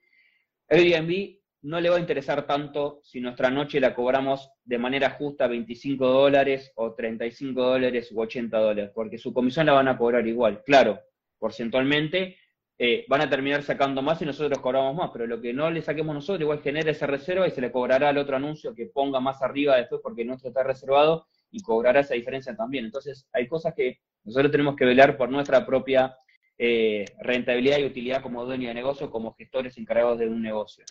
Airbnb 0.70 1.36
no 1.64 1.80
le 1.82 1.89
va 1.89 1.97
a 1.97 1.99
interesar 1.99 2.45
tanto 2.45 2.99
si 3.03 3.20
nuestra 3.20 3.49
noche 3.49 3.80
la 3.80 3.95
cobramos 3.95 4.49
de 4.64 4.78
manera 4.78 5.12
justa 5.12 5.47
25 5.47 6.08
dólares 6.08 6.72
o 6.76 6.93
35 6.93 7.62
dólares 7.62 8.12
u 8.12 8.22
80 8.22 8.58
dólares, 8.58 8.91
porque 8.93 9.18
su 9.18 9.34
comisión 9.34 9.66
la 9.66 9.74
van 9.74 9.88
a 9.88 9.97
cobrar 9.97 10.26
igual. 10.28 10.64
Claro, 10.64 10.99
porcentualmente 11.39 12.38
eh, 12.78 13.05
van 13.08 13.22
a 13.22 13.30
terminar 13.30 13.64
sacando 13.64 14.03
más 14.03 14.22
y 14.22 14.26
nosotros 14.26 14.60
cobramos 14.60 14.95
más, 14.95 15.10
pero 15.12 15.26
lo 15.26 15.41
que 15.41 15.51
no 15.51 15.72
le 15.72 15.82
saquemos 15.82 16.14
nosotros 16.14 16.41
igual 16.41 16.62
genera 16.62 16.91
esa 16.91 17.08
reserva 17.08 17.47
y 17.47 17.51
se 17.51 17.62
le 17.62 17.72
cobrará 17.72 18.10
al 18.10 18.18
otro 18.20 18.36
anuncio 18.36 18.76
que 18.76 18.86
ponga 18.86 19.20
más 19.20 19.41
arriba 19.41 19.78
después 19.78 19.99
porque 20.03 20.24
nuestro 20.24 20.49
está 20.49 20.64
reservado 20.64 21.28
y 21.49 21.62
cobrará 21.64 22.01
esa 22.01 22.14
diferencia 22.14 22.55
también. 22.55 22.86
Entonces 22.86 23.28
hay 23.34 23.47
cosas 23.47 23.74
que 23.74 23.99
nosotros 24.24 24.51
tenemos 24.51 24.76
que 24.76 24.86
velar 24.86 25.18
por 25.18 25.30
nuestra 25.30 25.66
propia 25.66 26.16
eh, 26.60 27.05
rentabilidad 27.20 27.80
y 27.80 27.86
utilidad 27.86 28.22
como 28.22 28.45
dueño 28.45 28.68
de 28.68 28.76
negocio, 28.76 29.10
como 29.10 29.34
gestores 29.34 29.78
encargados 29.78 30.20
de 30.20 30.28
un 30.28 30.41
negocio. 30.41 30.86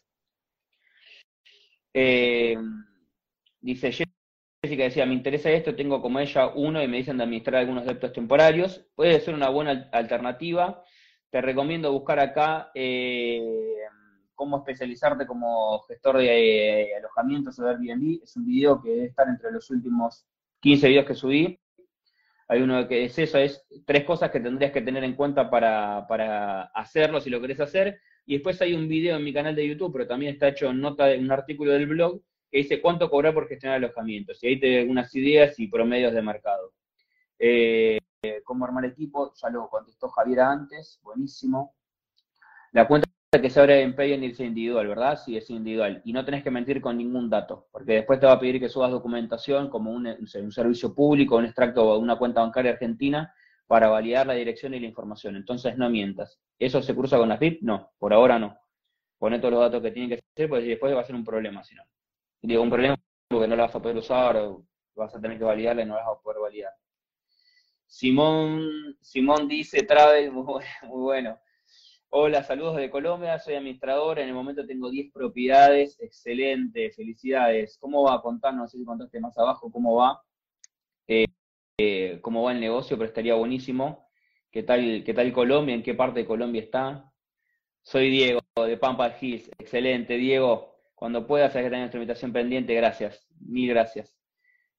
Eh, 1.98 2.58
dice 3.58 3.90
Jessica, 3.90 4.82
decía, 4.82 5.06
me 5.06 5.14
interesa 5.14 5.50
esto, 5.50 5.74
tengo 5.74 6.02
como 6.02 6.20
ella 6.20 6.48
uno 6.48 6.82
y 6.82 6.88
me 6.88 6.98
dicen 6.98 7.16
de 7.16 7.24
administrar 7.24 7.62
algunos 7.62 7.86
deptos 7.86 8.12
temporarios. 8.12 8.86
Puede 8.94 9.18
ser 9.20 9.32
una 9.32 9.48
buena 9.48 9.88
alternativa. 9.92 10.84
Te 11.30 11.40
recomiendo 11.40 11.90
buscar 11.90 12.20
acá 12.20 12.70
eh, 12.74 13.40
cómo 14.34 14.58
especializarte 14.58 15.26
como 15.26 15.80
gestor 15.88 16.18
de 16.18 16.82
eh, 16.82 16.96
alojamientos 16.98 17.58
o 17.60 17.66
Airbnb. 17.66 18.22
Es 18.22 18.36
un 18.36 18.44
video 18.44 18.82
que 18.82 18.90
debe 18.90 19.06
estar 19.06 19.26
entre 19.28 19.50
los 19.50 19.70
últimos 19.70 20.26
15 20.60 20.88
videos 20.88 21.06
que 21.06 21.14
subí. 21.14 21.58
Hay 22.48 22.60
uno 22.60 22.86
que 22.86 23.06
es 23.06 23.18
eso, 23.18 23.38
es 23.38 23.66
tres 23.86 24.04
cosas 24.04 24.30
que 24.30 24.40
tendrías 24.40 24.70
que 24.70 24.82
tener 24.82 25.02
en 25.02 25.16
cuenta 25.16 25.48
para, 25.48 26.06
para 26.06 26.64
hacerlo 26.74 27.22
si 27.22 27.30
lo 27.30 27.40
querés 27.40 27.60
hacer. 27.60 28.00
Y 28.26 28.34
después 28.34 28.60
hay 28.60 28.74
un 28.74 28.88
video 28.88 29.16
en 29.16 29.24
mi 29.24 29.32
canal 29.32 29.54
de 29.54 29.66
YouTube, 29.66 29.92
pero 29.92 30.06
también 30.06 30.34
está 30.34 30.48
hecho 30.48 30.68
en 30.68 30.80
nota 30.80 31.06
de 31.06 31.18
un 31.18 31.30
artículo 31.30 31.72
del 31.72 31.86
blog 31.86 32.20
que 32.50 32.58
dice 32.58 32.80
cuánto 32.80 33.08
cobrar 33.08 33.32
por 33.32 33.48
gestionar 33.48 33.76
alojamientos. 33.76 34.42
Y 34.42 34.48
ahí 34.48 34.60
te 34.60 34.80
algunas 34.80 35.14
ideas 35.14 35.58
y 35.60 35.68
promedios 35.68 36.12
de 36.12 36.22
mercado. 36.22 36.72
Eh, 37.38 37.98
¿Cómo 38.44 38.64
armar 38.64 38.84
equipo? 38.84 39.32
Ya 39.40 39.48
lo 39.50 39.68
contestó 39.68 40.08
Javier 40.08 40.40
antes, 40.40 40.98
buenísimo. 41.02 41.74
La 42.72 42.88
cuenta 42.88 43.08
que 43.40 43.50
se 43.50 43.60
abre 43.60 43.82
en 43.82 43.94
Payoneer 43.94 44.32
es 44.32 44.40
individual, 44.40 44.88
¿verdad? 44.88 45.18
Sí, 45.24 45.36
es 45.36 45.48
individual. 45.50 46.02
Y 46.04 46.12
no 46.12 46.24
tenés 46.24 46.42
que 46.42 46.50
mentir 46.50 46.80
con 46.80 46.96
ningún 46.96 47.30
dato, 47.30 47.68
porque 47.70 47.92
después 47.92 48.18
te 48.18 48.26
va 48.26 48.32
a 48.32 48.40
pedir 48.40 48.58
que 48.58 48.68
subas 48.68 48.90
documentación 48.90 49.68
como 49.68 49.92
un, 49.92 50.06
un 50.06 50.52
servicio 50.52 50.94
público, 50.94 51.36
un 51.36 51.44
extracto 51.44 51.94
de 51.94 52.00
una 52.00 52.16
cuenta 52.16 52.40
bancaria 52.40 52.72
argentina, 52.72 53.32
para 53.66 53.88
validar 53.88 54.26
la 54.26 54.34
dirección 54.34 54.74
y 54.74 54.80
la 54.80 54.86
información. 54.86 55.36
Entonces 55.36 55.76
no 55.76 55.90
mientas. 55.90 56.40
¿Eso 56.58 56.82
se 56.82 56.94
cruza 56.94 57.18
con 57.18 57.28
la 57.28 57.38
FIP? 57.38 57.62
No, 57.62 57.92
por 57.98 58.12
ahora 58.12 58.38
no. 58.38 58.58
Pone 59.18 59.38
todos 59.38 59.52
los 59.52 59.60
datos 59.60 59.82
que 59.82 59.90
tienen 59.90 60.10
que 60.10 60.22
ser, 60.34 60.48
porque 60.48 60.64
después 60.64 60.94
va 60.94 61.00
a 61.00 61.04
ser 61.04 61.14
un 61.14 61.24
problema, 61.24 61.62
si 61.64 61.74
no. 61.74 61.82
Digo, 62.42 62.62
un 62.62 62.70
problema 62.70 62.96
porque 63.28 63.48
no 63.48 63.56
la 63.56 63.64
vas 63.64 63.74
a 63.74 63.82
poder 63.82 63.96
usar 63.96 64.36
vas 64.94 65.14
a 65.14 65.20
tener 65.20 65.36
que 65.36 65.44
validarla 65.44 65.82
y 65.82 65.86
no 65.86 65.94
la 65.94 66.06
vas 66.06 66.16
a 66.16 66.22
poder 66.22 66.40
validar. 66.40 66.72
Simón, 67.86 68.96
Simón 69.00 69.46
dice, 69.46 69.82
Travel, 69.82 70.32
muy 70.32 70.62
bueno. 70.82 71.38
Hola, 72.08 72.42
saludos 72.42 72.76
de 72.76 72.90
Colombia, 72.90 73.38
soy 73.38 73.54
administrador, 73.54 74.18
en 74.20 74.28
el 74.28 74.34
momento 74.34 74.66
tengo 74.66 74.90
10 74.90 75.12
propiedades, 75.12 76.00
excelente, 76.00 76.90
felicidades. 76.92 77.76
¿Cómo 77.78 78.04
va? 78.04 78.22
Contanos, 78.22 78.60
no 78.60 78.68
sé 78.68 78.78
si 78.78 78.84
contaste 78.84 79.20
más 79.20 79.36
abajo, 79.36 79.70
¿cómo 79.70 79.96
va? 79.96 80.22
eh, 81.08 81.26
eh, 81.78 82.18
cómo 82.22 82.42
va 82.44 82.52
el 82.52 82.60
negocio, 82.60 82.96
pero 82.96 83.08
estaría 83.08 83.34
buenísimo. 83.34 84.05
¿Qué 84.56 84.62
tal, 84.62 85.04
¿Qué 85.04 85.12
tal 85.12 85.34
Colombia? 85.34 85.74
¿En 85.74 85.82
qué 85.82 85.92
parte 85.92 86.20
de 86.20 86.26
Colombia 86.26 86.62
está? 86.62 87.12
Soy 87.82 88.08
Diego, 88.08 88.40
de 88.66 88.78
Pampa 88.78 89.14
Hills. 89.20 89.50
Excelente, 89.58 90.16
Diego. 90.16 90.78
Cuando 90.94 91.26
puedas, 91.26 91.54
hay 91.54 91.64
que 91.64 91.68
nuestra 91.68 92.00
invitación 92.00 92.32
pendiente. 92.32 92.72
Gracias. 92.74 93.28
Mil 93.38 93.68
gracias. 93.68 94.18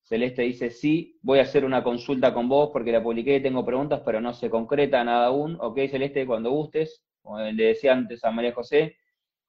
Celeste 0.02 0.42
dice, 0.42 0.72
sí, 0.72 1.20
voy 1.22 1.38
a 1.38 1.44
hacer 1.44 1.64
una 1.64 1.84
consulta 1.84 2.34
con 2.34 2.50
vos 2.50 2.72
porque 2.74 2.92
la 2.92 3.04
publiqué, 3.04 3.40
tengo 3.40 3.64
preguntas, 3.64 4.02
pero 4.04 4.20
no 4.20 4.34
se 4.34 4.50
concreta 4.50 5.04
nada 5.04 5.28
aún. 5.28 5.60
Ok, 5.62 5.78
Celeste, 5.92 6.26
cuando 6.26 6.50
gustes. 6.50 7.06
Como 7.22 7.40
le 7.40 7.64
decía 7.64 7.94
antes 7.94 8.26
a 8.26 8.32
María 8.32 8.56
José, 8.56 8.98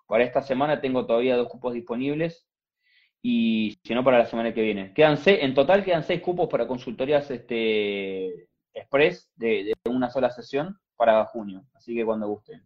para 0.06 0.24
esta 0.24 0.42
semana 0.42 0.78
tengo 0.78 1.06
todavía 1.06 1.38
dos 1.38 1.48
cupos 1.48 1.72
disponibles 1.72 2.46
y 3.22 3.78
si 3.82 3.94
no 3.94 4.04
para 4.04 4.18
la 4.18 4.26
semana 4.26 4.52
que 4.52 4.60
viene. 4.60 4.92
Quedan 4.92 5.16
en 5.24 5.54
total 5.54 5.82
quedan 5.86 6.04
seis 6.04 6.20
cupos 6.20 6.50
para 6.50 6.66
consultorías 6.66 7.30
este, 7.30 8.47
express 8.74 9.30
de, 9.36 9.72
una 9.84 10.10
sola 10.10 10.30
sesión 10.30 10.78
para 10.96 11.24
junio, 11.26 11.64
así 11.74 11.94
que 11.94 12.04
cuando 12.04 12.28
gusten. 12.28 12.62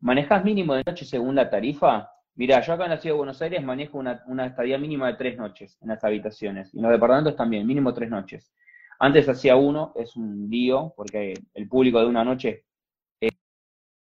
¿Manejas 0.00 0.44
mínimo 0.44 0.74
de 0.74 0.82
noche 0.86 1.04
según 1.04 1.34
la 1.34 1.50
tarifa? 1.50 2.10
Mira, 2.34 2.60
yo 2.60 2.74
acá 2.74 2.84
en 2.84 2.90
la 2.90 2.98
ciudad 2.98 3.14
de 3.14 3.18
Buenos 3.18 3.40
Aires 3.42 3.62
manejo 3.62 3.98
una, 3.98 4.46
estadía 4.46 4.78
mínima 4.78 5.08
de 5.08 5.14
tres 5.14 5.38
noches 5.38 5.78
en 5.80 5.88
las 5.88 6.04
habitaciones, 6.04 6.72
y 6.74 6.78
en 6.78 6.82
los 6.82 6.92
departamentos 6.92 7.36
también, 7.36 7.66
mínimo 7.66 7.94
tres 7.94 8.10
noches. 8.10 8.52
Antes 8.98 9.28
hacía 9.28 9.56
uno, 9.56 9.92
es 9.96 10.16
un 10.16 10.48
lío, 10.48 10.92
porque 10.96 11.34
el 11.54 11.68
público 11.68 12.00
de 12.00 12.06
una 12.06 12.24
noche 12.24 12.64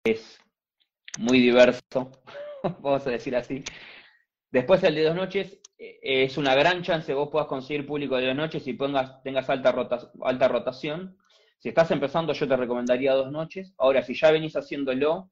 es 0.05 0.41
muy 1.19 1.41
diverso, 1.41 2.11
vamos 2.81 3.07
a 3.07 3.11
decir 3.11 3.37
así. 3.37 3.65
Después 4.53 4.85
el 4.85 4.95
de 4.95 5.05
dos 5.05 5.17
noches 5.17 5.59
eh, 5.79 5.99
es 6.03 6.37
una 6.37 6.55
gran 6.55 6.83
chance 6.83 7.13
vos 7.15 7.31
puedas 7.31 7.49
conseguir 7.49 7.87
público 7.87 8.17
de 8.17 8.27
dos 8.27 8.37
noches 8.37 8.67
y 8.69 8.75
pongas, 8.75 9.23
tengas 9.23 9.49
alta, 9.49 9.73
rotación. 9.73 11.17
Si 11.59 11.71
estás 11.71 11.91
empezando, 11.91 12.35
yo 12.35 12.47
te 12.47 12.57
recomendaría 12.57 13.15
dos 13.15 13.33
noches. 13.33 13.75
Ahora, 13.79 14.03
si 14.03 14.15
ya 14.15 14.31
venís 14.31 14.55
haciéndolo 14.55 15.31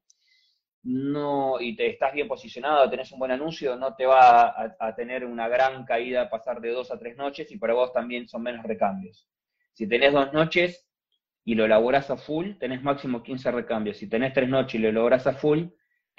no, 0.82 1.60
y 1.60 1.76
te 1.76 1.88
estás 1.88 2.14
bien 2.14 2.28
posicionado, 2.28 2.88
tenés 2.88 3.12
un 3.12 3.18
buen 3.18 3.32
anuncio, 3.32 3.76
no 3.76 3.94
te 3.94 4.06
va 4.06 4.48
a, 4.48 4.76
a, 4.80 4.94
tener 4.94 5.26
una 5.26 5.46
gran 5.46 5.84
caída 5.84 6.30
pasar 6.30 6.62
de 6.62 6.70
dos 6.70 6.90
a 6.90 6.98
tres 6.98 7.18
noches 7.18 7.52
y 7.52 7.58
para 7.58 7.74
vos 7.74 7.92
también 7.92 8.26
son 8.26 8.42
menos 8.42 8.64
recambios. 8.64 9.28
Si 9.74 9.86
tenés 9.86 10.14
dos 10.14 10.32
noches 10.32 10.88
y 11.44 11.54
lo 11.54 11.66
elaborás 11.66 12.10
a 12.10 12.16
full, 12.16 12.52
tenés 12.58 12.82
máximo 12.82 13.22
15 13.22 13.50
recambios. 13.50 13.98
Si 13.98 14.08
tenés 14.08 14.32
tres 14.32 14.48
noches 14.48 14.76
y 14.76 14.78
lo 14.78 14.88
elaborás 14.88 15.26
a 15.26 15.34
full, 15.34 15.64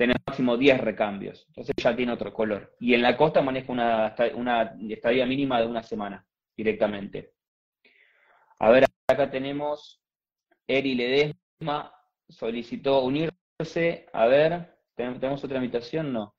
tenés 0.01 0.17
máximo 0.25 0.57
10 0.57 0.81
recambios. 0.81 1.45
Entonces 1.49 1.75
ya 1.77 1.95
tiene 1.95 2.11
otro 2.11 2.33
color. 2.33 2.75
Y 2.79 2.95
en 2.95 3.03
la 3.03 3.15
costa 3.15 3.43
maneja 3.43 3.71
una, 3.71 4.15
una 4.33 4.75
estadía 4.89 5.27
mínima 5.27 5.61
de 5.61 5.67
una 5.67 5.83
semana 5.83 6.25
directamente. 6.57 7.33
A 8.57 8.71
ver, 8.71 8.85
acá 9.07 9.29
tenemos 9.29 10.01
Eri 10.65 10.95
Ledesma, 10.95 11.93
solicitó 12.27 13.03
unirse. 13.03 14.07
A 14.11 14.25
ver, 14.25 14.75
¿tenemos 14.95 15.43
otra 15.43 15.57
invitación? 15.57 16.11
No. 16.11 16.33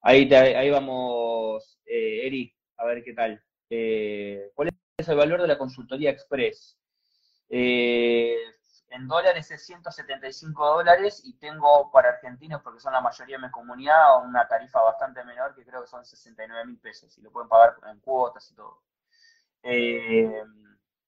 Ahí, 0.00 0.32
ahí 0.32 0.70
vamos, 0.70 1.78
eh, 1.84 2.26
Eri, 2.26 2.54
a 2.78 2.86
ver 2.86 3.04
qué 3.04 3.12
tal. 3.12 3.42
Eh, 3.68 4.50
¿Cuál 4.54 4.70
es 4.96 5.06
el 5.06 5.16
valor 5.16 5.42
de 5.42 5.48
la 5.48 5.58
consultoría 5.58 6.10
express? 6.10 6.78
Eh, 7.50 8.36
en 8.92 9.08
dólares 9.08 9.50
es 9.50 9.64
175 9.64 10.66
dólares 10.66 11.22
y 11.24 11.34
tengo 11.38 11.90
para 11.90 12.10
argentinos, 12.10 12.60
porque 12.62 12.80
son 12.80 12.92
la 12.92 13.00
mayoría 13.00 13.38
de 13.38 13.46
mi 13.46 13.50
comunidad, 13.50 14.24
una 14.24 14.46
tarifa 14.46 14.82
bastante 14.82 15.24
menor 15.24 15.54
que 15.54 15.64
creo 15.64 15.80
que 15.82 15.88
son 15.88 16.04
69 16.04 16.66
mil 16.66 16.78
pesos 16.78 17.16
y 17.16 17.22
lo 17.22 17.30
pueden 17.30 17.48
pagar 17.48 17.76
en 17.90 18.00
cuotas 18.00 18.50
y 18.50 18.54
todo. 18.54 18.82
Eh, 19.62 20.42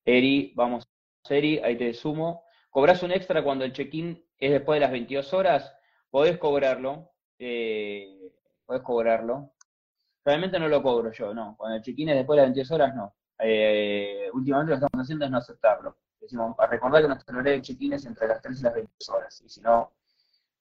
Eri, 0.04 0.52
vamos, 0.56 0.88
Eri, 1.28 1.58
ahí 1.58 1.76
te 1.76 1.92
sumo. 1.92 2.44
Cobras 2.70 3.02
un 3.02 3.12
extra 3.12 3.44
cuando 3.44 3.64
el 3.64 3.72
check-in 3.72 4.24
es 4.38 4.50
después 4.50 4.76
de 4.76 4.80
las 4.80 4.90
22 4.90 5.32
horas, 5.34 5.76
podés 6.10 6.38
cobrarlo, 6.38 7.12
eh, 7.38 8.32
podés 8.64 8.82
cobrarlo. 8.82 9.52
Realmente 10.24 10.58
no 10.58 10.68
lo 10.68 10.82
cobro 10.82 11.12
yo, 11.12 11.34
no. 11.34 11.54
Cuando 11.58 11.76
el 11.76 11.82
check-in 11.82 12.08
es 12.08 12.16
después 12.16 12.36
de 12.36 12.42
las 12.42 12.46
22 12.46 12.70
horas, 12.70 12.94
no. 12.94 13.14
Eh, 13.38 14.30
últimamente 14.32 14.70
lo 14.70 14.78
que 14.78 14.84
estamos 14.86 15.04
haciendo 15.04 15.26
es 15.26 15.30
no 15.30 15.38
aceptarlo. 15.38 15.98
Decimos, 16.24 16.56
a 16.58 16.66
recordar 16.66 17.02
que 17.02 17.08
nuestro 17.08 17.36
horario 17.36 17.52
de 17.52 17.62
check-in 17.62 17.92
es 17.92 18.06
entre 18.06 18.26
las 18.26 18.40
3 18.40 18.58
y 18.58 18.62
las 18.62 18.74
20 18.74 18.92
horas, 19.08 19.42
y 19.44 19.48
si 19.50 19.60
no, 19.60 19.92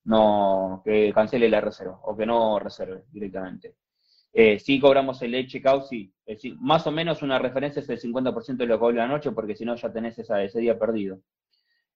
no, 0.03 0.81
que 0.83 1.13
cancele 1.13 1.47
la 1.47 1.61
reserva, 1.61 2.01
o 2.03 2.17
que 2.17 2.25
no 2.25 2.59
reserve 2.59 3.05
directamente. 3.09 3.75
Eh, 4.33 4.59
si 4.59 4.77
cobramos 4.77 5.21
el 5.21 5.31
late 5.31 5.47
checkout, 5.47 5.85
sí. 5.85 6.13
más 6.59 6.85
o 6.85 6.91
menos 6.91 7.21
una 7.21 7.39
referencia 7.39 7.81
es 7.81 7.87
el 7.87 8.01
50% 8.01 8.57
de 8.57 8.65
lo 8.65 8.75
que 8.75 8.79
cobra 8.79 9.03
la 9.03 9.07
noche, 9.07 9.31
porque 9.31 9.55
si 9.55 9.63
no 9.63 9.75
ya 9.75 9.93
tenés 9.93 10.19
esa, 10.19 10.43
ese 10.43 10.59
día 10.59 10.77
perdido. 10.77 11.21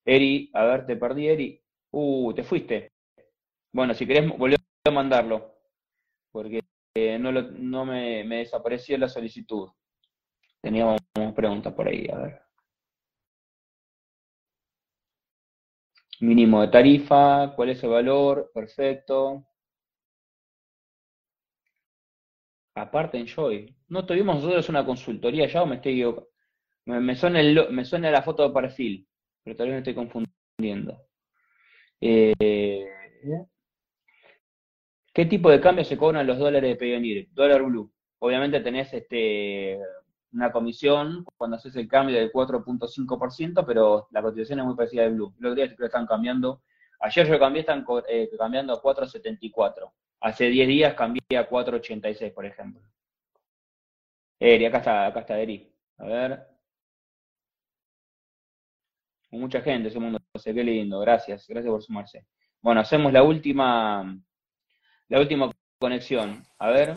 Eri, 0.06 0.50
a 0.54 0.64
ver, 0.64 0.86
te 0.86 0.96
perdí, 0.96 1.28
Eri. 1.28 1.62
Uh, 1.92 2.34
te 2.34 2.44
fuiste. 2.44 2.94
Bueno, 3.74 3.94
si 3.94 4.08
querés, 4.08 4.30
volver 4.38 4.60
a 4.86 4.92
mandarlo, 4.92 5.56
porque 6.32 6.62
eh, 6.96 7.20
no, 7.20 7.34
no 7.34 7.86
me, 7.86 8.24
me 8.24 8.38
desapareció 8.38 8.98
la 8.98 9.10
solicitud. 9.10 9.70
Teníamos 10.62 11.02
preguntas 11.36 11.74
por 11.74 11.90
ahí, 11.90 12.08
a 12.10 12.18
ver. 12.18 12.47
Mínimo 16.20 16.62
de 16.62 16.68
tarifa, 16.70 17.54
¿cuál 17.56 17.70
es 17.70 17.84
el 17.84 17.90
valor? 17.92 18.52
Perfecto. 18.54 19.46
Aparte, 22.76 23.18
Enjoy. 23.18 23.76
¿No 23.90 24.06
tuvimos 24.06 24.36
nosotros 24.38 24.70
una 24.70 24.86
consultoría 24.86 25.48
ya 25.48 25.64
o 25.64 25.66
me 25.66 25.76
estoy 25.76 26.04
Me, 26.86 27.16
suena, 27.16 27.42
me 27.72 27.86
suena 27.86 28.12
la 28.12 28.22
foto 28.22 28.48
de 28.48 28.54
perfil, 28.54 29.08
pero 29.44 29.56
tal 29.56 29.68
vez 29.68 29.74
me 29.76 29.80
estoy 29.80 29.96
confundiendo. 29.96 31.08
Eh, 32.02 32.86
¿Qué 35.14 35.26
tipo 35.26 35.50
de 35.50 35.60
cambio 35.60 35.84
se 35.84 35.98
cobran 35.98 36.28
los 36.28 36.38
dólares 36.38 36.70
de 36.70 36.76
Payoneer? 36.76 37.28
Dólar 37.32 37.64
Blue. 37.64 37.92
Obviamente 38.20 38.60
tenés 38.62 38.94
este 38.94 39.80
una 40.34 40.52
comisión 40.52 41.26
cuando 41.38 41.58
haces 41.58 41.76
el 41.76 41.88
cambio 41.88 42.18
del 42.18 42.32
4.5%, 42.32 43.66
pero 43.66 44.08
la 44.12 44.22
cotización 44.22 44.60
es 44.60 44.66
muy 44.66 44.76
parecida 44.76 45.04
de 45.04 45.10
Blue. 45.10 45.34
Los 45.40 45.56
días 45.56 45.74
que 45.74 45.86
están 45.86 46.06
cambiando. 46.06 46.62
Ayer 47.00 47.28
yo 47.28 47.40
cambié, 47.40 47.62
están 47.62 47.86
eh, 48.08 48.30
cambiando 48.38 48.74
a 48.74 48.82
4.74. 48.82 49.92
Hace 50.22 50.46
10 50.46 50.68
días 50.68 50.94
cambié 50.96 51.38
a 51.38 51.48
4.86, 51.50 52.34
por 52.34 52.46
ejemplo. 52.46 52.82
Eri, 54.40 54.66
acá 54.66 54.78
está, 54.80 55.08
acá 55.08 55.20
está 55.22 55.40
Eri. 55.40 55.72
A 55.98 56.06
ver. 56.06 56.48
mucha 59.32 59.62
gente, 59.62 59.90
ese 59.90 60.00
mundo, 60.00 60.20
qué 60.44 60.52
lindo, 60.54 61.00
gracias, 61.00 61.48
gracias 61.48 61.72
por 61.72 61.84
sumarse. 61.84 62.26
Bueno, 62.62 62.82
hacemos 62.82 63.14
la 63.14 63.24
última, 63.24 64.18
la 65.10 65.20
última 65.20 65.52
conexión. 65.80 66.44
A 66.58 66.70
ver. 66.70 66.96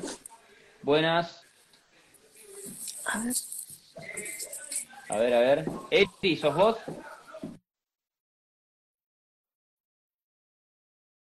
Buenas. 0.83 1.39
A 3.07 3.19
ver. 3.19 3.35
A 5.09 5.19
ver, 5.19 5.35
a 5.35 5.41
ver. 5.41 5.65
Eti, 5.91 6.37
¿sos 6.37 6.55
vos? 6.55 6.79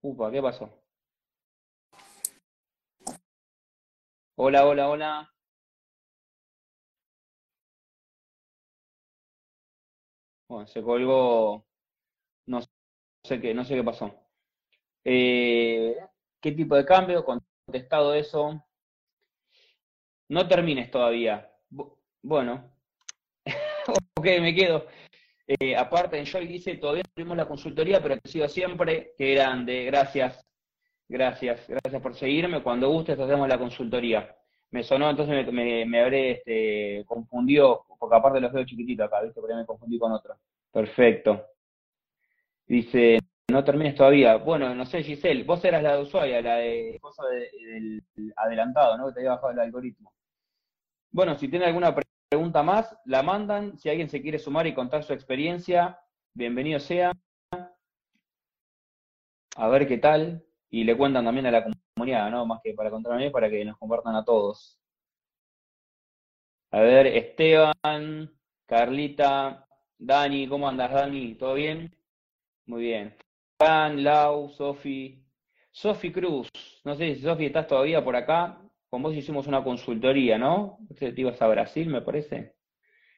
Upa, 0.03 0.31
¿qué 0.33 0.43
pasó? 0.43 0.71
Hola, 4.37 4.67
hola, 4.67 4.89
hola. 4.89 5.31
Bueno, 10.49 10.67
se 10.67 10.83
colgó. 10.83 11.67
No 12.47 12.61
sé 13.25 13.41
qué, 13.41 13.55
no 13.55 13.65
sé 13.65 13.75
qué 13.77 13.85
pasó. 13.85 14.15
Eh, 15.05 15.97
¿Qué 16.41 16.53
tipo 16.53 16.77
de 16.77 16.85
cambio? 16.87 17.25
Contestado 17.25 18.15
eso. 18.15 18.65
No 20.29 20.49
termines 20.49 20.91
todavía. 20.91 21.51
Bueno, 22.23 22.71
ok, 24.17 24.27
me 24.41 24.55
quedo. 24.55 24.87
Eh, 25.47 25.75
aparte, 25.77 26.25
Joy 26.25 26.47
dice, 26.47 26.77
todavía 26.77 27.03
tuvimos 27.15 27.37
la 27.37 27.49
consultoría, 27.49 28.03
pero 28.03 28.19
te 28.19 28.29
sigo 28.29 28.49
siempre. 28.49 29.15
Qué 29.17 29.35
grande, 29.35 29.85
gracias. 29.85 30.45
Gracias, 31.09 31.67
gracias 31.69 32.03
por 32.03 32.15
seguirme. 32.15 32.63
Cuando 32.63 32.91
gustes 32.91 33.19
hacemos 33.19 33.49
la 33.49 33.59
consultoría. 33.59 34.37
Me 34.71 34.83
sonó, 34.83 35.09
entonces 35.09 35.51
me, 35.51 35.87
me, 35.87 36.01
habré 36.03 36.33
este, 36.33 37.05
confundido, 37.07 37.87
porque 37.99 38.17
aparte 38.17 38.41
los 38.41 38.53
veo 38.53 38.67
chiquititos 38.67 39.07
acá, 39.07 39.23
¿viste? 39.23 39.41
Por 39.41 39.51
ahí 39.51 39.57
me 39.57 39.65
confundí 39.65 39.99
con 39.99 40.13
otro. 40.13 40.37
Perfecto. 40.71 41.47
Dice, 42.67 43.19
no 43.51 43.65
termines 43.65 43.95
todavía. 43.95 44.37
Bueno, 44.37 44.75
no 44.75 44.85
sé, 44.85 45.03
Giselle, 45.03 45.45
vos 45.45 45.65
eras 45.65 45.83
la 45.83 45.97
de 45.97 46.03
usuaria, 46.03 46.43
la 46.43 46.57
de 46.57 46.99
cosa 47.01 47.23
del 47.29 48.03
adelantado, 48.37 48.99
¿no? 48.99 49.07
Que 49.07 49.15
te 49.15 49.21
había 49.21 49.31
bajado 49.31 49.53
el 49.53 49.61
algoritmo. 49.61 50.13
Bueno, 51.19 51.37
si 51.37 51.49
tiene 51.49 51.65
alguna 51.65 51.93
pregunta 52.31 52.63
más, 52.63 52.97
la 53.05 53.25
mandan. 53.25 53.77
Si 53.77 53.89
alguien 53.89 54.09
se 54.09 54.23
quiere 54.23 54.39
sumar 54.39 54.69
y 54.69 54.73
contar 54.73 55.03
su 55.03 55.13
experiencia, 55.13 55.99
bienvenido 56.33 56.79
sea. 56.79 57.11
A 59.57 59.67
ver 59.67 59.89
qué 59.89 59.99
tal. 59.99 60.45
Y 60.71 60.85
le 60.85 60.97
cuentan 60.97 61.25
también 61.25 61.47
a 61.47 61.51
la 61.51 61.67
comunidad, 61.97 62.31
¿no? 62.31 62.47
Más 62.47 62.61
que 62.63 62.73
para 62.73 62.89
contar 62.91 63.19
mí, 63.19 63.31
para 63.31 63.51
que 63.51 63.65
nos 63.65 63.77
compartan 63.79 64.15
a 64.15 64.25
todos. 64.25 64.79
A 66.71 66.79
ver, 66.83 67.09
Esteban. 67.09 68.33
Carlita, 68.65 69.67
Dani, 69.99 70.47
¿cómo 70.47 70.69
andas, 70.69 70.93
Dani? 70.93 71.35
¿Todo 71.35 71.55
bien? 71.55 71.97
Muy 72.67 72.83
bien. 72.83 73.17
Fran, 73.59 74.05
Lau, 74.05 74.51
Sofi. 74.51 75.21
Sofi 75.73 76.13
Cruz, 76.13 76.49
no 76.85 76.95
sé 76.95 77.17
si 77.17 77.23
Sofi 77.23 77.47
estás 77.47 77.67
todavía 77.67 78.05
por 78.05 78.15
acá. 78.15 78.68
Con 78.91 79.03
vos 79.03 79.15
hicimos 79.15 79.47
una 79.47 79.63
consultoría, 79.63 80.39
¿no? 80.39 80.79
Te 80.99 81.13
ibas 81.17 81.41
a 81.43 81.49
Brasil, 81.49 81.89
me 81.89 82.03
parece. 82.03 82.55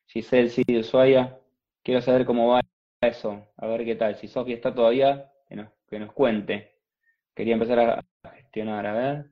Giselle, 0.06 0.48
sí, 0.48 0.62
Ushuaia. 0.68 1.38
Quiero 1.82 2.00
saber 2.00 2.26
cómo 2.26 2.48
va 2.48 2.60
eso. 3.00 3.52
A 3.56 3.66
ver 3.66 3.84
qué 3.84 3.94
tal. 3.94 4.16
Si 4.16 4.26
Sofi 4.26 4.52
está 4.52 4.74
todavía, 4.74 5.32
que 5.48 5.56
nos, 5.56 5.70
que 5.88 6.06
cuente. 6.08 6.80
Quería 7.34 7.54
empezar 7.54 7.78
a 7.78 8.30
gestionar, 8.32 8.86
a 8.86 8.92
ver. 8.92 9.30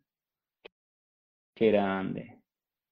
Qué 1.54 1.72
grande. 1.72 2.40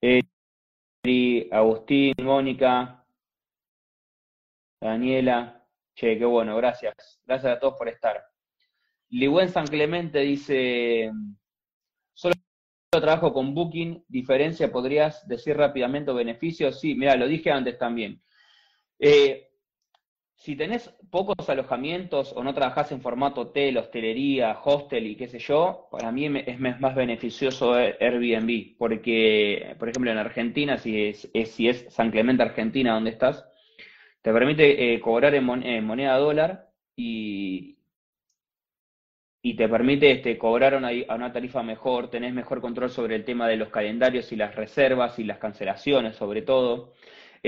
Eri, 0.00 1.48
Agustín, 1.52 2.14
Mónica, 2.22 3.06
Daniela. 4.80 5.64
Che, 5.94 6.18
qué 6.18 6.24
bueno, 6.24 6.56
gracias. 6.56 7.20
Gracias 7.24 7.56
a 7.56 7.60
todos 7.60 7.74
por 7.78 7.88
estar. 7.88 8.22
Ligüen 9.10 9.48
San 9.48 9.68
Clemente 9.68 10.18
dice, 10.20 11.12
trabajo 13.00 13.32
con 13.32 13.54
Booking, 13.54 14.04
diferencia, 14.08 14.70
¿podrías 14.70 15.26
decir 15.26 15.56
rápidamente 15.56 16.12
beneficios? 16.12 16.80
Sí, 16.80 16.94
mira, 16.94 17.16
lo 17.16 17.26
dije 17.26 17.50
antes 17.50 17.78
también. 17.78 18.20
Eh, 18.98 19.46
si 20.36 20.54
tenés 20.54 20.94
pocos 21.10 21.48
alojamientos 21.48 22.32
o 22.32 22.44
no 22.44 22.54
trabajás 22.54 22.92
en 22.92 23.00
formato 23.00 23.40
hotel, 23.40 23.78
hostelería, 23.78 24.58
hostel 24.62 25.06
y 25.06 25.16
qué 25.16 25.28
sé 25.28 25.38
yo, 25.38 25.88
para 25.90 26.12
mí 26.12 26.26
es 26.46 26.60
más 26.60 26.94
beneficioso 26.94 27.74
Airbnb, 27.74 28.76
porque, 28.78 29.74
por 29.78 29.88
ejemplo, 29.88 30.10
en 30.10 30.18
Argentina, 30.18 30.76
si 30.78 31.06
es, 31.06 31.30
si 31.46 31.68
es 31.68 31.86
San 31.88 32.10
Clemente, 32.10 32.42
Argentina, 32.42 32.94
donde 32.94 33.10
estás, 33.10 33.44
te 34.22 34.32
permite 34.32 34.94
eh, 34.94 35.00
cobrar 35.00 35.34
en, 35.34 35.44
moneda 35.44 36.16
dólar 36.18 36.68
y, 36.94 37.75
y 39.42 39.56
te 39.56 39.68
permite 39.68 40.10
este, 40.10 40.38
cobrar 40.38 40.74
a 40.74 41.14
una 41.14 41.32
tarifa 41.32 41.62
mejor, 41.62 42.10
tenés 42.10 42.34
mejor 42.34 42.60
control 42.60 42.90
sobre 42.90 43.16
el 43.16 43.24
tema 43.24 43.46
de 43.46 43.56
los 43.56 43.68
calendarios 43.68 44.32
y 44.32 44.36
las 44.36 44.54
reservas 44.54 45.18
y 45.18 45.24
las 45.24 45.38
cancelaciones, 45.38 46.16
sobre 46.16 46.42
todo 46.42 46.94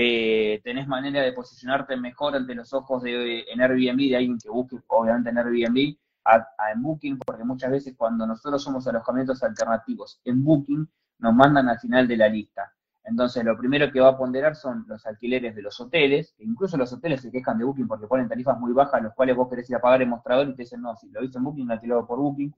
eh, 0.01 0.61
tenés 0.63 0.87
manera 0.87 1.21
de 1.21 1.33
posicionarte 1.33 1.97
mejor 1.97 2.33
ante 2.33 2.55
los 2.55 2.73
ojos 2.73 3.03
de, 3.03 3.41
en 3.41 3.61
Airbnb, 3.61 4.09
de 4.09 4.15
alguien 4.15 4.37
que 4.41 4.49
busque, 4.49 4.77
obviamente, 4.87 5.29
en 5.29 5.37
Airbnb, 5.39 5.97
a, 6.23 6.47
en 6.73 6.81
Booking, 6.81 7.19
porque 7.19 7.43
muchas 7.43 7.69
veces 7.69 7.95
cuando 7.97 8.25
nosotros 8.25 8.63
somos 8.63 8.87
alojamientos 8.87 9.43
alternativos 9.43 10.21
en 10.23 10.41
Booking, 10.41 10.87
nos 11.17 11.33
mandan 11.33 11.67
al 11.67 11.79
final 11.79 12.07
de 12.07 12.15
la 12.15 12.29
lista. 12.29 12.71
Entonces, 13.09 13.43
lo 13.43 13.57
primero 13.57 13.91
que 13.91 13.99
va 13.99 14.09
a 14.09 14.17
ponderar 14.17 14.55
son 14.55 14.85
los 14.87 15.05
alquileres 15.05 15.55
de 15.55 15.61
los 15.61 15.79
hoteles, 15.79 16.33
que 16.37 16.43
incluso 16.43 16.77
los 16.77 16.93
hoteles 16.93 17.21
se 17.21 17.31
quejan 17.31 17.57
de 17.57 17.65
Booking 17.65 17.87
porque 17.87 18.07
ponen 18.07 18.29
tarifas 18.29 18.59
muy 18.59 18.71
bajas, 18.71 19.01
los 19.01 19.13
cuales 19.13 19.35
vos 19.35 19.49
querés 19.49 19.69
ir 19.69 19.75
a 19.75 19.81
pagar 19.81 20.01
el 20.01 20.07
mostrador 20.07 20.47
y 20.47 20.55
te 20.55 20.61
dicen, 20.61 20.81
no, 20.81 20.95
si 20.95 21.09
lo 21.09 21.21
viste 21.21 21.37
en 21.37 21.43
Booking, 21.43 21.67
lo 21.67 21.73
alquilado 21.73 22.05
por 22.05 22.19
Booking, 22.19 22.53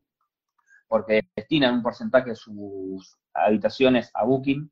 porque 0.87 1.21
destinan 1.35 1.75
un 1.75 1.81
porcentaje 1.81 2.31
de 2.31 2.35
sus 2.35 3.17
habitaciones 3.33 4.11
a 4.13 4.25
Booking, 4.25 4.69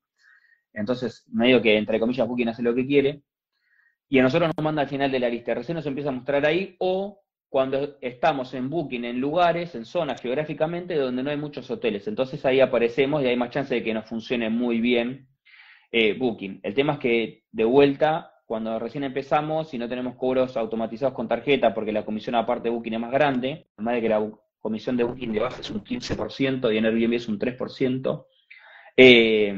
entonces, 0.74 1.26
medio 1.32 1.62
que, 1.62 1.78
entre 1.78 2.00
comillas, 2.00 2.28
Booking 2.28 2.50
hace 2.50 2.62
lo 2.62 2.76
que 2.76 2.86
quiere. 2.86 3.24
Y 4.08 4.20
a 4.20 4.24
nosotros 4.24 4.52
nos 4.56 4.64
manda 4.64 4.82
al 4.84 4.88
final 4.88 5.12
de 5.12 5.20
la 5.20 5.30
lista. 5.30 5.54
Recién 5.54 5.76
nos 5.76 5.86
empieza 5.86 6.10
a 6.10 6.14
mostrar 6.14 6.46
ahí, 6.46 6.76
o 6.80 7.22
cuando 7.50 7.98
estamos 8.02 8.54
en 8.54 8.70
Booking 8.70 9.06
en 9.06 9.20
lugares, 9.20 9.74
en 9.76 9.86
zonas 9.86 10.22
geográficamente 10.22 10.96
donde 10.96 11.24
no 11.24 11.32
hay 11.32 11.38
muchos 11.38 11.70
hoteles. 11.72 12.08
Entonces 12.08 12.46
ahí 12.46 12.60
aparecemos 12.60 13.24
y 13.24 13.28
hay 13.28 13.36
más 13.36 13.50
chance 13.50 13.74
de 13.74 13.84
que 13.84 13.94
nos 13.94 14.08
funcione 14.08 14.50
muy 14.50 14.80
bien 14.80 15.28
eh, 15.92 16.14
Booking. 16.14 16.60
El 16.64 16.74
tema 16.74 16.94
es 16.94 17.00
que, 17.00 17.44
de 17.52 17.64
vuelta, 17.64 18.34
cuando 18.46 18.80
recién 18.80 19.04
empezamos, 19.04 19.70
si 19.70 19.78
no 19.78 19.88
tenemos 19.88 20.16
cobros 20.16 20.58
automatizados 20.58 21.14
con 21.14 21.28
tarjeta, 21.28 21.74
porque 21.74 21.92
la 21.92 22.06
comisión 22.06 22.36
aparte 22.36 22.70
de 22.70 22.76
Booking 22.76 22.94
es 22.94 23.00
más 23.00 23.12
grande, 23.12 23.68
además 23.78 23.96
de 23.96 24.02
que 24.02 24.10
la 24.10 24.32
comisión 24.60 24.98
de 24.98 25.04
Booking 25.04 25.34
de 25.34 25.40
base 25.40 25.62
es 25.62 25.70
un 25.70 25.84
15% 25.84 26.74
y 26.74 26.78
en 26.78 26.86
Airbnb 26.86 27.14
es 27.14 27.28
un 27.28 27.40
3%, 27.40 28.26
eh, 28.98 29.54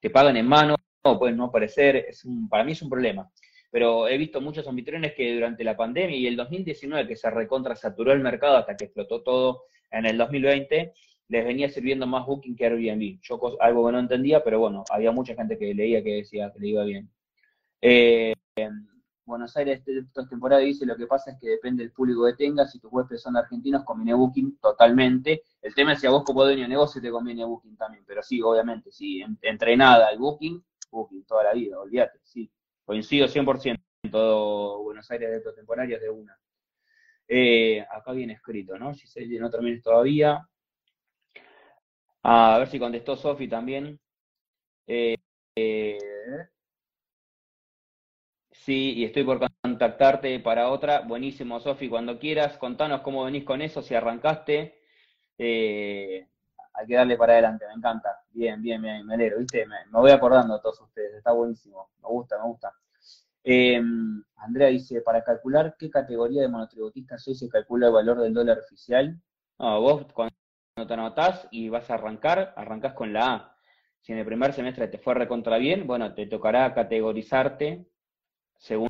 que 0.00 0.10
pagan 0.10 0.36
en 0.36 0.46
mano, 0.46 0.76
no, 1.04 1.18
pueden 1.18 1.36
no 1.36 1.44
aparecer, 1.44 2.06
para 2.48 2.64
mí 2.64 2.72
es 2.72 2.82
un 2.82 2.90
problema. 2.90 3.30
Pero 3.70 4.06
he 4.06 4.16
visto 4.16 4.40
muchos 4.40 4.66
anfitriones 4.68 5.14
que 5.14 5.34
durante 5.34 5.64
la 5.64 5.76
pandemia 5.76 6.16
y 6.16 6.26
el 6.26 6.36
2019, 6.36 7.08
que 7.08 7.16
se 7.16 7.28
recontra 7.30 7.74
saturó 7.74 8.12
el 8.12 8.20
mercado 8.20 8.56
hasta 8.56 8.76
que 8.76 8.84
explotó 8.84 9.22
todo 9.22 9.64
en 9.90 10.06
el 10.06 10.16
2020, 10.16 10.92
les 11.28 11.44
venía 11.44 11.68
sirviendo 11.68 12.06
más 12.06 12.26
Booking 12.26 12.56
que 12.56 12.66
Airbnb. 12.66 13.20
Yo 13.22 13.40
algo 13.60 13.86
que 13.86 13.92
no 13.92 13.98
entendía, 13.98 14.42
pero 14.42 14.60
bueno, 14.60 14.84
había 14.90 15.12
mucha 15.12 15.34
gente 15.34 15.58
que 15.58 15.74
leía 15.74 16.02
que 16.02 16.16
decía 16.16 16.52
que 16.52 16.60
le 16.60 16.68
iba 16.68 16.84
bien. 16.84 17.10
Eh, 17.80 18.34
Buenos 19.26 19.56
Aires 19.56 19.82
esta 19.86 20.28
temporada 20.28 20.60
dice 20.60 20.84
lo 20.84 20.96
que 20.96 21.06
pasa 21.06 21.30
es 21.30 21.38
que 21.40 21.48
depende 21.48 21.82
del 21.82 21.92
público 21.92 22.26
que 22.26 22.34
tengas, 22.34 22.70
si 22.70 22.78
tus 22.78 22.92
huéspedes 22.92 23.22
son 23.22 23.36
argentinos, 23.38 23.82
conviene 23.82 24.12
Booking 24.12 24.58
totalmente. 24.58 25.42
El 25.62 25.74
tema 25.74 25.94
es 25.94 26.00
si 26.00 26.06
a 26.06 26.10
vos 26.10 26.24
como 26.24 26.44
dueño 26.44 26.62
de 26.62 26.68
negocio 26.68 27.00
te 27.00 27.10
conviene 27.10 27.44
Booking 27.44 27.76
también, 27.76 28.04
pero 28.06 28.22
sí, 28.22 28.42
obviamente, 28.42 28.92
si 28.92 29.24
entrenada 29.40 30.10
el 30.10 30.18
Booking, 30.18 30.62
Booking 30.90 31.24
toda 31.24 31.44
la 31.44 31.54
vida, 31.54 31.80
olvídate, 31.80 32.18
sí. 32.22 32.50
Coincido 32.84 33.26
100% 33.26 33.80
en 34.02 34.10
todo 34.10 34.82
Buenos 34.82 35.10
Aires 35.10 35.30
de 35.30 35.36
estos 35.38 35.54
temporarios 35.54 36.02
de 36.02 36.10
una. 36.10 36.38
Eh, 37.26 37.80
acá 37.90 38.12
viene 38.12 38.34
escrito, 38.34 38.78
¿no? 38.78 38.92
Si 38.94 39.38
no 39.38 39.48
termines 39.50 39.82
todavía. 39.82 40.46
A 42.24 42.58
ver 42.58 42.68
si 42.68 42.78
contestó 42.78 43.16
Sofi 43.16 43.48
también. 43.48 44.00
eh, 44.86 45.16
Sí, 48.64 48.94
y 48.94 49.04
estoy 49.04 49.24
por 49.24 49.40
contactarte 49.62 50.40
para 50.40 50.70
otra. 50.70 51.00
Buenísimo, 51.00 51.60
Sofi, 51.60 51.88
cuando 51.88 52.18
quieras, 52.18 52.56
contanos 52.56 53.02
cómo 53.02 53.24
venís 53.24 53.44
con 53.44 53.60
eso, 53.60 53.82
si 53.82 53.94
arrancaste. 53.94 54.80
Eh, 55.36 56.26
hay 56.72 56.86
que 56.86 56.94
darle 56.94 57.16
para 57.16 57.34
adelante, 57.34 57.66
me 57.66 57.74
encanta. 57.74 58.20
Bien, 58.30 58.62
bien, 58.62 58.80
bien, 58.80 59.04
me 59.06 59.14
alegro, 59.14 59.38
¿viste? 59.38 59.66
Me, 59.66 59.76
voy 59.92 60.10
acordando 60.12 60.54
a 60.54 60.62
todos 60.62 60.80
ustedes, 60.80 61.14
está 61.14 61.32
buenísimo, 61.32 61.90
me 62.02 62.08
gusta, 62.08 62.38
me 62.38 62.44
gusta. 62.44 62.72
Eh, 63.42 63.82
Andrea 64.36 64.68
dice, 64.68 65.02
para 65.02 65.22
calcular 65.22 65.76
qué 65.78 65.90
categoría 65.90 66.42
de 66.42 66.48
monotributista 66.48 67.18
soy, 67.18 67.34
se 67.34 67.48
calcula 67.48 67.88
el 67.88 67.92
valor 67.92 68.20
del 68.20 68.32
dólar 68.32 68.60
oficial. 68.60 69.20
No, 69.58 69.80
vos 69.80 70.06
cuando 70.12 70.34
te 70.74 70.94
anotás 70.94 71.46
y 71.52 71.68
vas 71.68 71.88
a 71.88 71.94
arrancar, 71.94 72.52
arrancás 72.56 72.94
con 72.94 73.12
la 73.12 73.32
A. 73.32 73.56
Si 74.00 74.12
en 74.12 74.18
el 74.18 74.26
primer 74.26 74.52
semestre 74.52 74.88
te 74.88 74.98
fue 74.98 75.14
recontra 75.14 75.56
bien, 75.56 75.86
bueno, 75.86 76.12
te 76.14 76.26
tocará 76.26 76.74
categorizarte 76.74 77.86
según 78.58 78.88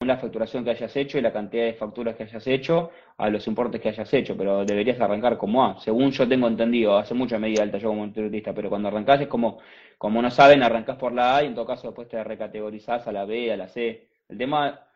la 0.00 0.16
facturación 0.18 0.64
que 0.64 0.70
hayas 0.70 0.94
hecho 0.96 1.18
y 1.18 1.22
la 1.22 1.32
cantidad 1.32 1.64
de 1.64 1.74
facturas 1.74 2.14
que 2.14 2.24
hayas 2.24 2.46
hecho 2.46 2.90
a 3.16 3.28
los 3.30 3.46
importes 3.48 3.80
que 3.80 3.88
hayas 3.88 4.12
hecho, 4.14 4.36
pero 4.36 4.64
deberías 4.64 5.00
arrancar 5.00 5.36
como 5.36 5.64
A, 5.64 5.80
según 5.80 6.12
yo 6.12 6.28
tengo 6.28 6.46
entendido, 6.46 6.96
hace 6.96 7.14
mucha 7.14 7.38
medida 7.38 7.62
alta 7.62 7.78
yo 7.78 7.88
como 7.88 8.02
monotributista, 8.02 8.54
pero 8.54 8.68
cuando 8.68 8.88
arrancás 8.88 9.20
es 9.22 9.28
como, 9.28 9.58
como 9.98 10.22
no 10.22 10.30
saben, 10.30 10.62
arrancás 10.62 10.96
por 10.96 11.12
la 11.12 11.36
A 11.36 11.42
y 11.42 11.46
en 11.46 11.54
todo 11.54 11.66
caso 11.66 11.88
después 11.88 12.08
te 12.08 12.22
recategorizás 12.22 13.06
a 13.08 13.12
la 13.12 13.24
B, 13.24 13.52
a 13.52 13.56
la 13.56 13.68
C. 13.68 14.08
El 14.28 14.38
tema, 14.38 14.86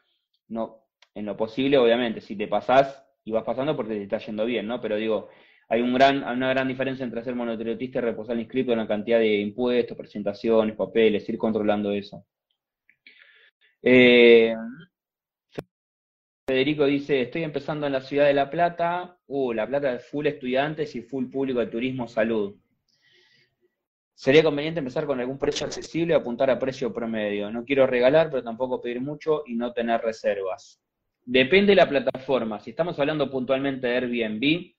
no, 0.49 0.85
en 1.15 1.27
lo 1.27 1.37
posible, 1.37 1.79
obviamente, 1.79 2.21
si 2.21 2.37
te 2.37 2.47
pasás 2.47 3.05
y 3.25 3.33
vas 3.33 3.45
pasando 3.45 3.75
porque 3.77 3.95
te 3.95 4.03
está 4.03 4.19
yendo 4.19 4.45
bien, 4.45 4.67
¿no? 4.67 4.81
Pero 4.81 4.97
digo, 4.97 5.29
hay 5.69 5.83
una 5.83 6.49
gran 6.51 6.67
diferencia 6.67 7.05
entre 7.05 7.23
ser 7.23 7.35
monotributista 7.35 7.99
y 7.99 8.03
reposar 8.03 8.35
el 8.35 8.43
inscrito 8.43 8.73
en 8.73 8.79
la 8.79 8.89
cantidad 8.89 9.19
de 9.19 9.37
impuestos, 9.37 9.97
presentaciones, 9.97 10.75
papeles, 10.75 11.29
ir 11.29 11.37
controlando 11.37 11.93
eso. 11.93 12.25
Eh, 13.83 14.55
Federico 16.49 16.87
dice, 16.87 17.21
estoy 17.21 17.43
empezando 17.43 17.87
en 17.87 17.93
la 17.93 18.01
ciudad 18.01 18.25
de 18.25 18.33
La 18.33 18.49
Plata. 18.49 19.19
Uh, 19.27 19.53
La 19.53 19.67
Plata 19.67 19.93
es 19.93 20.07
full 20.07 20.27
estudiantes 20.27 20.97
y 20.97 21.03
full 21.03 21.27
público 21.27 21.61
de 21.61 21.67
turismo 21.67 22.09
salud. 22.09 22.57
Sería 24.15 24.43
conveniente 24.43 24.79
empezar 24.79 25.05
con 25.05 25.21
algún 25.21 25.39
precio 25.39 25.67
accesible 25.67 26.15
y 26.15 26.17
apuntar 26.17 26.51
a 26.51 26.59
precio 26.59 26.93
promedio. 26.93 27.51
No 27.51 27.67
quiero 27.67 27.87
regalar, 27.87 28.31
pero 28.31 28.43
tampoco 28.43 28.81
pedir 28.81 29.03
mucho 29.03 29.43
y 29.47 29.55
no 29.55 29.75
tener 29.75 30.01
reservas. 30.01 30.81
Depende 31.23 31.73
de 31.73 31.77
la 31.77 31.89
plataforma. 31.89 32.59
Si 32.59 32.71
estamos 32.71 32.99
hablando 32.99 33.31
puntualmente 33.31 33.87
de 33.87 33.97
Airbnb, 33.97 34.78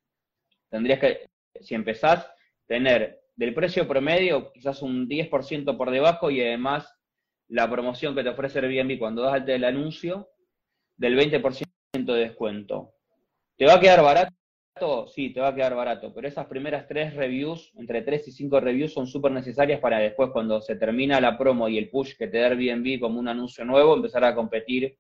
tendrías 0.70 1.00
que, 1.00 1.30
si 1.60 1.76
empezás, 1.76 2.32
tener 2.68 3.22
del 3.36 3.54
precio 3.54 3.88
promedio 3.88 4.52
quizás 4.52 4.82
un 4.82 5.08
10% 5.08 5.78
por 5.78 5.92
debajo 5.92 6.30
y 6.30 6.42
además 6.42 6.94
la 7.48 7.70
promoción 7.70 8.14
que 8.14 8.24
te 8.24 8.30
ofrece 8.30 8.60
Airbnb 8.60 9.00
cuando 9.00 9.24
das 9.24 9.48
el 9.48 9.64
anuncio 9.64 10.30
del 10.98 11.18
20% 11.18 11.66
de 11.94 12.14
descuento. 12.14 12.94
¿Te 13.58 13.66
va 13.66 13.76
a 13.76 13.80
quedar 13.80 14.04
barato? 14.04 15.08
Sí, 15.08 15.34
te 15.34 15.42
va 15.42 15.50
a 15.50 15.56
quedar 15.56 15.76
barato, 15.76 16.14
pero 16.14 16.28
esas 16.28 16.46
primeras 16.46 16.88
tres 16.88 17.14
reviews, 17.14 17.72
entre 17.76 18.02
tres 18.02 18.28
y 18.28 18.32
cinco 18.32 18.60
reviews, 18.60 18.94
son 18.94 19.08
súper 19.08 19.32
necesarias 19.32 19.80
para 19.80 20.00
después, 20.00 20.30
cuando 20.32 20.62
se 20.62 20.76
termina 20.76 21.20
la 21.20 21.38
promo 21.38 21.68
y 21.68 21.78
el 21.78 21.90
push 21.90 22.16
que 22.16 22.28
te 22.28 22.38
da 22.38 22.48
Airbnb 22.48 23.00
como 23.00 23.20
un 23.20 23.28
anuncio 23.28 23.66
nuevo, 23.66 23.96
empezar 23.96 24.24
a 24.24 24.36
competir 24.36 24.98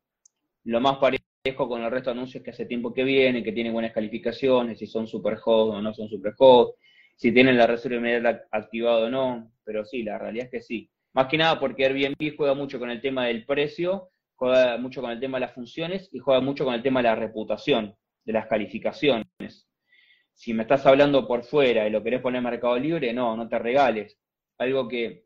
lo 0.65 0.81
más 0.81 0.97
parejo 0.97 1.23
con 1.57 1.81
el 1.81 1.91
resto 1.91 2.09
de 2.09 2.17
anuncios 2.17 2.43
que 2.43 2.49
hace 2.51 2.65
tiempo 2.65 2.93
que 2.93 3.03
vienen, 3.03 3.43
que 3.43 3.53
tienen 3.53 3.71
buenas 3.71 3.93
calificaciones, 3.93 4.77
si 4.77 4.87
son 4.87 5.07
super 5.07 5.37
hot 5.37 5.73
o 5.73 5.81
no 5.81 5.93
son 5.93 6.09
super 6.09 6.33
hot, 6.37 6.75
si 7.15 7.31
tienen 7.31 7.57
la 7.57 7.65
reserva 7.65 7.97
inmediata 7.97 8.45
activada 8.51 9.05
o 9.05 9.09
no, 9.09 9.51
pero 9.63 9.85
sí, 9.85 10.03
la 10.03 10.17
realidad 10.17 10.45
es 10.45 10.51
que 10.51 10.61
sí. 10.61 10.89
Más 11.13 11.27
que 11.27 11.37
nada 11.37 11.59
porque 11.59 11.85
Airbnb 11.85 12.35
juega 12.35 12.53
mucho 12.53 12.77
con 12.77 12.89
el 12.89 13.01
tema 13.01 13.27
del 13.27 13.45
precio, 13.45 14.09
juega 14.35 14.77
mucho 14.77 15.01
con 15.01 15.11
el 15.11 15.19
tema 15.19 15.37
de 15.37 15.45
las 15.45 15.53
funciones 15.55 16.09
y 16.11 16.19
juega 16.19 16.41
mucho 16.41 16.65
con 16.65 16.73
el 16.73 16.83
tema 16.83 16.99
de 17.01 17.09
la 17.09 17.15
reputación, 17.15 17.95
de 18.25 18.33
las 18.33 18.47
calificaciones. 18.47 19.67
Si 20.33 20.53
me 20.53 20.63
estás 20.63 20.85
hablando 20.85 21.27
por 21.27 21.43
fuera 21.43 21.87
y 21.87 21.89
lo 21.89 22.03
querés 22.03 22.21
poner 22.21 22.39
en 22.39 22.45
Mercado 22.45 22.77
Libre, 22.77 23.13
no, 23.13 23.35
no 23.35 23.47
te 23.47 23.59
regales. 23.59 24.17
Algo 24.57 24.87
que 24.87 25.25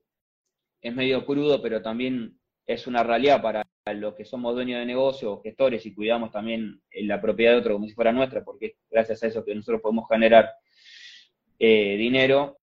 es 0.82 0.96
medio 0.96 1.26
crudo, 1.26 1.62
pero 1.62 1.82
también 1.82 2.40
es 2.66 2.88
una 2.88 3.04
realidad 3.04 3.42
para 3.42 3.64
los 3.92 4.16
que 4.16 4.24
somos 4.24 4.56
dueños 4.56 4.80
de 4.80 4.86
negocios, 4.86 5.42
gestores 5.44 5.86
y 5.86 5.94
cuidamos 5.94 6.32
también 6.32 6.82
la 6.94 7.20
propiedad 7.20 7.52
de 7.52 7.58
otro 7.58 7.74
como 7.74 7.88
si 7.88 7.94
fuera 7.94 8.14
nuestra, 8.14 8.44
porque 8.44 8.78
gracias 8.90 9.24
a 9.24 9.28
eso 9.28 9.44
que 9.44 9.54
nosotros 9.54 9.82
podemos 9.82 10.08
generar 10.10 10.50
eh, 11.60 11.98
dinero, 11.98 12.60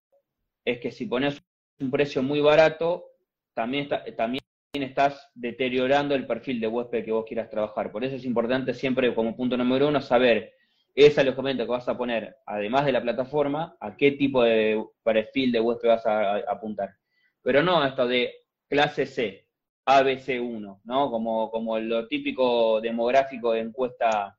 es 0.65 0.79
que 0.79 0.91
si 0.91 1.05
pones 1.05 1.41
un 1.79 1.91
precio 1.91 2.23
muy 2.23 2.39
barato, 2.39 3.05
también, 3.53 3.87
también 4.17 4.41
estás 4.73 5.29
deteriorando 5.35 6.15
el 6.15 6.25
perfil 6.25 6.59
de 6.59 6.67
huésped 6.67 7.05
que 7.05 7.11
vos 7.11 7.25
quieras 7.25 7.49
trabajar. 7.49 7.91
Por 7.91 8.03
eso 8.03 8.15
es 8.15 8.25
importante 8.25 8.73
siempre, 8.73 9.13
como 9.13 9.35
punto 9.35 9.57
número 9.57 9.89
uno, 9.89 10.01
saber 10.01 10.53
ese 10.95 11.21
alojamiento 11.21 11.63
que 11.63 11.71
vas 11.71 11.87
a 11.87 11.97
poner, 11.97 12.37
además 12.45 12.85
de 12.85 12.91
la 12.91 13.01
plataforma, 13.01 13.75
a 13.79 13.95
qué 13.95 14.11
tipo 14.11 14.43
de 14.43 14.83
perfil 15.03 15.51
de 15.51 15.61
huésped 15.61 15.87
vas 15.87 16.05
a, 16.05 16.37
apuntar. 16.37 16.95
Pero 17.41 17.63
no 17.63 17.85
esto 17.85 18.07
de 18.07 18.33
clase 18.67 19.05
C, 19.05 19.47
ABC1, 19.85 20.81
¿no? 20.83 21.11
Como, 21.11 21.49
como 21.49 21.79
lo 21.79 22.07
típico 22.07 22.81
demográfico 22.81 23.53
de 23.53 23.61
encuesta 23.61 24.37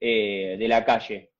eh, 0.00 0.56
de 0.58 0.68
la 0.68 0.84
calle, 0.84 1.30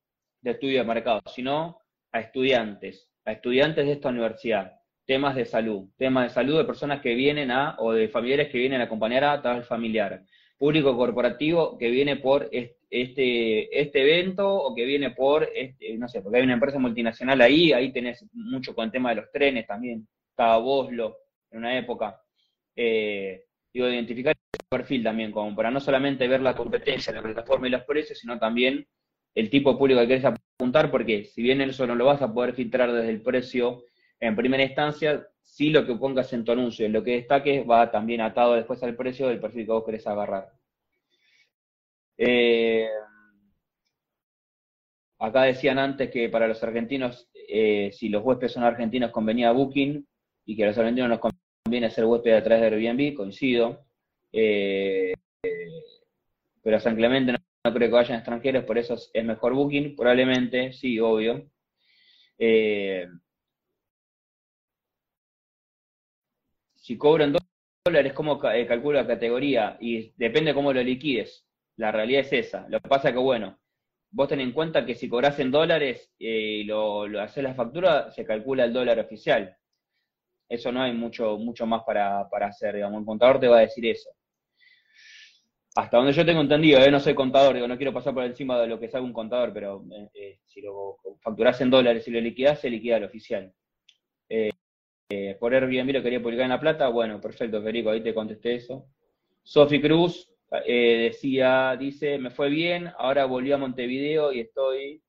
de 0.41 0.51
estudio 0.51 0.79
de 0.79 0.85
mercado, 0.85 1.21
sino 1.33 1.79
a 2.11 2.19
estudiantes, 2.19 3.09
a 3.25 3.31
estudiantes 3.31 3.85
de 3.85 3.93
esta 3.93 4.09
universidad, 4.09 4.73
temas 5.05 5.35
de 5.35 5.45
salud, 5.45 5.89
temas 5.97 6.25
de 6.25 6.33
salud 6.33 6.57
de 6.57 6.65
personas 6.65 7.01
que 7.01 7.15
vienen 7.15 7.51
a, 7.51 7.75
o 7.79 7.93
de 7.93 8.07
familiares 8.09 8.49
que 8.49 8.57
vienen 8.57 8.81
a 8.81 8.85
acompañar 8.85 9.23
a 9.23 9.41
tal 9.41 9.63
familiar, 9.63 10.23
público 10.57 10.95
corporativo 10.95 11.77
que 11.77 11.89
viene 11.89 12.17
por 12.17 12.49
este, 12.51 13.81
este 13.81 14.01
evento 14.01 14.49
o 14.49 14.73
que 14.75 14.85
viene 14.85 15.11
por, 15.11 15.49
este, 15.53 15.97
no 15.97 16.07
sé, 16.07 16.21
porque 16.21 16.37
hay 16.37 16.43
una 16.43 16.53
empresa 16.53 16.79
multinacional 16.79 17.41
ahí, 17.41 17.73
ahí 17.73 17.91
tenés 17.91 18.25
mucho 18.31 18.73
con 18.73 18.85
el 18.85 18.91
tema 18.91 19.09
de 19.09 19.15
los 19.17 19.31
trenes 19.31 19.67
también, 19.67 20.07
estaba 20.29 20.57
en 20.57 21.57
una 21.57 21.77
época. 21.77 22.22
Eh, 22.75 23.45
digo, 23.73 23.87
identificar 23.87 24.35
ese 24.35 24.65
perfil 24.69 25.03
también, 25.03 25.31
como 25.31 25.55
para 25.55 25.71
no 25.71 25.79
solamente 25.79 26.27
ver 26.27 26.41
la 26.41 26.55
competencia, 26.55 27.13
la 27.13 27.21
plataforma 27.21 27.67
y 27.67 27.71
los 27.71 27.83
precios, 27.83 28.19
sino 28.19 28.39
también 28.39 28.87
el 29.35 29.49
tipo 29.49 29.77
público 29.77 30.01
que 30.01 30.07
querés 30.07 30.25
apuntar, 30.25 30.91
porque 30.91 31.25
si 31.25 31.41
bien 31.41 31.61
eso 31.61 31.87
no 31.87 31.95
lo 31.95 32.05
vas 32.05 32.21
a 32.21 32.33
poder 32.33 32.53
filtrar 32.53 32.91
desde 32.91 33.09
el 33.09 33.21
precio 33.21 33.83
en 34.19 34.35
primera 34.35 34.63
instancia, 34.63 35.27
sí 35.41 35.69
lo 35.69 35.85
que 35.85 35.95
pongas 35.95 36.31
en 36.33 36.43
tu 36.45 36.51
anuncio, 36.51 36.85
en 36.85 36.93
lo 36.93 37.03
que 37.03 37.11
destaques, 37.11 37.67
va 37.69 37.91
también 37.91 38.21
atado 38.21 38.53
después 38.53 38.81
al 38.83 38.95
precio 38.95 39.27
del 39.27 39.39
perfil 39.39 39.65
que 39.65 39.71
vos 39.71 39.85
querés 39.85 40.07
agarrar. 40.07 40.51
Eh, 42.17 42.87
acá 45.19 45.43
decían 45.43 45.79
antes 45.79 46.09
que 46.11 46.29
para 46.29 46.47
los 46.47 46.61
argentinos, 46.63 47.29
eh, 47.33 47.91
si 47.91 48.09
los 48.09 48.23
huéspedes 48.23 48.53
son 48.53 48.63
argentinos, 48.63 49.11
convenía 49.11 49.51
Booking, 49.51 50.07
y 50.45 50.55
que 50.55 50.65
los 50.65 50.77
argentinos 50.77 51.09
nos 51.09 51.19
conviene 51.63 51.89
ser 51.89 52.05
huésped 52.05 52.33
a 52.33 52.43
través 52.43 52.61
de 52.61 52.75
Airbnb, 52.75 53.15
coincido. 53.15 53.85
Eh, 54.31 55.13
pero 56.61 56.79
San 56.79 56.95
Clemente 56.95 57.33
no, 57.33 57.73
creo 57.73 57.87
que 57.89 57.93
vayan 57.93 58.17
extranjeros, 58.17 58.65
por 58.65 58.77
eso 58.77 58.95
es 59.13 59.25
mejor 59.25 59.53
Booking, 59.53 59.95
probablemente, 59.95 60.73
sí, 60.73 60.99
obvio. 60.99 61.49
si 66.83 66.97
cobran 66.97 67.33
dólares, 67.85 68.13
¿cómo 68.13 68.41
eh, 68.51 68.67
calculo 68.67 68.99
la 68.99 69.07
categoría? 69.07 69.77
Y 69.79 70.13
depende 70.17 70.53
cómo 70.53 70.73
lo 70.73 70.83
liquides. 70.83 71.45
La 71.77 71.91
realidad 71.91 72.21
es 72.21 72.33
esa. 72.33 72.67
Lo 72.69 72.81
que 72.81 72.89
pasa 72.89 73.09
es 73.09 73.15
que, 73.15 73.21
bueno, 73.21 73.57
vos 74.11 74.27
ten 74.27 74.41
en 74.41 74.51
cuenta 74.51 74.85
que 74.85 74.95
si 74.95 75.07
cobras 75.07 75.39
en 75.39 75.51
dólares 75.51 76.11
eh, 76.19 76.59
y 76.61 76.63
lo, 76.65 77.07
lo 77.07 77.21
haces 77.21 77.43
la 77.43 77.53
factura, 77.55 78.11
se 78.11 78.25
calcula 78.25 78.65
el 78.65 78.73
dólar 78.73 78.99
oficial. 78.99 79.57
Eso 80.47 80.71
no 80.71 80.81
hay 80.81 80.93
mucho, 80.93 81.37
mucho 81.37 81.65
más 81.65 81.83
para, 81.83 82.27
hacer, 82.47 82.75
digamos. 82.75 82.99
Un 82.99 83.05
contador 83.05 83.39
te 83.39 83.47
va 83.47 83.57
a 83.57 83.61
decir 83.61 83.85
eso. 83.85 84.09
Hasta 85.75 85.97
donde 85.97 86.13
yo 86.13 86.25
tengo 86.25 86.41
entendido, 86.41 86.79
¿eh? 86.79 86.91
no 86.91 86.99
soy 86.99 87.15
contador, 87.15 87.55
digo, 87.55 87.67
no 87.67 87.77
quiero 87.77 87.91
pasar 87.91 88.13
por 88.13 88.23
encima 88.23 88.59
de 88.59 88.67
lo 88.67 88.79
que 88.79 88.89
sabe 88.89 89.05
un 89.05 89.13
contador, 89.13 89.51
pero 89.51 89.83
si 90.45 90.61
lo 90.61 90.97
facturas 91.19 91.59
en 91.61 91.71
dólares 91.71 92.07
y 92.07 92.11
lo 92.11 92.21
liquidas, 92.21 92.59
se 92.59 92.69
liquida 92.69 92.97
el 92.97 93.05
oficial. 93.05 93.51
Eh, 95.15 95.35
por 95.39 95.53
Airbnb 95.53 95.93
lo 95.93 96.01
quería 96.01 96.21
publicar 96.21 96.45
en 96.45 96.49
La 96.49 96.59
Plata. 96.59 96.87
Bueno, 96.89 97.19
perfecto, 97.21 97.59
Federico, 97.59 97.89
ahí 97.91 98.01
te 98.01 98.13
contesté 98.13 98.55
eso. 98.55 98.87
Sofi 99.43 99.81
Cruz 99.81 100.29
eh, 100.65 101.09
decía, 101.11 101.75
dice, 101.77 102.17
me 102.17 102.31
fue 102.31 102.49
bien, 102.49 102.91
ahora 102.97 103.25
volví 103.25 103.51
a 103.51 103.57
Montevideo 103.57 104.31
y 104.31 104.39
estoy, 104.39 105.03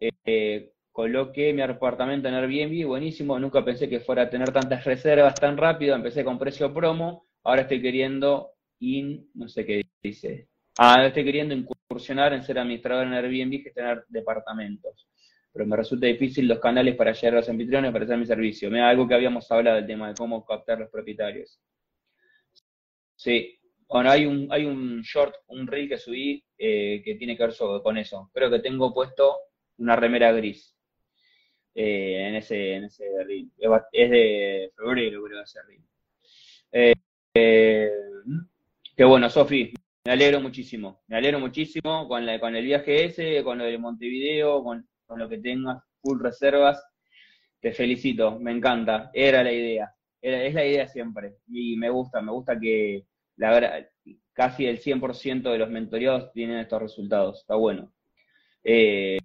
eh, 0.00 0.72
coloqué 0.98 1.52
mi 1.52 1.62
apartamento 1.62 2.26
en 2.26 2.34
Airbnb, 2.34 2.84
buenísimo, 2.84 3.38
nunca 3.38 3.64
pensé 3.64 3.88
que 3.88 4.00
fuera 4.00 4.22
a 4.22 4.30
tener 4.30 4.50
tantas 4.50 4.84
reservas 4.84 5.32
tan 5.36 5.56
rápido, 5.56 5.94
empecé 5.94 6.24
con 6.24 6.40
precio 6.40 6.74
promo, 6.74 7.28
ahora 7.44 7.62
estoy 7.62 7.80
queriendo 7.80 8.54
in, 8.80 9.30
no 9.34 9.46
sé 9.48 9.64
qué 9.64 9.82
dice, 10.02 10.48
ah, 10.76 11.06
estoy 11.06 11.22
queriendo 11.22 11.54
incursionar 11.54 12.32
en 12.32 12.42
ser 12.42 12.58
administrador 12.58 13.06
en 13.06 13.12
Airbnb 13.12 13.62
gestionar 13.62 14.04
departamentos 14.08 15.06
pero 15.52 15.66
me 15.66 15.76
resulta 15.76 16.08
difícil 16.08 16.48
los 16.48 16.58
canales 16.58 16.96
para 16.96 17.12
llegar 17.12 17.34
a 17.34 17.36
los 17.36 17.48
anfitriones 17.48 17.92
para 17.92 18.04
hacer 18.04 18.18
mi 18.18 18.26
servicio. 18.26 18.70
Mira, 18.70 18.88
algo 18.88 19.08
que 19.08 19.14
habíamos 19.14 19.50
hablado 19.50 19.76
del 19.76 19.86
tema 19.86 20.08
de 20.08 20.14
cómo 20.14 20.44
captar 20.44 20.78
los 20.80 20.90
propietarios. 20.90 21.60
Sí, 23.16 23.58
bueno, 23.88 24.10
hay 24.10 24.26
un, 24.26 24.48
hay 24.50 24.66
un 24.66 25.00
short, 25.02 25.34
un 25.46 25.66
reel 25.66 25.88
que 25.88 25.96
subí 25.96 26.44
eh, 26.58 27.02
que 27.04 27.14
tiene 27.14 27.36
que 27.36 27.44
ver 27.46 27.54
con 27.82 27.96
eso. 27.96 28.30
Creo 28.32 28.50
que 28.50 28.58
tengo 28.58 28.92
puesto 28.92 29.36
una 29.78 29.96
remera 29.96 30.30
gris 30.32 30.77
eh, 31.80 32.28
en, 32.28 32.34
ese, 32.36 32.74
en 32.74 32.84
ese 32.84 33.04
reel. 33.24 33.50
Es 33.92 34.10
de 34.10 34.72
febrero, 34.76 35.22
creo, 35.24 35.42
ese 35.42 35.60
reel. 35.62 35.82
Eh, 36.72 37.90
qué 38.96 39.04
bueno, 39.04 39.30
Sofi, 39.30 39.72
me 40.04 40.12
alegro 40.12 40.40
muchísimo. 40.40 41.02
Me 41.06 41.16
alegro 41.16 41.38
muchísimo 41.38 42.08
con, 42.08 42.26
la, 42.26 42.40
con 42.40 42.56
el 42.56 42.64
viaje 42.64 43.04
ese, 43.04 43.42
con 43.44 43.58
lo 43.58 43.64
de 43.64 43.78
Montevideo, 43.78 44.62
con 44.62 44.86
con 45.08 45.18
lo 45.18 45.28
que 45.28 45.38
tengas, 45.38 45.82
full 46.02 46.20
reservas, 46.20 46.84
te 47.60 47.72
felicito, 47.72 48.38
me 48.38 48.52
encanta, 48.52 49.10
era 49.14 49.42
la 49.42 49.50
idea, 49.50 49.90
es 50.20 50.54
la 50.54 50.66
idea 50.66 50.86
siempre, 50.86 51.36
y 51.48 51.76
me 51.78 51.88
gusta, 51.88 52.20
me 52.20 52.30
gusta 52.30 52.60
que 52.60 53.06
la, 53.36 53.88
casi 54.34 54.66
el 54.66 54.80
100% 54.80 55.50
de 55.50 55.58
los 55.58 55.70
mentoreados 55.70 56.30
tienen 56.32 56.58
estos 56.58 56.82
resultados, 56.82 57.40
está 57.40 57.54
bueno. 57.54 57.90
Eh, 58.62 59.18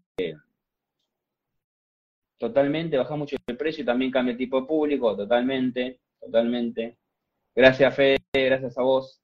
totalmente, 2.43 2.97
baja 2.97 3.15
mucho 3.15 3.37
el 3.47 3.57
precio 3.57 3.83
y 3.83 3.85
también 3.85 4.11
cambia 4.11 4.33
el 4.33 4.37
tipo 4.37 4.59
de 4.59 4.67
público, 4.67 5.15
totalmente, 5.15 6.01
totalmente. 6.19 6.97
Gracias 7.55 7.95
Fede, 7.95 8.19
gracias 8.33 8.77
a 8.77 8.81
vos. 8.81 9.21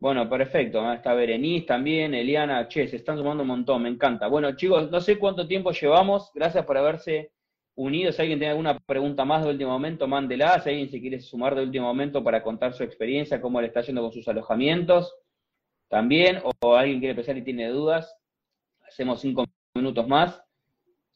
Bueno, 0.00 0.28
perfecto. 0.30 0.90
Está 0.92 1.12
Berenice 1.12 1.66
también, 1.66 2.14
Eliana, 2.14 2.66
che, 2.68 2.88
se 2.88 2.96
están 2.96 3.18
sumando 3.18 3.42
un 3.42 3.48
montón, 3.48 3.82
me 3.82 3.90
encanta. 3.90 4.28
Bueno, 4.28 4.56
chicos, 4.56 4.90
no 4.90 5.00
sé 5.00 5.18
cuánto 5.18 5.46
tiempo 5.46 5.72
llevamos. 5.72 6.30
Gracias 6.34 6.64
por 6.64 6.78
haberse 6.78 7.32
unido. 7.74 8.12
Si 8.12 8.22
alguien 8.22 8.38
tiene 8.38 8.52
alguna 8.52 8.78
pregunta 8.78 9.24
más 9.24 9.44
de 9.44 9.50
último 9.50 9.70
momento, 9.70 10.06
mándela. 10.06 10.60
Si 10.60 10.70
alguien 10.70 10.88
se 10.88 11.00
quiere 11.00 11.20
sumar 11.20 11.54
de 11.54 11.64
último 11.64 11.86
momento 11.86 12.24
para 12.24 12.42
contar 12.42 12.72
su 12.72 12.82
experiencia, 12.84 13.40
cómo 13.42 13.60
le 13.60 13.66
está 13.66 13.82
yendo 13.82 14.02
con 14.02 14.12
sus 14.12 14.26
alojamientos, 14.28 15.14
también. 15.88 16.40
O 16.62 16.76
alguien 16.76 17.00
quiere 17.00 17.10
empezar 17.10 17.36
y 17.36 17.42
tiene 17.42 17.68
dudas, 17.68 18.16
hacemos 18.86 19.20
cinco 19.20 19.44
minutos 19.74 20.08
más. 20.08 20.47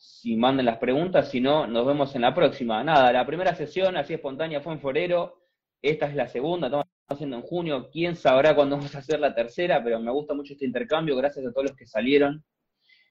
Si 0.05 0.37
manden 0.37 0.67
las 0.67 0.79
preguntas, 0.79 1.31
si 1.31 1.41
no, 1.41 1.69
nos 1.69 1.87
vemos 1.87 2.13
en 2.17 2.23
la 2.23 2.35
próxima. 2.35 2.83
Nada, 2.83 3.13
la 3.13 3.25
primera 3.25 3.55
sesión 3.55 3.97
así 3.97 4.15
espontánea 4.15 4.61
fue 4.61 4.73
en 4.73 4.81
febrero. 4.81 5.45
Esta 5.81 6.07
es 6.09 6.17
la 6.17 6.27
segunda, 6.27 6.67
estamos 6.67 6.87
haciendo 7.07 7.37
en 7.37 7.43
junio. 7.43 7.89
Quién 7.89 8.17
sabrá 8.17 8.53
cuándo 8.57 8.77
vamos 8.77 8.93
a 8.97 8.99
hacer 8.99 9.21
la 9.21 9.33
tercera, 9.33 9.83
pero 9.83 10.01
me 10.01 10.11
gusta 10.11 10.35
mucho 10.35 10.55
este 10.55 10.65
intercambio. 10.65 11.15
Gracias 11.15 11.47
a 11.47 11.53
todos 11.53 11.69
los 11.69 11.77
que 11.77 11.87
salieron 11.87 12.45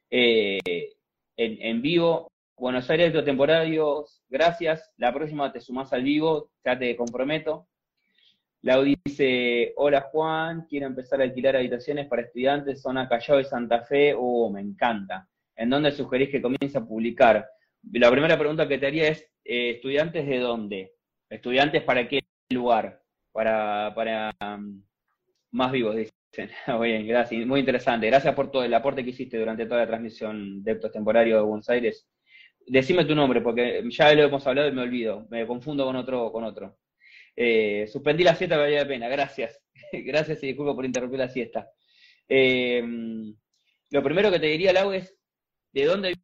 eh, 0.09 0.59
en, 1.37 1.81
vivo. 1.81 2.29
Buenos 2.57 2.89
Aires 2.89 3.13
temporarios, 3.23 4.21
gracias. 4.27 4.91
La 4.97 5.13
próxima 5.13 5.49
te 5.49 5.61
sumás 5.61 5.93
al 5.93 6.03
vivo, 6.03 6.51
ya 6.65 6.77
te 6.77 6.97
comprometo. 6.97 7.69
Lau 8.63 8.83
dice, 8.83 9.73
hola 9.77 10.01
Juan, 10.11 10.65
quiero 10.69 10.87
empezar 10.87 11.21
a 11.21 11.23
alquilar 11.23 11.55
habitaciones 11.55 12.07
para 12.07 12.23
estudiantes, 12.23 12.81
zona 12.81 13.07
Callao 13.07 13.39
y 13.39 13.45
Santa 13.45 13.81
Fe. 13.81 14.13
Oh, 14.13 14.49
me 14.49 14.59
encanta. 14.59 15.29
¿En 15.61 15.69
dónde 15.69 15.91
sugerís 15.91 16.29
que 16.29 16.41
comience 16.41 16.75
a 16.75 16.81
publicar? 16.83 17.47
La 17.93 18.09
primera 18.09 18.35
pregunta 18.35 18.67
que 18.67 18.79
te 18.79 18.87
haría 18.87 19.09
es, 19.09 19.21
eh, 19.45 19.71
¿estudiantes 19.75 20.25
de 20.25 20.39
dónde? 20.39 20.93
¿Estudiantes 21.29 21.83
para 21.83 22.07
qué 22.07 22.21
lugar 22.49 22.99
para, 23.31 23.93
para 23.93 24.31
um, 24.41 24.83
más 25.51 25.71
vivos, 25.71 25.95
dicen. 25.95 26.49
Muy 26.67 26.87
bien, 26.89 27.07
gracias. 27.07 27.45
Muy 27.45 27.59
interesante. 27.59 28.07
Gracias 28.07 28.33
por 28.33 28.49
todo 28.49 28.63
el 28.63 28.73
aporte 28.73 29.03
que 29.03 29.11
hiciste 29.11 29.37
durante 29.37 29.67
toda 29.67 29.81
la 29.81 29.87
transmisión 29.87 30.63
de 30.63 30.73
Deptos 30.73 30.93
Temporario 30.93 31.37
de 31.37 31.43
Buenos 31.43 31.69
Aires. 31.69 32.07
Decime 32.65 33.05
tu 33.05 33.13
nombre, 33.13 33.41
porque 33.41 33.83
ya 33.91 34.11
lo 34.15 34.23
hemos 34.23 34.47
hablado 34.47 34.67
y 34.67 34.71
me 34.71 34.81
olvido. 34.81 35.27
Me 35.29 35.45
confundo 35.45 35.85
con 35.85 35.95
otro. 35.95 36.31
Con 36.31 36.43
otro. 36.43 36.79
Eh, 37.35 37.85
suspendí 37.87 38.23
la 38.23 38.33
siesta, 38.33 38.57
valía 38.57 38.81
la 38.81 38.87
pena, 38.87 39.07
gracias. 39.07 39.61
gracias 39.91 40.41
y 40.43 40.47
disculpo 40.47 40.75
por 40.75 40.85
interrumpir 40.85 41.19
la 41.19 41.29
siesta. 41.29 41.69
Eh, 42.27 42.83
lo 43.91 44.03
primero 44.03 44.31
que 44.31 44.39
te 44.39 44.47
diría, 44.47 44.73
Lau, 44.73 44.91
es 44.91 45.20
¿de 45.71 45.85
dónde 45.85 46.15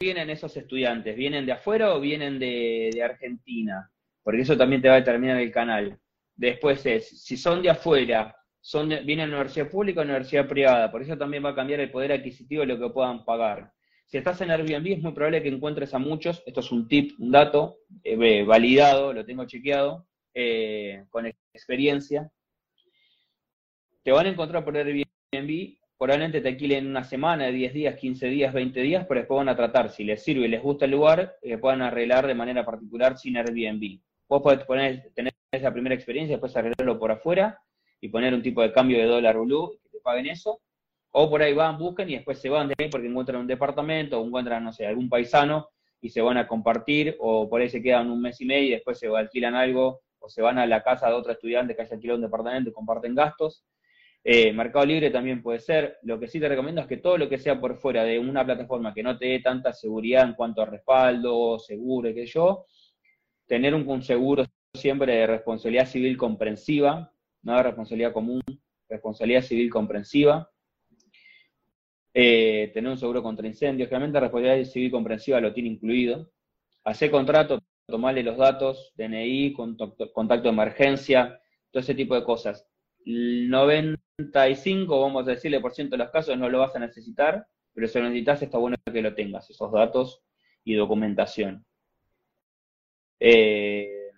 vienen 0.00 0.30
esos 0.30 0.56
estudiantes? 0.56 1.16
¿Vienen 1.16 1.46
de 1.46 1.52
afuera 1.52 1.94
o 1.94 2.00
vienen 2.00 2.38
de, 2.38 3.00
Argentina? 3.02 3.90
Porque 4.22 4.42
eso 4.42 4.56
también 4.56 4.82
te 4.82 4.88
va 4.88 4.94
a 4.94 5.00
determinar 5.00 5.38
el 5.38 5.52
canal. 5.52 5.98
Después 6.34 6.84
es, 6.86 7.22
si 7.24 7.36
son 7.36 7.62
de 7.62 7.70
afuera, 7.70 8.36
son 8.60 8.88
vienen 8.88 9.28
de 9.28 9.34
universidad 9.36 9.70
pública 9.70 10.00
o 10.00 10.04
universidad 10.04 10.48
privada, 10.48 10.90
por 10.90 11.02
eso 11.02 11.16
también 11.16 11.44
va 11.44 11.50
a 11.50 11.54
cambiar 11.54 11.80
el 11.80 11.90
poder 11.90 12.12
adquisitivo 12.12 12.60
de 12.60 12.68
lo 12.68 12.78
que 12.78 12.92
puedan 12.92 13.24
pagar. 13.24 13.72
Si 14.06 14.18
estás 14.18 14.40
en 14.40 14.50
Airbnb 14.50 14.92
es 14.92 15.02
muy 15.02 15.12
probable 15.12 15.42
que 15.42 15.48
encuentres 15.48 15.94
a 15.94 15.98
muchos, 15.98 16.42
esto 16.44 16.60
es 16.60 16.70
un 16.70 16.86
tip, 16.86 17.18
un 17.18 17.30
dato, 17.30 17.78
eh, 18.04 18.44
validado, 18.44 19.12
lo 19.12 19.24
tengo 19.24 19.46
chequeado, 19.46 20.06
eh, 20.34 21.04
con 21.08 21.26
experiencia. 21.54 22.30
Te 24.02 24.12
van 24.12 24.26
a 24.26 24.28
encontrar 24.28 24.64
por 24.64 24.76
Airbnb, 24.76 25.78
probablemente 26.02 26.40
te 26.40 26.48
alquilen 26.48 26.88
una 26.88 27.04
semana, 27.04 27.46
10 27.46 27.72
días, 27.72 27.94
15 27.94 28.26
días, 28.26 28.52
20 28.52 28.80
días, 28.80 29.06
pero 29.06 29.20
después 29.20 29.38
van 29.38 29.48
a 29.48 29.54
tratar, 29.54 29.88
si 29.88 30.02
les 30.02 30.20
sirve 30.20 30.46
y 30.46 30.48
les 30.48 30.60
gusta 30.60 30.86
el 30.86 30.90
lugar, 30.90 31.36
que 31.40 31.58
puedan 31.58 31.80
arreglar 31.80 32.26
de 32.26 32.34
manera 32.34 32.66
particular 32.66 33.16
sin 33.16 33.36
Airbnb. 33.36 34.00
Vos 34.28 34.42
podés 34.42 34.64
poner, 34.64 35.12
tener 35.14 35.32
esa 35.52 35.72
primera 35.72 35.94
experiencia, 35.94 36.34
después 36.34 36.56
arreglarlo 36.56 36.98
por 36.98 37.12
afuera 37.12 37.56
y 38.00 38.08
poner 38.08 38.34
un 38.34 38.42
tipo 38.42 38.62
de 38.62 38.72
cambio 38.72 38.98
de 38.98 39.04
dólar 39.04 39.38
blue, 39.38 39.78
que 39.80 39.90
te 39.90 40.00
paguen 40.00 40.26
eso, 40.26 40.60
o 41.12 41.30
por 41.30 41.40
ahí 41.40 41.54
van, 41.54 41.78
buscan 41.78 42.10
y 42.10 42.14
después 42.14 42.40
se 42.40 42.48
van 42.48 42.66
de 42.66 42.74
ahí 42.78 42.88
porque 42.88 43.06
encuentran 43.06 43.40
un 43.40 43.46
departamento 43.46 44.20
o 44.20 44.26
encuentran, 44.26 44.64
no 44.64 44.72
sé, 44.72 44.84
algún 44.84 45.08
paisano 45.08 45.68
y 46.00 46.08
se 46.08 46.20
van 46.20 46.36
a 46.36 46.48
compartir, 46.48 47.14
o 47.20 47.48
por 47.48 47.60
ahí 47.60 47.68
se 47.68 47.80
quedan 47.80 48.10
un 48.10 48.20
mes 48.20 48.40
y 48.40 48.44
medio 48.44 48.66
y 48.66 48.70
después 48.72 48.98
se 48.98 49.06
alquilan 49.06 49.54
algo, 49.54 50.00
o 50.18 50.28
se 50.28 50.42
van 50.42 50.58
a 50.58 50.66
la 50.66 50.82
casa 50.82 51.06
de 51.06 51.14
otro 51.14 51.30
estudiante 51.30 51.76
que 51.76 51.82
haya 51.82 51.94
alquilado 51.94 52.16
un 52.16 52.22
departamento 52.22 52.70
y 52.70 52.72
comparten 52.72 53.14
gastos. 53.14 53.64
Eh, 54.24 54.52
Mercado 54.52 54.86
Libre 54.86 55.10
también 55.10 55.42
puede 55.42 55.58
ser. 55.58 55.98
Lo 56.02 56.18
que 56.18 56.28
sí 56.28 56.38
te 56.38 56.48
recomiendo 56.48 56.80
es 56.80 56.86
que 56.86 56.98
todo 56.98 57.18
lo 57.18 57.28
que 57.28 57.38
sea 57.38 57.60
por 57.60 57.76
fuera 57.76 58.04
de 58.04 58.18
una 58.18 58.44
plataforma 58.44 58.94
que 58.94 59.02
no 59.02 59.18
te 59.18 59.26
dé 59.26 59.40
tanta 59.40 59.72
seguridad 59.72 60.24
en 60.26 60.34
cuanto 60.34 60.62
a 60.62 60.66
respaldo, 60.66 61.58
seguro 61.58 62.12
que 62.14 62.26
yo, 62.26 62.66
tener 63.46 63.74
un, 63.74 64.02
seguro 64.02 64.44
siempre 64.74 65.14
de 65.14 65.26
responsabilidad 65.26 65.86
civil 65.86 66.16
comprensiva, 66.16 67.12
no 67.42 67.56
de 67.56 67.62
responsabilidad 67.62 68.12
común, 68.12 68.40
responsabilidad 68.88 69.42
civil 69.42 69.70
comprensiva. 69.70 70.48
Eh, 72.14 72.70
tener 72.74 72.90
un 72.90 72.98
seguro 72.98 73.22
contra 73.22 73.46
incendios, 73.46 73.88
realmente 73.88 74.14
la 74.14 74.20
responsabilidad 74.20 74.70
civil 74.70 74.90
comprensiva 74.90 75.40
lo 75.40 75.52
tiene 75.52 75.70
incluido. 75.70 76.30
Hacer 76.84 77.10
contrato, 77.10 77.58
tomarle 77.86 78.22
los 78.22 78.36
datos, 78.36 78.92
DNI, 78.96 79.52
contacto, 79.52 80.42
de 80.42 80.48
emergencia, 80.48 81.40
todo 81.70 81.80
ese 81.80 81.94
tipo 81.94 82.14
de 82.14 82.24
cosas. 82.24 82.66
El 83.06 83.48
95, 83.50 85.00
vamos 85.00 85.26
a 85.26 85.30
decirle, 85.30 85.60
por 85.60 85.74
ciento 85.74 85.96
de 85.96 86.04
los 86.04 86.10
casos 86.10 86.36
no 86.38 86.48
lo 86.48 86.58
vas 86.58 86.74
a 86.76 86.78
necesitar, 86.78 87.46
pero 87.74 87.88
si 87.88 87.98
lo 87.98 88.04
necesitas 88.04 88.42
está 88.42 88.58
bueno 88.58 88.76
que 88.92 89.02
lo 89.02 89.14
tengas, 89.14 89.48
esos 89.50 89.72
datos 89.72 90.22
y 90.64 90.74
documentación. 90.74 91.64
Eh, 93.20 94.10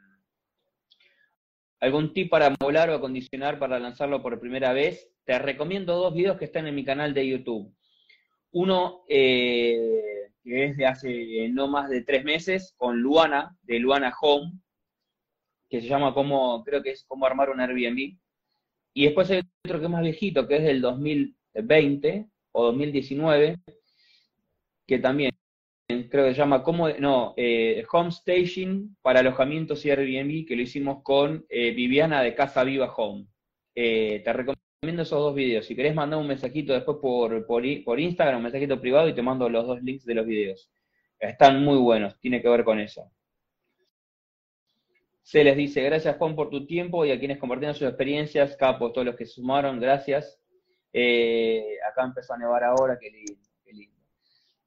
¿Algún 1.80 2.12
tip 2.14 2.30
para 2.30 2.54
molar 2.60 2.90
o 2.90 2.94
acondicionar 2.94 3.58
para 3.58 3.78
lanzarlo 3.78 4.22
por 4.22 4.40
primera 4.40 4.72
vez? 4.72 5.10
Te 5.24 5.38
recomiendo 5.38 5.94
dos 5.96 6.14
videos 6.14 6.38
que 6.38 6.46
están 6.46 6.66
en 6.66 6.74
mi 6.74 6.84
canal 6.84 7.12
de 7.12 7.28
YouTube. 7.28 7.74
Uno 8.52 9.04
eh, 9.08 10.30
que 10.44 10.66
es 10.66 10.76
de 10.76 10.86
hace 10.86 11.48
no 11.48 11.68
más 11.68 11.88
de 11.88 12.02
tres 12.02 12.24
meses, 12.24 12.74
con 12.76 13.00
Luana, 13.00 13.56
de 13.62 13.78
Luana 13.78 14.14
Home, 14.20 14.52
que 15.70 15.80
se 15.80 15.88
llama 15.88 16.12
como, 16.12 16.62
creo 16.64 16.82
que 16.82 16.90
es 16.90 17.04
cómo 17.04 17.26
armar 17.26 17.50
un 17.50 17.60
Airbnb. 17.60 18.16
Y 18.94 19.04
después 19.04 19.30
hay 19.30 19.42
otro 19.64 19.80
que 19.80 19.84
es 19.86 19.90
más 19.90 20.02
viejito, 20.02 20.46
que 20.46 20.56
es 20.56 20.62
del 20.62 20.80
2020 20.80 22.26
o 22.52 22.64
2019, 22.66 23.58
que 24.86 24.98
también 25.00 25.32
creo 26.08 26.26
que 26.26 26.32
se 26.32 26.38
llama 26.38 26.62
como, 26.62 26.88
no, 26.90 27.34
eh, 27.36 27.84
Home 27.92 28.12
Staging 28.12 28.96
para 29.02 29.20
alojamientos 29.20 29.84
y 29.84 29.90
Airbnb, 29.90 30.46
que 30.46 30.56
lo 30.56 30.62
hicimos 30.62 31.02
con 31.02 31.44
eh, 31.48 31.72
Viviana 31.72 32.22
de 32.22 32.34
Casa 32.34 32.64
Viva 32.64 32.92
Home. 32.94 33.26
te 33.74 34.22
recomiendo 34.32 35.02
esos 35.02 35.18
dos 35.18 35.34
videos. 35.34 35.66
Si 35.66 35.74
querés 35.74 35.94
mandar 35.94 36.20
un 36.20 36.28
mensajito 36.28 36.72
después 36.72 36.98
por, 37.00 37.46
por, 37.46 38.00
Instagram, 38.00 38.36
un 38.36 38.42
mensajito 38.44 38.80
privado 38.80 39.08
y 39.08 39.14
te 39.14 39.22
mando 39.22 39.48
los 39.48 39.66
dos 39.66 39.82
links 39.82 40.04
de 40.04 40.14
los 40.14 40.26
videos. 40.26 40.70
Están 41.18 41.62
muy 41.64 41.78
buenos, 41.78 42.18
tiene 42.20 42.40
que 42.40 42.48
ver 42.48 42.64
con 42.64 42.78
eso. 42.78 43.10
Se 45.24 45.42
les 45.42 45.56
dice, 45.56 45.82
gracias 45.82 46.16
Juan 46.18 46.36
por 46.36 46.50
tu 46.50 46.66
tiempo 46.66 47.06
y 47.06 47.10
a 47.10 47.18
quienes 47.18 47.38
compartieron 47.38 47.74
sus 47.74 47.88
experiencias, 47.88 48.56
capos, 48.58 48.92
todos 48.92 49.06
los 49.06 49.16
que 49.16 49.24
sumaron, 49.24 49.80
gracias. 49.80 50.38
Eh, 50.92 51.78
acá 51.90 52.04
empezó 52.04 52.34
a 52.34 52.38
nevar 52.38 52.62
ahora, 52.62 52.98
qué 53.00 53.10
lindo, 53.10 53.32
qué 53.64 53.72
lindo. 53.72 53.96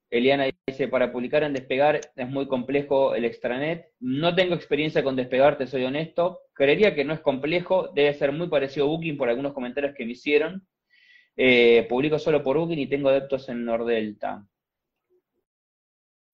Eliana 0.09 0.45
dice, 0.65 0.87
para 0.87 1.11
publicar 1.11 1.43
en 1.43 1.53
Despegar 1.53 2.01
es 2.15 2.27
muy 2.27 2.47
complejo 2.47 3.13
el 3.13 3.25
extranet. 3.25 3.91
No 3.99 4.33
tengo 4.33 4.55
experiencia 4.55 5.03
con 5.03 5.15
Despegar, 5.15 5.59
te 5.59 5.67
soy 5.67 5.83
honesto. 5.83 6.39
Creería 6.53 6.95
que 6.95 7.05
no 7.05 7.13
es 7.13 7.19
complejo, 7.19 7.89
debe 7.89 8.15
ser 8.15 8.31
muy 8.31 8.49
parecido 8.49 8.87
a 8.87 8.89
Booking 8.89 9.15
por 9.15 9.29
algunos 9.29 9.53
comentarios 9.53 9.93
que 9.93 10.05
me 10.05 10.13
hicieron. 10.13 10.67
Eh, 11.35 11.85
publico 11.87 12.17
solo 12.17 12.41
por 12.41 12.57
Booking 12.57 12.79
y 12.79 12.87
tengo 12.87 13.09
adeptos 13.09 13.47
en 13.49 13.63
Nordelta. 13.63 14.43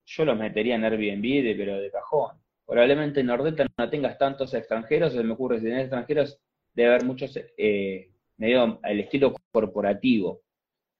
Yo 0.05 0.23
los 0.23 0.37
metería 0.37 0.75
en 0.75 0.85
Airbnb, 0.85 1.57
pero 1.57 1.77
de 1.77 1.91
cajón. 1.91 2.42
Probablemente 2.65 3.19
en 3.19 3.27
Nordelta 3.27 3.65
no 3.77 3.89
tengas 3.89 4.17
tantos 4.17 4.53
extranjeros, 4.53 5.13
se 5.13 5.23
me 5.23 5.33
ocurre, 5.33 5.59
si 5.59 5.65
tenés 5.65 5.81
extranjeros, 5.81 6.39
debe 6.73 6.89
haber 6.89 7.05
muchos, 7.05 7.37
eh, 7.57 8.11
medio 8.37 8.79
al 8.81 8.99
estilo 8.99 9.33
corporativo, 9.51 10.41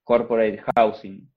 corporate 0.04 0.62
housing 0.76 1.34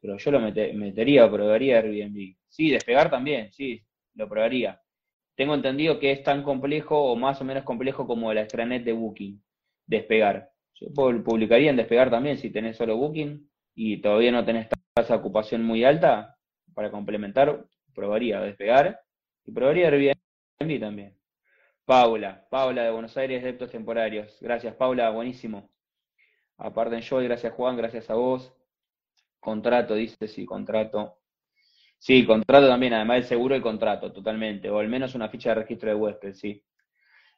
pero 0.00 0.16
yo 0.16 0.30
lo 0.30 0.40
metería, 0.40 1.30
probaría 1.30 1.78
Airbnb. 1.78 2.36
Sí, 2.48 2.70
despegar 2.70 3.10
también, 3.10 3.52
sí, 3.52 3.84
lo 4.14 4.28
probaría. 4.28 4.80
Tengo 5.36 5.54
entendido 5.54 5.98
que 5.98 6.12
es 6.12 6.22
tan 6.22 6.42
complejo 6.42 7.12
o 7.12 7.16
más 7.16 7.40
o 7.40 7.44
menos 7.44 7.64
complejo 7.64 8.06
como 8.06 8.32
la 8.32 8.42
extranet 8.42 8.82
de 8.82 8.92
Booking, 8.92 9.42
despegar. 9.86 10.50
Yo 10.74 10.88
publicaría 10.94 11.70
en 11.70 11.76
despegar 11.76 12.10
también 12.10 12.38
si 12.38 12.50
tenés 12.50 12.76
solo 12.76 12.96
Booking 12.96 13.48
y 13.74 14.00
todavía 14.00 14.32
no 14.32 14.44
tenés 14.44 14.68
tasa 14.94 15.14
de 15.14 15.20
ocupación 15.20 15.62
muy 15.62 15.84
alta, 15.84 16.36
para 16.74 16.90
complementar, 16.90 17.66
probaría 17.94 18.40
despegar 18.40 19.00
y 19.46 19.52
probaría 19.52 19.88
Airbnb 19.88 20.80
también. 20.80 21.16
Paula, 21.84 22.46
Paula 22.50 22.84
de 22.84 22.90
Buenos 22.90 23.16
Aires, 23.16 23.42
Deptos 23.42 23.70
Temporarios. 23.70 24.38
Gracias, 24.40 24.74
Paula, 24.74 25.10
buenísimo. 25.10 25.70
Aparte 26.56 27.00
yo, 27.00 27.18
gracias 27.18 27.52
Juan, 27.54 27.76
gracias 27.76 28.10
a 28.10 28.14
vos. 28.14 28.52
Contrato, 29.40 29.94
dice, 29.94 30.28
sí, 30.28 30.44
contrato. 30.44 31.18
Sí, 31.98 32.24
contrato 32.26 32.68
también, 32.68 32.94
además 32.94 33.16
del 33.16 33.24
seguro 33.24 33.56
y 33.56 33.60
contrato, 33.60 34.12
totalmente. 34.12 34.70
O 34.70 34.78
al 34.78 34.88
menos 34.88 35.14
una 35.14 35.28
ficha 35.28 35.50
de 35.50 35.56
registro 35.56 35.90
de 35.90 35.96
huésped, 35.96 36.34
sí. 36.34 36.62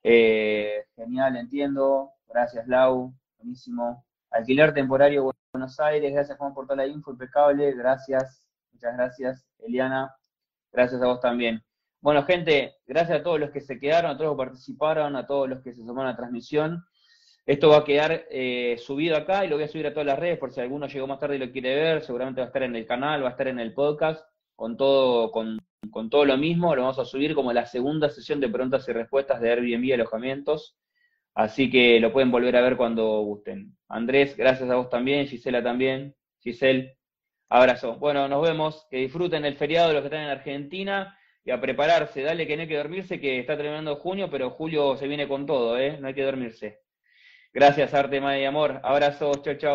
Eh, 0.03 0.85
genial, 0.97 1.37
entiendo. 1.37 2.11
Gracias, 2.29 2.66
Lau. 2.66 3.15
Buenísimo. 3.39 4.05
Alquiler 4.31 4.74
temporario 4.74 5.33
Buenos 5.53 5.79
Aires. 5.81 6.12
Gracias, 6.12 6.39
Juan, 6.39 6.55
por 6.55 6.66
toda 6.66 6.77
la 6.77 6.87
info 6.87 7.12
impecable. 7.12 7.73
Gracias. 7.73 8.49
Muchas 8.73 8.97
gracias, 8.97 9.47
Eliana. 9.59 10.15
Gracias 10.73 11.03
a 11.03 11.07
vos 11.07 11.20
también. 11.20 11.62
Bueno, 12.03 12.24
gente, 12.24 12.79
gracias 12.85 13.20
a 13.20 13.23
todos 13.23 13.39
los 13.39 13.51
que 13.53 13.61
se 13.61 13.79
quedaron, 13.79 14.11
a 14.11 14.16
todos 14.16 14.31
los 14.31 14.35
que 14.35 14.45
participaron, 14.45 15.15
a 15.15 15.24
todos 15.24 15.49
los 15.49 15.62
que 15.62 15.73
se 15.73 15.83
sumaron 15.83 16.09
a 16.09 16.11
la 16.11 16.16
transmisión. 16.16 16.85
Esto 17.47 17.69
va 17.69 17.79
a 17.79 17.85
quedar 17.85 18.27
eh, 18.29 18.77
subido 18.77 19.16
acá 19.16 19.45
y 19.45 19.49
lo 19.49 19.55
voy 19.55 19.66
a 19.66 19.69
subir 19.69 19.87
a 19.87 19.93
todas 19.93 20.07
las 20.07 20.19
redes 20.19 20.37
por 20.37 20.51
si 20.51 20.61
alguno 20.61 20.89
llegó 20.89 21.07
más 21.07 21.20
tarde 21.20 21.37
y 21.37 21.39
lo 21.39 21.53
quiere 21.53 21.77
ver. 21.77 22.03
Seguramente 22.03 22.41
va 22.41 22.47
a 22.47 22.49
estar 22.49 22.65
en 22.65 22.74
el 22.74 22.87
canal, 22.87 23.23
va 23.23 23.29
a 23.29 23.31
estar 23.31 23.47
en 23.47 23.61
el 23.61 23.73
podcast, 23.73 24.27
con 24.57 24.77
todo, 24.77 25.31
con, 25.31 25.61
todo 26.11 26.24
lo 26.24 26.37
mismo. 26.37 26.74
Lo 26.74 26.83
vamos 26.83 26.99
a 26.99 27.05
subir 27.05 27.37
como 27.37 27.53
la 27.53 27.66
segunda 27.66 28.11
sesión 28.11 28.41
de 28.41 28.49
preguntas 28.49 28.89
y 28.89 28.93
respuestas 28.93 29.41
de 29.41 29.53
Airbnb 29.53 29.95
alojamientos. 29.95 30.77
Así 31.35 31.70
que 31.70 32.01
lo 32.01 32.12
pueden 32.12 32.33
volver 32.33 32.57
a 32.57 32.62
ver 32.62 32.77
cuando 32.77 33.20
gusten. 33.20 33.77
Andrés, 33.89 34.37
gracias 34.37 34.69
a 34.69 34.74
vos 34.74 34.91
también. 34.91 35.29
Gisela 35.29 35.62
también. 35.62 36.16
Giselle, 36.41 36.99
abrazo. 37.49 37.97
Bueno, 37.99 38.27
nos 38.27 38.43
vemos. 38.43 38.89
Que 38.91 38.97
disfruten 38.97 39.45
el 39.45 39.55
feriado 39.55 39.93
los 39.93 40.03
que 40.03 40.09
están 40.09 40.24
en 40.24 40.31
Argentina 40.31 41.16
y 41.44 41.51
a 41.51 41.60
prepararse. 41.60 42.23
Dale 42.23 42.47
que 42.47 42.56
no 42.56 42.62
hay 42.62 42.69
que 42.69 42.77
dormirse, 42.77 43.20
que 43.20 43.39
está 43.39 43.56
terminando 43.56 43.97
junio, 43.97 44.28
pero 44.31 44.51
julio 44.51 44.97
se 44.97 45.09
viene 45.09 45.28
con 45.28 45.47
todo, 45.47 45.78
¿eh? 45.78 45.98
No 46.01 46.09
hay 46.09 46.14
que 46.14 46.23
dormirse. 46.23 46.81
Gracias, 47.52 47.93
Arte, 47.94 48.20
Madre 48.20 48.43
y 48.43 48.44
Amor. 48.44 48.81
Abrazos, 48.82 49.43
chao, 49.43 49.55
chao. 49.55 49.70